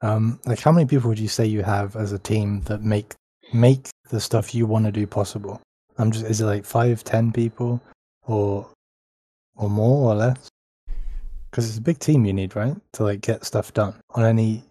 um, 0.00 0.40
like 0.46 0.58
how 0.58 0.72
many 0.72 0.86
people 0.86 1.08
would 1.10 1.18
you 1.18 1.28
say 1.28 1.46
you 1.46 1.62
have 1.62 1.94
as 1.94 2.10
a 2.10 2.18
team 2.18 2.62
that 2.62 2.82
make 2.82 3.14
make 3.52 3.88
the 4.10 4.20
stuff 4.20 4.52
you 4.52 4.66
want 4.66 4.86
to 4.86 4.92
do 4.92 5.06
possible? 5.06 5.60
I'm 5.98 6.10
just 6.10 6.24
is 6.26 6.40
it 6.40 6.46
like 6.46 6.64
five, 6.64 7.04
ten 7.04 7.30
people, 7.32 7.80
or 8.26 8.68
or 9.56 9.70
more 9.70 10.10
or 10.10 10.16
less? 10.16 10.48
Because 11.50 11.68
it's 11.68 11.78
a 11.78 11.82
big 11.82 11.98
team 12.00 12.24
you 12.24 12.32
need, 12.32 12.56
right, 12.56 12.76
to 12.94 13.04
like 13.04 13.20
get 13.20 13.44
stuff 13.44 13.72
done 13.74 13.94
on 14.16 14.24
any 14.24 14.64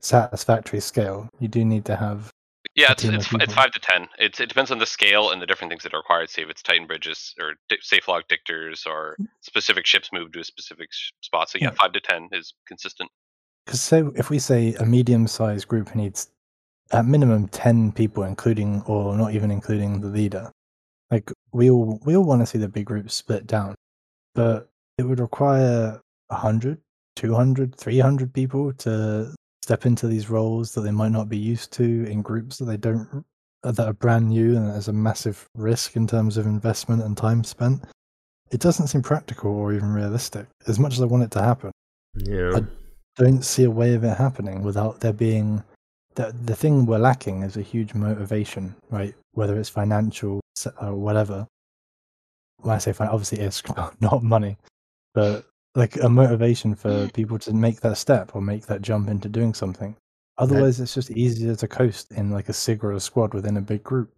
satisfactory 0.00 0.80
scale. 0.80 1.28
You 1.40 1.48
do 1.48 1.64
need 1.64 1.84
to 1.86 1.96
have 1.96 2.30
Yeah, 2.74 2.92
it's 2.92 3.04
it's, 3.04 3.32
it's 3.34 3.54
five 3.54 3.72
to 3.72 3.80
ten. 3.80 4.08
It's 4.18 4.40
it 4.40 4.48
depends 4.48 4.70
on 4.70 4.78
the 4.78 4.86
scale 4.86 5.30
and 5.30 5.42
the 5.42 5.46
different 5.46 5.70
things 5.70 5.82
that 5.82 5.94
are 5.94 5.98
required. 5.98 6.30
Say 6.30 6.42
if 6.42 6.50
it's 6.50 6.62
Titan 6.62 6.86
bridges 6.86 7.34
or 7.40 7.54
di- 7.68 7.78
safe 7.80 8.08
log 8.08 8.24
dictors 8.28 8.84
or 8.86 9.16
mm. 9.20 9.26
specific 9.40 9.86
ships 9.86 10.10
moved 10.12 10.34
to 10.34 10.40
a 10.40 10.44
specific 10.44 10.92
sh- 10.92 11.10
spot. 11.22 11.50
So 11.50 11.58
yeah, 11.60 11.68
Yeah. 11.68 11.74
five 11.80 11.92
to 11.92 12.00
ten 12.00 12.28
is 12.32 12.54
consistent. 12.66 13.10
Because 13.66 13.80
so 13.80 14.12
if 14.16 14.30
we 14.30 14.38
say 14.38 14.74
a 14.74 14.86
medium-sized 14.86 15.68
group 15.68 15.94
needs 15.94 16.30
at 16.92 17.04
minimum 17.04 17.48
ten 17.48 17.92
people, 17.92 18.22
including 18.22 18.82
or 18.86 19.16
not 19.16 19.34
even 19.34 19.50
including 19.50 20.00
the 20.00 20.08
leader, 20.08 20.50
like 21.10 21.30
we 21.52 21.70
all 21.70 22.00
we 22.04 22.16
all 22.16 22.24
want 22.24 22.40
to 22.42 22.46
see 22.46 22.58
the 22.58 22.68
big 22.68 22.86
group 22.86 23.10
split 23.10 23.46
down, 23.46 23.74
but 24.34 24.68
it 24.98 25.04
would 25.04 25.20
require 25.20 26.00
100, 26.28 26.78
200, 27.16 27.74
300 27.76 28.32
people 28.32 28.72
to 28.74 29.34
step 29.68 29.84
into 29.84 30.06
these 30.06 30.30
roles 30.30 30.72
that 30.72 30.80
they 30.80 30.90
might 30.90 31.12
not 31.12 31.28
be 31.28 31.36
used 31.36 31.70
to 31.74 31.84
in 32.06 32.22
groups 32.22 32.56
that 32.56 32.64
they 32.64 32.78
don't 32.78 33.22
uh, 33.64 33.70
that 33.70 33.86
are 33.86 33.92
brand 33.92 34.26
new 34.26 34.56
and 34.56 34.66
there's 34.66 34.88
a 34.88 34.92
massive 34.94 35.46
risk 35.54 35.94
in 35.94 36.06
terms 36.06 36.38
of 36.38 36.46
investment 36.46 37.02
and 37.02 37.18
time 37.18 37.44
spent. 37.44 37.84
It 38.50 38.60
doesn't 38.60 38.86
seem 38.86 39.02
practical 39.02 39.50
or 39.50 39.74
even 39.74 39.92
realistic. 39.92 40.46
As 40.66 40.78
much 40.78 40.94
as 40.94 41.02
I 41.02 41.04
want 41.04 41.24
it 41.24 41.30
to 41.32 41.42
happen 41.42 41.70
Yeah. 42.14 42.52
I- 42.56 42.64
don't 43.16 43.44
see 43.44 43.64
a 43.64 43.70
way 43.70 43.94
of 43.94 44.04
it 44.04 44.16
happening 44.16 44.62
without 44.62 45.00
there 45.00 45.12
being 45.12 45.62
the 46.14 46.32
the 46.44 46.54
thing 46.56 46.86
we're 46.86 47.06
lacking 47.10 47.42
is 47.42 47.56
a 47.58 47.62
huge 47.72 47.92
motivation, 47.92 48.74
right? 48.90 49.14
Whether 49.32 49.58
it's 49.60 49.68
financial 49.68 50.40
or 50.80 50.88
uh, 50.88 50.94
whatever. 50.94 51.46
When 52.62 52.74
I 52.76 52.78
say 52.78 52.92
fin- 52.94 53.08
obviously 53.08 53.40
it's 53.40 53.60
not 54.00 54.22
money, 54.22 54.56
but 55.14 55.44
like 55.78 55.96
a 56.02 56.08
motivation 56.08 56.74
for 56.74 57.08
people 57.08 57.38
to 57.38 57.52
make 57.52 57.80
that 57.80 57.96
step 57.96 58.34
or 58.34 58.42
make 58.42 58.66
that 58.66 58.82
jump 58.82 59.08
into 59.08 59.28
doing 59.28 59.54
something. 59.54 59.94
Otherwise, 60.36 60.80
it's 60.80 60.94
just 60.94 61.10
easier 61.12 61.54
to 61.54 61.68
coast 61.68 62.10
in 62.10 62.30
like 62.30 62.48
a 62.48 62.52
sig 62.52 62.82
or 62.82 62.92
a 62.92 63.00
squad 63.00 63.32
within 63.32 63.56
a 63.56 63.60
big 63.60 63.84
group. 63.84 64.12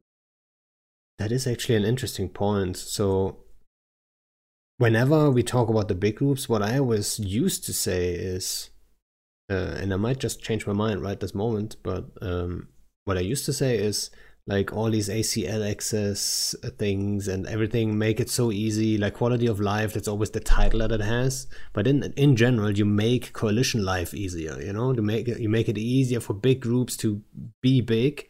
That 1.19 1.31
is 1.31 1.47
actually 1.47 1.77
an 1.77 1.85
interesting 1.85 2.31
point. 2.31 2.78
So, 2.78 3.41
whenever 4.78 5.31
we 5.31 5.43
talk 5.43 5.69
about 5.69 5.89
the 5.89 5.95
big 5.95 6.16
groups, 6.16 6.49
what 6.49 6.62
I 6.62 6.78
always 6.78 7.19
used 7.19 7.65
to 7.65 7.74
say 7.74 8.15
is, 8.15 8.70
uh, 9.51 9.77
and 9.81 9.93
I 9.93 9.97
might 9.97 10.19
just 10.19 10.43
change 10.43 10.66
my 10.66 10.73
mind 10.73 11.03
right 11.03 11.20
this 11.20 11.35
moment, 11.35 11.77
but 11.82 12.07
um, 12.23 12.69
what 13.05 13.19
I 13.19 13.20
used 13.20 13.45
to 13.47 13.53
say 13.53 13.77
is 13.77 14.11
like 14.47 14.73
all 14.73 14.91
these 14.91 15.09
ACL 15.09 15.69
access 15.71 16.55
uh, 16.65 16.71
things 16.71 17.29
and 17.29 17.47
everything 17.47 17.99
make 17.99 18.21
it 18.21 18.31
so 18.31 18.51
easy, 18.51 18.99
like 18.99 19.15
quality 19.15 19.47
of 19.47 19.61
life. 19.61 19.93
That's 19.93 20.09
always 20.09 20.31
the 20.31 20.41
title 20.41 20.81
that 20.81 20.93
it 20.93 21.01
has. 21.01 21.47
But 21.73 21.87
in 21.87 22.12
in 22.17 22.37
general, 22.37 22.71
you 22.71 22.85
make 22.85 23.33
coalition 23.33 23.85
life 23.85 24.15
easier. 24.15 24.61
You 24.61 24.73
know, 24.73 24.93
to 24.93 25.03
make 25.03 25.29
it, 25.29 25.41
you 25.41 25.49
make 25.49 25.69
it 25.69 25.79
easier 25.79 26.21
for 26.21 26.35
big 26.35 26.61
groups 26.61 26.97
to 26.99 27.23
be 27.61 27.81
big, 27.81 28.29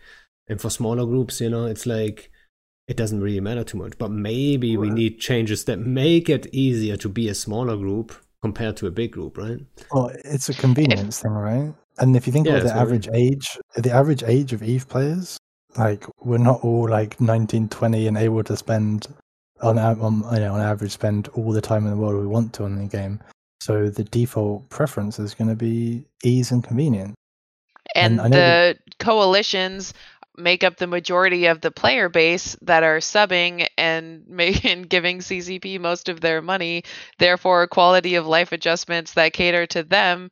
and 0.49 0.61
for 0.61 0.71
smaller 0.71 1.07
groups, 1.07 1.41
you 1.41 1.51
know, 1.51 1.67
it's 1.67 1.87
like 1.87 2.31
it 2.89 2.97
doesn't 2.97 3.21
really 3.21 3.41
matter 3.41 3.65
too 3.65 3.79
much. 3.79 3.97
But 3.99 4.11
maybe 4.11 4.77
we 4.77 4.91
need 4.91 5.21
changes 5.21 5.65
that 5.67 5.79
make 5.79 6.29
it 6.29 6.47
easier 6.53 6.97
to 6.99 7.09
be 7.09 7.29
a 7.29 7.35
smaller 7.35 7.77
group 7.77 8.13
compared 8.43 8.77
to 8.79 8.87
a 8.87 8.91
big 8.91 9.13
group, 9.13 9.39
right? 9.39 9.61
Well, 9.93 10.11
it's 10.25 10.49
a 10.49 10.55
convenience 10.55 11.21
thing, 11.21 11.33
right? 11.33 11.73
And 11.99 12.17
if 12.17 12.27
you 12.27 12.33
think 12.33 12.47
Yeah, 12.47 12.57
about 12.57 12.69
the 12.69 12.75
average 12.75 13.09
age, 13.13 13.59
the 13.77 13.93
average 13.93 14.23
age 14.25 14.53
of 14.53 14.63
Eve 14.63 14.89
players, 14.89 15.39
like 15.77 16.05
we're 16.21 16.39
not 16.39 16.63
all 16.63 16.89
like 16.89 17.21
19, 17.21 17.69
20 17.69 18.07
and 18.07 18.17
able 18.17 18.43
to 18.45 18.57
spend 18.57 19.07
on, 19.63 19.79
on 19.79 20.35
you 20.35 20.41
know 20.41 20.55
on 20.55 20.61
average 20.61 20.93
spend 20.93 21.29
all 21.29 21.53
the 21.53 21.61
time 21.61 21.85
in 21.85 21.91
the 21.91 21.97
world 21.97 22.21
we 22.21 22.27
want 22.27 22.53
to 22.55 22.65
on 22.65 22.77
the 22.77 22.87
game. 22.87 23.21
So 23.61 23.91
the 23.91 24.05
default 24.05 24.69
preference 24.71 25.19
is 25.19 25.35
going 25.35 25.49
to 25.49 25.57
be 25.57 26.05
ease 26.25 26.51
and 26.51 26.65
convenience. 26.65 27.15
and, 27.95 28.19
And 28.21 28.33
the 28.33 28.79
coalitions 28.99 29.93
make 30.37 30.65
up 30.65 30.77
the 30.77 30.87
majority 30.87 31.47
of 31.47 31.61
the 31.61 31.71
player 31.71 32.09
base 32.09 32.57
that 32.63 32.83
are 32.83 32.99
subbing 32.99 33.67
and 33.77 34.25
making 34.29 34.83
giving 34.83 35.19
CCP 35.19 35.79
most 35.79 36.09
of 36.09 36.21
their 36.21 36.41
money. 36.41 36.85
Therefore, 37.19 37.67
quality 37.67 38.15
of 38.15 38.27
life 38.27 38.53
adjustments 38.53 39.15
that 39.15 39.35
cater 39.35 39.67
to 39.69 39.83
them 39.83 40.31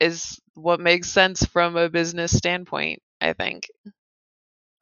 is 0.00 0.40
what 0.54 0.80
makes 0.80 1.10
sense 1.10 1.44
from 1.44 1.76
a 1.76 1.88
business 1.88 2.36
standpoint. 2.36 3.02
I 3.20 3.32
think. 3.32 3.68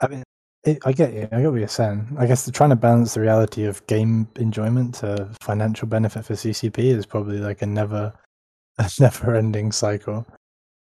I 0.01 0.09
mean, 0.09 0.22
it, 0.64 0.78
I 0.85 0.93
get 0.93 1.12
you. 1.14 1.28
I 1.32 1.40
get 1.40 1.51
what 1.51 1.59
you're 1.59 1.68
saying. 1.68 2.16
I 2.18 2.27
guess 2.27 2.51
trying 2.51 2.70
to 2.70 2.77
balance 2.77 3.14
the 3.14 3.20
reality 3.20 3.64
of 3.64 3.86
game 3.86 4.28
enjoyment 4.36 4.94
to 4.97 5.28
financial 5.40 5.89
benefit 5.89 6.24
for 6.24 6.35
CCP 6.35 6.78
is 6.78 7.06
probably 7.06 7.39
like 7.39 7.62
a 7.62 7.66
never, 7.66 8.12
a 8.78 8.90
never-ending 8.98 9.72
cycle 9.72 10.27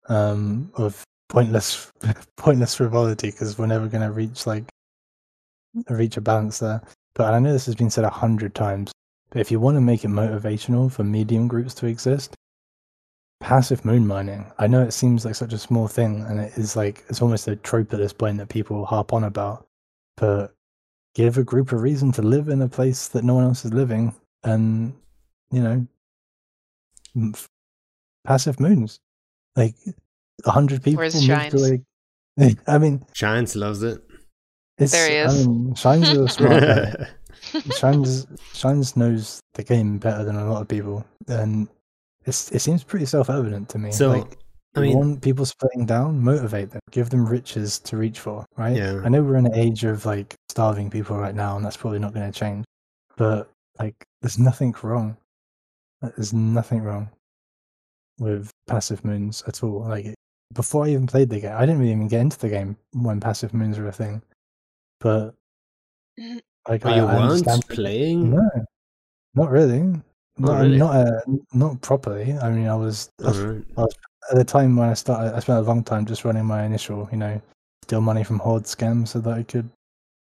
um, 0.08 0.70
of 0.74 1.02
pointless, 1.28 1.90
pointless 2.36 2.74
frivolity 2.76 3.30
because 3.30 3.58
we're 3.58 3.66
never 3.66 3.88
going 3.88 4.02
to 4.06 4.12
reach 4.12 4.46
like 4.46 4.64
reach 5.90 6.16
a 6.16 6.20
balance 6.20 6.58
there. 6.60 6.82
But 7.14 7.34
I 7.34 7.38
know 7.38 7.52
this 7.52 7.66
has 7.66 7.74
been 7.74 7.90
said 7.90 8.04
a 8.04 8.10
hundred 8.10 8.54
times. 8.54 8.92
But 9.30 9.40
if 9.40 9.50
you 9.50 9.58
want 9.58 9.76
to 9.76 9.80
make 9.80 10.04
it 10.04 10.08
motivational 10.08 10.90
for 10.90 11.02
medium 11.02 11.48
groups 11.48 11.74
to 11.74 11.86
exist, 11.86 12.34
passive 13.40 13.84
moon 13.84 14.06
mining. 14.06 14.50
I 14.58 14.66
know 14.66 14.82
it 14.82 14.92
seems 14.92 15.24
like 15.24 15.34
such 15.34 15.52
a 15.52 15.58
small 15.58 15.88
thing, 15.88 16.24
and 16.28 16.40
it 16.40 16.56
is 16.56 16.76
like 16.76 17.04
it's 17.08 17.22
almost 17.22 17.48
a 17.48 17.56
trope 17.56 17.92
at 17.92 17.98
this 17.98 18.12
point 18.12 18.38
that 18.38 18.48
people 18.48 18.84
harp 18.86 19.12
on 19.12 19.24
about. 19.24 19.66
But 20.16 20.54
give 21.14 21.38
a 21.38 21.44
group 21.44 21.72
a 21.72 21.76
reason 21.76 22.12
to 22.12 22.22
live 22.22 22.48
in 22.48 22.62
a 22.62 22.68
place 22.68 23.08
that 23.08 23.24
no 23.24 23.34
one 23.34 23.44
else 23.44 23.64
is 23.64 23.72
living, 23.72 24.14
and 24.44 24.94
you 25.50 25.62
know, 25.62 25.86
m- 27.14 27.32
f- 27.34 27.48
passive 28.24 28.58
moons, 28.60 29.00
like 29.56 29.74
a 30.44 30.50
hundred 30.50 30.82
people. 30.82 30.98
Where's 30.98 31.14
move 31.14 31.22
to, 31.22 31.26
Shines? 31.26 31.70
like- 31.70 31.82
I 32.66 32.78
mean, 32.78 33.04
Shines 33.14 33.56
loves 33.56 33.82
it. 33.82 34.02
it's. 34.78 34.92
There 34.92 35.08
he 35.10 35.16
I 35.18 35.24
is. 35.26 35.46
mean, 35.48 35.74
Shines 35.74 36.08
is 36.08 36.18
a 36.18 36.28
smart 36.28 36.62
guy. 36.62 37.08
Shines 37.78 38.26
Shines 38.54 38.96
knows 38.96 39.40
the 39.54 39.62
game 39.62 39.98
better 39.98 40.24
than 40.24 40.36
a 40.36 40.50
lot 40.50 40.62
of 40.62 40.68
people, 40.68 41.04
and 41.28 41.68
it's 42.26 42.50
it 42.52 42.60
seems 42.60 42.84
pretty 42.84 43.06
self 43.06 43.30
evident 43.30 43.68
to 43.70 43.78
me. 43.78 43.92
so, 43.92 44.10
like, 44.10 44.36
I 44.74 44.80
mean, 44.80 44.96
want 44.96 45.22
people 45.22 45.46
splitting 45.46 45.86
down, 45.86 46.20
motivate 46.20 46.70
them, 46.70 46.80
give 46.90 47.08
them 47.08 47.26
riches 47.26 47.78
to 47.80 47.96
reach 47.96 48.20
for, 48.20 48.44
right? 48.56 48.76
Yeah. 48.76 49.00
I 49.04 49.08
know 49.08 49.22
we're 49.22 49.36
in 49.36 49.46
an 49.46 49.54
age 49.54 49.84
of 49.84 50.04
like 50.04 50.34
starving 50.50 50.90
people 50.90 51.16
right 51.16 51.34
now, 51.34 51.56
and 51.56 51.64
that's 51.64 51.76
probably 51.76 51.98
not 51.98 52.12
going 52.12 52.30
to 52.30 52.38
change. 52.38 52.64
But 53.16 53.50
like, 53.78 53.94
there's 54.20 54.38
nothing 54.38 54.74
wrong. 54.82 55.16
There's 56.02 56.34
nothing 56.34 56.82
wrong 56.82 57.08
with 58.18 58.50
passive 58.66 59.04
moons 59.04 59.42
at 59.46 59.62
all. 59.62 59.80
Like 59.80 60.14
before 60.52 60.84
I 60.84 60.90
even 60.90 61.06
played 61.06 61.30
the 61.30 61.40
game, 61.40 61.54
I 61.56 61.60
didn't 61.60 61.78
really 61.78 61.92
even 61.92 62.08
get 62.08 62.20
into 62.20 62.38
the 62.38 62.48
game 62.48 62.76
when 62.92 63.20
passive 63.20 63.54
moons 63.54 63.78
were 63.78 63.88
a 63.88 63.92
thing. 63.92 64.22
But 65.00 65.34
mm. 66.20 66.40
like, 66.68 66.82
but 66.82 66.92
I, 66.92 66.96
you 66.96 67.02
I 67.02 67.14
weren't 67.14 67.30
understand- 67.30 67.68
playing. 67.68 68.30
No, 68.30 68.50
not 69.34 69.50
really. 69.50 70.02
Not 70.38 70.60
really? 70.60 70.76
not 70.76 70.94
uh, 70.94 71.20
not 71.52 71.80
properly. 71.80 72.32
I 72.34 72.50
mean, 72.50 72.66
I 72.68 72.74
was 72.74 73.08
I 73.24 73.28
was 73.28 73.38
Alright. 73.40 73.64
at 74.30 74.36
the 74.36 74.44
time 74.44 74.76
when 74.76 74.88
I 74.88 74.94
started, 74.94 75.34
I 75.34 75.40
spent 75.40 75.58
a 75.58 75.62
long 75.62 75.82
time 75.82 76.04
just 76.04 76.24
running 76.24 76.44
my 76.44 76.64
initial, 76.64 77.08
you 77.10 77.16
know, 77.18 77.40
steal 77.84 78.00
money 78.00 78.22
from 78.24 78.38
Horde 78.38 78.64
scam 78.64 79.06
so 79.08 79.18
that 79.20 79.30
I 79.32 79.42
could 79.42 79.68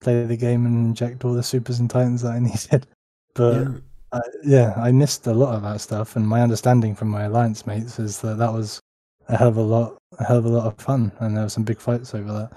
play 0.00 0.24
the 0.24 0.36
game 0.36 0.66
and 0.66 0.86
inject 0.86 1.24
all 1.24 1.32
the 1.34 1.42
supers 1.42 1.78
and 1.78 1.88
titans 1.88 2.22
that 2.22 2.32
I 2.32 2.38
needed. 2.50 2.86
But 3.34 3.54
Yeah. 3.62 3.74
uh, 4.12 4.20
yeah, 4.44 4.74
I 4.76 4.90
missed 4.90 5.26
a 5.28 5.32
lot 5.34 5.54
of 5.54 5.62
that 5.62 5.80
stuff, 5.80 6.16
and 6.16 6.26
my 6.26 6.42
understanding 6.42 6.94
from 6.96 7.08
my 7.08 7.24
alliance 7.24 7.66
mates 7.66 7.98
is 8.00 8.20
that 8.22 8.38
that 8.38 8.52
was 8.52 8.80
a 9.28 9.36
hell 9.36 9.48
of 9.48 9.56
a 9.56 9.62
lot, 9.62 9.96
a 10.18 10.24
hell 10.24 10.38
of 10.38 10.46
a 10.46 10.48
lot 10.48 10.66
of 10.66 10.74
fun, 10.82 11.12
and 11.20 11.36
there 11.36 11.44
were 11.44 11.48
some 11.48 11.62
big 11.62 11.78
fights 11.78 12.12
over 12.14 12.32
that. 12.32 12.52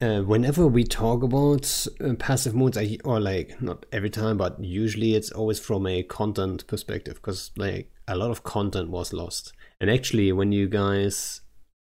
Uh, 0.00 0.20
whenever 0.20 0.68
we 0.68 0.84
talk 0.84 1.24
about 1.24 1.86
uh, 2.04 2.14
passive 2.14 2.54
moons, 2.54 2.78
I, 2.78 2.98
or 3.04 3.18
like 3.18 3.60
not 3.60 3.84
every 3.90 4.10
time, 4.10 4.36
but 4.36 4.62
usually 4.62 5.16
it's 5.16 5.32
always 5.32 5.58
from 5.58 5.88
a 5.88 6.04
content 6.04 6.64
perspective 6.68 7.16
because 7.16 7.50
like 7.56 7.90
a 8.06 8.16
lot 8.16 8.30
of 8.30 8.44
content 8.44 8.90
was 8.90 9.12
lost. 9.12 9.52
And 9.80 9.90
actually, 9.90 10.30
when 10.30 10.52
you 10.52 10.68
guys 10.68 11.40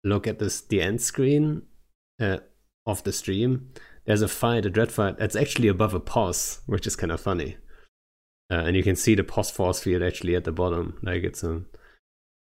look 0.03 0.27
at 0.27 0.39
this 0.39 0.59
the 0.59 0.81
end 0.81 1.01
screen 1.01 1.61
uh, 2.19 2.39
of 2.85 3.03
the 3.03 3.13
stream, 3.13 3.69
there's 4.05 4.21
a 4.21 4.27
fight, 4.27 4.65
a 4.65 4.69
dread 4.69 4.91
fight 4.91 5.17
that's 5.17 5.37
actually 5.37 5.69
above 5.69 5.93
a 5.93 5.99
POS, 6.01 6.59
which 6.65 6.85
is 6.85 6.97
kind 6.97 7.11
of 7.11 7.21
funny. 7.21 7.55
Uh, 8.51 8.65
and 8.65 8.75
you 8.75 8.83
can 8.83 8.97
see 8.97 9.15
the 9.15 9.23
POS 9.23 9.49
force 9.49 9.79
field 9.79 10.03
actually 10.03 10.35
at 10.35 10.43
the 10.43 10.51
bottom, 10.51 10.99
like 11.01 11.23
it's 11.23 11.41
a, 11.41 11.61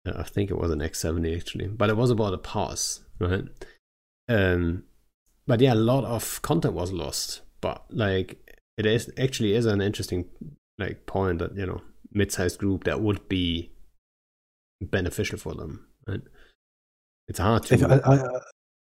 uh, 0.05 0.23
think 0.23 0.51
it 0.51 0.57
was 0.57 0.71
an 0.71 0.79
X70 0.79 1.37
actually, 1.37 1.67
but 1.67 1.89
it 1.89 1.95
was 1.95 2.09
about 2.09 2.33
a 2.33 2.37
POS, 2.37 2.99
right? 3.21 3.45
Um, 4.27 4.83
but 5.47 5.61
yeah, 5.61 5.73
a 5.73 5.75
lot 5.75 6.03
of 6.03 6.41
content 6.41 6.73
was 6.73 6.91
lost. 6.91 7.41
But 7.61 7.85
like, 7.89 8.37
it 8.77 8.85
is 8.85 9.09
actually 9.17 9.53
is 9.53 9.65
an 9.65 9.81
interesting 9.81 10.25
like 10.77 11.05
point 11.05 11.39
that 11.39 11.55
you 11.55 11.65
know 11.65 11.81
mid-sized 12.11 12.59
group 12.59 12.83
that 12.83 13.01
would 13.01 13.27
be 13.27 13.71
beneficial 14.81 15.37
for 15.37 15.53
them. 15.53 15.87
Right? 16.07 16.21
It's 17.27 17.39
hard 17.39 17.63
to. 17.63 18.01
I, 18.05 18.13
I, 18.13 18.19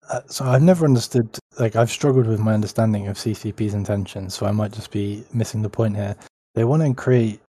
uh, 0.08 0.20
so 0.26 0.44
I've 0.44 0.62
never 0.62 0.84
understood. 0.84 1.38
Like 1.58 1.76
I've 1.76 1.90
struggled 1.90 2.26
with 2.26 2.40
my 2.40 2.54
understanding 2.54 3.08
of 3.08 3.16
CCP's 3.16 3.74
intentions, 3.74 4.34
so 4.34 4.46
I 4.46 4.52
might 4.52 4.72
just 4.72 4.90
be 4.90 5.24
missing 5.32 5.62
the 5.62 5.70
point 5.70 5.96
here. 5.96 6.16
They 6.54 6.64
want 6.64 6.82
to 6.82 6.94
create 6.94 7.40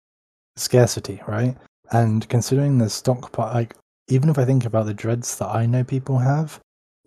scarcity, 0.58 1.22
right? 1.28 1.56
And 1.92 2.28
considering 2.30 2.78
the 2.78 2.90
stockpile, 2.90 3.54
like 3.54 3.76
even 4.10 4.30
if 4.30 4.38
I 4.38 4.46
think 4.46 4.66
about 4.66 4.86
the 4.86 4.94
dreads 4.94 5.38
that 5.38 5.48
I 5.48 5.66
know 5.66 5.84
people 5.84 6.18
have, 6.18 6.60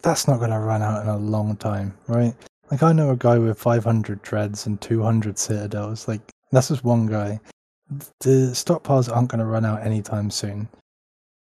that's 0.02 0.28
not 0.28 0.38
going 0.38 0.50
to 0.50 0.58
run 0.58 0.82
out 0.82 1.02
in 1.02 1.08
a 1.08 1.16
long 1.16 1.56
time, 1.56 1.94
right? 2.08 2.34
Like 2.70 2.82
I 2.82 2.92
know 2.92 3.10
a 3.10 3.16
guy 3.16 3.38
with 3.38 3.58
500 3.58 4.22
dreads 4.22 4.66
and 4.66 4.80
200 4.80 5.38
citadels. 5.38 6.06
Like 6.06 6.20
that's 6.52 6.68
just 6.68 6.84
one 6.84 7.06
guy. 7.06 7.40
The 8.20 8.52
stockpiles 8.52 9.14
aren't 9.14 9.30
going 9.30 9.40
to 9.40 9.44
run 9.44 9.64
out 9.64 9.84
anytime 9.84 10.30
soon, 10.30 10.68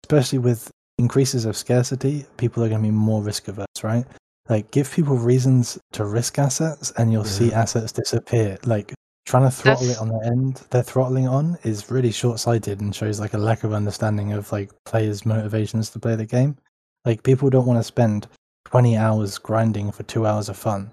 especially 0.05 0.39
with 0.39 0.70
increases 0.99 1.45
of 1.45 1.57
scarcity. 1.57 2.24
People 2.37 2.62
are 2.62 2.69
going 2.69 2.83
to 2.83 2.89
be 2.89 2.93
more 2.93 3.23
risk 3.23 3.49
averse, 3.49 3.66
right? 3.83 4.05
Like 4.49 4.70
give 4.70 4.91
people 4.91 5.16
reasons 5.16 5.78
to 5.93 6.05
risk 6.05 6.39
assets, 6.39 6.93
and 6.97 7.11
you'll 7.11 7.24
see 7.24 7.49
mm-hmm. 7.49 7.59
assets 7.59 7.91
disappear. 7.91 8.59
Like 8.65 8.95
trying 9.27 9.43
to 9.43 9.51
throttle 9.51 9.89
That's- 9.89 9.99
it 9.99 10.01
on 10.01 10.09
the 10.09 10.24
end 10.24 10.62
they're 10.70 10.85
throttling 10.85 11.27
on 11.27 11.59
is 11.65 11.91
really 11.91 12.12
short-sighted 12.12 12.81
and 12.81 12.95
shows 12.95 13.19
like 13.19 13.35
a 13.35 13.39
lack 13.39 13.65
of 13.65 13.73
understanding 13.73 14.33
of 14.33 14.53
like 14.53 14.70
players' 14.85 15.27
motivations 15.27 15.91
to 15.91 15.99
play 15.99 16.15
the 16.15 16.27
game. 16.27 16.57
Like 17.05 17.24
people 17.24 17.51
don't 17.51 17.66
want 17.66 17.81
to 17.81 17.85
spend 17.85 18.28
20 18.66 18.97
hours 18.97 19.38
grinding 19.38 19.93
for 19.93 20.02
two 20.02 20.26
hours 20.26 20.48
of 20.48 20.56
fun. 20.56 20.90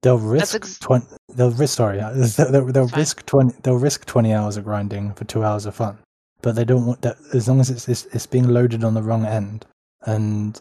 They'll 0.00 0.18
risk 0.18 0.54
ex- 0.54 0.78
20. 0.78 1.06
They'll 1.34 1.50
risk. 1.50 1.76
Sorry, 1.76 2.00
uh, 2.00 2.12
they'll, 2.50 2.64
they'll 2.72 2.86
risk 2.88 3.26
20. 3.26 3.54
They'll 3.62 3.76
risk 3.76 4.06
20 4.06 4.32
hours 4.32 4.56
of 4.56 4.64
grinding 4.64 5.12
for 5.12 5.24
two 5.24 5.44
hours 5.44 5.66
of 5.66 5.74
fun. 5.74 5.98
But 6.40 6.54
they 6.54 6.64
don't 6.64 6.86
want 6.86 7.02
that 7.02 7.18
as 7.34 7.48
long 7.48 7.60
as 7.60 7.68
it's, 7.68 7.86
it's 7.86 8.06
it's 8.06 8.26
being 8.26 8.48
loaded 8.48 8.82
on 8.82 8.94
the 8.94 9.02
wrong 9.02 9.26
end. 9.26 9.66
And 10.06 10.58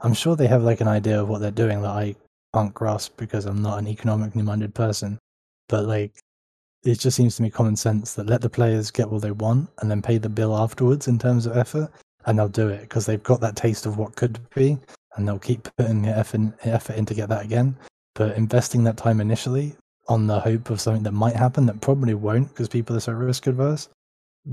I'm 0.00 0.14
sure 0.14 0.36
they 0.36 0.46
have 0.46 0.62
like 0.62 0.80
an 0.80 0.88
idea 0.88 1.20
of 1.20 1.28
what 1.28 1.42
they're 1.42 1.50
doing 1.50 1.82
that 1.82 1.90
I 1.90 2.16
can't 2.54 2.72
grasp 2.72 3.18
because 3.18 3.44
I'm 3.44 3.60
not 3.60 3.78
an 3.78 3.86
economically 3.86 4.42
minded 4.42 4.74
person. 4.74 5.18
But 5.68 5.84
like, 5.84 6.18
it 6.82 6.98
just 6.98 7.16
seems 7.16 7.36
to 7.36 7.42
me 7.42 7.50
common 7.50 7.76
sense 7.76 8.14
that 8.14 8.26
let 8.26 8.40
the 8.40 8.48
players 8.48 8.90
get 8.90 9.10
what 9.10 9.20
they 9.20 9.32
want 9.32 9.68
and 9.80 9.90
then 9.90 10.00
pay 10.00 10.16
the 10.16 10.30
bill 10.30 10.56
afterwards 10.56 11.08
in 11.08 11.18
terms 11.18 11.44
of 11.44 11.58
effort, 11.58 11.90
and 12.24 12.38
they'll 12.38 12.48
do 12.48 12.68
it 12.68 12.80
because 12.80 13.04
they've 13.04 13.22
got 13.22 13.42
that 13.42 13.54
taste 13.54 13.84
of 13.84 13.98
what 13.98 14.16
could 14.16 14.40
be, 14.54 14.78
and 15.16 15.26
they'll 15.26 15.38
keep 15.38 15.68
putting 15.76 16.02
the 16.02 16.16
effort 16.16 16.96
in, 16.96 17.06
to 17.06 17.14
get 17.14 17.28
that 17.28 17.44
again. 17.44 17.76
But 18.14 18.36
investing 18.36 18.84
that 18.84 18.96
time 18.96 19.20
initially 19.20 19.76
on 20.08 20.26
the 20.26 20.40
hope 20.40 20.70
of 20.70 20.80
something 20.80 21.04
that 21.04 21.12
might 21.12 21.36
happen 21.36 21.66
that 21.66 21.80
probably 21.80 22.14
won't 22.14 22.48
because 22.48 22.68
people 22.68 22.96
are 22.96 23.00
so 23.00 23.12
risk 23.12 23.46
adverse, 23.46 23.88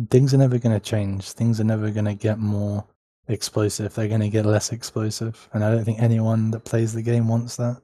things 0.10 0.34
are 0.34 0.38
never 0.38 0.60
going 0.60 0.76
to 0.76 0.80
change. 0.80 1.32
Things 1.32 1.60
are 1.60 1.64
never 1.64 1.90
going 1.90 2.06
to 2.06 2.14
get 2.14 2.40
more 2.40 2.86
explosive. 3.28 3.94
They're 3.94 4.08
going 4.08 4.22
to 4.22 4.30
get 4.30 4.46
less 4.46 4.72
explosive, 4.72 5.50
and 5.54 5.64
I 5.64 5.72
don't 5.72 5.84
think 5.84 6.00
anyone 6.02 6.52
that 6.52 6.66
plays 6.66 6.94
the 6.94 7.02
game 7.02 7.28
wants 7.28 7.58
that. 7.58 7.82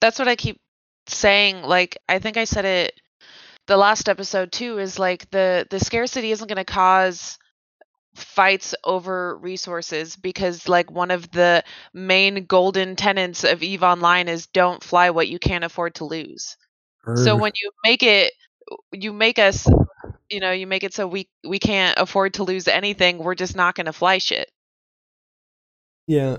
that's 0.00 0.18
what 0.18 0.28
I 0.28 0.36
keep 0.36 0.60
saying. 1.06 1.62
Like 1.62 1.96
I 2.08 2.18
think 2.18 2.36
I 2.36 2.44
said 2.44 2.64
it 2.64 3.00
the 3.66 3.76
last 3.76 4.08
episode 4.08 4.52
too. 4.52 4.78
Is 4.78 4.98
like 4.98 5.30
the 5.30 5.66
the 5.70 5.80
scarcity 5.80 6.32
isn't 6.32 6.48
going 6.48 6.56
to 6.56 6.64
cause 6.64 7.38
fights 8.14 8.74
over 8.84 9.36
resources 9.38 10.16
because 10.16 10.68
like 10.68 10.90
one 10.90 11.10
of 11.10 11.30
the 11.30 11.64
main 11.94 12.44
golden 12.44 12.96
tenets 12.96 13.44
of 13.44 13.62
Eve 13.62 13.82
Online 13.82 14.28
is 14.28 14.46
don't 14.46 14.82
fly 14.82 15.10
what 15.10 15.28
you 15.28 15.38
can't 15.38 15.64
afford 15.64 15.94
to 15.96 16.04
lose. 16.04 16.56
So 17.16 17.36
when 17.36 17.50
you 17.60 17.72
make 17.82 18.04
it, 18.04 18.32
you 18.92 19.12
make 19.12 19.40
us 19.40 19.66
you 20.32 20.40
know, 20.40 20.50
you 20.50 20.66
make 20.66 20.82
it 20.82 20.94
so 20.94 21.06
we 21.06 21.28
we 21.46 21.58
can't 21.58 21.98
afford 21.98 22.34
to 22.34 22.44
lose 22.44 22.66
anything. 22.66 23.18
We're 23.18 23.34
just 23.34 23.54
not 23.54 23.74
going 23.74 23.86
to 23.86 23.92
fly 23.92 24.18
shit. 24.18 24.50
Yeah. 26.06 26.38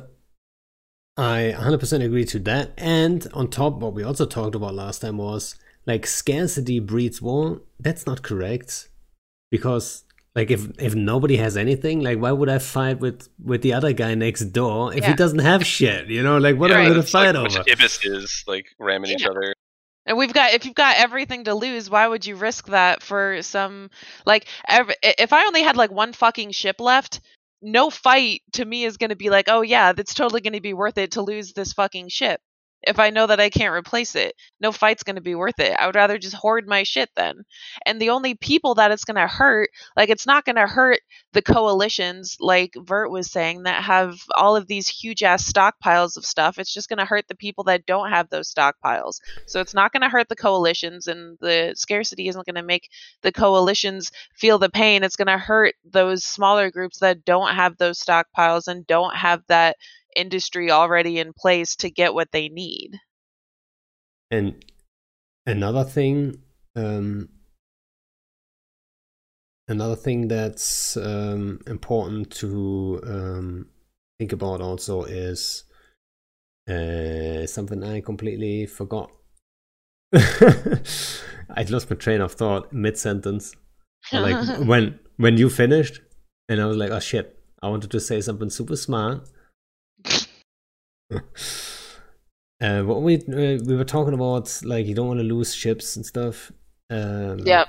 I 1.15 1.53
100% 1.55 2.03
agree 2.03 2.25
to 2.25 2.39
that. 2.39 2.73
And 2.75 3.27
on 3.33 3.49
top, 3.49 3.75
what 3.75 3.93
we 3.93 4.03
also 4.03 4.25
talked 4.25 4.55
about 4.55 4.73
last 4.73 4.99
time 4.99 5.17
was 5.17 5.55
like 5.85 6.07
scarcity 6.07 6.79
breeds 6.79 7.21
war. 7.21 7.61
That's 7.79 8.07
not 8.07 8.23
correct. 8.23 8.89
Because 9.51 10.05
like 10.35 10.49
if 10.51 10.67
if 10.79 10.95
nobody 10.95 11.37
has 11.37 11.55
anything, 11.57 12.01
like 12.01 12.19
why 12.19 12.31
would 12.31 12.49
I 12.49 12.59
fight 12.59 12.99
with 12.99 13.29
with 13.43 13.61
the 13.61 13.73
other 13.73 13.93
guy 13.93 14.15
next 14.15 14.45
door 14.45 14.93
if 14.93 15.05
he 15.05 15.13
doesn't 15.13 15.39
have 15.39 15.65
shit? 15.77 16.07
You 16.07 16.23
know, 16.23 16.37
like 16.37 16.57
what 16.57 16.71
am 16.71 16.79
I 16.79 16.87
gonna 16.87 16.99
It's 17.01 17.13
like 17.13 17.27
fight 17.27 17.35
a 17.35 17.41
bunch 17.41 17.53
over? 17.53 17.61
of 17.61 17.67
ibises 17.71 18.43
like 18.47 18.67
ramming 18.79 19.11
each 19.11 19.25
other. 19.25 19.53
And 20.05 20.17
we've 20.17 20.33
got 20.33 20.53
if 20.53 20.65
you've 20.65 20.75
got 20.75 20.97
everything 20.97 21.45
to 21.45 21.53
lose, 21.55 21.89
why 21.89 22.07
would 22.07 22.25
you 22.25 22.35
risk 22.35 22.67
that 22.67 23.01
for 23.03 23.41
some 23.41 23.89
like 24.25 24.47
ev 24.67 24.91
if 25.01 25.31
I 25.33 25.45
only 25.45 25.61
had 25.63 25.77
like 25.77 25.91
one 25.91 26.13
fucking 26.13 26.51
ship 26.51 26.81
left, 26.81 27.21
no 27.61 27.89
fight 27.89 28.41
to 28.53 28.65
me 28.65 28.83
is 28.83 28.97
going 28.97 29.11
to 29.11 29.15
be 29.15 29.29
like, 29.29 29.45
"Oh 29.47 29.61
yeah, 29.61 29.93
that's 29.93 30.13
totally 30.13 30.41
going 30.41 30.53
to 30.53 30.61
be 30.61 30.73
worth 30.73 30.97
it 30.97 31.11
to 31.11 31.21
lose 31.21 31.53
this 31.53 31.73
fucking 31.73 32.09
ship." 32.09 32.41
If 32.85 32.99
I 32.99 33.09
know 33.09 33.27
that 33.27 33.39
I 33.39 33.49
can't 33.49 33.73
replace 33.73 34.15
it, 34.15 34.35
no 34.59 34.71
fight's 34.71 35.03
going 35.03 35.15
to 35.15 35.21
be 35.21 35.35
worth 35.35 35.59
it. 35.59 35.75
I 35.79 35.85
would 35.85 35.95
rather 35.95 36.17
just 36.17 36.35
hoard 36.35 36.67
my 36.67 36.83
shit 36.83 37.09
then. 37.15 37.43
And 37.85 38.01
the 38.01 38.09
only 38.09 38.35
people 38.35 38.75
that 38.75 38.91
it's 38.91 39.05
going 39.05 39.15
to 39.15 39.27
hurt, 39.27 39.69
like 39.95 40.09
it's 40.09 40.27
not 40.27 40.45
going 40.45 40.55
to 40.57 40.67
hurt 40.67 40.99
the 41.33 41.41
coalitions 41.41 42.37
like 42.39 42.73
Vert 42.75 43.11
was 43.11 43.31
saying 43.31 43.63
that 43.63 43.83
have 43.83 44.17
all 44.35 44.55
of 44.55 44.67
these 44.67 44.87
huge 44.87 45.23
ass 45.23 45.51
stockpiles 45.51 46.17
of 46.17 46.25
stuff. 46.25 46.59
It's 46.59 46.73
just 46.73 46.89
going 46.89 46.99
to 46.99 47.05
hurt 47.05 47.27
the 47.27 47.35
people 47.35 47.63
that 47.65 47.85
don't 47.85 48.09
have 48.09 48.29
those 48.29 48.53
stockpiles. 48.53 49.19
So 49.47 49.59
it's 49.59 49.73
not 49.73 49.91
going 49.91 50.01
to 50.01 50.09
hurt 50.09 50.29
the 50.29 50.35
coalitions, 50.35 51.07
and 51.07 51.37
the 51.39 51.73
scarcity 51.75 52.27
isn't 52.27 52.45
going 52.45 52.55
to 52.55 52.63
make 52.63 52.89
the 53.21 53.31
coalitions 53.31 54.11
feel 54.35 54.59
the 54.59 54.69
pain. 54.69 55.03
It's 55.03 55.15
going 55.15 55.27
to 55.27 55.37
hurt 55.37 55.75
those 55.83 56.23
smaller 56.23 56.71
groups 56.71 56.99
that 56.99 57.25
don't 57.25 57.55
have 57.55 57.77
those 57.77 58.03
stockpiles 58.03 58.67
and 58.67 58.85
don't 58.87 59.15
have 59.15 59.41
that 59.47 59.77
industry 60.15 60.71
already 60.71 61.19
in 61.19 61.33
place 61.33 61.75
to 61.77 61.89
get 61.89 62.13
what 62.13 62.31
they 62.31 62.49
need. 62.49 62.99
And 64.31 64.63
another 65.45 65.83
thing, 65.83 66.41
um, 66.75 67.29
another 69.67 69.95
thing 69.95 70.27
that's 70.27 70.97
um, 70.97 71.59
important 71.67 72.31
to 72.31 73.01
um, 73.05 73.67
think 74.19 74.31
about 74.31 74.61
also 74.61 75.03
is 75.03 75.65
uh, 76.69 77.45
something 77.45 77.83
I 77.83 78.01
completely 78.01 78.65
forgot. 78.65 79.11
I 80.13 81.63
lost 81.69 81.89
my 81.89 81.95
train 81.95 82.21
of 82.21 82.33
thought 82.33 82.71
mid 82.71 82.97
sentence. 82.97 83.53
Like 84.11 84.59
when 84.67 84.99
when 85.17 85.37
you 85.37 85.49
finished, 85.49 86.01
and 86.49 86.61
I 86.61 86.65
was 86.65 86.77
like, 86.77 86.91
"Oh 86.91 86.99
shit!" 86.99 87.39
I 87.61 87.69
wanted 87.69 87.91
to 87.91 87.99
say 87.99 88.21
something 88.21 88.49
super 88.49 88.75
smart. 88.75 89.27
Uh, 92.61 92.81
what 92.83 93.01
we 93.01 93.17
uh, 93.17 93.59
we 93.65 93.75
were 93.75 93.83
talking 93.83 94.13
about, 94.13 94.57
like 94.63 94.85
you 94.85 94.95
don't 94.95 95.07
want 95.07 95.19
to 95.19 95.23
lose 95.25 95.53
ships 95.53 95.97
and 95.97 96.05
stuff. 96.05 96.49
Um, 96.89 97.39
Yep. 97.39 97.67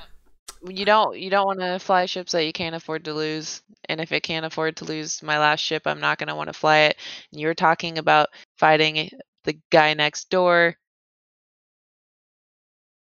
You 0.69 0.85
don't 0.85 1.19
you 1.19 1.31
don't 1.31 1.47
want 1.47 1.59
to 1.61 1.81
fly 1.81 2.07
ships 2.07 2.31
that 2.31 2.45
you 2.47 2.53
can't 2.53 2.77
afford 2.77 3.05
to 3.07 3.13
lose. 3.13 3.61
And 3.89 4.01
if 4.01 4.13
it 4.13 4.23
can't 4.23 4.47
afford 4.47 4.77
to 4.77 4.85
lose 4.85 5.21
my 5.21 5.37
last 5.39 5.61
ship, 5.61 5.83
I'm 5.87 5.99
not 5.99 6.19
going 6.19 6.29
to 6.29 6.37
want 6.37 6.47
to 6.49 6.53
fly 6.53 6.79
it. 6.81 6.97
And 7.33 7.41
you're 7.41 7.55
talking 7.55 7.99
about 7.99 8.29
fighting 8.57 9.11
the 9.43 9.59
guy 9.71 9.95
next 9.95 10.31
door. 10.31 10.77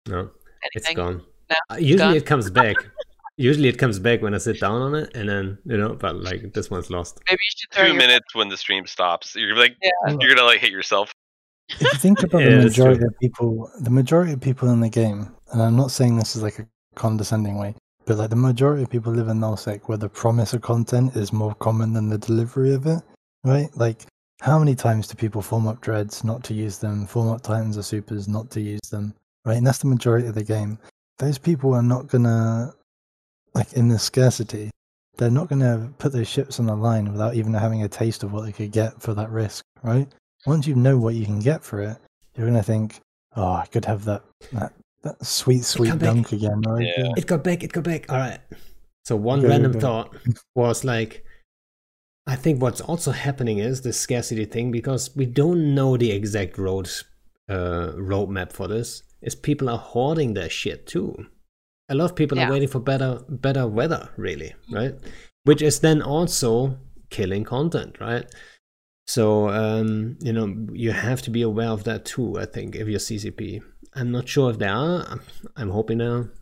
No, 0.08 0.30
it's 0.72 0.92
gone. 0.94 1.22
No, 1.48 1.56
Uh, 1.70 1.76
usually 1.76 1.98
gone. 1.98 2.16
it 2.16 2.26
comes 2.26 2.50
back. 2.50 2.76
usually 3.38 3.68
it 3.68 3.78
comes 3.78 3.98
back 3.98 4.20
when 4.20 4.34
I 4.34 4.38
sit 4.38 4.60
down 4.60 4.82
on 4.82 4.94
it, 4.94 5.10
and 5.14 5.28
then 5.28 5.56
you 5.64 5.78
know, 5.78 5.94
but 5.94 6.16
like 6.16 6.52
this 6.52 6.70
one's 6.70 6.90
lost. 6.90 7.18
Maybe 7.30 7.40
you 7.42 7.52
should 7.56 7.86
Two 7.86 7.94
minutes 7.94 8.34
when 8.34 8.48
the 8.48 8.56
stream 8.56 8.86
stops. 8.86 9.34
You're 9.34 9.56
like 9.56 9.76
Yeah. 9.82 10.16
you're 10.20 10.34
gonna 10.34 10.46
like 10.46 10.60
hit 10.60 10.70
yourself. 10.72 11.14
if 11.70 11.80
you 11.80 11.98
think 11.98 12.22
about 12.22 12.42
Yeah, 12.42 12.56
the 12.58 12.62
majority 12.64 13.04
of 13.04 13.18
people, 13.20 13.70
the 13.80 13.90
majority 13.90 14.32
of 14.32 14.40
people 14.40 14.68
in 14.70 14.80
the 14.80 14.90
game, 14.90 15.34
and 15.52 15.62
I'm 15.62 15.76
not 15.76 15.90
saying 15.90 16.16
this 16.16 16.36
is 16.36 16.42
like 16.42 16.58
a 16.58 16.66
condescending 16.94 17.56
way, 17.58 17.74
but 18.06 18.18
like 18.18 18.30
the 18.30 18.36
majority 18.36 18.82
of 18.82 18.90
people 18.90 19.12
live 19.12 19.28
in 19.28 19.38
Nullsec 19.38 19.82
where 19.88 19.98
the 19.98 20.08
promise 20.08 20.52
of 20.52 20.60
content 20.62 21.14
is 21.16 21.32
more 21.32 21.54
common 21.56 21.92
than 21.92 22.08
the 22.08 22.18
delivery 22.18 22.74
of 22.74 22.86
it, 22.86 23.00
right? 23.44 23.68
Like, 23.76 24.02
how 24.40 24.58
many 24.58 24.74
times 24.74 25.08
do 25.08 25.14
people 25.14 25.42
form 25.42 25.66
up 25.66 25.80
dreads 25.80 26.24
not 26.24 26.42
to 26.44 26.54
use 26.54 26.78
them, 26.78 27.06
form 27.06 27.28
up 27.28 27.42
titans 27.42 27.76
or 27.76 27.82
supers 27.82 28.28
not 28.28 28.50
to 28.52 28.60
use 28.60 28.80
them, 28.90 29.14
right? 29.44 29.56
And 29.56 29.66
that's 29.66 29.78
the 29.78 29.88
majority 29.88 30.26
of 30.28 30.34
the 30.34 30.44
game. 30.44 30.78
Those 31.18 31.38
people 31.38 31.74
are 31.74 31.82
not 31.82 32.06
gonna, 32.06 32.72
like, 33.58 33.72
in 33.74 33.88
the 33.88 33.98
scarcity, 33.98 34.70
they're 35.16 35.30
not 35.30 35.48
gonna 35.48 35.92
put 35.98 36.12
those 36.12 36.28
ships 36.28 36.60
on 36.60 36.66
the 36.66 36.74
line 36.76 37.10
without 37.10 37.34
even 37.34 37.52
having 37.52 37.82
a 37.82 37.88
taste 37.88 38.22
of 38.22 38.32
what 38.32 38.44
they 38.44 38.52
could 38.52 38.70
get 38.72 39.00
for 39.02 39.14
that 39.14 39.30
risk, 39.30 39.64
right? 39.82 40.08
once 40.46 40.66
you 40.66 40.74
know 40.74 40.96
what 40.96 41.14
you 41.14 41.26
can 41.26 41.40
get 41.40 41.64
for 41.64 41.82
it, 41.82 41.96
you're 42.36 42.46
gonna 42.46 42.62
think, 42.62 43.00
"Oh, 43.36 43.52
I 43.54 43.66
could 43.66 43.84
have 43.84 44.04
that 44.04 44.22
that, 44.52 44.72
that 45.02 45.24
sweet, 45.26 45.64
sweet 45.64 45.88
come 45.88 45.98
back. 45.98 46.14
dunk 46.14 46.32
again." 46.32 46.62
Or 46.66 46.78
I 46.78 46.82
Yeah. 46.82 47.12
It 47.16 47.26
got 47.26 47.42
back. 47.44 47.62
It 47.64 47.72
got 47.72 47.84
back. 47.84 48.10
All 48.10 48.16
right. 48.18 48.38
So 49.04 49.16
one 49.16 49.40
Okay, 49.40 49.48
random 49.48 49.72
okay. 49.72 49.80
thought 49.80 50.14
was 50.54 50.84
like, 50.84 51.24
I 52.26 52.36
think 52.36 52.62
what's 52.62 52.80
also 52.80 53.10
happening 53.10 53.58
is 53.58 53.82
this 53.82 53.98
scarcity 53.98 54.44
thing 54.44 54.70
because 54.70 55.16
we 55.16 55.26
don't 55.26 55.74
know 55.74 55.96
the 55.96 56.12
exact 56.12 56.56
road 56.58 56.88
uh, 57.48 57.92
roadmap 57.96 58.52
for 58.52 58.68
this. 58.68 59.02
Is 59.20 59.34
people 59.34 59.68
are 59.68 59.78
hoarding 59.78 60.34
their 60.34 60.48
shit 60.50 60.86
too. 60.86 61.26
A 61.88 61.94
lot 61.94 62.10
of 62.10 62.16
people 62.16 62.36
Yeah. 62.38 62.48
are 62.48 62.52
waiting 62.52 62.68
for 62.68 62.80
better 62.80 63.20
better 63.28 63.66
weather, 63.66 64.10
really, 64.16 64.54
right? 64.70 64.94
Which 65.44 65.62
is 65.62 65.80
then 65.80 66.02
also 66.02 66.78
killing 67.10 67.44
content, 67.44 67.98
right? 68.00 68.26
So 69.06 69.48
um, 69.48 70.18
you 70.20 70.32
know 70.32 70.66
you 70.72 70.92
have 70.92 71.22
to 71.22 71.30
be 71.30 71.42
aware 71.42 71.70
of 71.70 71.84
that 71.84 72.04
too. 72.04 72.38
I 72.38 72.44
think 72.44 72.76
if 72.76 72.86
you're 72.88 73.00
CCP, 73.00 73.62
I'm 73.94 74.10
not 74.12 74.28
sure 74.28 74.50
if 74.50 74.58
there 74.58 74.74
are. 74.74 75.06
I'm, 75.08 75.20
I'm 75.56 75.70
hoping 75.70 75.98
there. 75.98 76.12
are. 76.12 76.32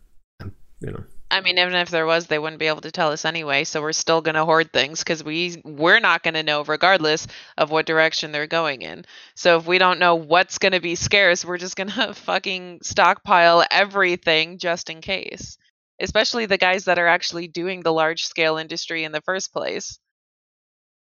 I'm, 0.41 0.53
you 0.81 0.91
know. 0.91 1.05
I 1.29 1.41
mean, 1.41 1.59
even 1.59 1.75
if 1.75 1.91
there 1.91 2.07
was, 2.07 2.27
they 2.27 2.39
wouldn't 2.39 2.61
be 2.61 2.69
able 2.69 2.83
to 2.83 2.93
tell 2.93 3.11
us 3.11 3.25
anyway. 3.25 3.65
So 3.65 3.83
we're 3.83 3.93
still 3.93 4.21
gonna 4.21 4.45
hoard 4.45 4.73
things 4.73 5.01
because 5.01 5.25
we 5.25 5.61
we're 5.65 5.99
not 5.99 6.23
gonna 6.23 6.45
know 6.45 6.63
regardless 6.63 7.27
of 7.59 7.71
what 7.71 7.87
direction 7.87 8.31
they're 8.31 8.47
going 8.47 8.83
in. 8.83 9.05
So 9.35 9.59
if 9.59 9.67
we 9.67 9.79
don't 9.79 9.99
know 9.99 10.15
what's 10.15 10.59
gonna 10.59 10.81
be 10.81 10.95
scarce, 10.95 11.45
we're 11.45 11.59
just 11.59 11.75
gonna 11.75 12.15
fucking 12.29 12.81
stockpile 12.83 13.65
everything 13.71 14.59
just 14.59 14.89
in 14.89 15.01
case. 15.01 15.59
Especially 16.01 16.47
the 16.47 16.59
guys 16.59 16.85
that 16.85 16.99
are 16.99 17.09
actually 17.09 17.49
doing 17.49 17.83
the 17.83 17.93
large 17.93 18.25
scale 18.25 18.57
industry 18.57 19.03
in 19.03 19.13
the 19.13 19.23
first 19.23 19.53
place. 19.53 19.99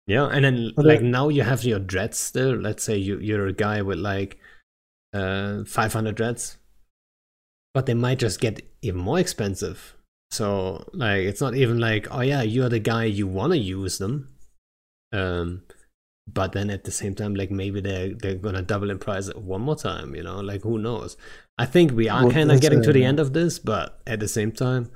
Yeah, 0.06 0.26
and 0.26 0.44
then 0.44 0.72
But, 0.76 0.84
like 0.84 1.02
now 1.02 1.28
you 1.30 1.42
have 1.42 1.64
your 1.64 1.78
dreads 1.78 2.18
still. 2.18 2.56
Let's 2.56 2.84
say 2.84 2.98
you 2.98 3.18
you're 3.18 3.46
a 3.46 3.52
guy 3.52 3.80
with 3.80 3.98
like 3.98 4.38
uh 5.14 5.64
500 5.64 6.14
dreads, 6.14 6.58
but 7.72 7.86
they 7.86 7.94
might 7.94 8.18
just 8.18 8.40
get 8.40 8.60
even 8.82 9.00
more 9.00 9.18
expensive. 9.18 9.96
So 10.32 10.88
like 10.94 11.20
it's 11.20 11.42
not 11.42 11.54
even 11.54 11.78
like 11.78 12.08
oh 12.10 12.22
yeah 12.22 12.40
you're 12.40 12.70
the 12.70 12.78
guy 12.78 13.04
you 13.04 13.26
want 13.26 13.52
to 13.52 13.58
use 13.58 13.98
them, 13.98 14.34
um, 15.12 15.64
but 16.26 16.52
then 16.52 16.70
at 16.70 16.84
the 16.84 16.90
same 16.90 17.14
time 17.14 17.34
like 17.34 17.50
maybe 17.50 17.82
they're 17.82 18.14
they're 18.14 18.36
gonna 18.36 18.62
double 18.62 18.90
in 18.90 18.98
price 18.98 19.28
one 19.34 19.60
more 19.60 19.76
time. 19.76 20.14
You 20.14 20.22
know 20.22 20.40
like 20.40 20.62
who 20.62 20.78
knows? 20.78 21.18
I 21.58 21.66
think 21.66 21.92
we 21.92 22.08
are 22.08 22.22
Well, 22.22 22.32
kind 22.32 22.44
of 22.44 22.48
there's 22.48 22.60
getting 22.60 22.82
to 22.82 22.94
the 22.94 23.04
end 23.04 23.20
of 23.20 23.34
this, 23.34 23.58
but 23.58 24.00
at 24.06 24.20
the 24.20 24.28
same 24.28 24.52
time, 24.52 24.90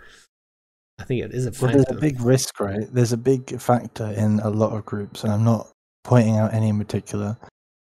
I 0.98 1.04
think 1.04 1.22
it 1.22 1.34
is 1.34 1.44
a 1.44 1.52
Well, 1.60 1.70
there's 1.70 1.90
a 1.90 2.00
big 2.00 2.18
risk, 2.22 2.58
right? 2.58 2.88
There's 2.90 3.12
a 3.12 3.18
big 3.18 3.60
factor 3.60 4.06
in 4.06 4.40
a 4.40 4.48
lot 4.48 4.72
of 4.72 4.86
groups, 4.86 5.22
and 5.22 5.30
I'm 5.30 5.44
not 5.44 5.70
pointing 6.02 6.38
out 6.38 6.54
any 6.54 6.70
in 6.70 6.78
particular, 6.78 7.36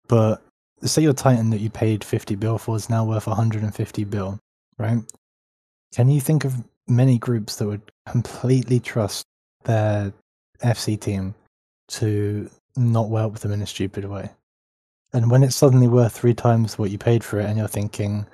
but 0.06 0.40
say 0.84 1.02
your 1.02 1.14
Titan 1.14 1.50
that 1.50 1.60
you 1.60 1.68
paid 1.68 2.04
50 2.04 2.36
bill 2.36 2.58
for 2.58 2.76
is 2.76 2.88
now 2.88 3.04
worth 3.04 3.26
150 3.26 4.04
bill, 4.04 4.38
right? 4.78 5.02
Can 5.92 6.08
you 6.08 6.20
think 6.20 6.44
of 6.44 6.54
many 6.90 7.18
groups 7.18 7.56
that 7.56 7.66
would 7.66 7.82
completely 8.08 8.80
trust 8.80 9.24
their 9.64 10.12
FC 10.62 11.00
team 11.00 11.34
to 11.88 12.50
not 12.76 13.08
whelp 13.08 13.38
them 13.38 13.52
in 13.52 13.62
a 13.62 13.66
stupid 13.66 14.04
way? 14.04 14.30
And 15.12 15.30
when 15.30 15.42
it's 15.42 15.56
suddenly 15.56 15.88
worth 15.88 16.12
three 16.12 16.34
times 16.34 16.78
what 16.78 16.90
you 16.90 16.98
paid 16.98 17.24
for 17.24 17.40
it, 17.40 17.46
and 17.46 17.58
you're 17.58 17.68
thinking, 17.68 18.26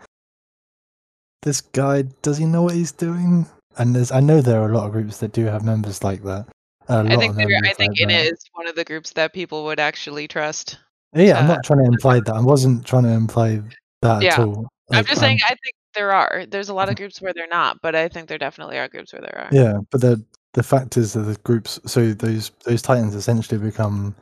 this 1.42 1.60
guy, 1.60 2.02
does 2.22 2.38
he 2.38 2.44
know 2.44 2.62
what 2.62 2.74
he's 2.74 2.92
doing? 2.92 3.46
And 3.78 3.94
there's, 3.94 4.10
I 4.10 4.20
know 4.20 4.40
there 4.40 4.60
are 4.60 4.70
a 4.70 4.74
lot 4.74 4.86
of 4.86 4.92
groups 4.92 5.18
that 5.18 5.32
do 5.32 5.44
have 5.44 5.64
members 5.64 6.02
like 6.02 6.22
that. 6.24 6.46
I 6.88 7.16
think 7.16 7.34
there, 7.34 7.46
I 7.64 7.72
think 7.72 7.90
like 7.98 8.00
it 8.00 8.08
that. 8.08 8.32
is 8.32 8.38
one 8.52 8.68
of 8.68 8.76
the 8.76 8.84
groups 8.84 9.12
that 9.12 9.32
people 9.32 9.64
would 9.64 9.80
actually 9.80 10.28
trust. 10.28 10.78
Yeah, 11.14 11.38
I'm 11.38 11.46
uh, 11.46 11.54
not 11.54 11.64
trying 11.64 11.80
to 11.80 11.86
imply 11.86 12.20
that. 12.20 12.34
I 12.34 12.40
wasn't 12.40 12.86
trying 12.86 13.04
to 13.04 13.10
imply 13.10 13.62
that 14.02 14.18
at 14.18 14.22
Yeah. 14.22 14.44
all. 14.44 14.68
I'm 14.92 15.04
just 15.04 15.20
saying 15.20 15.38
um, 15.42 15.52
I 15.52 15.56
think 15.64 15.74
there 15.96 16.12
are. 16.12 16.46
There's 16.46 16.68
a 16.68 16.74
lot 16.74 16.88
of 16.88 16.96
groups 17.00 17.20
where 17.20 17.32
they're 17.34 17.48
not, 17.48 17.78
but 17.82 17.94
I 17.96 18.08
think 18.08 18.28
there 18.28 18.38
definitely 18.38 18.78
are 18.78 18.86
groups 18.88 19.12
where 19.12 19.22
there 19.22 19.38
are. 19.38 19.48
Yeah, 19.50 19.78
but 19.90 20.00
the 20.00 20.22
the 20.52 20.62
fact 20.62 20.96
is 20.96 21.12
that 21.14 21.22
the 21.22 21.36
groups, 21.42 21.80
so 21.86 22.12
those 22.12 22.50
those 22.64 22.82
titans 22.82 23.14
essentially 23.14 23.58
become 23.58 24.14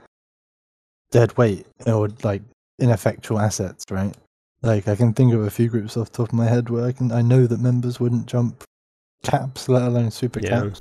dead 1.10 1.36
weight 1.36 1.66
or 1.86 2.09
like 2.22 2.42
ineffectual 2.80 3.38
assets, 3.38 3.84
right? 3.90 4.14
Like 4.62 4.88
I 4.88 4.96
can 4.96 5.12
think 5.12 5.34
of 5.34 5.42
a 5.42 5.51
few 5.51 5.68
groups 5.68 5.96
off 5.96 6.10
the 6.10 6.16
top 6.16 6.28
of 6.28 6.32
my 6.32 6.46
head 6.46 6.70
where 6.70 6.86
I 6.86 6.92
can 6.92 7.12
I 7.12 7.20
know 7.22 7.46
that 7.46 7.60
members 7.60 8.01
wouldn't 8.01 8.26
jump 8.26 8.64
caps, 9.22 9.68
let 9.68 9.82
alone 9.82 10.10
super 10.10 10.40
Yeah. 10.40 10.62
caps, 10.62 10.80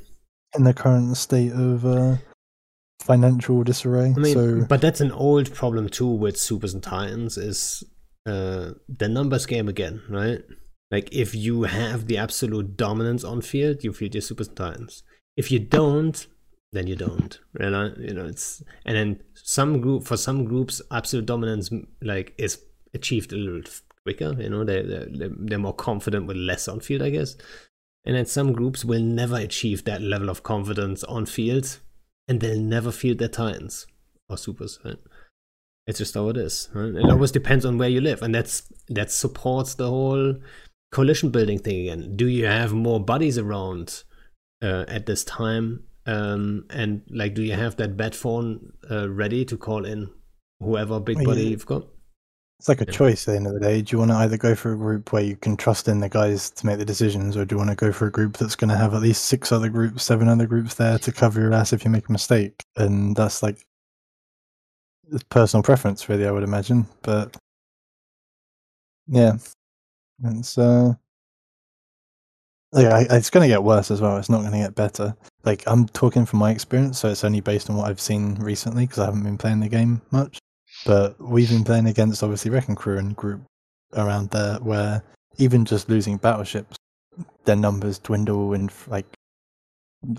in 0.56 0.64
the 0.64 0.74
current 0.74 1.18
state 1.18 1.52
of 1.52 1.86
uh, 1.86 2.15
financial 3.02 3.64
disarray. 3.64 4.14
I 4.15 4.20
mean, 4.20 4.34
so 4.34 4.65
but 4.68 4.82
that's 4.82 5.02
an 5.02 5.11
old 5.11 5.53
problem 5.53 5.90
too 5.90 6.07
with 6.07 6.38
supers 6.38 6.74
and 6.74 6.82
titans 6.82 7.38
is 7.38 7.84
uh, 8.26 8.72
the 8.88 9.10
numbers 9.10 9.45
game 9.45 9.68
again, 9.68 10.02
right? 10.10 10.41
Like 10.94 11.10
if 11.11 11.34
you 11.34 11.64
have 11.64 12.06
the 12.06 12.20
absolute 12.20 12.78
dominance 12.78 13.24
on 13.24 13.41
field, 13.41 13.84
you 13.84 13.91
field 13.94 14.14
your 14.14 14.22
super 14.22 14.44
titans. 14.44 15.02
If 15.36 15.49
you 15.49 15.57
don't, 15.57 16.28
then 16.72 16.86
you 16.86 16.95
don't. 16.95 17.40
Right? 17.60 17.98
You 17.98 18.14
know, 18.14 18.28
it's 18.28 18.61
and 18.86 18.95
then 18.95 19.24
some 19.34 19.82
group 19.82 20.03
for 20.03 20.18
some 20.18 20.45
groups, 20.45 20.84
absolute 20.91 21.26
dominance 21.26 21.72
like 22.03 22.36
is 22.38 22.60
achieved 22.94 23.34
a 23.34 23.38
little 23.38 23.64
quicker. 24.06 24.36
You 24.40 24.49
know, 24.49 24.64
they 24.64 24.84
they 24.84 25.30
they're 25.36 25.57
more 25.57 25.74
confident 25.74 26.28
with 26.28 26.38
less 26.38 26.68
on 26.68 26.80
field, 26.80 27.02
I 27.02 27.10
guess. 27.10 27.38
And 28.06 28.15
then 28.15 28.28
some 28.28 28.53
groups 28.53 28.86
will 28.86 29.02
never 29.02 29.38
achieve 29.38 29.86
that 29.86 29.99
level 29.99 30.30
of 30.30 30.44
confidence 30.44 31.03
on 31.06 31.26
field, 31.26 31.80
and 32.28 32.40
they'll 32.40 32.60
never 32.60 32.91
field 32.91 33.18
their 33.18 33.30
titans 33.30 33.88
or 34.30 34.38
supers. 34.38 34.78
Right? 34.86 34.99
It's 35.88 35.98
just 35.98 36.14
how 36.14 36.30
it 36.30 36.38
is. 36.38 36.70
Right? 36.72 36.94
It 36.94 37.10
always 37.10 37.32
depends 37.32 37.65
on 37.65 37.80
where 37.80 37.90
you 37.90 37.99
live, 37.99 38.22
and 38.22 38.36
that's 38.36 38.72
that 38.90 39.10
supports 39.10 39.74
the 39.74 39.90
whole 39.90 40.36
coalition 40.94 41.30
building 41.30 41.60
thing 41.60 41.82
again. 41.82 42.15
Do 42.15 42.28
you 42.28 42.45
have 42.45 42.74
more 42.74 42.99
buddies 42.99 43.38
around 43.38 44.03
uh, 44.61 44.86
at 44.88 45.06
this 45.06 45.24
time? 45.24 45.84
Um, 46.06 46.65
and 46.70 47.02
like, 47.10 47.34
do 47.34 47.44
you 47.44 47.53
have 47.53 47.76
that 47.78 47.98
bat 47.98 48.15
phone 48.15 48.74
uh, 48.90 49.10
ready 49.10 49.45
to 49.45 49.57
call 49.57 49.86
in 49.86 50.10
whoever 50.60 50.99
big 50.99 51.18
yeah. 51.22 51.34
you've 51.34 51.65
got? 51.65 51.84
it's 52.64 52.70
like 52.70 52.80
a 52.80 52.86
yeah. 52.86 52.98
choice 52.98 53.28
at 53.28 53.32
the 53.32 53.36
end 53.36 53.48
of 53.48 53.53
the 53.53 53.60
day. 53.60 53.82
Do 53.82 53.94
you 53.94 53.99
want 53.99 54.11
to 54.11 54.15
either 54.15 54.38
go 54.38 54.56
for 54.56 54.72
a 54.72 54.78
group 54.78 55.11
where 55.11 55.22
you 55.22 55.36
can 55.36 55.57
trust 55.57 55.90
in 55.90 55.99
the 55.99 56.07
guys 56.07 56.49
to 56.52 56.65
make 56.65 56.78
the 56.78 56.86
decisions, 56.86 57.36
or 57.36 57.44
do 57.44 57.56
you 57.56 57.57
want 57.57 57.72
to 57.72 57.76
go 57.76 57.91
for 57.91 58.07
a 58.07 58.11
group 58.11 58.38
that's 58.38 58.56
going 58.56 58.70
to 58.70 58.78
have 58.78 58.94
at 58.94 59.02
least 59.02 59.26
six 59.26 59.52
other 59.52 59.68
groups, 59.68 60.06
seven 60.06 60.30
other 60.30 60.48
groups 60.48 60.76
there 60.76 60.98
to 60.99 61.11
cover 61.11 61.41
your 61.41 61.52
ass 61.52 61.74
if 61.74 61.84
you 61.84 61.91
make 61.91 62.07
a 62.07 62.11
mistake? 62.14 62.64
And 62.78 63.18
that's 63.18 63.44
like 63.44 63.65
personal 65.28 65.61
preference, 65.61 66.07
really, 66.07 66.26
I 66.26 66.32
would 66.32 66.44
imagine. 66.44 66.88
But 67.02 67.36
yeah, 69.07 69.34
it's 70.24 70.58
uh, 70.58 70.94
yeah, 72.76 73.06
it's 73.12 73.30
going 73.30 73.44
to 73.44 73.54
get 73.54 73.64
worse 73.64 73.91
as 73.91 74.02
well. 74.02 74.18
It's 74.18 74.30
not 74.30 74.40
going 74.40 74.52
to 74.54 74.58
get 74.58 74.76
better. 74.76 75.16
Like 75.44 75.64
I'm 75.68 75.88
talking 75.88 76.26
from 76.26 76.40
my 76.40 76.52
experience, 76.52 77.00
so 77.00 77.10
it's 77.10 77.24
only 77.24 77.41
based 77.41 77.70
on 77.70 77.76
what 77.76 77.90
I've 77.90 78.02
seen 78.02 78.36
recently 78.36 78.86
because 78.86 79.00
I 79.00 79.06
haven't 79.06 79.24
been 79.24 79.38
playing 79.38 79.60
the 79.60 79.70
game 79.70 80.02
much. 80.12 80.40
But 80.86 81.20
we've 81.22 81.50
been 81.50 81.64
playing 81.64 81.86
against 81.86 82.24
obviously 82.24 82.50
Wrecking 82.52 82.76
Crew 82.76 82.98
and 82.98 83.16
group 83.16 83.41
around 83.94 84.32
there, 84.32 84.56
where 84.56 85.04
even 85.38 85.66
just 85.66 85.88
losing 85.90 86.18
battleships, 86.18 86.76
their 87.45 87.56
numbers 87.56 88.00
dwindle 88.00 88.54
in 88.54 88.70
like 88.88 89.06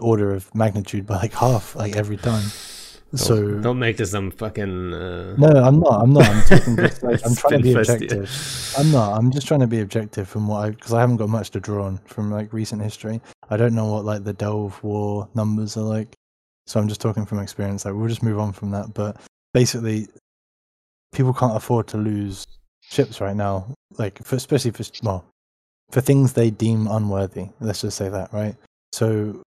order 0.00 0.32
of 0.32 0.54
magnitude 0.54 1.06
by 1.06 1.16
like 1.16 1.32
half, 1.32 1.74
like 1.74 1.96
every 1.96 2.16
time. 2.16 2.44
Don't, 3.16 3.26
So 3.26 3.60
don't 3.60 3.78
make 3.78 3.96
this 3.96 4.10
some 4.10 4.30
fucking. 4.30 4.92
Uh, 4.94 5.36
no, 5.36 5.48
I'm 5.48 5.80
not. 5.80 6.02
I'm 6.02 6.12
not. 6.12 6.28
I'm 6.28 6.42
talking 6.42 6.76
just 6.76 7.02
like 7.02 7.20
I'm 7.24 7.34
trying 7.36 7.58
to 7.58 7.62
be 7.62 7.70
spin 7.70 7.84
fest 7.84 8.00
here. 8.00 8.24
objective. 8.24 8.74
I'm 8.76 8.90
not. 8.90 9.16
I'm 9.16 9.30
just 9.30 9.46
trying 9.46 9.60
to 9.60 9.66
be 9.66 9.80
objective 9.80 10.28
from 10.28 10.48
what 10.48 10.64
I 10.64 10.70
because 10.70 10.92
I 10.92 11.00
haven't 11.00 11.16
got 11.18 11.28
much 11.28 11.50
to 11.50 11.60
draw 11.60 11.84
on 11.86 11.98
from 12.06 12.30
like 12.30 12.52
recent 12.52 12.82
history. 12.82 13.20
I 13.50 13.56
don't 13.56 13.74
know 13.74 13.86
what 13.92 14.04
like 14.04 14.24
the 14.24 14.32
Delve 14.32 14.82
War 14.82 15.28
numbers 15.34 15.76
are 15.76 15.82
like, 15.82 16.14
so 16.66 16.80
I'm 16.80 16.88
just 16.88 17.00
talking 17.00 17.24
from 17.26 17.38
experience. 17.38 17.84
Like 17.84 17.94
we'll 17.94 18.08
just 18.08 18.22
move 18.22 18.38
on 18.38 18.52
from 18.52 18.70
that. 18.72 18.94
But 18.94 19.16
basically, 19.52 20.08
people 21.12 21.32
can't 21.32 21.56
afford 21.56 21.86
to 21.88 21.98
lose 21.98 22.46
ships 22.82 23.20
right 23.20 23.36
now. 23.36 23.72
Like 23.96 24.22
for 24.24 24.36
especially 24.36 24.72
for 24.72 24.84
well, 25.02 25.24
for 25.90 26.00
things 26.00 26.32
they 26.32 26.50
deem 26.50 26.88
unworthy. 26.88 27.48
Let's 27.60 27.82
just 27.82 27.96
say 27.96 28.08
that, 28.08 28.32
right? 28.32 28.56
So 28.92 29.40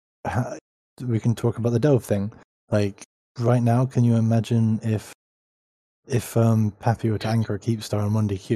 we 1.02 1.20
can 1.20 1.36
talk 1.36 1.58
about 1.58 1.72
the 1.72 1.80
Delve 1.80 2.04
thing. 2.06 2.32
Like 2.72 3.04
right 3.40 3.62
now, 3.64 3.86
can 3.86 4.04
you 4.04 4.16
imagine 4.16 4.80
if 4.84 5.14
if 6.08 6.38
um 6.38 6.72
PAPI 6.80 7.12
were 7.12 7.18
to 7.20 7.28
anchor 7.28 7.56
a 7.56 7.60
Keepstar 7.60 8.02
on 8.02 8.12
1DQ, 8.12 8.48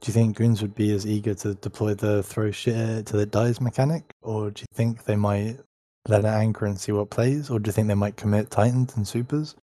do 0.00 0.06
you 0.06 0.12
think 0.12 0.36
Goons 0.36 0.62
would 0.62 0.74
be 0.74 0.94
as 0.94 1.06
eager 1.06 1.34
to 1.34 1.54
deploy 1.54 1.94
the 1.94 2.22
throw 2.22 2.50
shit 2.50 3.06
till 3.06 3.20
it 3.20 3.30
dies 3.30 3.60
mechanic? 3.60 4.04
Or 4.22 4.50
do 4.50 4.60
you 4.60 4.66
think 4.74 5.04
they 5.04 5.16
might 5.16 5.58
let 6.06 6.20
it 6.24 6.28
anchor 6.28 6.66
and 6.66 6.78
see 6.78 6.92
what 6.92 7.10
plays? 7.10 7.50
Or 7.50 7.58
do 7.58 7.68
you 7.68 7.72
think 7.72 7.88
they 7.88 7.94
might 7.94 8.16
commit 8.16 8.50
Titans 8.50 8.96
and 8.96 9.06
Supers? 9.06 9.56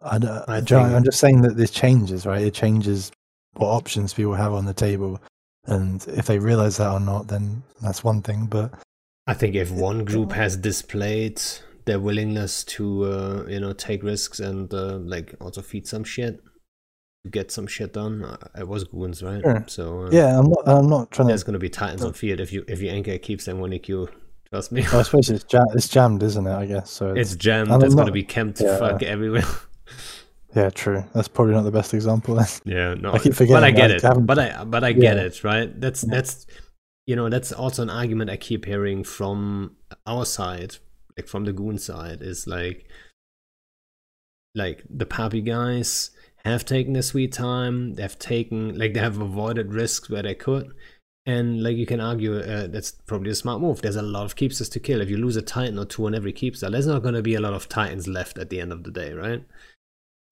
I 0.00 0.18
don't, 0.18 0.48
I 0.48 0.60
do 0.60 0.74
you 0.74 0.80
know, 0.80 0.86
think- 0.86 0.96
I'm 0.96 1.04
just 1.04 1.18
saying 1.18 1.40
that 1.42 1.56
this 1.56 1.70
changes, 1.70 2.26
right? 2.26 2.42
It 2.42 2.54
changes 2.54 3.10
what 3.54 3.68
options 3.68 4.14
people 4.14 4.34
have 4.34 4.52
on 4.52 4.66
the 4.66 4.74
table. 4.74 5.20
And 5.64 6.06
if 6.08 6.26
they 6.26 6.38
realize 6.38 6.76
that 6.76 6.92
or 6.92 7.00
not, 7.00 7.26
then 7.26 7.62
that's 7.82 8.04
one 8.04 8.22
thing. 8.22 8.46
But 8.46 8.72
I 9.26 9.34
think 9.34 9.56
if 9.56 9.72
one 9.72 10.04
group 10.04 10.30
has 10.32 10.56
displayed 10.56 11.42
their 11.86 11.98
willingness 12.00 12.64
to, 12.64 13.04
uh, 13.04 13.44
you 13.48 13.60
know, 13.60 13.72
take 13.72 14.02
risks 14.02 14.40
and 14.40 14.72
uh, 14.74 14.98
like 14.98 15.34
also 15.40 15.62
feed 15.62 15.86
some 15.86 16.04
shit 16.04 16.40
to 17.24 17.30
get 17.30 17.50
some 17.50 17.66
shit 17.66 17.92
done, 17.92 18.24
uh, 18.24 18.36
it 18.58 18.68
was 18.68 18.84
Goons, 18.84 19.22
right? 19.22 19.42
Sure. 19.42 19.64
So 19.68 20.02
uh, 20.06 20.10
yeah, 20.12 20.38
I'm 20.38 20.48
not. 20.50 20.62
I'm 20.68 20.88
not 20.88 21.10
trying 21.10 21.28
there's 21.28 21.42
to. 21.42 21.46
going 21.46 21.52
to 21.54 21.58
be 21.58 21.68
Titans 21.70 22.04
on 22.04 22.12
field 22.12 22.40
if 22.40 22.52
you 22.52 22.64
if 22.68 22.80
you 22.82 22.90
anchor 22.90 23.18
keeps 23.18 23.44
them 23.46 23.58
when 23.60 23.72
you. 23.72 24.08
Trust 24.50 24.70
me, 24.70 24.82
I 24.82 25.02
suppose 25.02 25.28
it's, 25.28 25.42
jam- 25.42 25.66
it's 25.74 25.88
jammed, 25.88 26.22
isn't 26.22 26.46
it? 26.46 26.52
I 26.54 26.66
guess 26.66 26.88
so. 26.88 27.12
it's 27.12 27.34
jammed. 27.34 27.68
I'm 27.72 27.82
It's 27.82 27.96
going 27.96 28.06
to 28.06 28.12
be 28.12 28.22
camped 28.22 28.60
yeah. 28.60 28.78
fuck 28.78 29.02
everywhere. 29.02 29.42
yeah, 30.54 30.70
true. 30.70 31.02
That's 31.14 31.26
probably 31.26 31.54
not 31.54 31.62
the 31.62 31.72
best 31.72 31.92
example. 31.94 32.36
Then. 32.36 32.46
Yeah, 32.64 32.94
no, 32.94 33.12
I 33.12 33.18
keep 33.18 33.34
forgetting. 33.34 33.56
but 33.56 33.64
I 33.64 33.70
get 33.72 33.90
I 33.90 33.94
it. 34.12 34.26
But 34.26 34.38
I 34.38 34.64
but 34.64 34.84
I 34.84 34.92
get 34.92 35.16
Yeah. 35.16 35.22
it, 35.24 35.42
right? 35.42 35.80
That's 35.80 36.04
Yeah. 36.04 36.14
that's 36.14 36.46
you 37.06 37.16
know 37.16 37.28
that's 37.28 37.50
also 37.50 37.82
an 37.82 37.90
argument 37.90 38.30
I 38.30 38.36
keep 38.36 38.64
hearing 38.66 39.02
from 39.02 39.76
our 40.06 40.24
side, 40.24 40.76
like 41.16 41.28
from 41.28 41.44
the 41.44 41.52
goon 41.52 41.78
side, 41.78 42.22
is 42.22 42.46
like 42.46 42.88
like 44.54 44.82
the 44.88 45.06
puppy 45.06 45.42
guys 45.42 46.10
have 46.44 46.64
taken 46.64 46.92
their 46.92 47.02
sweet 47.02 47.32
time. 47.32 47.94
They've 47.94 48.18
taken 48.18 48.78
like 48.78 48.94
they 48.94 49.00
have 49.00 49.20
avoided 49.20 49.72
risks 49.72 50.08
where 50.08 50.22
they 50.22 50.34
could. 50.34 50.72
And 51.26 51.60
like 51.62 51.76
you 51.76 51.86
can 51.86 52.00
argue, 52.00 52.38
uh, 52.38 52.68
that's 52.68 52.92
probably 52.92 53.32
a 53.32 53.34
smart 53.34 53.60
move. 53.60 53.82
There's 53.82 53.96
a 53.96 54.02
lot 54.02 54.24
of 54.24 54.36
Keepstars 54.36 54.70
to 54.70 54.80
kill. 54.80 55.00
If 55.00 55.10
you 55.10 55.16
lose 55.16 55.36
a 55.36 55.42
titan 55.42 55.76
or 55.76 55.84
two 55.84 56.06
on 56.06 56.14
every 56.14 56.32
Keepstar, 56.32 56.70
there's 56.70 56.86
not 56.86 57.02
going 57.02 57.16
to 57.16 57.22
be 57.22 57.34
a 57.34 57.40
lot 57.40 57.52
of 57.52 57.68
titans 57.68 58.06
left 58.06 58.38
at 58.38 58.48
the 58.48 58.60
end 58.60 58.72
of 58.72 58.84
the 58.84 58.92
day, 58.92 59.12
right? 59.12 59.42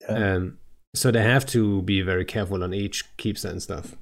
Yeah. 0.02 0.34
Um, 0.34 0.58
so 0.94 1.10
they 1.10 1.22
have 1.22 1.46
to 1.46 1.82
be 1.82 2.00
very 2.02 2.24
careful 2.24 2.62
on 2.62 2.72
each 2.72 3.16
Keepstar 3.16 3.50
and 3.50 3.62
stuff. 3.62 3.96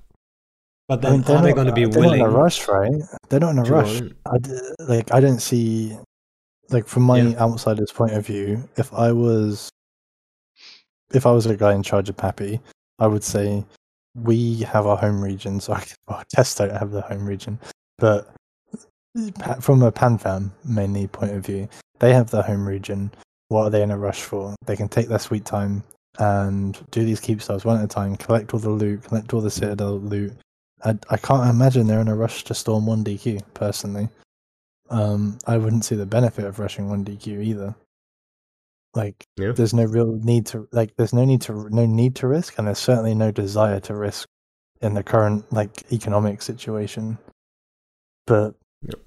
But 0.86 0.98
I 0.98 1.02
then 1.02 1.12
mean, 1.12 1.22
they're 1.22 1.36
are 1.36 1.42
they 1.42 1.52
going 1.54 1.66
to 1.68 1.72
be 1.72 1.86
they're 1.86 1.98
willing 1.98 2.18
not 2.18 2.28
in 2.28 2.34
a 2.34 2.38
rush, 2.38 2.68
right? 2.68 3.02
They're 3.30 3.40
not 3.40 3.52
in 3.52 3.58
a 3.60 3.62
rush. 3.62 4.02
I 4.26 4.36
like 4.80 5.14
I 5.14 5.20
don't 5.20 5.40
see 5.40 5.96
like 6.72 6.86
from 6.86 7.02
my 7.04 7.20
Yeah. 7.20 7.38
outsider's 7.40 7.92
point 7.92 8.12
of 8.12 8.26
view, 8.26 8.68
if 8.76 8.92
I 8.92 9.12
was 9.12 9.68
if 11.14 11.26
I 11.26 11.30
was 11.32 11.44
a 11.46 11.56
guy 11.56 11.74
in 11.74 11.82
charge 11.82 12.08
of 12.08 12.16
PAPI, 12.16 12.58
I 12.98 13.06
would 13.06 13.22
say 13.22 13.64
we 14.14 14.60
have 14.62 14.86
our 14.86 14.96
home 14.96 15.22
region, 15.22 15.60
so 15.60 15.74
I 15.74 15.84
well, 16.08 16.22
Test 16.30 16.58
don't 16.58 16.70
have 16.72 16.90
the 16.90 17.02
home 17.02 17.26
region, 17.26 17.58
but 17.98 18.34
from 19.60 19.82
a 19.82 19.92
PanFam 19.92 20.50
mainly 20.64 21.06
point 21.06 21.32
of 21.32 21.44
view, 21.44 21.68
they 21.98 22.14
have 22.14 22.30
their 22.30 22.42
home 22.42 22.66
region. 22.66 23.10
What 23.48 23.64
are 23.64 23.70
they 23.70 23.82
in 23.82 23.90
a 23.90 23.98
rush 23.98 24.22
for? 24.22 24.54
They 24.64 24.76
can 24.76 24.88
take 24.88 25.08
their 25.08 25.18
sweet 25.18 25.44
time 25.44 25.82
and 26.18 26.78
do 26.90 27.04
these 27.04 27.20
Keepstars 27.20 27.64
one 27.64 27.78
at 27.78 27.84
a 27.84 27.88
time, 27.88 28.16
collect 28.16 28.54
all 28.54 28.60
the 28.60 28.70
loot, 28.70 29.04
collect 29.04 29.34
all 29.34 29.42
the 29.42 29.50
Citadel 29.50 29.98
loot. 29.98 30.32
I, 30.84 30.98
I 31.10 31.16
can't 31.18 31.48
imagine 31.48 31.86
they're 31.86 32.00
in 32.00 32.08
a 32.08 32.16
rush 32.16 32.44
to 32.44 32.54
storm 32.54 32.86
1DQ, 32.86 33.42
personally. 33.54 34.08
Um, 34.92 35.38
I 35.46 35.56
wouldn't 35.56 35.84
see 35.84 35.94
the 35.96 36.06
benefit 36.06 36.44
of 36.44 36.58
rushing 36.58 36.88
1DQ 36.88 37.42
either. 37.42 37.74
Like, 38.94 39.24
Yeah. 39.38 39.52
there's 39.52 39.72
no 39.72 39.84
real 39.84 40.12
need 40.22 40.44
to, 40.46 40.68
like, 40.72 40.94
there's 40.96 41.14
no 41.14 41.24
need 41.24 41.40
to, 41.42 41.68
no 41.70 41.86
need 41.86 42.14
to 42.16 42.28
risk, 42.28 42.58
and 42.58 42.66
there's 42.66 42.78
certainly 42.78 43.14
no 43.14 43.30
desire 43.30 43.80
to 43.80 43.94
risk 43.96 44.28
in 44.82 44.92
the 44.94 45.02
current, 45.02 45.50
like, 45.52 45.90
economic 45.92 46.42
situation. 46.42 47.16
But, 48.26 48.54
Yep. 48.82 49.00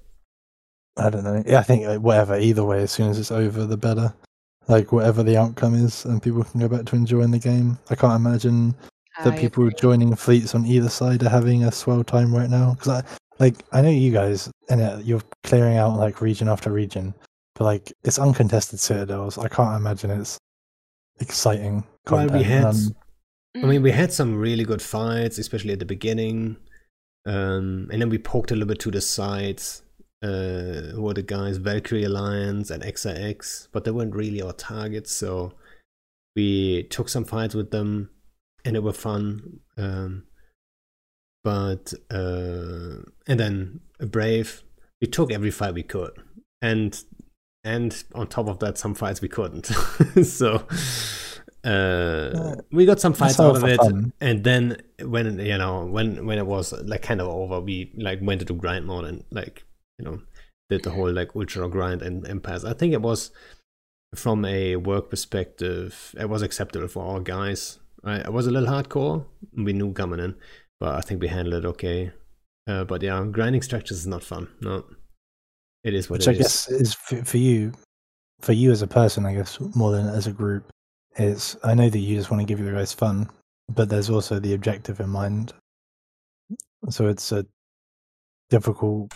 I 0.96 1.10
don't 1.10 1.24
know. 1.24 1.42
Yeah, 1.46 1.60
I 1.60 1.62
think 1.62 1.86
uh, 1.86 1.98
whatever, 1.98 2.36
either 2.36 2.64
way, 2.64 2.82
as 2.82 2.90
soon 2.90 3.08
as 3.10 3.18
it's 3.18 3.30
over, 3.30 3.64
the 3.64 3.76
better. 3.76 4.12
Like, 4.68 4.90
whatever 4.90 5.22
the 5.22 5.36
outcome 5.36 5.74
is, 5.74 6.04
and 6.04 6.20
people 6.20 6.42
can 6.42 6.58
go 6.60 6.68
back 6.68 6.86
to 6.86 6.96
enjoying 6.96 7.30
the 7.30 7.38
game. 7.38 7.78
I 7.88 7.94
can't 7.94 8.14
imagine 8.16 8.74
that 9.22 9.34
I 9.34 9.38
people 9.38 9.62
agree. 9.64 9.76
joining 9.78 10.16
fleets 10.16 10.54
on 10.56 10.66
either 10.66 10.88
side 10.88 11.22
are 11.22 11.28
having 11.28 11.62
a 11.62 11.70
swell 11.70 12.02
time 12.02 12.34
right 12.34 12.50
now. 12.50 12.74
Because 12.74 12.88
I, 12.88 13.04
like, 13.38 13.56
I 13.72 13.82
know 13.82 13.90
you 13.90 14.12
guys, 14.12 14.50
and 14.68 14.80
uh, 14.80 14.98
you're 15.02 15.22
clearing 15.44 15.76
out 15.76 15.98
like 15.98 16.20
region 16.20 16.48
after 16.48 16.70
region, 16.70 17.14
but 17.54 17.64
like 17.64 17.92
it's 18.04 18.18
uncontested 18.18 18.80
citadels. 18.80 19.38
I 19.38 19.48
can't 19.48 19.76
imagine 19.76 20.10
it's 20.10 20.38
exciting. 21.20 21.84
Well, 22.10 22.28
we 22.28 22.42
had, 22.42 22.64
um, 22.64 22.96
I 23.56 23.66
mean, 23.66 23.82
we 23.82 23.90
had 23.90 24.12
some 24.12 24.36
really 24.36 24.64
good 24.64 24.82
fights, 24.82 25.38
especially 25.38 25.72
at 25.72 25.80
the 25.80 25.84
beginning, 25.84 26.56
um, 27.26 27.88
and 27.90 28.00
then 28.00 28.08
we 28.08 28.18
poked 28.18 28.50
a 28.50 28.54
little 28.54 28.68
bit 28.68 28.80
to 28.80 28.90
the 28.90 29.00
sides. 29.00 29.82
Uh, 30.22 30.92
who 30.94 31.02
were 31.02 31.14
the 31.14 31.22
guys? 31.22 31.58
Valkyrie 31.58 32.04
Alliance 32.04 32.70
and 32.70 32.82
XIX, 32.82 33.68
but 33.72 33.84
they 33.84 33.90
weren't 33.90 34.14
really 34.14 34.40
our 34.40 34.52
targets. 34.52 35.12
So 35.12 35.52
we 36.34 36.84
took 36.84 37.08
some 37.08 37.24
fights 37.24 37.54
with 37.54 37.70
them, 37.70 38.10
and 38.64 38.76
they 38.76 38.80
were 38.80 38.92
fun. 38.92 39.60
Um, 39.76 40.25
but 41.46 41.94
uh, 42.10 43.06
and 43.28 43.38
then 43.38 43.80
Brave, 44.00 44.64
we 45.00 45.06
took 45.06 45.30
every 45.30 45.52
fight 45.52 45.74
we 45.74 45.84
could, 45.84 46.10
and 46.60 47.00
and 47.62 48.02
on 48.16 48.26
top 48.26 48.48
of 48.48 48.58
that, 48.58 48.78
some 48.78 48.96
fights 48.96 49.20
we 49.20 49.28
couldn't. 49.28 49.66
so 50.24 50.66
uh, 51.62 52.56
we 52.72 52.84
got 52.84 52.98
some 52.98 53.12
fights 53.12 53.38
out 53.38 53.54
of 53.54 53.62
it, 53.62 53.76
fun. 53.76 54.12
and 54.20 54.42
then 54.42 54.78
when 55.04 55.38
you 55.38 55.56
know 55.56 55.84
when 55.84 56.26
when 56.26 56.36
it 56.36 56.46
was 56.46 56.72
like 56.82 57.02
kind 57.02 57.20
of 57.20 57.28
over, 57.28 57.60
we 57.60 57.92
like 57.96 58.18
went 58.20 58.40
into 58.40 58.54
grind 58.54 58.84
mode 58.84 59.04
and 59.04 59.22
like 59.30 59.62
you 60.00 60.04
know 60.04 60.20
did 60.68 60.82
the 60.82 60.90
whole 60.90 61.12
like 61.12 61.36
ultra 61.36 61.68
grind 61.68 62.02
and 62.02 62.26
and 62.26 62.42
pass. 62.42 62.64
I 62.64 62.72
think 62.72 62.92
it 62.92 63.02
was 63.02 63.30
from 64.16 64.44
a 64.44 64.74
work 64.74 65.10
perspective, 65.10 66.12
it 66.18 66.28
was 66.28 66.42
acceptable 66.42 66.88
for 66.88 67.04
our 67.04 67.20
guys. 67.20 67.78
Right? 68.02 68.24
It 68.24 68.32
was 68.32 68.48
a 68.48 68.50
little 68.50 68.68
hardcore. 68.68 69.26
We 69.56 69.72
knew 69.72 69.92
coming 69.92 70.18
in, 70.18 70.34
but 70.80 70.94
I 70.94 71.00
think 71.00 71.20
we 71.20 71.28
handled 71.28 71.64
it 71.64 71.68
okay. 71.68 72.12
Uh, 72.66 72.84
but 72.84 73.02
yeah, 73.02 73.24
grinding 73.30 73.62
structures 73.62 73.98
is 73.98 74.06
not 74.06 74.22
fun. 74.24 74.48
No, 74.60 74.84
it 75.84 75.94
is 75.94 76.10
what 76.10 76.18
which 76.18 76.28
it 76.28 76.30
I 76.30 76.32
is. 76.34 76.38
guess 76.38 76.68
is 76.70 76.94
for, 76.94 77.24
for 77.24 77.36
you, 77.38 77.72
for 78.40 78.52
you 78.52 78.72
as 78.72 78.82
a 78.82 78.86
person, 78.86 79.24
I 79.26 79.34
guess 79.34 79.58
more 79.74 79.92
than 79.92 80.08
as 80.08 80.26
a 80.26 80.32
group. 80.32 80.68
It's 81.16 81.56
I 81.64 81.74
know 81.74 81.88
that 81.88 81.98
you 81.98 82.16
just 82.16 82.30
want 82.30 82.40
to 82.40 82.46
give 82.46 82.58
your 82.60 82.74
guys 82.74 82.92
fun, 82.92 83.28
but 83.72 83.88
there's 83.88 84.10
also 84.10 84.38
the 84.40 84.54
objective 84.54 85.00
in 85.00 85.08
mind. 85.08 85.52
So 86.90 87.08
it's 87.08 87.32
a 87.32 87.46
difficult, 88.50 89.12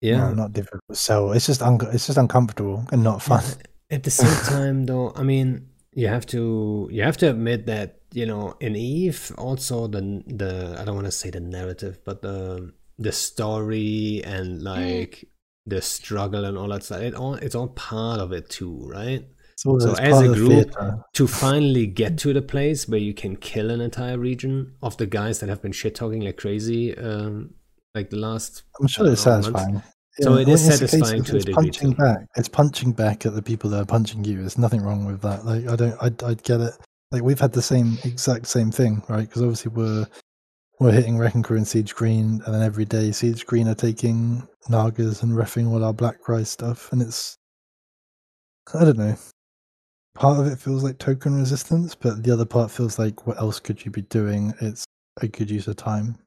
Yeah, 0.00 0.26
well, 0.26 0.34
not 0.34 0.52
difficult 0.52 0.82
sell. 0.92 1.32
It's 1.32 1.46
just 1.46 1.62
un- 1.62 1.78
it's 1.92 2.06
just 2.06 2.18
uncomfortable 2.18 2.84
and 2.92 3.02
not 3.02 3.22
fun. 3.22 3.42
At 3.90 4.04
the 4.04 4.10
same 4.10 4.44
time, 4.46 4.86
though, 4.86 5.12
I 5.16 5.22
mean, 5.22 5.68
you 5.94 6.08
have 6.08 6.26
to 6.26 6.88
you 6.92 7.02
have 7.02 7.16
to 7.18 7.30
admit 7.30 7.66
that 7.66 8.01
you 8.12 8.26
know 8.26 8.54
in 8.60 8.76
Eve 8.76 9.32
also 9.38 9.86
the 9.86 10.22
the 10.26 10.76
I 10.78 10.84
don't 10.84 10.94
want 10.94 11.06
to 11.06 11.12
say 11.12 11.30
the 11.30 11.40
narrative, 11.40 12.00
but 12.04 12.22
the 12.22 12.72
the 12.98 13.12
story 13.12 14.22
and 14.24 14.62
like 14.62 15.24
the 15.66 15.80
struggle 15.80 16.44
and 16.44 16.58
all 16.58 16.68
that 16.68 16.84
stuff. 16.84 17.00
It 17.00 17.14
all 17.14 17.34
it's 17.34 17.54
all 17.54 17.68
part 17.68 18.20
of 18.20 18.32
it 18.32 18.50
too, 18.50 18.88
right? 18.88 19.26
All 19.64 19.78
So 19.80 19.94
as 19.94 20.20
a 20.20 20.28
group. 20.28 20.74
To 21.14 21.26
finally 21.26 21.86
get 21.86 22.18
to 22.18 22.32
the 22.32 22.42
place 22.42 22.88
where 22.88 22.98
you 22.98 23.14
can 23.14 23.36
kill 23.36 23.70
an 23.70 23.80
entire 23.80 24.18
region 24.18 24.74
of 24.82 24.96
the 24.96 25.06
guys 25.06 25.40
that 25.40 25.48
have 25.48 25.62
been 25.62 25.72
shit 25.72 25.94
talking 25.94 26.22
like 26.22 26.36
crazy, 26.36 26.96
um, 26.96 27.54
like 27.94 28.10
the 28.10 28.16
last 28.16 28.64
I'm 28.80 28.88
sure 28.88 29.06
it's 29.10 29.24
months. 29.24 29.46
satisfying. 29.46 29.82
So 30.20 30.34
it 30.34 30.46
well, 30.46 30.54
is 30.54 30.66
satisfying 30.66 31.24
to 31.24 31.32
a 31.32 31.36
it's 31.36 31.44
degree 31.44 31.54
punching 31.54 31.92
back. 31.92 32.26
It's 32.36 32.48
punching 32.48 32.92
back 32.92 33.24
at 33.24 33.34
the 33.34 33.42
people 33.42 33.70
that 33.70 33.82
are 33.82 33.86
punching 33.86 34.24
you. 34.24 34.38
There's 34.40 34.58
nothing 34.58 34.82
wrong 34.82 35.04
with 35.06 35.22
that. 35.22 35.46
Like 35.46 35.66
I 35.68 35.76
don't, 35.76 35.94
I, 36.02 36.30
I 36.30 36.34
get 36.34 36.60
it. 36.60 36.74
Like 37.12 37.22
we've 37.22 37.38
had 37.38 37.52
the 37.52 37.62
same 37.62 37.98
exact 38.04 38.46
same 38.46 38.70
thing, 38.70 39.02
right? 39.08 39.28
Because 39.28 39.42
obviously 39.42 39.70
we're 39.70 40.06
we're 40.80 40.92
hitting 40.92 41.18
Wrecking 41.18 41.42
Crew 41.42 41.58
and 41.58 41.68
Siege 41.68 41.94
Green, 41.94 42.42
and 42.44 42.54
then 42.54 42.62
every 42.62 42.86
day 42.86 43.12
Siege 43.12 43.46
Green 43.46 43.68
are 43.68 43.74
taking 43.74 44.48
Nagas 44.68 45.22
and 45.22 45.32
refing 45.32 45.70
all 45.70 45.84
our 45.84 45.92
Black 45.92 46.26
Rise 46.26 46.48
stuff, 46.48 46.90
and 46.90 47.02
it's 47.02 47.36
I 48.74 48.84
don't 48.84 48.98
know. 48.98 49.14
Part 50.14 50.40
of 50.40 50.46
it 50.46 50.58
feels 50.58 50.82
like 50.82 50.98
token 50.98 51.38
resistance, 51.38 51.94
but 51.94 52.22
the 52.22 52.32
other 52.32 52.44
part 52.44 52.70
feels 52.70 52.98
like 52.98 53.26
what 53.26 53.38
else 53.38 53.60
could 53.60 53.84
you 53.84 53.90
be 53.90 54.02
doing? 54.02 54.52
It's 54.60 54.84
a 55.20 55.28
good 55.28 55.50
use 55.50 55.68
of 55.68 55.76
time. 55.76 56.18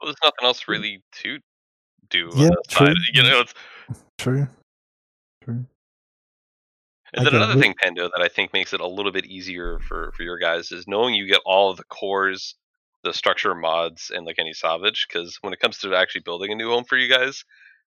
Well, 0.00 0.06
there's 0.06 0.16
nothing 0.22 0.46
else 0.46 0.66
really 0.66 1.02
to 1.22 1.38
do 2.08 2.30
Yeah, 2.34 2.50
true. 2.68 2.94
You 3.12 3.22
know, 3.22 3.40
it's, 3.40 3.54
True. 4.18 4.48
True. 5.42 5.64
And 7.14 7.26
then 7.26 7.34
another 7.34 7.60
thing, 7.60 7.74
Pando, 7.82 8.08
that 8.14 8.22
I 8.22 8.28
think 8.28 8.52
makes 8.52 8.72
it 8.72 8.80
a 8.80 8.86
little 8.86 9.12
bit 9.12 9.26
easier 9.26 9.78
for 9.80 10.12
for 10.16 10.22
your 10.22 10.38
guys 10.38 10.72
is 10.72 10.86
knowing 10.86 11.14
you 11.14 11.26
get 11.26 11.40
all 11.44 11.70
of 11.70 11.76
the 11.76 11.84
cores, 11.84 12.54
the 13.04 13.12
structure 13.12 13.54
mods, 13.54 14.10
and 14.14 14.24
like 14.26 14.38
any 14.38 14.52
salvage. 14.52 15.06
Because 15.08 15.38
when 15.40 15.52
it 15.52 15.60
comes 15.60 15.78
to 15.78 15.94
actually 15.94 16.22
building 16.22 16.52
a 16.52 16.54
new 16.54 16.68
home 16.68 16.84
for 16.84 16.96
you 16.96 17.08
guys, 17.08 17.44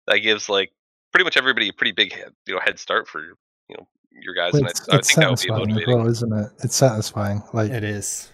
that 0.07 0.19
gives 0.19 0.49
like 0.49 0.71
pretty 1.11 1.23
much 1.23 1.37
everybody 1.37 1.69
a 1.69 1.73
pretty 1.73 1.91
big 1.93 2.13
head, 2.13 2.31
you 2.47 2.53
know 2.55 2.59
head 2.63 2.79
start 2.79 3.07
for 3.07 3.21
you 3.21 3.75
know 3.77 3.87
your 4.11 4.33
guys. 4.35 4.53
Well, 4.53 4.61
and 4.63 4.69
it's, 4.71 4.89
I, 4.89 4.95
I 4.95 4.97
it's 4.99 5.07
think 5.07 5.19
that 5.19 5.29
would 5.29 5.39
be 5.39 5.47
satisfying 5.47 5.61
as 5.61 5.75
motivating. 5.75 5.97
well, 5.97 6.07
isn't 6.09 6.33
it? 6.33 6.51
It's 6.63 6.75
satisfying. 6.75 7.43
Like 7.53 7.71
it 7.71 7.83
is. 7.83 8.29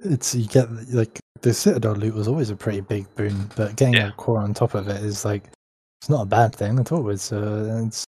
it's 0.00 0.34
you 0.34 0.46
get 0.48 0.70
like 0.92 1.18
the 1.42 1.52
Citadel 1.54 1.94
loot 1.94 2.14
was 2.14 2.28
always 2.28 2.50
a 2.50 2.56
pretty 2.56 2.80
big 2.80 3.12
boon, 3.14 3.50
but 3.56 3.76
getting 3.76 3.94
Yeah. 3.94 4.08
a 4.08 4.12
core 4.12 4.40
on 4.40 4.54
top 4.54 4.74
of 4.74 4.88
it 4.88 5.02
is 5.02 5.24
like 5.24 5.44
it's 6.00 6.10
not 6.10 6.22
a 6.22 6.26
bad 6.26 6.54
thing 6.54 6.78
at 6.78 6.92
all. 6.92 7.08
It's 7.10 7.32
uh, 7.32 7.82
it's 7.86 8.04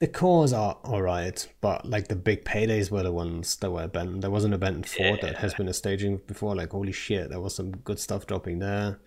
The 0.00 0.08
cores 0.08 0.52
are 0.52 0.76
alright, 0.84 1.48
but 1.60 1.86
like 1.88 2.08
the 2.08 2.16
big 2.16 2.44
paydays 2.44 2.90
were 2.90 3.02
the 3.02 3.12
ones 3.12 3.56
that 3.56 3.70
were 3.70 3.86
bent. 3.88 4.20
There 4.20 4.30
was 4.30 4.44
an 4.44 4.52
abandoned 4.52 4.88
fort 4.88 5.20
that 5.22 5.36
has 5.36 5.54
been 5.54 5.68
a 5.68 5.72
staging 5.72 6.20
before. 6.26 6.54
Like 6.54 6.70
holy 6.72 6.92
shit, 6.92 7.30
there 7.30 7.40
was 7.40 7.54
some 7.54 7.70
good 7.70 7.98
stuff 7.98 8.26
dropping 8.26 8.58
there. 8.58 9.00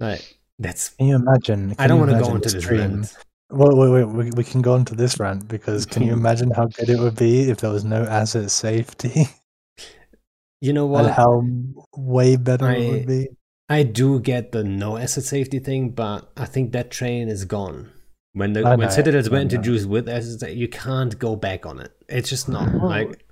Like 0.00 0.38
that's. 0.58 0.90
can 0.90 1.06
you 1.08 1.16
imagine? 1.16 1.74
I 1.78 1.86
don't 1.86 2.00
want 2.00 2.10
to 2.12 2.18
go 2.18 2.34
into 2.34 2.48
the 2.48 2.54
this 2.54 2.64
stream- 2.64 2.80
rant. 2.80 3.16
Wait, 3.52 3.76
wait, 3.76 3.90
wait. 3.90 4.04
We, 4.04 4.30
we 4.36 4.44
can 4.44 4.62
go 4.62 4.76
into 4.76 4.94
this 4.94 5.18
rant 5.20 5.46
because 5.48 5.84
can 5.84 6.04
you 6.04 6.12
imagine 6.20 6.50
how 6.52 6.66
good 6.66 6.88
it 6.88 6.98
would 6.98 7.16
be 7.16 7.50
if 7.50 7.58
there 7.58 7.70
was 7.70 7.84
no 7.84 8.04
asset 8.04 8.50
safety 8.50 9.26
You 10.60 10.74
know 10.74 10.84
and 10.94 11.06
what? 11.06 11.14
how 11.14 11.42
way 11.96 12.36
better 12.36 12.70
it 12.70 12.90
would 12.90 13.06
be? 13.06 13.28
I 13.68 13.82
do 13.82 14.20
get 14.20 14.52
the 14.52 14.62
no 14.62 14.96
asset 14.98 15.24
safety 15.24 15.58
thing, 15.58 15.90
but 15.90 16.30
I 16.36 16.44
think 16.44 16.72
that 16.72 16.90
train 16.90 17.28
is 17.28 17.44
gone. 17.44 17.90
When 18.32 18.52
the 18.52 18.60
I 18.64 18.70
when 18.76 18.80
know, 18.80 18.88
Citadels 18.88 19.28
were 19.28 19.36
I 19.36 19.40
know. 19.40 19.42
introduced 19.42 19.88
with 19.88 20.08
assets, 20.08 20.42
you 20.54 20.68
can't 20.68 21.18
go 21.18 21.34
back 21.36 21.66
on 21.66 21.80
it. 21.80 21.92
It's 22.08 22.28
just 22.28 22.48
not 22.48 22.72
Well, 22.72 22.86
like. 22.88 23.24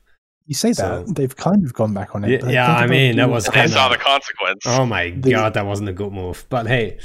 You 0.47 0.55
say 0.55 0.73
that 0.73 1.15
they've 1.15 1.37
kind 1.37 1.63
of 1.65 1.75
gone 1.75 1.93
back 1.93 2.15
on 2.15 2.25
it. 2.25 2.43
Yeah, 2.43 2.49
yeah, 2.49 2.77
I 2.77 2.87
mean, 2.87 3.17
that 3.17 3.29
was 3.29 3.49
I 3.51 3.67
saw 3.67 3.91
the 3.91 3.99
consequence. 3.99 4.63
Oh 4.67 4.87
my 4.87 5.11
The- 5.11 5.31
god, 5.33 5.55
that 5.55 5.67
wasn't 5.67 5.91
a 5.91 5.93
good 5.93 6.11
move. 6.13 6.47
But 6.49 6.67
hey, 6.67 6.99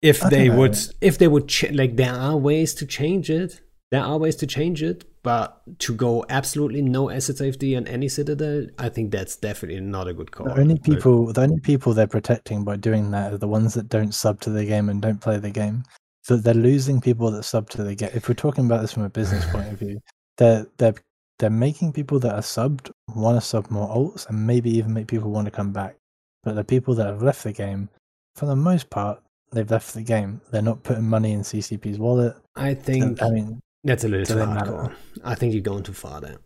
if 0.00 0.24
I 0.24 0.28
they 0.30 0.46
don't 0.48 0.58
would, 0.58 0.78
if 1.00 1.18
they 1.18 1.26
would, 1.28 1.48
ch- 1.48 1.72
like, 1.72 1.96
there 1.96 2.12
are 2.14 2.36
ways 2.36 2.72
to 2.74 2.86
change 2.86 3.30
it. 3.30 3.60
There 3.90 4.00
are 4.00 4.16
ways 4.16 4.36
to 4.36 4.46
change 4.46 4.82
it, 4.82 5.04
but 5.22 5.60
to 5.80 5.94
go 5.94 6.24
absolutely 6.30 6.80
no 6.82 7.10
asset 7.10 7.36
safety 7.36 7.76
on 7.76 7.86
any 7.88 8.08
citadel, 8.08 8.68
I 8.78 8.88
think 8.88 9.10
that's 9.10 9.36
definitely 9.36 9.80
not 9.80 10.08
a 10.08 10.14
good 10.14 10.30
call. 10.30 10.46
The 10.46 10.60
only 10.60 10.78
people, 10.78 11.32
the 11.32 11.42
only 11.42 11.60
people 11.60 11.92
they're 11.92 12.06
protecting 12.06 12.64
by 12.64 12.76
doing 12.76 13.10
that 13.10 13.34
are 13.34 13.38
the 13.38 13.48
ones 13.48 13.74
that 13.74 13.88
don't 13.90 14.14
sub 14.14 14.40
to 14.42 14.50
the 14.50 14.64
game 14.64 14.88
and 14.88 15.02
don't 15.02 15.20
play 15.20 15.36
the 15.38 15.50
game. 15.50 15.82
So 16.22 16.36
they're 16.36 16.54
losing 16.54 17.00
people 17.00 17.30
that 17.32 17.42
sub 17.42 17.68
to 17.70 17.82
the 17.82 17.94
game. 17.94 18.10
If 18.14 18.28
we're 18.28 18.34
talking 18.34 18.66
about 18.66 18.80
this 18.80 18.92
from 18.92 19.02
a 19.02 19.10
business 19.10 19.44
point 19.50 19.72
of 19.72 19.78
view, 19.78 20.00
they're 20.38 20.66
they're 20.78 20.94
they're 21.38 21.50
making 21.50 21.92
people 21.92 22.20
that 22.20 22.34
are 22.34 22.42
subbed 22.42 22.90
want 23.16 23.36
to 23.36 23.40
sub 23.46 23.70
more 23.70 23.88
alts 23.88 24.28
and 24.28 24.46
maybe 24.46 24.70
even 24.70 24.92
make 24.92 25.08
people 25.08 25.30
want 25.30 25.46
to 25.46 25.50
come 25.50 25.72
back. 25.72 25.96
But 26.44 26.54
the 26.54 26.64
people 26.64 26.94
that 26.94 27.06
have 27.06 27.22
left 27.22 27.42
the 27.42 27.52
game, 27.52 27.88
for 28.36 28.46
the 28.46 28.56
most 28.56 28.90
part, 28.90 29.20
they've 29.52 29.70
left 29.70 29.94
the 29.94 30.02
game. 30.02 30.40
They're 30.50 30.62
not 30.62 30.82
putting 30.82 31.04
money 31.04 31.32
in 31.32 31.40
CCP's 31.40 31.98
wallet. 31.98 32.36
I 32.56 32.74
think 32.74 33.20
I 33.22 33.30
mean, 33.30 33.60
that's 33.82 34.04
a 34.04 34.08
little 34.08 34.26
too 34.26 34.42
hardcore. 34.42 34.94
I 35.24 35.34
think 35.34 35.52
you're 35.54 35.62
going 35.62 35.82
too 35.82 35.92
far 35.92 36.20
there. 36.20 36.38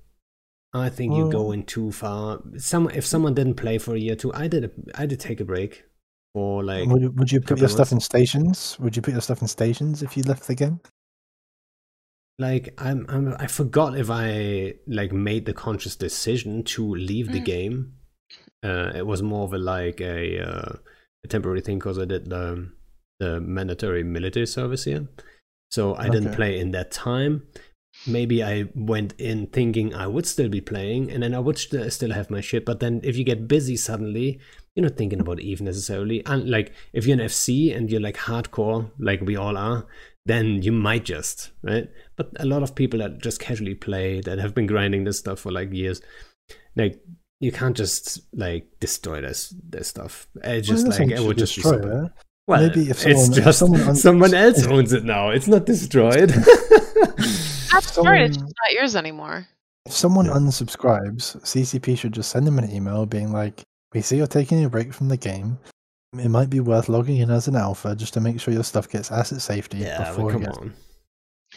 I 0.72 0.90
think 0.90 1.16
you're 1.16 1.30
going 1.30 1.64
too 1.64 1.90
far. 1.92 2.40
Some 2.58 2.90
if 2.90 3.06
someone 3.06 3.34
didn't 3.34 3.54
play 3.54 3.78
for 3.78 3.94
a 3.94 3.98
year 3.98 4.12
or 4.12 4.16
two, 4.16 4.34
I 4.34 4.46
did. 4.46 4.64
A, 4.64 4.70
I 4.94 5.06
did 5.06 5.20
take 5.20 5.40
a 5.40 5.44
break 5.44 5.84
for 6.36 6.62
like 6.62 6.86
would, 6.86 7.00
you- 7.00 7.10
would 7.16 7.32
you 7.32 7.40
put 7.40 7.58
your 7.58 7.68
stuff 7.70 7.92
in 7.92 8.00
stations? 8.00 8.76
Would 8.78 8.94
you 8.94 9.00
put 9.00 9.12
your 9.16 9.22
stuff 9.22 9.40
in 9.40 9.48
stations 9.48 10.02
if 10.02 10.16
you 10.18 10.22
left 10.24 10.46
the 10.46 10.54
game? 10.54 10.80
like 12.38 12.74
I'm, 12.76 13.06
I'm 13.08 13.34
I 13.38 13.46
forgot 13.46 13.96
if 13.96 14.10
I 14.10 14.74
like 14.86 15.12
made 15.12 15.46
the 15.46 15.54
conscious 15.54 15.96
decision 15.96 16.62
to 16.74 16.82
leave 16.94 17.32
the 17.32 17.40
Mm. 17.40 17.44
game. 17.54 17.92
Uh, 18.62 18.92
it 18.94 19.06
was 19.06 19.22
more 19.22 19.44
of 19.44 19.54
a 19.54 19.58
like 19.58 20.00
a, 20.02 20.40
uh, 20.40 20.72
a 21.24 21.28
temporary 21.28 21.62
thing 21.62 21.78
because 21.78 21.98
I 21.98 22.04
did 22.04 22.28
the 22.28 22.70
the 23.20 23.40
mandatory 23.40 24.02
military 24.04 24.46
service 24.46 24.84
here, 24.84 25.08
so 25.70 25.94
I 25.96 26.10
didn't 26.10 26.34
play 26.34 26.58
in 26.58 26.72
that 26.72 26.90
time. 26.90 27.46
Maybe 28.06 28.42
I 28.44 28.68
went 28.74 29.14
in 29.18 29.46
thinking 29.46 29.94
I 29.94 30.06
would 30.06 30.26
still 30.26 30.50
be 30.50 30.60
playing, 30.60 31.10
and 31.10 31.22
then 31.22 31.32
I 31.34 31.38
would 31.38 31.56
st- 31.56 31.90
still 31.90 32.12
have 32.12 32.28
my 32.28 32.42
shit. 32.42 32.66
But 32.66 32.80
then 32.80 33.00
if 33.02 33.16
you 33.16 33.24
get 33.24 33.48
busy 33.48 33.76
suddenly, 33.78 34.38
you're 34.76 34.84
not 34.84 34.96
thinking 34.96 35.20
about 35.20 35.40
Eve 35.40 35.60
necessarily. 35.62 36.24
And 36.26 36.48
like 36.48 36.72
if 36.92 37.06
you're 37.06 37.18
an 37.18 37.26
FC 37.26 37.74
and 37.76 37.90
you're 37.90 38.00
like 38.00 38.16
hardcore, 38.16 38.90
like 38.98 39.20
we 39.22 39.34
all 39.36 39.56
are, 39.56 39.86
then 40.26 40.62
you 40.62 40.70
might 40.70 41.04
just 41.04 41.50
right. 41.62 41.88
But 42.16 42.30
a 42.38 42.44
lot 42.46 42.62
of 42.62 42.74
people 42.76 43.00
that 43.00 43.20
just 43.22 43.40
casually 43.40 43.74
play 43.74 44.20
that 44.20 44.38
have 44.38 44.54
been 44.54 44.66
grinding 44.66 45.04
this 45.04 45.18
stuff 45.18 45.40
for 45.40 45.50
like 45.50 45.72
years, 45.72 46.00
like 46.76 47.02
you 47.40 47.50
can't 47.52 47.76
just 47.76 48.20
like 48.34 48.66
destroy 48.80 49.20
this 49.22 49.54
this 49.68 49.88
stuff. 49.88 50.28
It's 50.44 50.68
just 50.68 50.86
Well, 50.86 50.98
like 50.98 51.10
it 51.10 51.16
not 51.16 51.26
would 51.26 51.38
just 51.38 51.56
be 51.56 51.62
destroy 51.62 51.80
something. 51.80 52.04
it. 52.06 52.12
Well, 52.48 52.62
Maybe 52.68 52.82
if 52.90 53.04
it's 53.06 53.22
someone- 53.24 53.38
if 53.38 53.44
just 53.44 53.58
someone 53.58 53.80
un- 53.80 53.96
someone 53.96 54.34
else 54.44 54.66
owns 54.66 54.92
it 54.92 55.04
now. 55.04 55.30
It's 55.30 55.48
not 55.48 55.64
destroyed. 55.66 56.28
That's 57.10 57.92
smart. 57.92 58.20
It's 58.20 58.36
just 58.36 58.54
not 58.64 58.72
yours 58.72 58.96
anymore. 58.96 59.46
If 59.86 59.92
someone 59.92 60.26
Yeah. 60.26 60.32
unsubscribes, 60.32 61.36
CCP 61.44 61.98
should 61.98 62.12
just 62.12 62.30
send 62.30 62.46
them 62.46 62.58
an 62.58 62.70
email 62.70 63.06
being 63.06 63.32
like, 63.32 63.62
"We 63.96 64.02
see 64.02 64.18
you're 64.18 64.26
taking 64.26 64.62
a 64.64 64.68
break 64.68 64.92
from 64.92 65.08
the 65.08 65.16
game. 65.16 65.58
It 66.18 66.28
might 66.28 66.50
be 66.50 66.60
worth 66.60 66.88
logging 66.88 67.16
in 67.16 67.30
as 67.30 67.48
an 67.48 67.56
alpha 67.56 67.96
just 67.96 68.14
to 68.14 68.20
make 68.20 68.40
sure 68.40 68.52
your 68.54 68.62
stuff 68.62 68.88
gets 68.88 69.10
asset 69.10 69.40
safety 69.40 69.78
yeah, 69.78 69.98
but 69.98 70.08
before 70.16 70.30
it 70.30 70.32
come 70.34 70.42
gets." 70.42 70.58
on. 70.58 70.74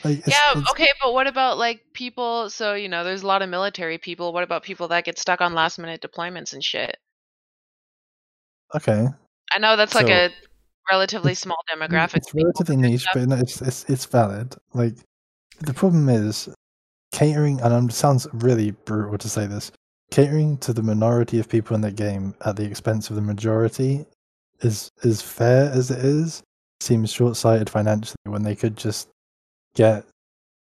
Like, 0.04 0.18
it's- 0.20 0.28
yeah, 0.30 0.52
it's- 0.52 0.72
okay, 0.72 0.88
but 1.04 1.14
what 1.14 1.28
about 1.28 1.58
like 1.58 1.82
people? 1.94 2.50
So 2.50 2.74
you 2.76 2.88
know, 2.90 3.04
there's 3.04 3.24
a 3.24 3.28
lot 3.28 3.42
of 3.42 3.50
military 3.50 3.98
people. 3.98 4.32
What 4.34 4.44
about 4.44 4.64
people 4.64 4.88
that 4.88 5.04
get 5.04 5.20
stuck 5.20 5.42
on 5.42 5.54
last 5.54 5.78
minute 5.80 6.02
deployments 6.02 6.54
and 6.54 6.64
shit? 6.64 6.96
Okay. 8.76 9.08
I 9.52 9.60
know 9.60 9.76
that's 9.76 9.96
like 9.96 10.10
a 10.10 10.30
relatively 10.90 11.32
It's- 11.34 11.42
small 11.42 11.58
demographic. 11.74 12.18
It's 12.18 12.34
relatively 12.34 12.78
niche, 12.78 13.06
but 13.14 13.28
no, 13.28 13.36
it's, 13.36 13.62
it's 13.62 13.84
it's 13.90 14.06
valid. 14.06 14.56
Like 14.74 14.96
the 15.60 15.74
problem 15.74 16.08
is 16.08 16.48
catering, 17.12 17.60
and 17.62 17.90
it 17.90 17.94
sounds 17.94 18.28
really 18.32 18.72
brutal 18.72 19.18
to 19.18 19.28
say 19.30 19.48
this. 19.48 19.72
Catering 20.12 20.58
to 20.60 20.74
the 20.74 20.84
minority 20.84 21.40
of 21.40 21.50
people 21.50 21.76
in 21.76 21.82
the 21.82 21.92
game 21.92 22.34
at 22.46 22.56
the 22.56 22.66
expense 22.66 23.10
of 23.10 23.16
the 23.16 23.22
majority 23.22 24.06
is 24.62 24.90
as 25.04 25.22
fair 25.22 25.72
as 25.72 25.92
it 25.92 26.00
is. 26.00 26.44
Seems 26.82 27.12
short-sighted 27.12 27.70
financially 27.70 28.16
when 28.26 28.44
they 28.44 28.56
could 28.56 28.78
just 28.78 29.10
get, 29.76 30.06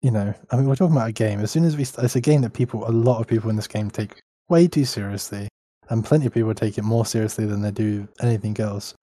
you 0.02 0.12
know. 0.12 0.34
I 0.52 0.56
mean, 0.56 0.68
we're 0.68 0.76
talking 0.76 0.96
about 0.96 1.10
a 1.10 1.14
game. 1.14 1.40
As 1.40 1.52
soon 1.52 1.64
as 1.66 1.76
we, 1.78 1.84
it's 1.84 2.16
a 2.16 2.22
game 2.22 2.42
that 2.42 2.54
people, 2.54 2.88
a 2.88 2.92
lot 2.92 3.20
of 3.20 3.28
people 3.28 3.50
in 3.50 3.56
this 3.56 3.68
game 3.68 3.90
take 3.90 4.20
way 4.50 4.68
too 4.68 4.86
seriously, 4.86 5.48
and 5.90 6.06
plenty 6.06 6.26
of 6.26 6.34
people 6.34 6.54
take 6.54 6.78
it 6.78 6.84
more 6.84 7.06
seriously 7.06 7.46
than 7.46 7.62
they 7.62 7.72
do 7.72 8.08
anything 8.22 8.60
else 8.60 8.94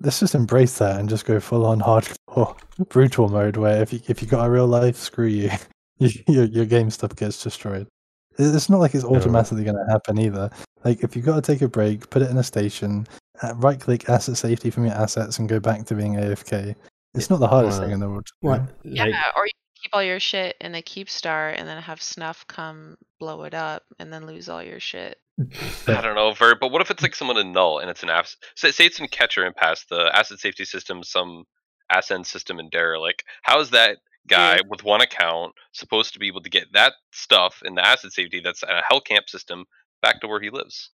let's 0.00 0.20
just 0.20 0.34
embrace 0.34 0.78
that 0.78 0.98
and 0.98 1.08
just 1.08 1.24
go 1.24 1.40
full 1.40 1.64
on 1.64 1.80
hardcore 1.80 2.56
brutal 2.88 3.28
mode 3.28 3.56
where 3.56 3.82
if 3.82 3.92
you 3.92 4.00
if 4.08 4.20
you 4.20 4.28
got 4.28 4.46
a 4.46 4.50
real 4.50 4.66
life, 4.66 4.96
screw 4.96 5.26
you. 5.26 5.50
you 5.98 6.10
your 6.28 6.44
your 6.44 6.66
game 6.66 6.90
stuff 6.90 7.14
gets 7.16 7.42
destroyed. 7.42 7.86
It- 8.38 8.54
It's 8.54 8.68
not 8.70 8.80
like 8.80 8.94
it's 8.94 9.04
No. 9.04 9.14
automatically 9.16 9.64
going 9.64 9.76
to 9.76 9.92
happen 9.92 10.18
either. 10.18 10.50
Like 10.84 11.02
if 11.02 11.16
you've 11.16 11.24
got 11.24 11.36
to 11.36 11.52
take 11.52 11.62
a 11.62 11.68
break, 11.68 12.10
put 12.10 12.22
it 12.22 12.30
in 12.30 12.36
a 12.38 12.42
station, 12.42 13.06
uh, 13.42 13.54
right 13.56 13.80
click 13.80 14.08
asset 14.08 14.36
safety 14.36 14.70
from 14.70 14.84
your 14.86 14.94
assets, 14.94 15.38
and 15.38 15.48
go 15.48 15.58
back 15.60 15.84
to 15.86 15.94
being 15.94 16.14
AFK. 16.16 16.74
It's 17.14 17.30
not 17.30 17.40
the 17.40 17.48
hardest 17.48 17.80
thing 17.80 17.90
in 17.92 18.00
the 18.00 18.08
world. 18.08 18.26
to. 18.26 18.32
What? 18.40 18.62
Yeah, 18.82 19.04
Like, 19.04 19.14
or 19.36 19.46
you 19.46 19.52
keep 19.80 19.90
all 19.94 20.02
your 20.02 20.18
shit 20.20 20.56
in 20.60 20.74
a 20.74 20.82
Keepstar 20.82 21.54
and 21.56 21.66
then 21.68 21.80
have 21.80 22.02
Snuff 22.02 22.44
come 22.48 22.96
blow 23.20 23.44
it 23.44 23.54
up 23.54 23.82
and 23.98 24.12
then 24.12 24.26
lose 24.26 24.48
all 24.48 24.62
your 24.62 24.80
shit. 24.80 25.18
I 25.88 26.00
don't 26.00 26.14
know, 26.14 26.32
Vert, 26.32 26.58
but 26.60 26.70
what 26.70 26.80
if 26.82 26.90
it's 26.90 27.02
like 27.02 27.14
someone 27.14 27.36
in 27.38 27.52
null 27.52 27.78
and 27.78 27.88
it's 27.90 28.02
an 28.02 28.10
ass? 28.10 28.36
Say, 28.56 28.70
say 28.72 28.86
it's 28.86 29.00
in 29.00 29.08
catcher 29.08 29.44
and 29.44 29.54
pass 29.54 29.84
the 29.88 30.10
asset 30.16 30.38
safety 30.38 30.64
system, 30.64 31.02
some 31.02 31.44
ascend 31.92 32.26
system 32.26 32.58
in 32.60 32.68
Dare. 32.70 32.98
Like, 32.98 33.24
how 33.42 33.58
is 33.60 33.70
that 33.70 33.98
guy 34.28 34.60
with 34.68 34.82
one 34.84 35.00
account 35.00 35.52
supposed 35.72 36.12
to 36.14 36.18
be 36.18 36.26
able 36.28 36.40
to 36.42 36.50
get 36.50 36.72
that 36.72 36.94
stuff 37.12 37.62
in 37.64 37.74
the 37.74 37.84
asset 37.86 38.12
safety 38.12 38.40
that's 38.42 38.62
a 38.62 38.82
hell 38.88 39.00
camp 39.00 39.28
system 39.28 39.64
back 40.02 40.20
to 40.20 40.26
where 40.28 40.40
he 40.40 40.50
lives? 40.50 40.90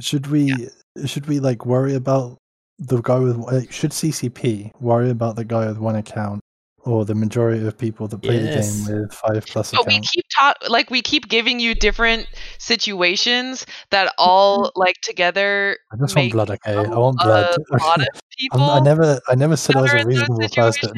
Should 0.00 0.26
we 0.26 0.68
should 1.06 1.26
we 1.26 1.38
like 1.40 1.64
worry 1.66 1.94
about 1.94 2.38
the 2.78 3.00
guy 3.00 3.18
with 3.18 3.36
like, 3.36 3.70
should 3.72 3.92
CCP 3.92 4.72
worry 4.80 5.10
about 5.10 5.36
the 5.36 5.44
guy 5.44 5.66
with 5.68 5.78
one 5.78 5.94
account 5.94 6.40
or 6.80 7.04
the 7.04 7.14
majority 7.14 7.64
of 7.66 7.78
people 7.78 8.08
that 8.08 8.20
play 8.20 8.38
Yes. 8.42 8.84
the 8.84 8.92
game 8.92 9.00
with 9.02 9.12
five 9.14 9.46
plus 9.46 9.70
But 9.70 9.86
we 9.86 10.00
keep 10.00 10.24
talk 10.36 10.56
like 10.68 10.90
we 10.90 11.00
keep 11.00 11.28
giving 11.28 11.60
you 11.60 11.74
different 11.74 12.26
situations 12.58 13.64
that 13.90 14.12
all 14.18 14.72
like 14.76 14.96
together 15.02 15.78
I 15.92 15.96
just 15.96 16.16
want 16.16 16.32
blood, 16.32 16.50
okay? 16.50 16.74
i 16.74 16.82
want 16.82 17.18
blood. 17.22 17.56
a 17.70 17.72
lot 17.84 18.00
of 18.00 18.06
I'm- 18.06 18.08
people. 18.38 18.62
I 18.62 18.80
never, 18.80 19.20
I 19.28 19.34
never 19.36 19.56
said 19.56 19.76
I 19.76 19.82
was 19.82 19.92
a 19.92 20.04
reasonable 20.04 20.48
person. 20.48 20.92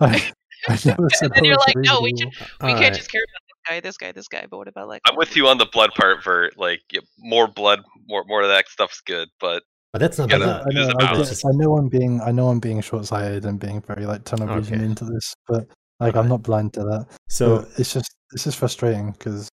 situations. 0.66 0.86
I, 0.86 0.90
I 0.90 0.94
never 0.96 1.10
said 1.10 1.24
And 1.26 1.32
then 1.36 1.44
you're 1.44 1.56
like, 1.56 1.76
no, 1.76 2.00
we 2.00 2.10
reasonable. 2.12 2.32
We 2.62 2.68
can't 2.68 2.74
alright. 2.78 2.94
just 2.94 3.10
care 3.12 3.22
about 3.22 3.42
this 3.46 3.56
guy, 3.68 3.80
this 3.80 3.96
guy, 3.96 4.12
this 4.12 4.28
guy. 4.28 4.46
But 4.50 4.58
what 4.58 4.68
about 4.68 4.88
like? 4.88 5.00
I'm 5.06 5.16
with 5.16 5.36
you 5.36 5.48
on 5.48 5.58
the 5.58 5.66
blood 5.66 5.90
part, 5.94 6.22
Vert. 6.24 6.56
Like, 6.58 6.80
yeah, 6.92 7.00
more 7.18 7.46
blood, 7.48 7.80
more 8.06 8.24
more 8.26 8.42
of 8.42 8.48
that 8.48 8.68
stuff's 8.68 9.00
good, 9.00 9.28
but 9.40 9.62
But 9.92 10.00
that's 10.00 10.18
not 10.18 10.30
Yeah, 10.30 10.38
the 10.38 10.44
that- 10.46 10.66
I 10.66 10.70
know, 10.74 10.88
a 10.88 10.90
I, 10.90 11.12
balance. 11.12 11.42
get- 11.42 11.48
I 11.48 11.52
know 11.56 11.76
I'm 11.76 11.88
being, 11.88 12.20
I 12.20 12.30
know 12.32 12.48
I'm 12.48 12.60
being 12.60 12.80
short-sighted 12.80 13.44
and 13.44 13.58
being 13.60 13.80
very 13.82 14.06
like 14.06 14.24
tunnel 14.24 14.46
vision 14.56 14.76
Okay. 14.76 14.84
into 14.84 15.04
this, 15.04 15.34
but 15.46 15.66
like 16.00 16.14
I'm 16.16 16.28
not 16.28 16.42
blind 16.42 16.74
to 16.74 16.80
that. 16.80 17.06
So 17.28 17.58
but 17.58 17.68
it's 17.78 17.92
just, 17.92 18.14
it's 18.32 18.44
just 18.44 18.58
frustrating 18.58 19.12
because 19.12 19.48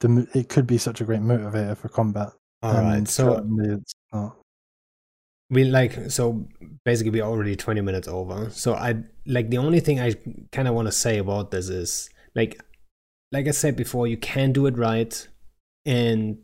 the 0.00 0.26
it 0.34 0.48
could 0.48 0.66
be 0.66 0.78
such 0.78 1.00
a 1.00 1.04
great 1.04 1.20
motivator 1.20 1.76
for 1.76 1.88
combat. 1.88 2.28
all 2.62 2.74
right. 2.74 2.96
and 2.96 3.08
So 3.08 3.42
it's 3.58 3.94
not. 4.12 4.36
We 5.50 5.64
like 5.64 6.10
so 6.10 6.46
basically 6.84 7.10
we're 7.10 7.26
already 7.26 7.56
20 7.56 7.80
minutes 7.80 8.08
over. 8.08 8.50
So 8.50 8.74
i 8.74 8.96
like 9.26 9.50
the 9.50 9.58
only 9.58 9.80
thing 9.80 10.00
i 10.00 10.14
kind 10.52 10.68
of 10.68 10.74
want 10.74 10.86
to 10.86 10.92
say 10.92 11.18
about 11.18 11.50
this 11.50 11.68
is 11.68 12.08
like 12.34 12.60
like 13.32 13.46
i 13.46 13.50
said 13.50 13.76
before 13.76 14.06
you 14.06 14.16
can 14.16 14.52
do 14.52 14.66
it 14.66 14.78
right. 14.78 15.28
And 15.84 16.38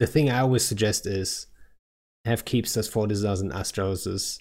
the 0.00 0.06
thing 0.06 0.30
i 0.30 0.40
always 0.40 0.64
suggest 0.64 1.06
is 1.06 1.46
have 2.24 2.44
Keepstars 2.44 2.90
fortizars 2.90 3.40
and 3.40 3.52
Astrahuses 3.52 4.38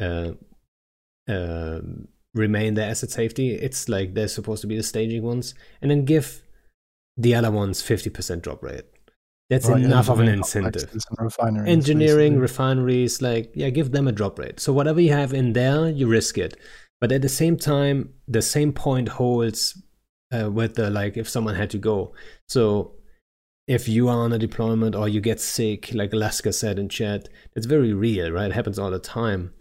uh 0.00 0.32
um 1.28 2.08
remain 2.34 2.74
their 2.74 2.90
asset 2.90 3.10
safety. 3.10 3.52
It's 3.52 3.88
like 3.88 4.14
they're 4.14 4.28
supposed 4.28 4.60
to 4.62 4.66
be 4.66 4.76
the 4.76 4.82
staging 4.82 5.22
ones. 5.22 5.54
And 5.82 5.90
then 5.90 6.04
give 6.04 6.42
the 7.16 7.34
other 7.34 7.50
ones 7.50 7.82
50% 7.82 8.42
drop 8.42 8.62
rate 8.62 8.84
that's 9.48 9.68
enough 9.68 10.10
of 10.10 10.20
an 10.20 10.28
incentive. 10.28 10.94
refineries, 11.18 11.68
engineering 11.68 12.32
basically. 12.34 12.40
refineries 12.40 13.22
like 13.22 13.50
yeah 13.54 13.70
give 13.70 13.92
them 13.92 14.06
a 14.06 14.12
drop 14.12 14.38
rate. 14.38 14.60
So 14.60 14.72
whatever 14.72 15.00
you 15.00 15.12
have 15.12 15.32
in 15.32 15.52
there 15.54 15.88
you 15.88 16.06
risk 16.06 16.36
it. 16.38 16.56
But 17.00 17.12
at 17.12 17.22
the 17.22 17.28
same 17.28 17.56
time 17.56 18.10
the 18.26 18.42
same 18.42 18.72
point 18.72 19.08
holds 19.08 19.80
uh, 20.32 20.50
with 20.50 20.74
the 20.74 20.90
like 20.90 21.16
if 21.16 21.28
someone 21.28 21.54
had 21.54 21.70
to 21.70 21.78
go. 21.78 22.14
So 22.48 22.94
if 23.66 23.88
you 23.88 24.08
are 24.08 24.18
on 24.18 24.32
a 24.32 24.38
deployment 24.38 24.94
or 24.94 25.08
you 25.08 25.20
get 25.20 25.40
sick 25.40 25.92
like 25.92 26.12
alaska 26.14 26.54
said 26.54 26.78
in 26.78 26.88
chat 26.88 27.28
it's 27.54 27.66
very 27.66 27.92
real 27.92 28.30
right? 28.30 28.50
It 28.50 28.54
happens 28.54 28.78
all 28.78 28.90
the 28.90 28.98
time. 28.98 29.54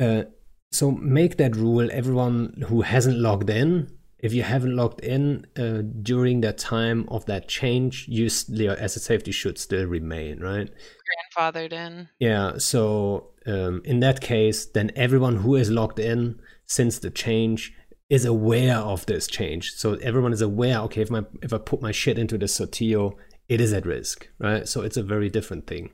Uh, 0.00 0.24
so 0.70 0.90
make 0.90 1.38
that 1.38 1.56
rule. 1.56 1.88
Everyone 1.92 2.64
who 2.68 2.82
hasn't 2.82 3.18
logged 3.18 3.50
in 3.50 3.90
if 4.20 4.32
you 4.32 4.42
haven't 4.42 4.74
logged 4.74 5.00
in 5.00 5.46
uh, 5.56 5.82
during 6.02 6.40
that 6.40 6.58
time 6.58 7.06
of 7.08 7.24
that 7.26 7.48
change 7.48 8.06
you 8.08 8.28
your 8.48 8.78
asset 8.78 9.02
safety 9.02 9.30
should 9.30 9.58
still 9.58 9.86
remain 9.86 10.40
right 10.40 10.70
grandfathered 11.08 11.72
in. 11.72 12.08
yeah, 12.18 12.58
so 12.58 13.30
um, 13.48 13.80
in 13.84 14.00
that 14.00 14.20
case, 14.20 14.66
then 14.66 14.90
everyone 14.94 15.36
who 15.36 15.54
is 15.56 15.70
logged 15.70 15.98
in 15.98 16.38
since 16.66 16.98
the 16.98 17.10
change 17.10 17.72
is 18.10 18.24
aware 18.24 18.76
of 18.76 19.06
this 19.06 19.26
change. 19.26 19.72
So 19.72 19.94
everyone 19.94 20.32
is 20.32 20.42
aware. 20.42 20.78
Okay, 20.80 21.02
if 21.02 21.10
my 21.10 21.24
if 21.42 21.52
I 21.52 21.58
put 21.58 21.82
my 21.82 21.92
shit 21.92 22.18
into 22.18 22.38
the 22.38 22.46
Sotiyo, 22.46 23.14
it 23.48 23.60
is 23.60 23.72
at 23.72 23.86
risk, 23.86 24.28
right? 24.38 24.68
So 24.68 24.82
it's 24.82 24.96
a 24.96 25.02
very 25.02 25.30
different 25.30 25.66
thing, 25.66 25.90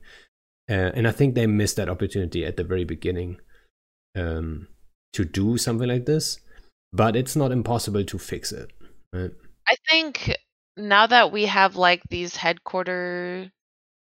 uh, 0.68 0.90
and 0.94 1.06
I 1.06 1.12
think 1.12 1.34
they 1.34 1.46
missed 1.46 1.76
that 1.76 1.88
opportunity 1.88 2.44
at 2.44 2.56
the 2.56 2.64
very 2.64 2.84
beginning 2.84 3.38
um, 4.16 4.68
to 5.12 5.24
do 5.24 5.56
something 5.56 5.88
like 5.88 6.06
this. 6.06 6.40
But 6.94 7.16
it's 7.16 7.34
not 7.34 7.50
impossible 7.50 8.04
to 8.04 8.18
fix 8.18 8.52
it, 8.52 8.70
right? 9.12 9.32
I 9.68 9.74
think 9.90 10.36
now 10.76 11.08
that 11.08 11.32
we 11.32 11.46
have 11.46 11.74
like 11.74 12.02
these 12.08 12.36
headquarter 12.36 13.50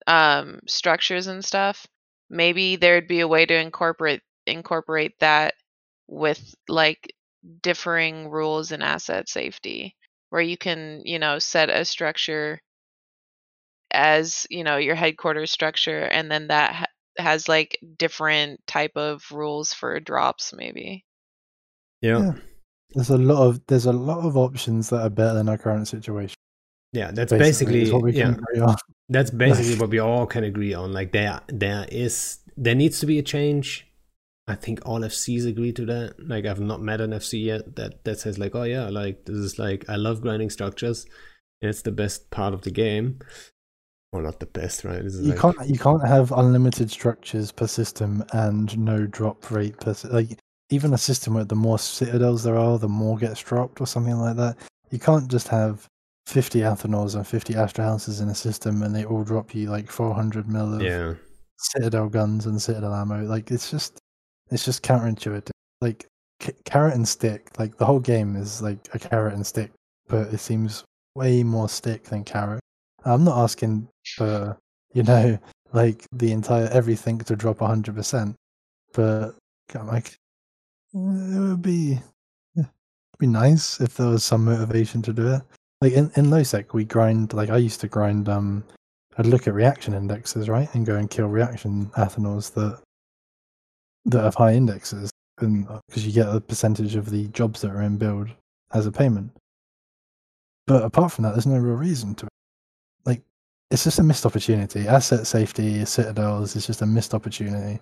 um 0.07 0.59
structures 0.67 1.27
and 1.27 1.43
stuff, 1.43 1.87
maybe 2.29 2.75
there'd 2.75 3.07
be 3.07 3.21
a 3.21 3.27
way 3.27 3.45
to 3.45 3.55
incorporate 3.55 4.21
incorporate 4.45 5.17
that 5.19 5.53
with 6.07 6.53
like 6.67 7.13
differing 7.61 8.29
rules 8.29 8.73
in 8.73 8.81
asset 8.81 9.29
safety 9.29 9.95
where 10.29 10.41
you 10.41 10.57
can, 10.57 11.01
you 11.05 11.17
know, 11.19 11.39
set 11.39 11.69
a 11.69 11.85
structure 11.85 12.59
as, 13.91 14.45
you 14.49 14.63
know, 14.65 14.77
your 14.77 14.95
headquarters 14.95 15.51
structure 15.51 15.99
and 16.01 16.29
then 16.29 16.47
that 16.47 16.73
ha- 16.75 16.85
has 17.17 17.47
like 17.47 17.79
different 17.97 18.59
type 18.67 18.91
of 18.97 19.23
rules 19.31 19.73
for 19.73 19.99
drops 20.01 20.53
maybe. 20.53 21.05
Yeah, 22.01 22.19
Yeah. 22.19 22.33
There's 22.95 23.09
a 23.09 23.17
lot 23.17 23.45
of 23.45 23.61
there's 23.67 23.85
a 23.85 23.91
lot 23.91 24.25
of 24.25 24.37
options 24.37 24.89
that 24.89 25.01
are 25.01 25.09
better 25.09 25.35
than 25.35 25.49
our 25.49 25.57
current 25.57 25.87
situation. 25.87 26.35
yeah. 26.93 27.11
That's 27.11 27.31
Basically, 27.31 27.81
basically, 27.81 27.91
what 27.91 28.03
we 28.03 28.13
yeah. 28.13 28.23
can 28.23 28.33
agree 28.35 28.61
on. 28.61 28.75
That's 29.09 29.29
basically 29.29 29.75
what 29.75 29.89
we 29.89 29.99
all 29.99 30.25
can 30.25 30.43
agree 30.43 30.73
on. 30.73 30.91
Like 30.91 31.11
there, 31.11 31.39
there 31.47 31.85
is, 31.91 32.39
there 32.57 32.73
needs 32.73 32.99
to 33.01 33.05
be 33.05 33.19
a 33.19 33.21
change. 33.21 33.85
I 34.47 34.55
think 34.55 34.79
all 34.85 35.01
FCs 35.01 35.47
agree 35.47 35.73
to 35.73 35.85
that. 35.85 36.15
Like 36.19 36.45
I've 36.45 36.59
not 36.59 36.81
met 36.81 37.01
an 37.01 37.11
FC 37.11 37.43
yet 37.45 37.75
that 37.75 38.03
that 38.05 38.19
says 38.19 38.39
like, 38.39 38.55
oh 38.55 38.63
yeah, 38.63 38.89
like 38.89 39.25
this 39.25 39.35
is 39.35 39.59
like 39.59 39.85
I 39.89 39.95
love 39.95 40.21
grinding 40.21 40.49
structures. 40.49 41.05
It's 41.61 41.81
the 41.81 41.91
best 41.91 42.29
part 42.31 42.53
of 42.53 42.61
the 42.61 42.71
game. 42.71 43.19
Or 44.11 44.21
not 44.21 44.39
the 44.39 44.45
best, 44.45 44.85
right? 44.85 45.03
You 45.03 45.09
like, 45.09 45.39
can't 45.39 45.67
you 45.67 45.77
can't 45.77 46.07
have 46.07 46.31
unlimited 46.31 46.89
structures 46.89 47.51
per 47.51 47.67
system 47.67 48.23
and 48.33 48.77
no 48.77 49.05
drop 49.07 49.51
rate 49.51 49.79
per 49.79 49.95
like 50.05 50.39
even 50.69 50.93
a 50.93 50.97
system 50.97 51.35
where 51.35 51.43
the 51.43 51.55
more 51.55 51.79
citadels 51.79 52.43
there 52.43 52.57
are, 52.57 52.79
the 52.79 52.87
more 52.87 53.17
gets 53.17 53.41
dropped 53.41 53.81
or 53.81 53.87
something 53.87 54.17
like 54.17 54.35
that. 54.37 54.57
You 54.91 54.99
can't 54.99 55.29
just 55.29 55.47
have 55.49 55.87
50 56.27 56.59
Athanors 56.59 57.15
and 57.15 57.27
50 57.27 57.53
Astrahuses 57.53 58.21
in 58.21 58.29
a 58.29 58.35
system 58.35 58.81
and 58.81 58.95
they 58.95 59.05
all 59.05 59.23
drop 59.23 59.53
you 59.53 59.69
like 59.69 59.91
400 59.91 60.47
mil 60.47 60.75
of 60.75 60.81
yeah, 60.81 61.13
Citadel 61.57 62.09
guns 62.09 62.45
and 62.45 62.61
Citadel 62.61 62.93
ammo. 62.93 63.23
Like 63.23 63.51
it's 63.51 63.69
just 63.69 63.99
it's 64.49 64.65
just 64.65 64.83
counterintuitive. 64.83 65.51
Like 65.81 66.07
c- 66.41 66.53
carrot 66.65 66.95
and 66.95 67.07
stick. 67.07 67.51
Like 67.59 67.77
the 67.77 67.85
whole 67.85 67.99
game 67.99 68.35
is 68.35 68.61
like 68.61 68.87
a 68.93 68.99
carrot 68.99 69.33
and 69.33 69.45
stick, 69.45 69.71
but 70.07 70.33
it 70.33 70.39
seems 70.39 70.83
way 71.15 71.43
more 71.43 71.69
stick 71.69 72.03
than 72.05 72.23
carrot. 72.23 72.61
I'm 73.05 73.23
not 73.23 73.37
asking 73.37 73.87
for 74.15 74.57
you 74.93 75.03
know 75.03 75.37
like 75.73 76.05
the 76.11 76.31
entire 76.31 76.67
everything 76.69 77.19
to 77.19 77.35
drop 77.35 77.61
100, 77.61 77.95
percent 77.95 78.35
but 78.93 79.35
I'm 79.75 79.87
like 79.87 80.15
it 80.95 81.39
would 81.39 81.61
be 81.61 81.99
be 83.17 83.27
nice 83.27 83.79
if 83.79 83.95
there 83.95 84.07
was 84.07 84.23
some 84.23 84.45
motivation 84.45 85.01
to 85.01 85.13
do 85.13 85.33
it. 85.33 85.41
Like 85.81 85.93
in 85.93 86.11
in 86.15 86.25
LowSec, 86.25 86.73
we 86.73 86.85
grind. 86.85 87.33
Like 87.33 87.49
I 87.49 87.57
used 87.57 87.81
to 87.81 87.87
grind. 87.87 88.29
Um, 88.29 88.63
I'd 89.17 89.25
look 89.25 89.47
at 89.47 89.53
reaction 89.53 89.93
indexes, 89.93 90.49
right, 90.49 90.73
and 90.73 90.85
go 90.85 90.95
and 90.95 91.09
kill 91.09 91.27
reaction 91.27 91.87
Athanors 91.97 92.53
that 92.53 92.81
that 94.05 94.23
have 94.23 94.35
high 94.35 94.53
indexes, 94.53 95.09
and 95.39 95.67
because 95.87 96.05
you 96.05 96.13
get 96.13 96.33
a 96.33 96.39
percentage 96.39 96.95
of 96.95 97.09
the 97.09 97.27
jobs 97.29 97.61
that 97.61 97.71
are 97.71 97.81
in 97.81 97.97
build 97.97 98.29
as 98.73 98.85
a 98.85 98.91
payment. 98.91 99.31
But 100.67 100.83
apart 100.83 101.11
from 101.11 101.23
that, 101.23 101.31
there's 101.31 101.47
no 101.47 101.57
real 101.57 101.75
reason 101.75 102.15
to. 102.15 102.27
Like, 103.05 103.21
it's 103.69 103.83
just 103.83 103.99
a 103.99 104.03
missed 104.03 104.25
opportunity. 104.25 104.87
Asset 104.87 105.27
safety, 105.27 105.85
citadels 105.85 106.55
is 106.55 106.65
just 106.65 106.81
a 106.81 106.85
missed 106.85 107.13
opportunity 107.13 107.79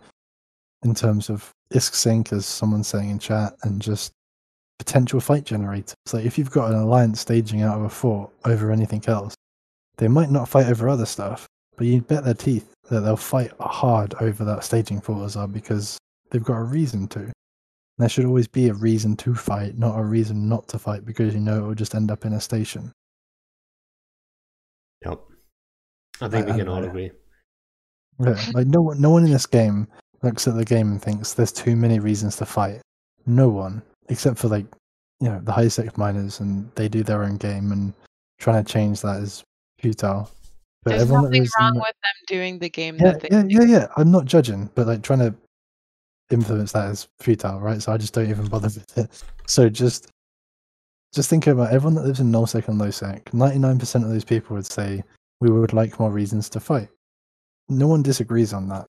in 0.84 0.93
terms 0.95 1.30
of 1.30 1.51
ISK 1.72 1.93
sink, 1.95 2.34
as 2.34 2.45
someone's 2.45 2.88
saying 2.88 3.10
in 3.10 3.19
chat, 3.19 3.53
and 3.64 3.81
just 3.81 4.11
potential 4.80 5.19
fight 5.19 5.45
generators. 5.45 5.95
Like, 6.11 6.26
if 6.26 6.38
you've 6.38 6.51
got 6.51 6.72
an 6.72 6.77
alliance 6.77 7.22
staging 7.22 7.61
out 7.61 7.77
of 7.77 7.84
a 7.84 7.89
fort 7.89 8.31
over 8.45 8.72
anything 8.72 9.03
else, 9.07 9.35
they 9.97 10.07
might 10.07 10.31
not 10.31 10.49
fight 10.49 10.68
over 10.68 10.89
other 10.89 11.05
stuff, 11.05 11.47
but 11.77 11.88
you 11.88 12.01
bet 12.01 12.23
their 12.23 12.34
teeth 12.34 12.73
that 12.89 13.01
they'll 13.01 13.15
fight 13.15 13.51
hard 13.60 14.14
over 14.19 14.43
that 14.43 14.64
staging 14.64 14.99
fort 14.99 15.26
as 15.26 15.35
well 15.35 15.47
because 15.47 15.97
they've 16.31 16.43
got 16.43 16.57
a 16.57 16.64
reason 16.64 17.07
to. 17.10 17.31
There 17.99 18.10
should 18.10 18.26
always 18.26 18.47
be 18.47 18.69
a 18.69 18.73
reason 18.73 19.15
to 19.18 19.35
fight, 19.35 19.77
not 19.77 19.97
a 19.97 20.03
reason 20.03 20.49
not 20.49 20.68
to 20.69 20.80
fight 20.80 21.05
because 21.05 21.34
you 21.34 21.39
know 21.39 21.64
it 21.64 21.68
will 21.68 21.76
just 21.76 21.95
end 21.95 22.10
up 22.11 22.26
in 22.26 22.34
a 22.34 22.41
station. 22.41 22.91
Yep. 25.05 25.19
I 26.22 26.27
think 26.27 26.47
I- 26.47 26.51
we 26.51 26.57
can 26.57 26.65
don't 26.65 26.76
all 26.77 26.84
agree. 26.84 27.11
Yeah, 28.19 28.39
like 28.53 28.68
no 28.68 28.81
one, 28.81 29.01
no 29.01 29.10
one 29.11 29.26
in 29.26 29.31
this 29.31 29.45
game 29.45 29.88
looks 30.24 30.48
at 30.48 30.56
the 30.56 30.66
game 30.66 30.91
and 30.91 31.02
thinks 31.02 31.34
there's 31.34 31.52
too 31.52 31.76
many 31.76 32.00
reasons 32.00 32.38
to 32.38 32.45
fight. 32.45 32.82
No 33.26 33.50
one, 33.50 33.82
except 34.10 34.38
for 34.38 34.48
like, 34.48 34.66
you 35.20 35.30
know, 35.30 35.40
the 35.44 35.52
high 35.52 35.68
sec 35.68 35.98
miners, 35.98 36.40
and 36.40 36.70
they 36.76 36.88
do 36.88 37.04
their 37.04 37.24
own 37.24 37.38
game, 37.38 37.72
and 37.72 37.94
trying 38.40 38.64
to 38.64 38.72
change 38.72 39.02
that 39.02 39.22
is 39.22 39.44
futile. 39.80 40.30
But 40.84 40.98
There's 40.98 41.12
nothing 41.12 41.32
lives 41.32 41.52
in 41.58 41.66
wrong 41.66 41.76
with 41.76 41.84
them 41.84 42.26
doing 42.28 42.60
the 42.60 42.70
game 42.70 42.98
yeah, 42.98 43.12
that 43.12 43.22
they 43.22 43.28
yeah, 43.32 43.44
do. 43.44 43.48
yeah, 43.50 43.64
yeah. 43.64 43.88
I'm 43.95 44.12
not 44.12 44.26
judging, 44.26 44.70
but 44.76 44.88
like 44.88 45.02
trying 45.02 45.20
to 45.20 45.34
influence 46.30 46.74
that 46.74 46.90
is 46.90 47.08
futile, 47.20 47.60
right? 47.60 47.82
So 47.82 47.94
I 47.94 47.98
just 47.98 48.14
don't 48.14 48.30
even 48.30 48.48
bother 48.50 48.68
with 48.68 48.98
it. 48.98 49.24
So 49.48 49.70
just 49.70 50.10
just 51.14 51.30
think 51.30 51.48
about 51.48 51.72
everyone 51.72 51.95
that 51.95 52.06
lives 52.06 52.20
in 52.20 52.32
nullsec 52.32 52.68
and 52.68 52.82
lowsec. 52.82 53.34
Ninety-nine 53.34 53.80
percent 53.80 54.04
of 54.04 54.10
those 54.10 54.26
people 54.26 54.56
would 54.56 54.66
say 54.66 55.04
we 55.40 55.50
would 55.50 55.74
like 55.74 56.00
more 56.00 56.12
reasons 56.12 56.50
to 56.50 56.60
fight. 56.60 56.90
No 57.70 57.88
one 57.88 58.04
disagrees 58.04 58.52
on 58.52 58.68
that. 58.70 58.86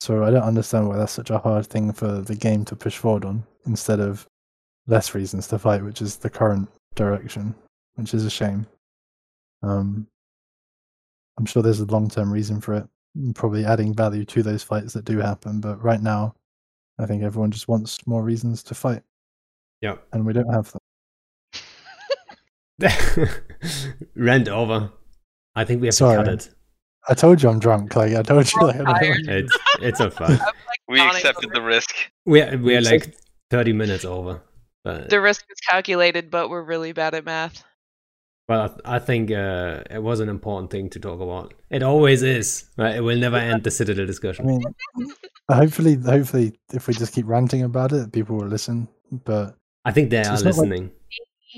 So 0.00 0.24
I 0.24 0.30
don't 0.30 0.42
understand 0.42 0.88
why 0.88 0.96
that's 0.98 1.12
such 1.12 1.30
a 1.30 1.38
hard 1.38 1.66
thing 1.66 1.92
for 1.92 2.20
the 2.20 2.34
game 2.34 2.64
to 2.66 2.76
push 2.76 2.96
forward 2.96 3.24
on 3.24 3.44
instead 3.66 3.98
of 4.00 4.26
less 4.86 5.14
reasons 5.14 5.48
to 5.48 5.58
fight, 5.58 5.82
which 5.82 6.02
is 6.02 6.16
the 6.16 6.30
current 6.30 6.68
direction, 6.94 7.54
which 7.94 8.12
is 8.14 8.24
a 8.24 8.30
shame. 8.30 8.66
Um, 9.62 10.06
I'm 11.38 11.46
sure 11.46 11.62
there's 11.62 11.80
a 11.80 11.86
long 11.86 12.08
term 12.08 12.30
reason 12.32 12.60
for 12.60 12.74
it, 12.74 12.86
probably 13.34 13.64
adding 13.64 13.94
value 13.94 14.24
to 14.26 14.42
those 14.42 14.62
fights 14.62 14.92
that 14.92 15.04
do 15.06 15.18
happen. 15.18 15.60
But 15.60 15.82
right 15.82 16.00
now, 16.00 16.34
I 16.98 17.06
think 17.06 17.22
everyone 17.22 17.50
just 17.50 17.68
wants 17.68 18.06
more 18.06 18.22
reasons 18.22 18.62
to 18.64 18.74
fight, 18.74 19.02
Yep. 19.80 20.06
and 20.12 20.24
we 20.26 20.32
don't 20.34 20.52
have 20.52 20.72
them. 20.72 20.80
Rent 24.14 24.48
over. 24.48 24.90
I 25.54 25.64
think 25.64 25.80
we 25.80 25.86
have 25.88 25.94
Sorry. 25.94 26.18
to 26.18 26.24
cut 26.24 26.32
it. 26.46 26.54
I 27.08 27.14
told 27.14 27.42
you 27.42 27.48
I'm 27.48 27.58
drunk. 27.60 27.94
Like 27.96 28.14
I 28.14 28.22
told 28.22 28.50
you, 28.52 28.60
like, 28.62 28.80
I 28.80 29.00
don't. 29.00 29.28
It's 29.28 29.58
it's 29.80 30.00
a 30.00 30.10
fun. 30.10 30.38
We 30.88 31.00
accepted 31.00 31.50
the 31.52 31.62
risk. 31.62 31.90
We're 32.26 32.56
we're 32.58 32.80
like 32.80 33.16
thirty 33.50 33.72
minutes 33.72 34.04
over. 34.04 34.40
But 34.84 35.10
The 35.10 35.20
risk 35.20 35.44
is 35.50 35.58
calculated, 35.68 36.30
but 36.30 36.48
we're 36.48 36.62
really 36.62 36.92
bad 36.92 37.12
at 37.14 37.24
math. 37.24 37.64
well, 38.48 38.76
I, 38.84 38.96
I 38.96 38.98
think 39.00 39.32
uh, 39.32 39.82
it 39.90 40.00
was 40.00 40.20
an 40.20 40.28
important 40.28 40.70
thing 40.70 40.88
to 40.90 41.00
talk 41.00 41.20
about. 41.20 41.54
It 41.70 41.82
always 41.82 42.22
is. 42.22 42.70
Right? 42.78 42.94
It 42.94 43.00
will 43.00 43.18
never 43.18 43.36
end 43.36 43.64
the 43.64 43.72
Citadel 43.72 44.06
discussion. 44.06 44.48
I 44.48 44.54
discussion. 44.58 44.74
mean, 44.96 45.12
hopefully, 45.50 45.94
hopefully, 45.96 46.52
if 46.72 46.86
we 46.86 46.94
just 46.94 47.12
keep 47.12 47.26
ranting 47.26 47.62
about 47.64 47.90
it, 47.92 48.12
people 48.12 48.36
will 48.36 48.46
listen. 48.46 48.86
But 49.24 49.56
I 49.84 49.90
think 49.90 50.10
they 50.10 50.18
are 50.18 50.22
not 50.24 50.34
like- 50.36 50.44
listening. 50.44 50.92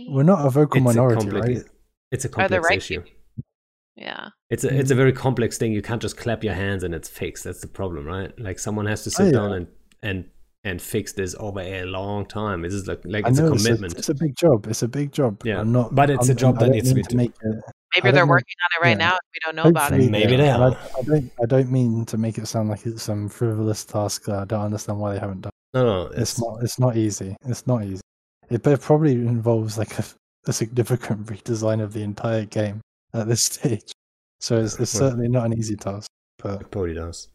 we're 0.08 0.22
not 0.22 0.46
a 0.46 0.48
vocal 0.48 0.78
It's 0.78 0.84
a 0.86 0.88
minority, 0.88 1.20
complex. 1.20 1.46
right? 1.48 1.64
It's 2.12 2.24
a 2.24 2.28
Are 2.28 2.30
the 2.30 2.36
complex 2.60 2.64
right 2.70 2.78
issue. 2.78 3.02
Yeah. 3.98 4.28
It's 4.48 4.64
a 4.64 4.74
it's 4.74 4.90
a 4.90 4.94
mm. 4.94 4.98
very 4.98 5.12
complex 5.12 5.58
thing. 5.58 5.72
You 5.72 5.82
can't 5.82 6.00
just 6.00 6.16
clap 6.16 6.44
your 6.44 6.54
hands 6.54 6.84
and 6.84 6.94
it's 6.94 7.08
fixed. 7.08 7.44
That's 7.44 7.60
the 7.60 7.66
problem, 7.66 8.06
right? 8.06 8.38
Like 8.38 8.58
someone 8.58 8.86
has 8.86 9.02
to 9.04 9.10
oh, 9.10 9.10
sit 9.10 9.22
Oh, 9.22 9.26
yeah. 9.26 9.32
down 9.32 9.52
and 9.52 9.66
and 10.02 10.24
and 10.64 10.82
fix 10.82 11.12
this 11.12 11.34
over 11.38 11.60
a 11.60 11.84
long 11.84 12.26
time. 12.26 12.62
This 12.62 12.74
is 12.74 12.86
like 12.86 13.00
like 13.04 13.26
I 13.26 13.30
it's 13.30 13.38
a 13.38 13.42
know 13.42 13.52
it's 13.52 13.64
a, 13.64 13.66
commitment. 13.66 13.98
it's 13.98 14.08
a 14.08 14.14
big 14.14 14.36
job. 14.36 14.66
It's 14.66 14.82
a 14.82 14.88
big 14.88 15.12
job. 15.12 15.42
Yeah, 15.44 15.60
I'm 15.60 15.72
not, 15.72 15.94
but 15.94 16.10
it's 16.10 16.28
a 16.28 16.32
I'm- 16.32 16.38
job 16.38 16.58
that 16.60 16.70
needs 16.70 16.90
to 16.90 16.94
mean 16.94 17.04
be 17.08 17.16
make 17.16 17.32
it. 17.42 17.64
Maybe 17.94 18.10
they're 18.10 18.20
don't 18.20 18.28
working 18.28 18.54
on 18.64 18.82
it 18.82 18.84
right 18.86 18.98
yeah. 18.98 19.08
now 19.08 19.10
and 19.12 19.20
we 19.34 19.38
don't 19.44 19.56
know 19.56 19.70
about 19.70 19.92
it. 19.94 20.10
Maybe 20.10 20.36
they 20.36 20.48
and 20.48 20.62
are. 20.62 20.72
I, 20.72 20.98
I 20.98 21.02
don't. 21.02 21.32
I 21.42 21.46
don't 21.46 21.72
mean 21.72 22.04
to 22.06 22.18
make 22.18 22.38
it 22.38 22.46
sound 22.46 22.68
like 22.68 22.84
it's 22.86 23.02
some 23.02 23.28
frivolous 23.28 23.84
task 23.84 24.26
that 24.26 24.38
I 24.38 24.44
don't 24.44 24.60
understand 24.60 25.00
why 25.00 25.14
they 25.14 25.18
haven't 25.18 25.40
done. 25.40 25.52
no, 25.74 25.84
no, 25.84 26.02
It's, 26.08 26.20
it's, 26.20 26.40
not. 26.40 26.62
It's 26.62 26.78
not 26.78 26.96
easy. 26.96 27.34
It's 27.46 27.66
not 27.66 27.84
easy. 27.84 28.02
It 28.50 28.62
but 28.62 28.74
it 28.74 28.80
probably 28.82 29.12
involves 29.12 29.78
like 29.78 29.98
a, 29.98 30.04
a 30.46 30.52
significant 30.52 31.26
redesign 31.32 31.82
of 31.82 31.94
the 31.94 32.02
entire 32.02 32.44
game 32.44 32.82
at 33.14 33.28
this 33.28 33.42
stage. 33.50 33.92
So 34.40 34.58
it's, 34.58 34.78
it's 34.78 34.94
Well- 34.94 35.10
certainly 35.10 35.28
not 35.28 35.46
an 35.46 35.58
easy 35.58 35.76
task, 35.76 36.08
but 36.38 36.60
it 36.62 36.70
probably 36.70 36.94
does. 36.94 37.28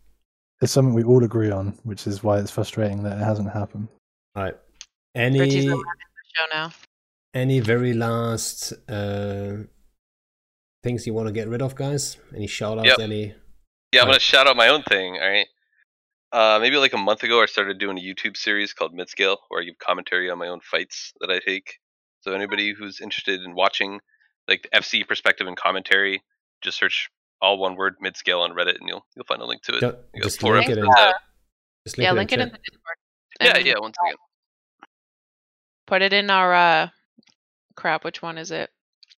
it's 0.62 0.72
something 0.72 0.94
we 0.94 1.04
all 1.04 1.24
agree 1.24 1.52
on, 1.52 1.78
which 1.84 2.08
is 2.08 2.24
why 2.24 2.40
it's 2.40 2.52
frustrating 2.52 3.04
that 3.04 3.18
it 3.18 3.24
hasn't 3.24 3.52
happened. 3.52 3.88
All 4.36 4.44
right. 4.44 4.58
Any 5.16 5.68
allowed 5.68 5.84
Show 6.36 6.46
now. 6.52 6.72
any 7.34 7.60
very 7.60 7.94
last 7.94 8.74
uh 8.90 9.58
things 10.84 11.06
you 11.08 11.14
want 11.14 11.28
to 11.28 11.32
get 11.34 11.48
rid 11.48 11.62
of, 11.62 11.76
guys? 11.76 12.18
Any 12.36 12.48
shout 12.48 12.78
outs? 12.80 12.88
Yep. 12.88 13.00
Any 13.00 13.36
Yeah, 13.92 14.02
I'm 14.02 14.08
Right. 14.08 14.14
gonna 14.14 14.20
shout 14.20 14.48
out 14.48 14.56
my 14.56 14.70
own 14.70 14.84
thing. 14.84 15.14
All 15.16 15.30
right. 15.30 15.48
Uh, 16.32 16.58
maybe 16.60 16.78
like 16.78 16.94
a 16.94 16.98
month 16.98 17.22
ago, 17.24 17.42
I 17.42 17.46
started 17.46 17.78
doing 17.78 17.98
a 18.00 18.02
YouTube 18.02 18.36
series 18.38 18.74
called 18.74 18.94
Midscale, 18.96 19.38
where 19.50 19.62
I 19.62 19.66
give 19.66 19.78
commentary 19.78 20.32
on 20.32 20.40
my 20.40 20.48
own 20.48 20.62
fights 20.62 21.14
that 21.20 21.30
I 21.30 21.38
take. 21.40 21.78
So 22.22 22.34
anybody 22.34 22.74
who's 22.74 23.00
interested 23.02 23.42
in 23.44 23.54
watching 23.54 24.00
like 24.48 24.64
the 24.72 24.78
FC 24.80 25.08
perspective 25.08 25.48
and 25.48 25.56
commentary, 25.58 26.22
just 26.62 26.78
search 26.78 27.10
all 27.42 27.58
one 27.58 27.76
word 27.76 27.96
mid 28.00 28.16
scale 28.18 28.42
on 28.42 28.52
Reddit, 28.52 28.80
and 28.80 28.88
you'll 28.88 29.06
you'll 29.16 29.26
find 29.26 29.42
a 29.42 29.46
link 29.46 29.62
to 29.64 29.76
it. 29.78 29.80
ju- 29.82 29.98
You 30.14 30.24
just 30.24 30.40
four 30.40 30.56
link 30.56 30.70
it 30.70 30.78
in, 30.78 30.86
episodes 30.86 31.00
out. 31.00 31.16
just 31.86 31.98
Yeah, 31.98 32.12
link 32.12 32.32
link 32.32 32.32
it 32.34 32.40
it 32.40 32.42
in 32.44 32.48
in 32.48 32.54
the. 32.54 32.60
Discord. 32.60 32.98
Yeah, 33.42 33.58
And 33.58 33.66
yeah. 33.66 33.80
One 33.80 33.94
second. 34.04 34.18
Put 35.88 36.02
it 36.02 36.14
in 36.14 36.30
our 36.30 36.54
uh 36.54 36.90
crap, 37.76 38.04
which 38.06 38.22
one 38.22 38.38
is 38.38 38.52
it? 38.52 38.70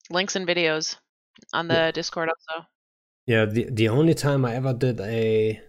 Links 0.09 0.35
and 0.35 0.47
videos 0.47 0.95
on 1.53 1.67
the 1.67 1.73
Yeah. 1.75 1.91
Discord 1.91 2.29
also. 2.29 2.65
Yeah, 3.27 3.45
the 3.45 3.69
the 3.71 3.89
only 3.89 4.13
time 4.13 4.45
I 4.45 4.55
ever 4.55 4.73
did 4.73 4.99
a 5.01 5.61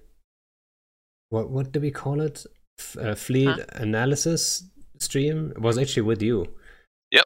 what 1.31 1.51
what 1.51 1.73
do 1.73 1.81
we 1.81 1.91
call 1.91 2.21
it? 2.21 2.45
F- 2.79 2.97
uh, 2.99 3.15
fleet 3.15 3.49
Huh? 3.49 3.65
analysis 3.73 4.63
stream 4.99 5.53
was 5.59 5.79
actually 5.79 6.03
with 6.03 6.23
you. 6.23 6.47
Yep, 7.11 7.25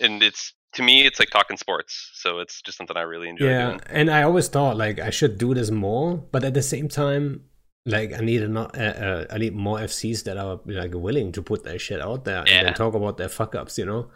and 0.00 0.22
it's 0.22 0.54
to 0.74 0.82
me, 0.82 1.04
it's 1.06 1.18
like 1.18 1.30
talking 1.30 1.56
sports, 1.56 2.10
so 2.14 2.38
it's 2.40 2.62
just 2.62 2.78
something 2.78 2.96
I 2.96 3.02
really 3.02 3.28
enjoy 3.28 3.46
yeah, 3.46 3.66
doing. 3.68 3.80
and 3.90 4.10
I 4.10 4.22
always 4.22 4.48
thought 4.48 4.76
like 4.76 4.98
I 5.00 5.10
should 5.10 5.38
do 5.38 5.54
this 5.54 5.70
more, 5.70 6.16
but 6.16 6.44
at 6.44 6.54
the 6.54 6.62
same 6.62 6.88
time, 6.88 7.42
like 7.84 8.12
I 8.14 8.20
need 8.20 8.42
a 8.42 8.48
not 8.48 8.78
uh, 8.78 8.82
uh, 8.82 9.26
I 9.30 9.38
need 9.38 9.54
more 9.54 9.78
FCs 9.78 10.24
that 10.24 10.36
are 10.38 10.60
like 10.66 10.92
willing 10.94 11.32
to 11.32 11.42
put 11.42 11.64
their 11.64 11.78
shit 11.78 12.00
out 12.00 12.24
there 12.24 12.38
and 12.40 12.48
Yeah. 12.48 12.62
then 12.64 12.74
talk 12.74 12.94
about 12.94 13.16
their 13.16 13.28
fuck 13.28 13.54
ups. 13.54 13.76
You 13.76 13.86
know, 13.86 14.10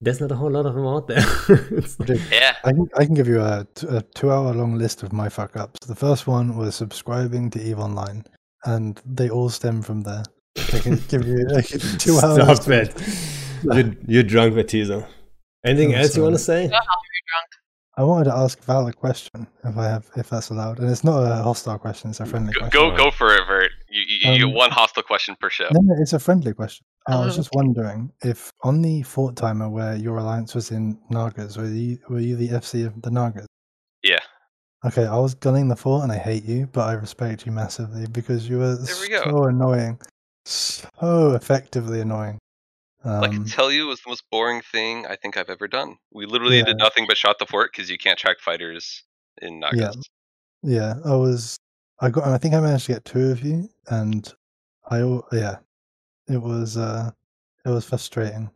there's 0.00 0.20
not 0.20 0.30
a 0.30 0.36
whole 0.36 0.50
lot 0.50 0.66
of 0.66 0.74
them 0.74 0.86
out 0.86 1.08
there. 1.08 1.24
It's- 1.78 1.96
Dude, 1.96 2.22
Yeah. 2.30 2.54
I 2.64 2.72
can, 2.72 2.88
I 2.96 3.04
can 3.04 3.14
give 3.14 3.26
you 3.28 3.40
a 3.40 3.66
two 4.14 4.30
hour 4.30 4.52
long 4.54 4.78
list 4.78 5.02
of 5.02 5.12
my 5.12 5.28
fuck 5.28 5.56
ups. 5.56 5.86
The 5.86 5.94
first 5.96 6.26
one 6.26 6.56
was 6.56 6.74
subscribing 6.76 7.50
to 7.50 7.60
EVE 7.60 7.78
Online, 7.80 8.24
and 8.64 9.00
they 9.04 9.28
all 9.30 9.48
stem 9.50 9.82
from 9.82 10.02
there. 10.02 10.22
I 10.72 10.78
can 10.78 10.96
give 11.08 11.26
you 11.26 11.44
like, 11.48 11.66
two 11.98 12.18
hours. 12.20 12.60
Stop 12.62 12.68
it. 12.72 12.94
You're, 13.64 13.92
you're 14.06 14.22
drunk, 14.22 14.54
Batizo. 14.54 15.04
Anything 15.68 15.94
else 15.94 16.16
you 16.16 16.22
want 16.22 16.34
to 16.34 16.38
say? 16.40 16.70
I 17.96 18.04
wanted 18.04 18.24
to 18.26 18.34
ask 18.36 18.62
Val 18.62 18.86
a 18.86 18.92
question, 18.92 19.46
if 19.64 19.76
I 19.76 19.84
have, 19.86 20.08
if 20.16 20.30
that's 20.30 20.50
allowed, 20.50 20.78
and 20.78 20.88
it's 20.88 21.02
not 21.02 21.18
a 21.24 21.42
hostile 21.42 21.78
question; 21.78 22.10
it's 22.10 22.20
a 22.20 22.26
friendly 22.26 22.52
Go 22.52 22.60
question. 22.60 22.80
go, 22.90 22.96
go 22.96 23.10
for 23.10 23.34
it, 23.34 23.44
Vert. 23.46 23.72
You, 23.90 24.02
you, 24.06 24.16
you 24.38 24.44
Um, 24.44 24.50
get 24.50 24.56
one 24.56 24.70
hostile 24.70 25.02
question 25.02 25.34
per 25.40 25.50
show. 25.50 25.68
No, 25.72 25.80
no, 25.82 25.94
it's 26.00 26.12
a 26.12 26.18
friendly 26.20 26.52
question. 26.54 26.84
I 27.08 27.16
was 27.24 27.34
Oh, 27.34 27.36
just 27.38 27.50
wondering 27.54 28.12
if 28.22 28.52
on 28.62 28.82
the 28.82 29.02
fort 29.02 29.34
timer 29.34 29.68
where 29.68 29.96
your 29.96 30.18
alliance 30.18 30.54
was 30.54 30.70
in 30.70 30.96
Nagas, 31.10 31.56
were 31.56 31.66
you 31.66 31.98
were 32.08 32.20
you 32.20 32.36
the 32.36 32.48
FC 32.50 32.86
of 32.86 33.02
the 33.02 33.10
Nagas? 33.10 33.46
Yeah. 34.04 34.20
Okay, 34.86 35.06
I 35.06 35.16
was 35.18 35.34
gunning 35.34 35.66
the 35.66 35.74
fort 35.74 36.04
and 36.04 36.12
I 36.12 36.18
hate 36.18 36.44
you, 36.44 36.68
but 36.70 36.82
I 36.82 36.92
respect 36.92 37.46
you 37.46 37.50
massively 37.52 38.06
because 38.06 38.48
you 38.48 38.58
were 38.58 38.76
There 38.76 38.94
we 39.00 39.08
go. 39.08 39.22
so 39.24 39.44
annoying. 39.44 39.98
So 40.44 41.34
effectively 41.34 42.00
annoying. 42.00 42.38
All 43.04 43.24
I 43.24 43.28
can 43.28 43.38
Um, 43.38 43.44
tell 43.44 43.70
you 43.70 43.84
it 43.84 43.88
was 43.88 44.00
the 44.00 44.10
most 44.10 44.24
boring 44.30 44.60
thing 44.60 45.06
I 45.06 45.16
think 45.16 45.36
I've 45.36 45.50
ever 45.50 45.68
done. 45.68 45.98
We 46.12 46.26
literally 46.26 46.62
did 46.62 46.78
nothing 46.78 47.06
but 47.06 47.16
shot 47.16 47.38
the 47.38 47.46
fort 47.46 47.70
because 47.72 47.88
you 47.88 47.96
can't 47.98 48.18
track 48.18 48.40
fighters 48.40 49.04
in 49.40 49.60
Nagas. 49.60 49.96
yeah, 50.62 50.94
I 51.04 51.14
was 51.14 51.58
I 52.00 52.10
got 52.10 52.24
I 52.26 52.38
think 52.38 52.54
I 52.54 52.60
managed 52.60 52.86
to 52.86 52.92
get 52.94 53.04
two 53.04 53.30
of 53.30 53.42
you 53.42 53.68
and 53.88 54.32
I 54.90 54.98
yeah. 55.32 55.58
It 56.28 56.42
was 56.42 56.76
uh 56.76 57.10
it 57.64 57.68
was 57.70 57.84
frustrating. 57.84 58.50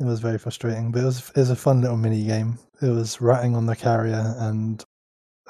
It 0.00 0.04
was 0.04 0.20
very 0.20 0.38
frustrating, 0.38 0.90
but 0.92 1.02
it 1.02 1.06
was 1.06 1.30
it 1.30 1.36
was 1.36 1.50
a 1.50 1.56
fun 1.56 1.80
little 1.80 1.96
mini 1.96 2.24
game. 2.24 2.58
It 2.82 2.88
was 2.88 3.20
ratting 3.20 3.54
on 3.54 3.66
the 3.66 3.76
carrier 3.76 4.34
and 4.38 4.84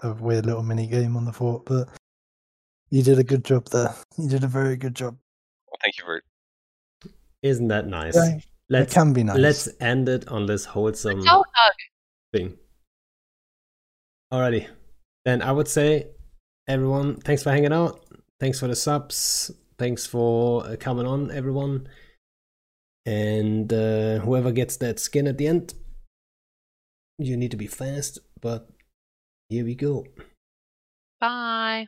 a 0.02 0.12
weird 0.12 0.46
little 0.46 0.62
mini 0.62 0.86
game 0.86 1.16
on 1.16 1.24
the 1.24 1.32
fort, 1.32 1.64
but 1.66 1.88
you 2.90 3.02
did 3.02 3.18
a 3.18 3.24
good 3.24 3.44
job 3.44 3.68
there. 3.70 3.94
You 4.16 4.28
did 4.28 4.44
a 4.44 4.48
very 4.48 4.76
good 4.76 4.94
job. 4.94 5.16
Well, 5.66 5.78
thank 5.82 5.98
you, 5.98 6.04
Vert. 6.06 6.24
Isn't 7.42 7.68
that 7.68 7.86
nice? 7.86 8.16
Yeah, 8.16 8.36
it 8.36 8.44
Let's 8.68 8.94
can 8.94 9.12
be 9.12 9.22
nice. 9.22 9.38
let's 9.38 9.68
end 9.80 10.08
it 10.08 10.28
on 10.28 10.46
this 10.46 10.64
wholesome 10.64 11.22
thing. 12.32 12.58
Alrighty. 14.32 14.68
Then 15.24 15.40
I 15.42 15.52
would 15.52 15.68
say, 15.68 16.08
everyone, 16.66 17.16
thanks 17.20 17.42
for 17.42 17.50
hanging 17.50 17.72
out. 17.72 18.04
Thanks 18.40 18.60
for 18.60 18.66
the 18.68 18.76
subs. 18.76 19.50
Thanks 19.78 20.06
for 20.06 20.66
uh, 20.66 20.76
coming 20.78 21.06
on, 21.06 21.30
everyone. 21.30 21.88
And 23.06 23.72
uh, 23.72 24.18
whoever 24.18 24.52
gets 24.52 24.76
that 24.78 25.00
skin 25.00 25.26
at 25.26 25.38
the 25.38 25.46
end, 25.46 25.72
you 27.18 27.36
need 27.36 27.52
to 27.52 27.56
be 27.56 27.66
fast, 27.66 28.18
but 28.40 28.68
here 29.48 29.64
we 29.64 29.74
go. 29.74 30.04
Bye. 31.20 31.86